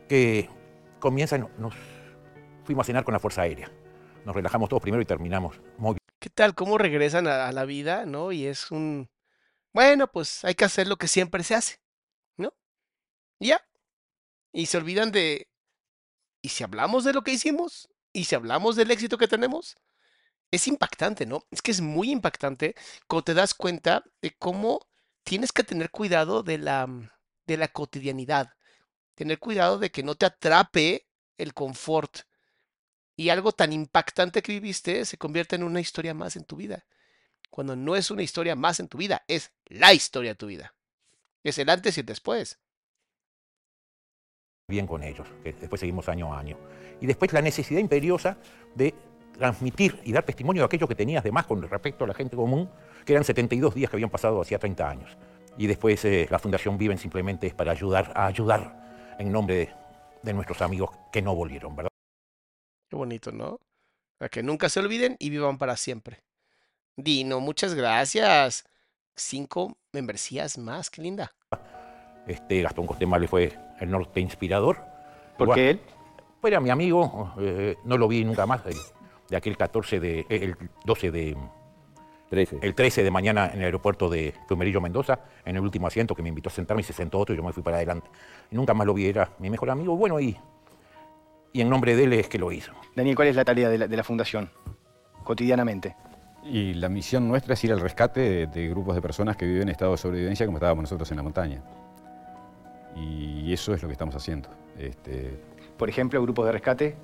que 0.07 0.49
comienza, 0.99 1.37
nos 1.37 1.75
fuimos 2.63 2.85
a 2.85 2.87
cenar 2.87 3.03
con 3.03 3.13
la 3.13 3.19
Fuerza 3.19 3.41
Aérea. 3.41 3.69
Nos 4.25 4.33
relajamos 4.33 4.69
todos 4.69 4.81
primero 4.81 5.01
y 5.01 5.05
terminamos 5.05 5.59
muy 5.77 5.91
bien. 5.91 5.99
¿Qué 6.19 6.29
tal? 6.29 6.55
¿Cómo 6.55 6.77
regresan 6.77 7.27
a, 7.27 7.49
a 7.49 7.51
la 7.51 7.65
vida, 7.65 8.05
no? 8.05 8.31
Y 8.31 8.45
es 8.45 8.71
un... 8.71 9.09
Bueno, 9.73 10.07
pues 10.07 10.45
hay 10.45 10.55
que 10.55 10.63
hacer 10.63 10.87
lo 10.87 10.95
que 10.95 11.09
siempre 11.09 11.43
se 11.43 11.55
hace, 11.55 11.75
¿no? 12.37 12.53
Y 13.39 13.47
ya. 13.47 13.61
Y 14.53 14.67
se 14.67 14.77
olvidan 14.77 15.11
de... 15.11 15.49
¿Y 16.41 16.47
si 16.49 16.63
hablamos 16.63 17.03
de 17.03 17.11
lo 17.11 17.23
que 17.23 17.31
hicimos? 17.31 17.89
¿Y 18.13 18.25
si 18.25 18.35
hablamos 18.35 18.75
del 18.75 18.91
éxito 18.91 19.17
que 19.17 19.27
tenemos? 19.27 19.75
Es 20.51 20.67
impactante, 20.67 21.25
¿no? 21.25 21.43
Es 21.49 21.63
que 21.63 21.71
es 21.71 21.81
muy 21.81 22.11
impactante 22.11 22.75
cuando 23.07 23.25
te 23.25 23.33
das 23.33 23.55
cuenta 23.55 24.03
de 24.21 24.31
cómo 24.37 24.87
tienes 25.23 25.51
que 25.51 25.63
tener 25.63 25.89
cuidado 25.89 26.43
de 26.43 26.59
la, 26.59 26.87
de 27.47 27.57
la 27.57 27.67
cotidianidad. 27.67 28.53
Tener 29.15 29.39
cuidado 29.39 29.79
de 29.79 29.91
que 29.91 30.03
no 30.03 30.13
te 30.13 30.27
atrape 30.27 31.07
el 31.37 31.55
confort. 31.55 32.19
Y 33.15 33.29
algo 33.29 33.51
tan 33.51 33.73
impactante 33.73 34.43
que 34.43 34.53
viviste 34.53 35.05
se 35.05 35.17
convierte 35.17 35.55
en 35.55 35.63
una 35.63 35.81
historia 35.81 36.13
más 36.13 36.35
en 36.35 36.45
tu 36.45 36.55
vida. 36.55 36.85
Cuando 37.49 37.75
no 37.75 37.95
es 37.95 38.11
una 38.11 38.23
historia 38.23 38.55
más 38.55 38.79
en 38.79 38.87
tu 38.87 38.97
vida, 38.97 39.23
es 39.27 39.51
la 39.65 39.93
historia 39.93 40.31
de 40.31 40.35
tu 40.35 40.47
vida. 40.47 40.75
Es 41.43 41.57
el 41.57 41.69
antes 41.69 41.97
y 41.97 42.01
el 42.01 42.05
después. 42.05 42.59
Bien 44.67 44.87
con 44.87 45.03
ellos, 45.03 45.27
que 45.43 45.53
después 45.53 45.79
seguimos 45.79 46.07
año 46.09 46.33
a 46.33 46.39
año. 46.39 46.57
Y 47.01 47.05
después 47.05 47.33
la 47.33 47.41
necesidad 47.41 47.79
imperiosa 47.79 48.37
de 48.75 48.93
transmitir 49.33 49.99
y 50.05 50.13
dar 50.13 50.23
testimonio 50.23 50.61
de 50.61 50.65
aquello 50.65 50.87
que 50.87 50.95
tenías 50.95 51.23
de 51.23 51.31
más 51.31 51.45
con 51.45 51.61
respecto 51.61 52.05
a 52.05 52.07
la 52.07 52.13
gente 52.13 52.35
común, 52.35 52.69
que 53.05 53.13
eran 53.13 53.25
72 53.25 53.75
días 53.75 53.89
que 53.89 53.97
habían 53.97 54.09
pasado 54.09 54.41
hacía 54.41 54.59
30 54.59 54.89
años. 54.89 55.17
Y 55.57 55.67
después 55.67 56.03
eh, 56.05 56.27
la 56.29 56.39
Fundación 56.39 56.77
Viven 56.77 56.97
simplemente 56.97 57.47
es 57.47 57.53
para 57.53 57.71
ayudar 57.71 58.13
a 58.15 58.25
ayudar 58.25 59.15
en 59.19 59.31
nombre 59.31 59.55
de, 59.55 59.69
de 60.23 60.33
nuestros 60.33 60.61
amigos 60.61 60.91
que 61.11 61.21
no 61.21 61.35
volvieron, 61.35 61.75
¿verdad? 61.75 61.91
Qué 62.89 62.95
bonito, 62.95 63.31
¿no? 63.31 63.59
Para 64.17 64.29
que 64.29 64.43
nunca 64.43 64.69
se 64.69 64.79
olviden 64.79 65.17
y 65.19 65.29
vivan 65.29 65.57
para 65.57 65.75
siempre. 65.75 66.23
Dino, 66.95 67.39
muchas 67.39 67.73
gracias. 67.73 68.63
Cinco 69.15 69.77
membresías 69.91 70.57
más, 70.57 70.89
qué 70.89 71.01
linda. 71.01 71.33
Este, 72.25 72.61
Gastón 72.61 72.87
Costemale 72.87 73.27
fue 73.27 73.51
el 73.83 73.91
norte 73.91 74.19
inspirador. 74.19 74.79
¿Por 75.37 75.53
qué 75.53 75.71
él? 75.71 75.81
Era 76.43 76.59
mi 76.59 76.69
amigo, 76.69 77.33
eh, 77.39 77.77
no 77.85 77.97
lo 77.97 78.07
vi 78.07 78.25
nunca 78.25 78.45
más, 78.45 78.65
de, 78.65 78.75
de 79.29 79.37
aquel 79.37 79.55
14 79.55 79.99
de, 79.99 80.19
eh, 80.21 80.25
el 80.29 80.57
12 80.85 81.11
de... 81.11 81.37
13. 82.29 82.59
El 82.63 82.73
13 82.73 83.03
de 83.03 83.11
mañana 83.11 83.51
en 83.53 83.59
el 83.59 83.65
aeropuerto 83.65 84.09
de 84.09 84.33
Plumerillo, 84.47 84.81
Mendoza, 84.81 85.19
en 85.45 85.55
el 85.55 85.61
último 85.61 85.85
asiento 85.85 86.15
que 86.15 86.23
me 86.23 86.29
invitó 86.29 86.49
a 86.49 86.51
sentarme 86.51 86.81
y 86.81 86.83
se 86.83 86.91
sentó 86.91 87.19
otro 87.19 87.35
y 87.35 87.37
yo 87.37 87.43
me 87.43 87.53
fui 87.53 87.61
para 87.61 87.77
adelante. 87.77 88.09
Y 88.49 88.55
nunca 88.55 88.73
más 88.73 88.87
lo 88.87 88.95
vi, 88.95 89.05
era 89.05 89.29
mi 89.37 89.51
mejor 89.51 89.69
amigo. 89.69 89.95
Bueno, 89.95 90.19
y, 90.19 90.35
y 91.51 91.61
en 91.61 91.69
nombre 91.69 91.95
de 91.95 92.05
él 92.05 92.13
es 92.13 92.27
que 92.27 92.39
lo 92.39 92.51
hizo. 92.51 92.71
Daniel, 92.95 93.15
¿cuál 93.15 93.27
es 93.27 93.35
la 93.35 93.45
tarea 93.45 93.69
de 93.69 93.77
la, 93.77 93.87
de 93.87 93.97
la 93.97 94.03
fundación 94.03 94.49
cotidianamente? 95.23 95.95
Y 96.43 96.73
la 96.73 96.89
misión 96.89 97.27
nuestra 97.27 97.53
es 97.53 97.63
ir 97.63 97.71
al 97.71 97.79
rescate 97.79 98.21
de, 98.21 98.47
de 98.47 98.67
grupos 98.67 98.95
de 98.95 99.01
personas 99.03 99.37
que 99.37 99.45
viven 99.45 99.63
en 99.63 99.69
estado 99.69 99.91
de 99.91 99.97
sobrevivencia 99.97 100.47
como 100.47 100.57
estábamos 100.57 100.81
nosotros 100.81 101.11
en 101.11 101.17
la 101.17 101.23
montaña. 101.23 101.63
Y 102.95 103.51
eso 103.53 103.73
es 103.73 103.81
lo 103.81 103.87
que 103.87 103.93
estamos 103.93 104.15
haciendo. 104.15 104.49
Este, 104.77 105.39
Por 105.77 105.89
ejemplo, 105.89 106.21
grupos 106.21 106.45
de 106.45 106.51
rescate. 106.51 106.95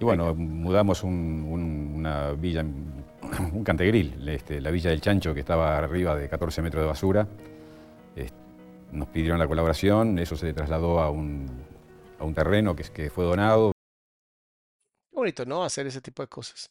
y 0.00 0.04
bueno, 0.04 0.34
mudamos 0.34 1.02
un- 1.04 1.46
un- 1.48 1.92
una 1.96 2.32
villa, 2.32 2.62
un 2.62 3.62
cantegril, 3.64 4.28
este, 4.28 4.60
la 4.60 4.70
villa 4.70 4.90
del 4.90 5.00
Chancho, 5.00 5.32
que 5.34 5.40
estaba 5.40 5.78
arriba 5.78 6.16
de 6.16 6.28
14 6.28 6.60
metros 6.62 6.82
de 6.82 6.88
basura. 6.88 7.28
Nos 8.92 9.08
pidieron 9.08 9.40
la 9.40 9.48
colaboración, 9.48 10.20
eso 10.20 10.36
se 10.36 10.52
trasladó 10.52 11.00
a 11.00 11.10
un, 11.10 11.46
a 12.20 12.24
un 12.24 12.32
terreno 12.32 12.76
que, 12.76 12.84
que 12.84 13.10
fue 13.10 13.24
donado. 13.24 13.72
Qué 15.10 15.16
bonito, 15.16 15.44
¿no? 15.44 15.64
Hacer 15.64 15.88
ese 15.88 16.00
tipo 16.00 16.22
de 16.22 16.28
cosas. 16.28 16.70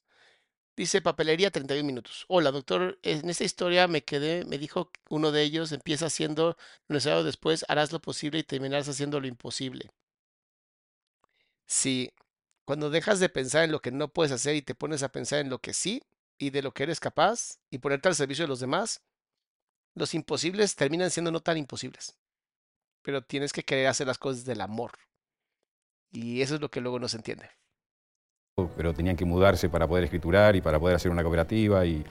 Dice 0.76 1.02
papelería 1.02 1.52
31 1.52 1.86
minutos. 1.86 2.26
Hola, 2.28 2.52
doctor. 2.52 2.98
En 3.04 3.30
esta 3.30 3.44
historia 3.44 3.88
me 3.88 4.04
quedé, 4.04 4.44
me 4.46 4.58
dijo 4.58 4.92
uno 5.10 5.32
de 5.32 5.44
ellos, 5.44 5.72
empieza 5.72 6.08
haciendo 6.08 6.58
lo 6.88 6.94
necesario 6.96 7.24
después, 7.24 7.64
harás 7.68 7.92
lo 7.92 8.02
posible 8.02 8.40
y 8.40 8.44
terminarás 8.44 8.90
haciendo 8.90 9.20
lo 9.20 9.28
imposible. 9.28 9.92
Sí, 11.68 12.12
cuando 12.66 12.90
dejas 12.90 13.20
de 13.20 13.30
pensar 13.30 13.64
en 13.66 13.72
lo 13.72 13.82
que 13.82 13.92
no 13.92 14.08
puedes 14.08 14.32
hacer 14.32 14.56
y 14.56 14.64
te 14.64 14.74
pones 14.76 15.04
a 15.04 15.12
pensar 15.12 15.40
en 15.40 15.50
lo 15.50 15.60
que 15.60 15.74
sí 15.74 16.02
y 16.40 16.50
de 16.50 16.64
lo 16.64 16.74
que 16.74 16.84
eres 16.84 17.00
capaz 17.00 17.60
y 17.70 17.78
ponerte 17.78 18.10
al 18.10 18.16
servicio 18.16 18.46
de 18.46 18.50
los 18.50 18.60
demás, 18.60 19.02
los 19.96 20.14
imposibles 20.16 20.76
terminan 20.76 21.12
siendo 21.12 21.32
no 21.32 21.42
tan 21.42 21.58
imposibles. 21.58 22.16
Pero 23.04 23.22
tienes 23.24 23.54
que 23.54 23.64
querer 23.64 23.88
hacer 23.88 24.08
las 24.08 24.18
cosas 24.18 24.46
del 24.46 24.62
amor. 24.62 24.92
Y 26.12 26.42
eso 26.42 26.56
es 26.56 26.62
lo 26.62 26.72
que 26.72 26.82
luego 26.82 27.00
no 27.00 27.08
se 27.10 27.18
entiende. 27.18 27.50
Pero 28.78 28.94
tenían 28.94 29.16
que 29.16 29.26
mudarse 29.26 29.68
para 29.68 29.88
poder 29.88 30.04
escriturar 30.04 30.56
y 30.56 30.62
para 30.62 30.80
poder 30.80 30.96
hacer 30.96 31.12
una 31.12 31.24
cooperativa 31.24 31.86
y 31.88 32.04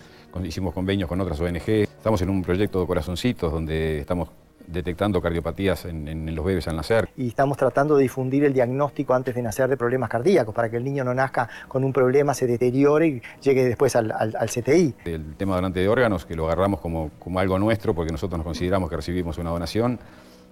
hicimos 0.42 0.74
convenios 0.74 1.08
con 1.08 1.20
otras 1.20 1.40
ONG. 1.40 1.68
Estamos 1.68 2.20
en 2.22 2.30
un 2.30 2.42
proyecto 2.42 2.80
de 2.80 2.86
corazoncitos 2.88 3.52
donde 3.52 4.00
estamos 4.00 4.28
detectando 4.66 5.20
cardiopatías 5.22 5.84
en, 5.84 6.08
en 6.08 6.34
los 6.34 6.44
bebés 6.44 6.66
al 6.66 6.74
nacer. 6.76 7.10
y 7.16 7.28
estamos 7.28 7.56
tratando 7.58 7.96
de 7.96 8.02
difundir 8.04 8.42
el 8.44 8.52
diagnóstico 8.54 9.14
antes 9.14 9.34
de 9.36 9.42
nacer 9.42 9.68
de 9.68 9.76
problemas 9.76 10.08
cardíacos 10.08 10.52
para 10.54 10.68
que 10.68 10.78
el 10.78 10.84
niño 10.84 11.04
no 11.04 11.14
nazca 11.14 11.48
con 11.68 11.84
un 11.84 11.92
problema, 11.92 12.34
se 12.34 12.46
deteriore 12.48 13.06
y 13.06 13.22
llegue 13.40 13.64
después 13.64 13.94
al, 13.94 14.10
al- 14.10 14.34
al 14.36 14.48
CTI. 14.48 14.94
El 15.04 15.34
tema 15.36 15.54
donante 15.56 15.78
de 15.78 15.88
órganos, 15.88 16.24
que 16.26 16.34
lo 16.34 16.46
agarramos 16.46 16.80
como, 16.80 17.10
como 17.20 17.38
algo 17.38 17.56
nuestro 17.60 17.94
porque 17.94 18.10
nosotros 18.10 18.38
nos 18.38 18.44
consideramos 18.46 18.90
que 18.90 18.96
recibimos 18.96 19.38
una 19.38 19.50
donación 19.50 19.98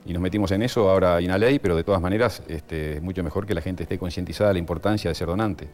y 0.07 0.12
nos 0.12 0.22
metimos 0.22 0.51
en 0.53 0.62
eso, 0.62 0.88
ahora 0.90 1.16
hay 1.16 1.26
una 1.26 1.38
ley, 1.38 1.59
pero 1.59 1.76
de 1.76 1.84
todas 1.84 2.01
maneras 2.01 2.42
este, 2.48 2.94
es 2.96 3.03
mucho 3.03 3.22
mejor 3.22 3.46
que 3.46 3.55
la 3.55 3.61
gente 3.61 3.82
esté 3.84 3.98
concientizada 3.98 4.48
de 4.48 4.55
la 4.55 4.59
importancia 4.61 5.11
de 5.11 5.14
ser 5.14 5.26
donante. 5.28 5.68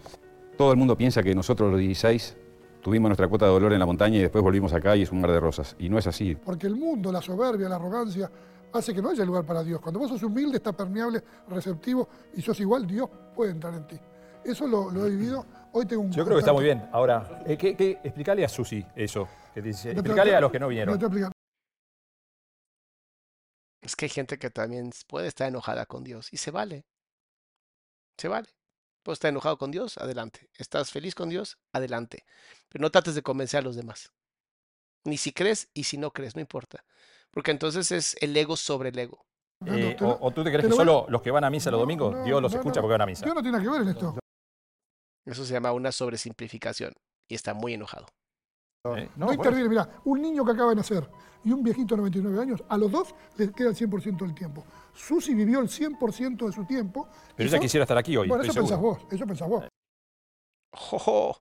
Todo 0.56 0.72
el 0.72 0.76
mundo 0.78 0.96
piensa 0.96 1.22
que 1.22 1.34
nosotros 1.34 1.70
los 1.70 1.78
16 1.80 2.36
tuvimos 2.82 3.08
nuestra 3.08 3.28
cuota 3.28 3.46
de 3.46 3.52
dolor 3.52 3.72
en 3.72 3.78
la 3.78 3.86
montaña 3.86 4.16
y 4.16 4.20
después 4.22 4.42
volvimos 4.42 4.72
acá 4.72 4.96
y 4.96 5.02
es 5.02 5.12
un 5.12 5.20
mar 5.20 5.30
de 5.30 5.40
rosas. 5.40 5.76
Y 5.78 5.88
no 5.88 5.98
es 5.98 6.06
así. 6.06 6.34
Porque 6.34 6.66
el 6.66 6.76
mundo, 6.76 7.12
la 7.12 7.20
soberbia, 7.20 7.68
la 7.68 7.76
arrogancia, 7.76 8.30
hace 8.72 8.94
que 8.94 9.02
no 9.02 9.10
haya 9.10 9.24
lugar 9.24 9.44
para 9.44 9.62
Dios. 9.62 9.80
Cuando 9.80 10.00
vos 10.00 10.08
sos 10.08 10.22
humilde, 10.22 10.56
estás 10.58 10.74
permeable, 10.74 11.22
receptivo 11.48 12.08
y 12.34 12.42
sos 12.42 12.58
igual, 12.60 12.86
Dios 12.86 13.08
puede 13.34 13.50
entrar 13.52 13.74
en 13.74 13.86
ti. 13.86 13.96
Eso 14.44 14.66
lo, 14.66 14.90
lo 14.90 15.06
he 15.06 15.10
vivido. 15.10 15.44
Hoy 15.72 15.84
tengo 15.86 16.02
un 16.02 16.10
Yo 16.12 16.24
creo 16.24 16.36
que 16.36 16.40
está 16.40 16.52
muy 16.52 16.64
bien. 16.64 16.84
Ahora, 16.92 17.42
eh, 17.46 17.56
¿qué, 17.56 17.76
qué, 17.76 17.98
explícale 18.02 18.44
a 18.44 18.48
Susi 18.48 18.84
eso. 18.94 19.28
Que 19.52 19.60
dice, 19.62 19.92
No 19.92 20.00
explícale 20.00 20.30
no- 20.32 20.38
a 20.38 20.40
los 20.42 20.50
que 20.52 20.58
no 20.58 20.64
no 20.66 20.68
vinieron. 20.68 20.94
explicar. 20.94 21.32
Es 23.86 23.94
que 23.96 24.06
hay 24.06 24.10
gente 24.10 24.38
que 24.38 24.50
también 24.50 24.90
puede 25.06 25.28
estar 25.28 25.46
enojada 25.48 25.86
con 25.86 26.02
Dios 26.02 26.32
y 26.32 26.36
se 26.38 26.50
vale. 26.50 26.84
Se 28.18 28.28
vale. 28.28 28.48
Puedes 29.04 29.16
estar 29.16 29.28
enojado 29.28 29.56
con 29.58 29.70
Dios, 29.70 29.96
adelante. 29.98 30.50
¿Estás 30.58 30.90
feliz 30.90 31.14
con 31.14 31.28
Dios? 31.28 31.56
Adelante. 31.72 32.24
Pero 32.68 32.82
no 32.82 32.90
trates 32.90 33.14
de 33.14 33.22
convencer 33.22 33.58
a 33.60 33.62
los 33.62 33.76
demás. 33.76 34.10
Ni 35.04 35.16
si 35.16 35.32
crees 35.32 35.68
y 35.72 35.84
si 35.84 35.98
no 35.98 36.10
crees, 36.10 36.34
no 36.34 36.40
importa. 36.40 36.84
Porque 37.30 37.52
entonces 37.52 37.92
es 37.92 38.16
el 38.20 38.36
ego 38.36 38.56
sobre 38.56 38.88
el 38.88 38.98
ego. 38.98 39.24
Eh, 39.64 39.96
o, 40.00 40.18
o 40.20 40.30
tú 40.32 40.42
te 40.42 40.50
crees 40.50 40.64
que 40.64 40.68
lo 40.70 40.76
voy 40.76 40.82
a- 40.82 40.86
solo 40.86 41.06
los 41.08 41.22
que 41.22 41.30
van 41.30 41.44
a 41.44 41.50
misa 41.50 41.70
los 41.70 41.80
domingos, 41.80 42.24
Dios 42.24 42.42
los 42.42 42.52
no, 42.52 42.58
escucha 42.58 42.80
no. 42.80 42.82
porque 42.82 42.92
van 42.92 43.02
a 43.02 43.06
misa? 43.06 43.24
Dios 43.24 43.34
no 43.36 43.42
tiene 43.42 43.60
que 43.62 43.68
ver 43.68 43.82
en 43.82 43.88
esto. 43.88 44.18
Eso 45.24 45.44
se 45.44 45.52
llama 45.52 45.72
una 45.72 45.92
sobresimplificación 45.92 46.92
y 47.28 47.34
está 47.36 47.54
muy 47.54 47.74
enojado. 47.74 48.06
Eh, 48.94 49.08
No, 49.16 49.32
interviene, 49.32 49.68
mira, 49.68 49.88
un 50.04 50.20
niño 50.20 50.44
que 50.44 50.52
acaba 50.52 50.70
de 50.70 50.76
nacer 50.76 51.08
y 51.44 51.52
un 51.52 51.62
viejito 51.62 51.94
de 51.94 51.98
99 52.02 52.40
años, 52.42 52.62
a 52.68 52.76
los 52.76 52.90
dos 52.92 53.14
les 53.36 53.50
queda 53.52 53.70
el 53.70 53.74
100% 53.76 54.18
del 54.24 54.34
tiempo. 54.34 54.64
Susi 54.92 55.34
vivió 55.34 55.60
el 55.60 55.68
100% 55.68 56.46
de 56.46 56.52
su 56.52 56.64
tiempo. 56.64 57.08
Pero 57.34 57.48
ella 57.48 57.56
son- 57.56 57.60
quisiera 57.62 57.84
estar 57.84 57.96
aquí 57.98 58.16
hoy, 58.16 58.28
Bueno, 58.28 58.42
eso 58.44 58.52
pensás 58.52 58.76
seguro. 58.78 58.98
vos, 59.00 59.06
eso 59.12 59.26
pensás 59.26 59.48
vos. 59.48 59.64
¡Oh! 60.92 61.36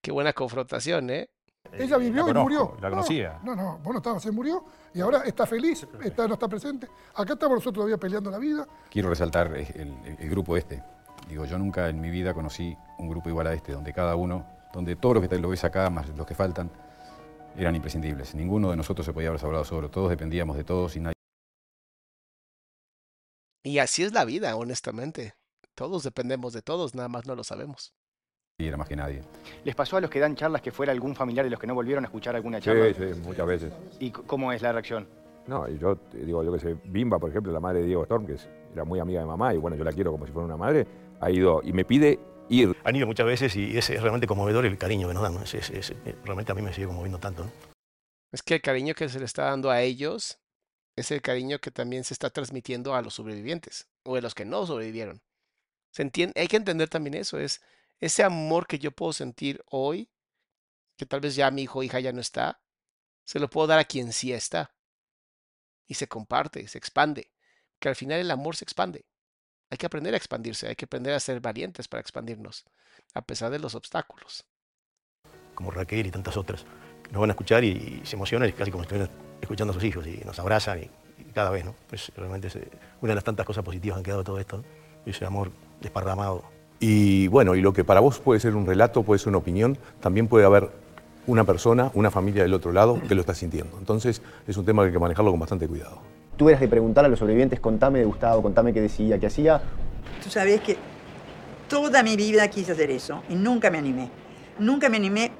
¡Qué 0.00 0.10
buena 0.10 0.32
confrontación, 0.32 1.08
eh! 1.10 1.30
Ella 1.72 1.96
vivió 1.96 2.26
la 2.26 2.40
y 2.40 2.42
murió. 2.42 2.76
la 2.80 2.88
No, 2.90 2.96
conocía. 2.96 3.40
No, 3.44 3.54
no, 3.54 3.78
vos 3.78 3.92
no 3.92 3.98
estabas, 3.98 4.22
se 4.22 4.30
murió 4.32 4.64
y 4.92 5.00
ahora 5.00 5.22
está 5.24 5.46
feliz, 5.46 5.86
está, 6.02 6.26
no 6.26 6.34
está 6.34 6.48
presente. 6.48 6.88
Acá 7.14 7.34
estamos 7.34 7.54
nosotros 7.56 7.74
todavía 7.74 7.96
peleando 7.98 8.30
la 8.30 8.38
vida. 8.38 8.66
Quiero 8.90 9.08
resaltar 9.08 9.56
eh, 9.56 9.68
el, 9.76 9.88
el- 10.04 10.16
el 10.18 10.30
grupo 10.30 10.56
este. 10.56 10.82
Digo, 11.28 11.44
yo 11.44 11.56
nunca 11.58 11.88
en 11.88 12.00
mi 12.00 12.10
vida 12.10 12.34
conocí 12.34 12.76
un 12.98 13.08
grupo 13.08 13.28
igual 13.28 13.46
a 13.46 13.54
este, 13.54 13.72
donde 13.72 13.92
cada 13.92 14.16
uno, 14.16 14.44
donde 14.72 14.96
todos 14.96 15.16
los 15.16 15.28
que 15.28 15.38
lo 15.38 15.48
ves 15.48 15.64
acá, 15.64 15.88
más 15.90 16.08
los 16.16 16.26
que 16.26 16.34
faltan, 16.34 16.70
eran 17.56 17.74
imprescindibles. 17.76 18.34
Ninguno 18.34 18.70
de 18.70 18.76
nosotros 18.76 19.04
se 19.04 19.12
podía 19.12 19.28
haber 19.28 19.40
salvado 19.40 19.64
solo. 19.64 19.90
Todos 19.90 20.10
dependíamos 20.10 20.56
de 20.56 20.64
todos 20.64 20.96
y 20.96 21.00
nadie. 21.00 21.12
Y 23.64 23.78
así 23.78 24.02
es 24.02 24.12
la 24.12 24.24
vida, 24.24 24.56
honestamente. 24.56 25.34
Todos 25.74 26.02
dependemos 26.02 26.52
de 26.52 26.62
todos, 26.62 26.94
nada 26.94 27.08
más 27.08 27.26
no 27.26 27.34
lo 27.34 27.44
sabemos. 27.44 27.92
era 28.58 28.76
más 28.76 28.88
que 28.88 28.94
nadie. 28.96 29.22
¿Les 29.64 29.74
pasó 29.74 29.96
a 29.96 30.00
los 30.00 30.08
que 30.10 30.20
dan 30.20 30.36
charlas 30.36 30.62
que 30.62 30.70
fuera 30.70 30.92
algún 30.92 31.14
familiar 31.16 31.44
de 31.44 31.50
los 31.50 31.58
que 31.58 31.66
no 31.66 31.74
volvieron 31.74 32.04
a 32.04 32.06
escuchar 32.06 32.36
alguna 32.36 32.58
Sí, 32.58 32.64
charla? 32.66 32.92
sí, 32.94 33.20
muchas 33.24 33.46
veces. 33.46 33.72
¿Y 33.98 34.10
cómo 34.10 34.52
es 34.52 34.62
la 34.62 34.70
reacción? 34.72 35.08
No, 35.48 35.68
y 35.68 35.76
yo 35.78 35.98
digo, 36.12 36.44
yo 36.44 36.52
que 36.52 36.60
sé, 36.60 36.76
Bimba, 36.84 37.18
por 37.18 37.30
ejemplo, 37.30 37.52
la 37.52 37.58
madre 37.58 37.80
de 37.80 37.86
Diego 37.86 38.02
Storm, 38.04 38.24
que 38.26 38.34
es- 38.34 38.48
era 38.72 38.84
muy 38.84 39.00
amiga 39.00 39.20
de 39.20 39.26
mamá, 39.26 39.52
y 39.52 39.56
bueno, 39.58 39.76
yo 39.76 39.82
la 39.82 39.90
quiero 39.92 40.12
como 40.12 40.26
si 40.26 40.32
fuera 40.32 40.46
una 40.46 40.56
madre, 40.56 40.86
ha 41.20 41.28
ido 41.30 41.60
y 41.64 41.72
me 41.72 41.84
pide 41.84 42.20
ir. 42.48 42.76
Han 42.84 42.96
ido 42.96 43.06
muchas 43.06 43.26
veces 43.26 43.56
y 43.56 43.76
es, 43.76 43.88
realmente 43.88 44.26
conmovedor 44.26 44.66
el 44.66 44.78
cariño 44.78 45.08
que 45.08 45.14
nos 45.14 45.22
dan. 45.22 45.34
¿no? 45.34 45.42
Es, 45.42 45.54
es, 45.54 45.94
realmente 46.24 46.52
a 46.52 46.54
mí 46.54 46.62
me 46.62 46.72
sigue 46.72 46.86
conmoviendo 46.86 47.18
tanto. 47.18 47.44
¿no? 47.44 47.52
Es 48.32 48.42
que 48.42 48.54
el 48.54 48.62
cariño 48.62 48.94
que 48.94 49.08
se 49.08 49.18
le 49.18 49.24
está 49.24 49.44
dando 49.44 49.70
a 49.70 49.82
ellos 49.82 50.38
es 50.96 51.10
el 51.10 51.22
cariño 51.22 51.58
que 51.58 51.70
también 51.70 52.04
se 52.04 52.14
está 52.14 52.30
transmitiendo 52.30 52.94
a 52.94 53.02
los 53.02 53.14
sobrevivientes 53.14 53.88
o 54.04 54.16
a 54.16 54.20
los 54.20 54.34
que 54.34 54.44
no 54.44 54.66
sobrevivieron. 54.66 55.22
¿Se 55.90 56.02
entiende? 56.02 56.40
Hay 56.40 56.48
que 56.48 56.56
entender 56.56 56.88
también 56.88 57.14
eso, 57.14 57.38
es 57.38 57.60
ese 58.00 58.24
amor 58.24 58.66
que 58.66 58.78
yo 58.78 58.90
puedo 58.90 59.12
sentir 59.12 59.62
hoy, 59.66 60.10
que 60.96 61.06
tal 61.06 61.20
vez 61.20 61.34
ya 61.34 61.50
mi 61.50 61.62
hijo 61.62 61.78
o 61.78 61.82
hija 61.82 62.00
ya 62.00 62.12
no 62.12 62.20
está, 62.20 62.60
se 63.24 63.38
lo 63.38 63.48
puedo 63.48 63.66
dar 63.66 63.78
a 63.78 63.84
quien 63.84 64.12
sí 64.12 64.32
está. 64.32 64.74
Y 65.86 65.94
se 65.94 66.08
comparte, 66.08 66.66
se 66.68 66.78
expande. 66.78 67.30
Que 67.78 67.88
al 67.88 67.96
final 67.96 68.20
el 68.20 68.30
amor 68.30 68.56
se 68.56 68.64
expande. 68.64 69.04
Hay 69.72 69.78
que 69.78 69.86
aprender 69.86 70.12
a 70.12 70.18
expandirse, 70.18 70.68
hay 70.68 70.76
que 70.76 70.84
aprender 70.84 71.14
a 71.14 71.18
ser 71.18 71.40
valientes 71.40 71.88
para 71.88 72.02
expandirnos, 72.02 72.66
a 73.14 73.22
pesar 73.22 73.50
de 73.50 73.58
los 73.58 73.74
obstáculos. 73.74 74.44
Como 75.54 75.70
Raquel 75.70 76.06
y 76.06 76.10
tantas 76.10 76.36
otras, 76.36 76.66
nos 77.10 77.18
van 77.18 77.30
a 77.30 77.32
escuchar 77.32 77.64
y, 77.64 78.02
se 78.04 78.16
emocionan, 78.16 78.50
y 78.50 78.52
casi 78.52 78.70
como 78.70 78.84
si 78.84 78.88
estuvieran 78.88 79.10
escuchando 79.40 79.70
a 79.70 79.74
sus 79.74 79.82
hijos 79.82 80.06
y 80.06 80.20
nos 80.26 80.38
abrazan 80.38 80.80
y, 80.82 80.90
cada 81.32 81.48
vez, 81.48 81.64
¿no? 81.64 81.74
Pues 81.88 82.12
realmente 82.14 82.48
es 82.48 82.56
una 83.00 83.12
de 83.12 83.14
las 83.14 83.24
tantas 83.24 83.46
cosas 83.46 83.64
positivas 83.64 83.96
que 83.96 84.00
han 84.00 84.04
quedado 84.04 84.20
de 84.20 84.26
todo 84.26 84.38
esto, 84.38 84.62
ese 85.06 85.24
amor 85.24 85.50
desparramado. 85.80 86.44
Y 86.78 87.28
bueno, 87.28 87.54
y 87.54 87.62
lo 87.62 87.72
que 87.72 87.82
para 87.82 88.00
vos 88.00 88.18
puede 88.18 88.40
ser 88.40 88.54
un 88.54 88.66
relato, 88.66 89.02
puede 89.04 89.20
ser 89.20 89.28
una 89.28 89.38
opinión, 89.38 89.78
también 90.00 90.28
puede 90.28 90.44
haber 90.44 90.68
una 91.26 91.44
persona, 91.44 91.90
una 91.94 92.10
familia 92.10 92.42
del 92.42 92.52
otro 92.52 92.72
lado 92.72 93.00
que 93.08 93.14
lo 93.14 93.22
está 93.22 93.34
sintiendo. 93.34 93.78
Entonces 93.78 94.20
es 94.46 94.58
un 94.58 94.66
tema 94.66 94.82
que 94.82 94.88
hay 94.88 94.92
que 94.92 94.98
manejarlo 94.98 95.30
con 95.30 95.40
bastante 95.40 95.66
cuidado 95.66 96.02
tú 96.36 96.48
eras 96.48 96.60
de 96.60 96.68
preguntar 96.68 97.04
a 97.04 97.08
los 97.08 97.18
sobrevivientes, 97.18 97.60
contame 97.60 97.98
de 97.98 98.04
Gustavo, 98.04 98.42
contame 98.42 98.72
qué 98.72 98.80
decía, 98.80 99.18
qué 99.18 99.26
hacía. 99.26 99.62
Tú 100.22 100.30
sabes 100.30 100.60
que 100.60 100.76
toda 101.68 102.02
mi 102.02 102.16
vida 102.16 102.48
quise 102.48 102.72
hacer 102.72 102.90
eso 102.90 103.22
y 103.28 103.34
nunca 103.34 103.70
me 103.70 103.78
animé. 103.78 104.10
Nunca 104.58 104.88
me 104.88 104.98
animé 104.98 105.32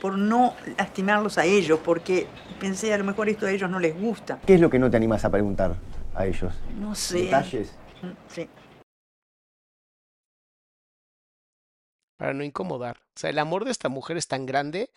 por 0.00 0.16
no 0.16 0.54
lastimarlos 0.76 1.38
a 1.38 1.44
ellos, 1.44 1.80
porque 1.84 2.26
pensé 2.60 2.92
a 2.92 2.98
lo 2.98 3.04
mejor 3.04 3.28
esto 3.28 3.46
a 3.46 3.50
ellos 3.50 3.70
no 3.70 3.78
les 3.78 3.98
gusta. 3.98 4.40
¿Qué 4.46 4.54
es 4.54 4.60
lo 4.60 4.70
que 4.70 4.78
no 4.78 4.90
te 4.90 4.96
animas 4.96 5.24
a 5.24 5.30
preguntar 5.30 5.76
a 6.14 6.26
ellos? 6.26 6.52
No 6.78 6.94
sé. 6.94 7.24
¿Detalles? 7.24 7.76
Mm, 8.02 8.10
sí. 8.28 8.48
Para 12.16 12.34
no 12.34 12.42
incomodar. 12.42 12.98
O 12.98 13.18
sea, 13.18 13.30
el 13.30 13.38
amor 13.38 13.64
de 13.64 13.70
esta 13.70 13.88
mujer 13.88 14.16
es 14.16 14.28
tan 14.28 14.46
grande 14.46 14.90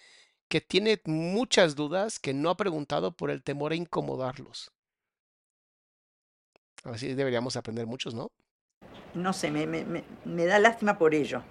que 0.50 0.60
tiene 0.60 1.00
muchas 1.06 1.76
dudas 1.76 2.20
que 2.20 2.34
no 2.34 2.50
ha 2.50 2.58
preguntado 2.58 3.12
por 3.12 3.32
el 3.32 3.44
temor 3.44 3.72
a 3.72 3.76
incomodarlos. 3.76 4.72
Así 6.84 7.14
deberíamos 7.14 7.56
aprender 7.56 7.86
muchos, 7.86 8.14
¿no? 8.14 8.32
No 9.14 9.34
sé, 9.34 9.52
me, 9.52 9.68
me, 9.68 10.04
me, 10.26 10.46
da 10.46 10.58
lástima 10.58 10.98
por 10.98 11.14
ellos. 11.14 11.44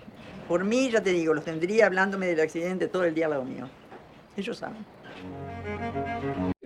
Por 0.49 0.64
mí, 0.64 0.91
ya 0.91 1.03
te 1.03 1.11
digo, 1.11 1.35
los 1.35 1.45
tendría 1.45 1.87
hablándome 1.87 2.26
del 2.26 2.41
accidente 2.41 2.89
todo 2.89 3.05
el 3.05 3.14
día 3.14 3.26
al 3.26 3.33
lado 3.33 3.45
mío. 3.45 3.68
Ellos 4.37 4.59
saben. 4.59 4.85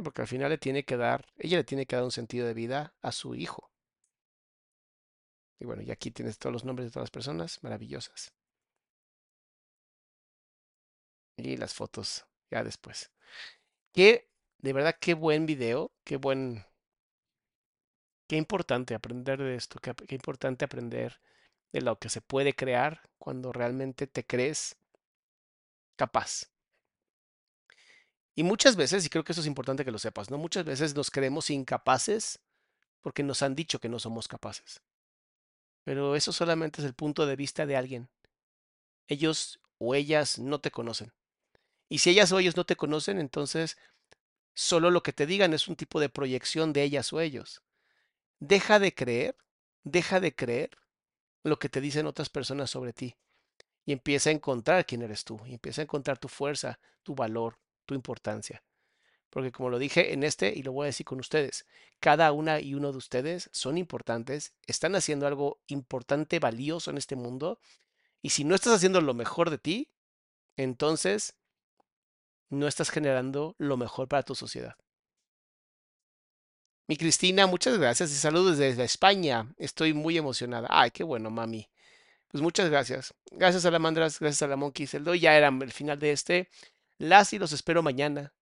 Porque 0.03 0.23
al 0.23 0.29
final 0.29 0.51
le 0.51 0.59
tiene 0.59 0.85
que 0.85 0.97
dar, 0.97 1.27
ella 1.37 1.59
le 1.59 1.65
tiene 1.65 1.87
que 1.87 1.97
dar 1.97 2.05
un 2.05 2.11
sentido 2.11 2.47
de 2.47 2.55
vida 2.55 2.95
a 3.03 3.13
su 3.13 3.35
hijo. 3.35 3.71
Y 5.59 5.67
bueno, 5.67 5.83
y 5.83 5.91
aquí 5.91 6.11
tienes 6.11 6.39
todos 6.39 6.53
los 6.53 6.65
nombres 6.65 6.87
de 6.87 6.93
todas 6.93 7.05
las 7.05 7.11
personas 7.11 7.63
maravillosas. 7.63 8.33
Y 11.37 11.57
las 11.57 11.75
fotos 11.75 12.27
ya 12.51 12.63
después. 12.63 13.11
Que, 13.93 14.29
de 14.59 14.73
verdad, 14.73 14.97
qué 15.01 15.15
buen 15.15 15.47
video, 15.47 15.93
qué 16.05 16.17
buen 16.17 16.65
Qué 18.27 18.37
importante 18.37 18.95
aprender 18.95 19.39
de 19.39 19.55
esto, 19.55 19.79
qué, 19.81 20.15
importante 20.15 20.65
aprender 20.65 21.21
de 21.73 21.83
lo 21.83 21.99
que 21.99 22.09
se 22.09 22.23
puede 22.23 22.55
crear 22.55 23.03
cuando 23.19 23.53
realmente 23.53 24.07
te 24.07 24.25
crees 24.25 24.77
capaz. 25.97 26.51
Y 28.35 28.43
muchas 28.43 28.77
veces, 28.77 29.05
y 29.05 29.11
creo 29.11 29.25
que 29.25 29.33
eso 29.33 29.43
es 29.43 29.47
importante 29.47 29.85
que 29.85 29.93
lo 29.93 29.99
sepas, 29.99 30.31
¿no? 30.31 30.39
Muchas 30.39 30.65
veces 30.65 30.95
nos 30.95 31.11
creemos 31.11 31.51
incapaces 31.51 32.41
porque 33.01 33.23
nos 33.23 33.43
han 33.43 33.55
dicho 33.55 33.79
que 33.79 33.89
no 33.89 33.99
somos 33.99 34.27
capaces. 34.27 34.81
Pero 35.85 36.17
eso 36.17 36.33
solamente 36.33 36.81
es 36.81 36.87
el 36.87 36.95
punto 36.95 37.27
de 37.27 37.37
vista 37.37 37.67
de 37.67 37.77
alguien. 37.77 38.09
Ellos 39.07 39.61
o 39.79 39.95
ellas 39.95 40.39
no 40.39 40.61
te 40.61 40.71
conocen. 40.71 41.13
Y 41.91 41.99
si 41.99 42.11
ellas 42.11 42.33
o 42.33 42.39
ellos 42.39 42.57
no 42.57 42.65
te 42.65 42.77
conocen, 42.77 43.21
entonces 43.21 43.77
solo 44.55 44.91
lo 44.91 45.03
que 45.03 45.13
te 45.13 45.27
digan 45.27 45.53
es 45.53 45.69
un 45.69 45.77
tipo 45.77 46.01
de 46.01 46.09
proyección 46.09 46.73
de 46.73 46.85
ellas 46.85 47.13
o 47.13 47.21
ellos 47.21 47.64
deja 48.41 48.79
de 48.79 48.95
creer, 48.95 49.37
deja 49.83 50.21
de 50.21 50.35
creer 50.35 50.71
lo 51.43 51.59
que 51.59 51.69
te 51.69 51.81
dicen 51.81 52.07
otras 52.07 52.29
personas 52.31 52.71
sobre 52.71 52.93
ti 52.93 53.17
y 53.85 53.93
empieza 53.93 54.31
a 54.31 54.33
encontrar 54.33 54.87
quién 54.87 55.03
eres 55.03 55.25
tú, 55.25 55.41
empieza 55.47 55.83
a 55.83 55.85
encontrar 55.85 56.19
tu 56.19 56.29
fuerza, 56.29 56.79
tu 57.03 57.15
valor, 57.15 57.59
tu 57.87 57.95
importancia. 57.95 58.63
Porque 59.31 59.53
como 59.53 59.69
lo 59.69 59.79
dije 59.79 60.13
en 60.13 60.23
este, 60.23 60.53
y 60.55 60.63
lo 60.63 60.73
voy 60.73 60.85
a 60.85 60.87
decir 60.87 61.05
con 61.05 61.21
ustedes, 61.21 61.67
cada 62.01 62.31
una 62.33 62.61
y 62.61 62.75
uno 62.75 62.93
de 62.93 62.99
ustedes 62.99 63.51
son 63.53 63.77
importantes, 63.79 64.55
están 64.67 64.95
haciendo 64.95 65.27
algo 65.27 65.59
importante, 65.67 66.39
valioso 66.39 66.91
en 66.91 66.99
este 66.99 67.17
mundo, 67.17 67.59
y 68.23 68.31
si 68.31 68.45
no 68.45 68.55
estás 68.55 68.75
haciendo 68.75 69.01
lo 69.01 69.13
mejor 69.13 69.51
de 69.51 69.59
ti, 69.59 69.91
entonces 70.57 71.35
no 72.49 72.69
estás 72.69 72.91
generando 72.91 73.55
lo 73.59 73.77
mejor 73.77 74.09
para 74.09 74.23
tu 74.23 74.35
sociedad. 74.35 74.77
Mi 76.87 76.99
Cristina, 76.99 77.47
muchas 77.47 77.79
gracias 77.79 78.11
y 78.11 78.15
saludos 78.15 78.59
desde 78.59 78.85
España. 78.85 79.49
Estoy 79.57 79.95
muy 79.95 80.19
emocionada. 80.19 80.69
Ay, 80.71 80.91
qué 80.91 81.03
bueno, 81.03 81.31
mami. 81.31 81.71
Pues 82.29 82.43
muchas 82.43 82.69
gracias. 82.69 83.15
Gracias 83.31 83.65
a 83.65 83.71
la 83.71 83.79
Mandras, 83.79 84.21
gracias 84.21 84.43
a 84.43 84.49
la 84.49 84.57
doy 85.01 85.21
ya 85.21 85.35
era 85.35 85.49
el 85.49 85.73
final 85.73 85.99
de 85.99 86.13
este. 86.13 86.51
Las 86.99 87.33
y 87.33 87.39
los 87.39 87.53
espero 87.53 87.83
mañana 87.83 88.35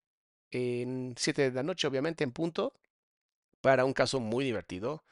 en 0.51 1.15
7 1.17 1.51
de 1.51 1.53
la 1.53 1.63
noche, 1.63 1.87
obviamente, 1.87 2.25
en 2.25 2.33
punto, 2.33 2.75
para 3.61 3.85
un 3.85 3.93
caso 3.93 4.19
muy 4.19 4.45
divertido. 4.45 5.05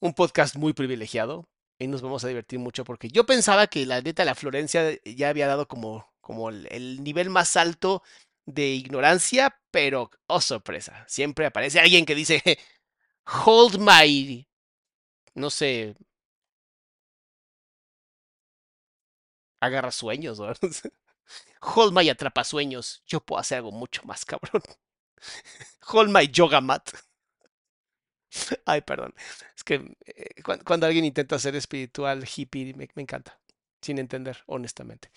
Un 0.00 0.12
podcast 0.12 0.56
muy 0.56 0.74
privilegiado 0.74 1.48
y 1.78 1.86
nos 1.86 2.02
vamos 2.02 2.22
a 2.22 2.28
divertir 2.28 2.58
mucho 2.58 2.84
porque 2.84 3.08
yo 3.08 3.24
pensaba 3.24 3.66
que 3.66 3.86
la 3.86 4.02
neta 4.02 4.26
la 4.26 4.34
Florencia 4.34 4.98
ya 5.04 5.30
había 5.30 5.46
dado 5.46 5.68
como, 5.68 6.12
como 6.20 6.50
el 6.50 7.02
nivel 7.02 7.30
más 7.30 7.56
alto 7.56 8.02
de 8.48 8.68
ignorancia, 8.68 9.60
pero, 9.70 10.10
oh 10.26 10.40
sorpresa, 10.40 11.04
siempre 11.06 11.46
aparece 11.46 11.80
alguien 11.80 12.06
que 12.06 12.14
dice, 12.14 12.42
hold 13.44 13.78
my, 13.78 14.48
no 15.34 15.50
sé, 15.50 15.96
agarra 19.60 19.92
sueños, 19.92 20.38
hold 21.60 21.92
my 21.94 22.08
atrapa 22.08 22.44
sueños, 22.44 23.02
yo 23.06 23.20
puedo 23.20 23.40
hacer 23.40 23.58
algo 23.58 23.72
mucho 23.72 24.02
más 24.04 24.24
cabrón. 24.24 24.62
hold 25.92 26.10
my 26.10 26.26
yoga 26.28 26.60
mat. 26.60 26.90
Ay, 28.64 28.80
perdón. 28.82 29.14
Es 29.56 29.64
que 29.64 29.96
eh, 30.06 30.42
cuando, 30.64 30.86
alguien 30.86 31.04
intenta 31.04 31.38
ser 31.38 31.56
espiritual 31.56 32.24
hippie, 32.26 32.74
me 32.74 33.02
encanta 33.02 33.38
sin 33.80 33.98
entender, 33.98 34.38
honestamente. 34.46 35.10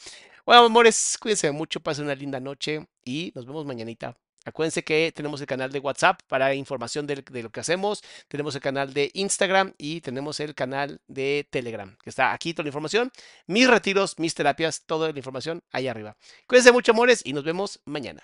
Bueno, 0.46 0.66
amores, 0.66 1.18
cuídense 1.20 1.52
mucho, 1.52 1.80
pasen 1.80 2.06
una 2.06 2.16
linda 2.16 2.40
noche 2.40 2.88
y 3.04 3.32
nos 3.36 3.46
vemos 3.46 3.66
mañanita. 3.66 4.18
Acuérdense 4.44 4.84
que 4.84 5.12
tenemos 5.16 5.40
el 5.40 5.46
canal 5.46 5.72
de 5.72 5.80
WhatsApp 5.80 6.20
para 6.28 6.56
información 6.56 7.06
de, 7.06 7.24
de, 7.30 7.44
lo 7.44 7.52
que 7.52 7.60
hacemos, 7.60 8.04
tenemos 8.28 8.56
el 8.56 8.62
canal 8.62 8.92
de 8.92 9.12
Instagram 9.14 9.74
y 9.78 10.02
tenemos 10.02 10.40
el 10.40 10.56
canal 10.56 11.00
de 11.08 11.48
Telegram, 11.52 11.96
que 12.04 12.10
está 12.10 12.34
aquí 12.34 12.54
toda 12.54 12.64
la 12.64 12.70
información, 12.70 13.12
mis 13.46 13.70
retiros, 13.70 14.18
mis 14.18 14.34
terapias, 14.34 14.84
toda 14.88 15.12
la 15.12 15.18
información 15.18 15.62
ahí 15.72 15.88
arriba. 15.88 16.18
Cuídense 16.48 16.72
mucho, 16.72 16.92
amores, 16.92 17.22
y 17.24 17.34
nos 17.34 17.44
vemos 17.44 17.82
mañana. 17.86 18.24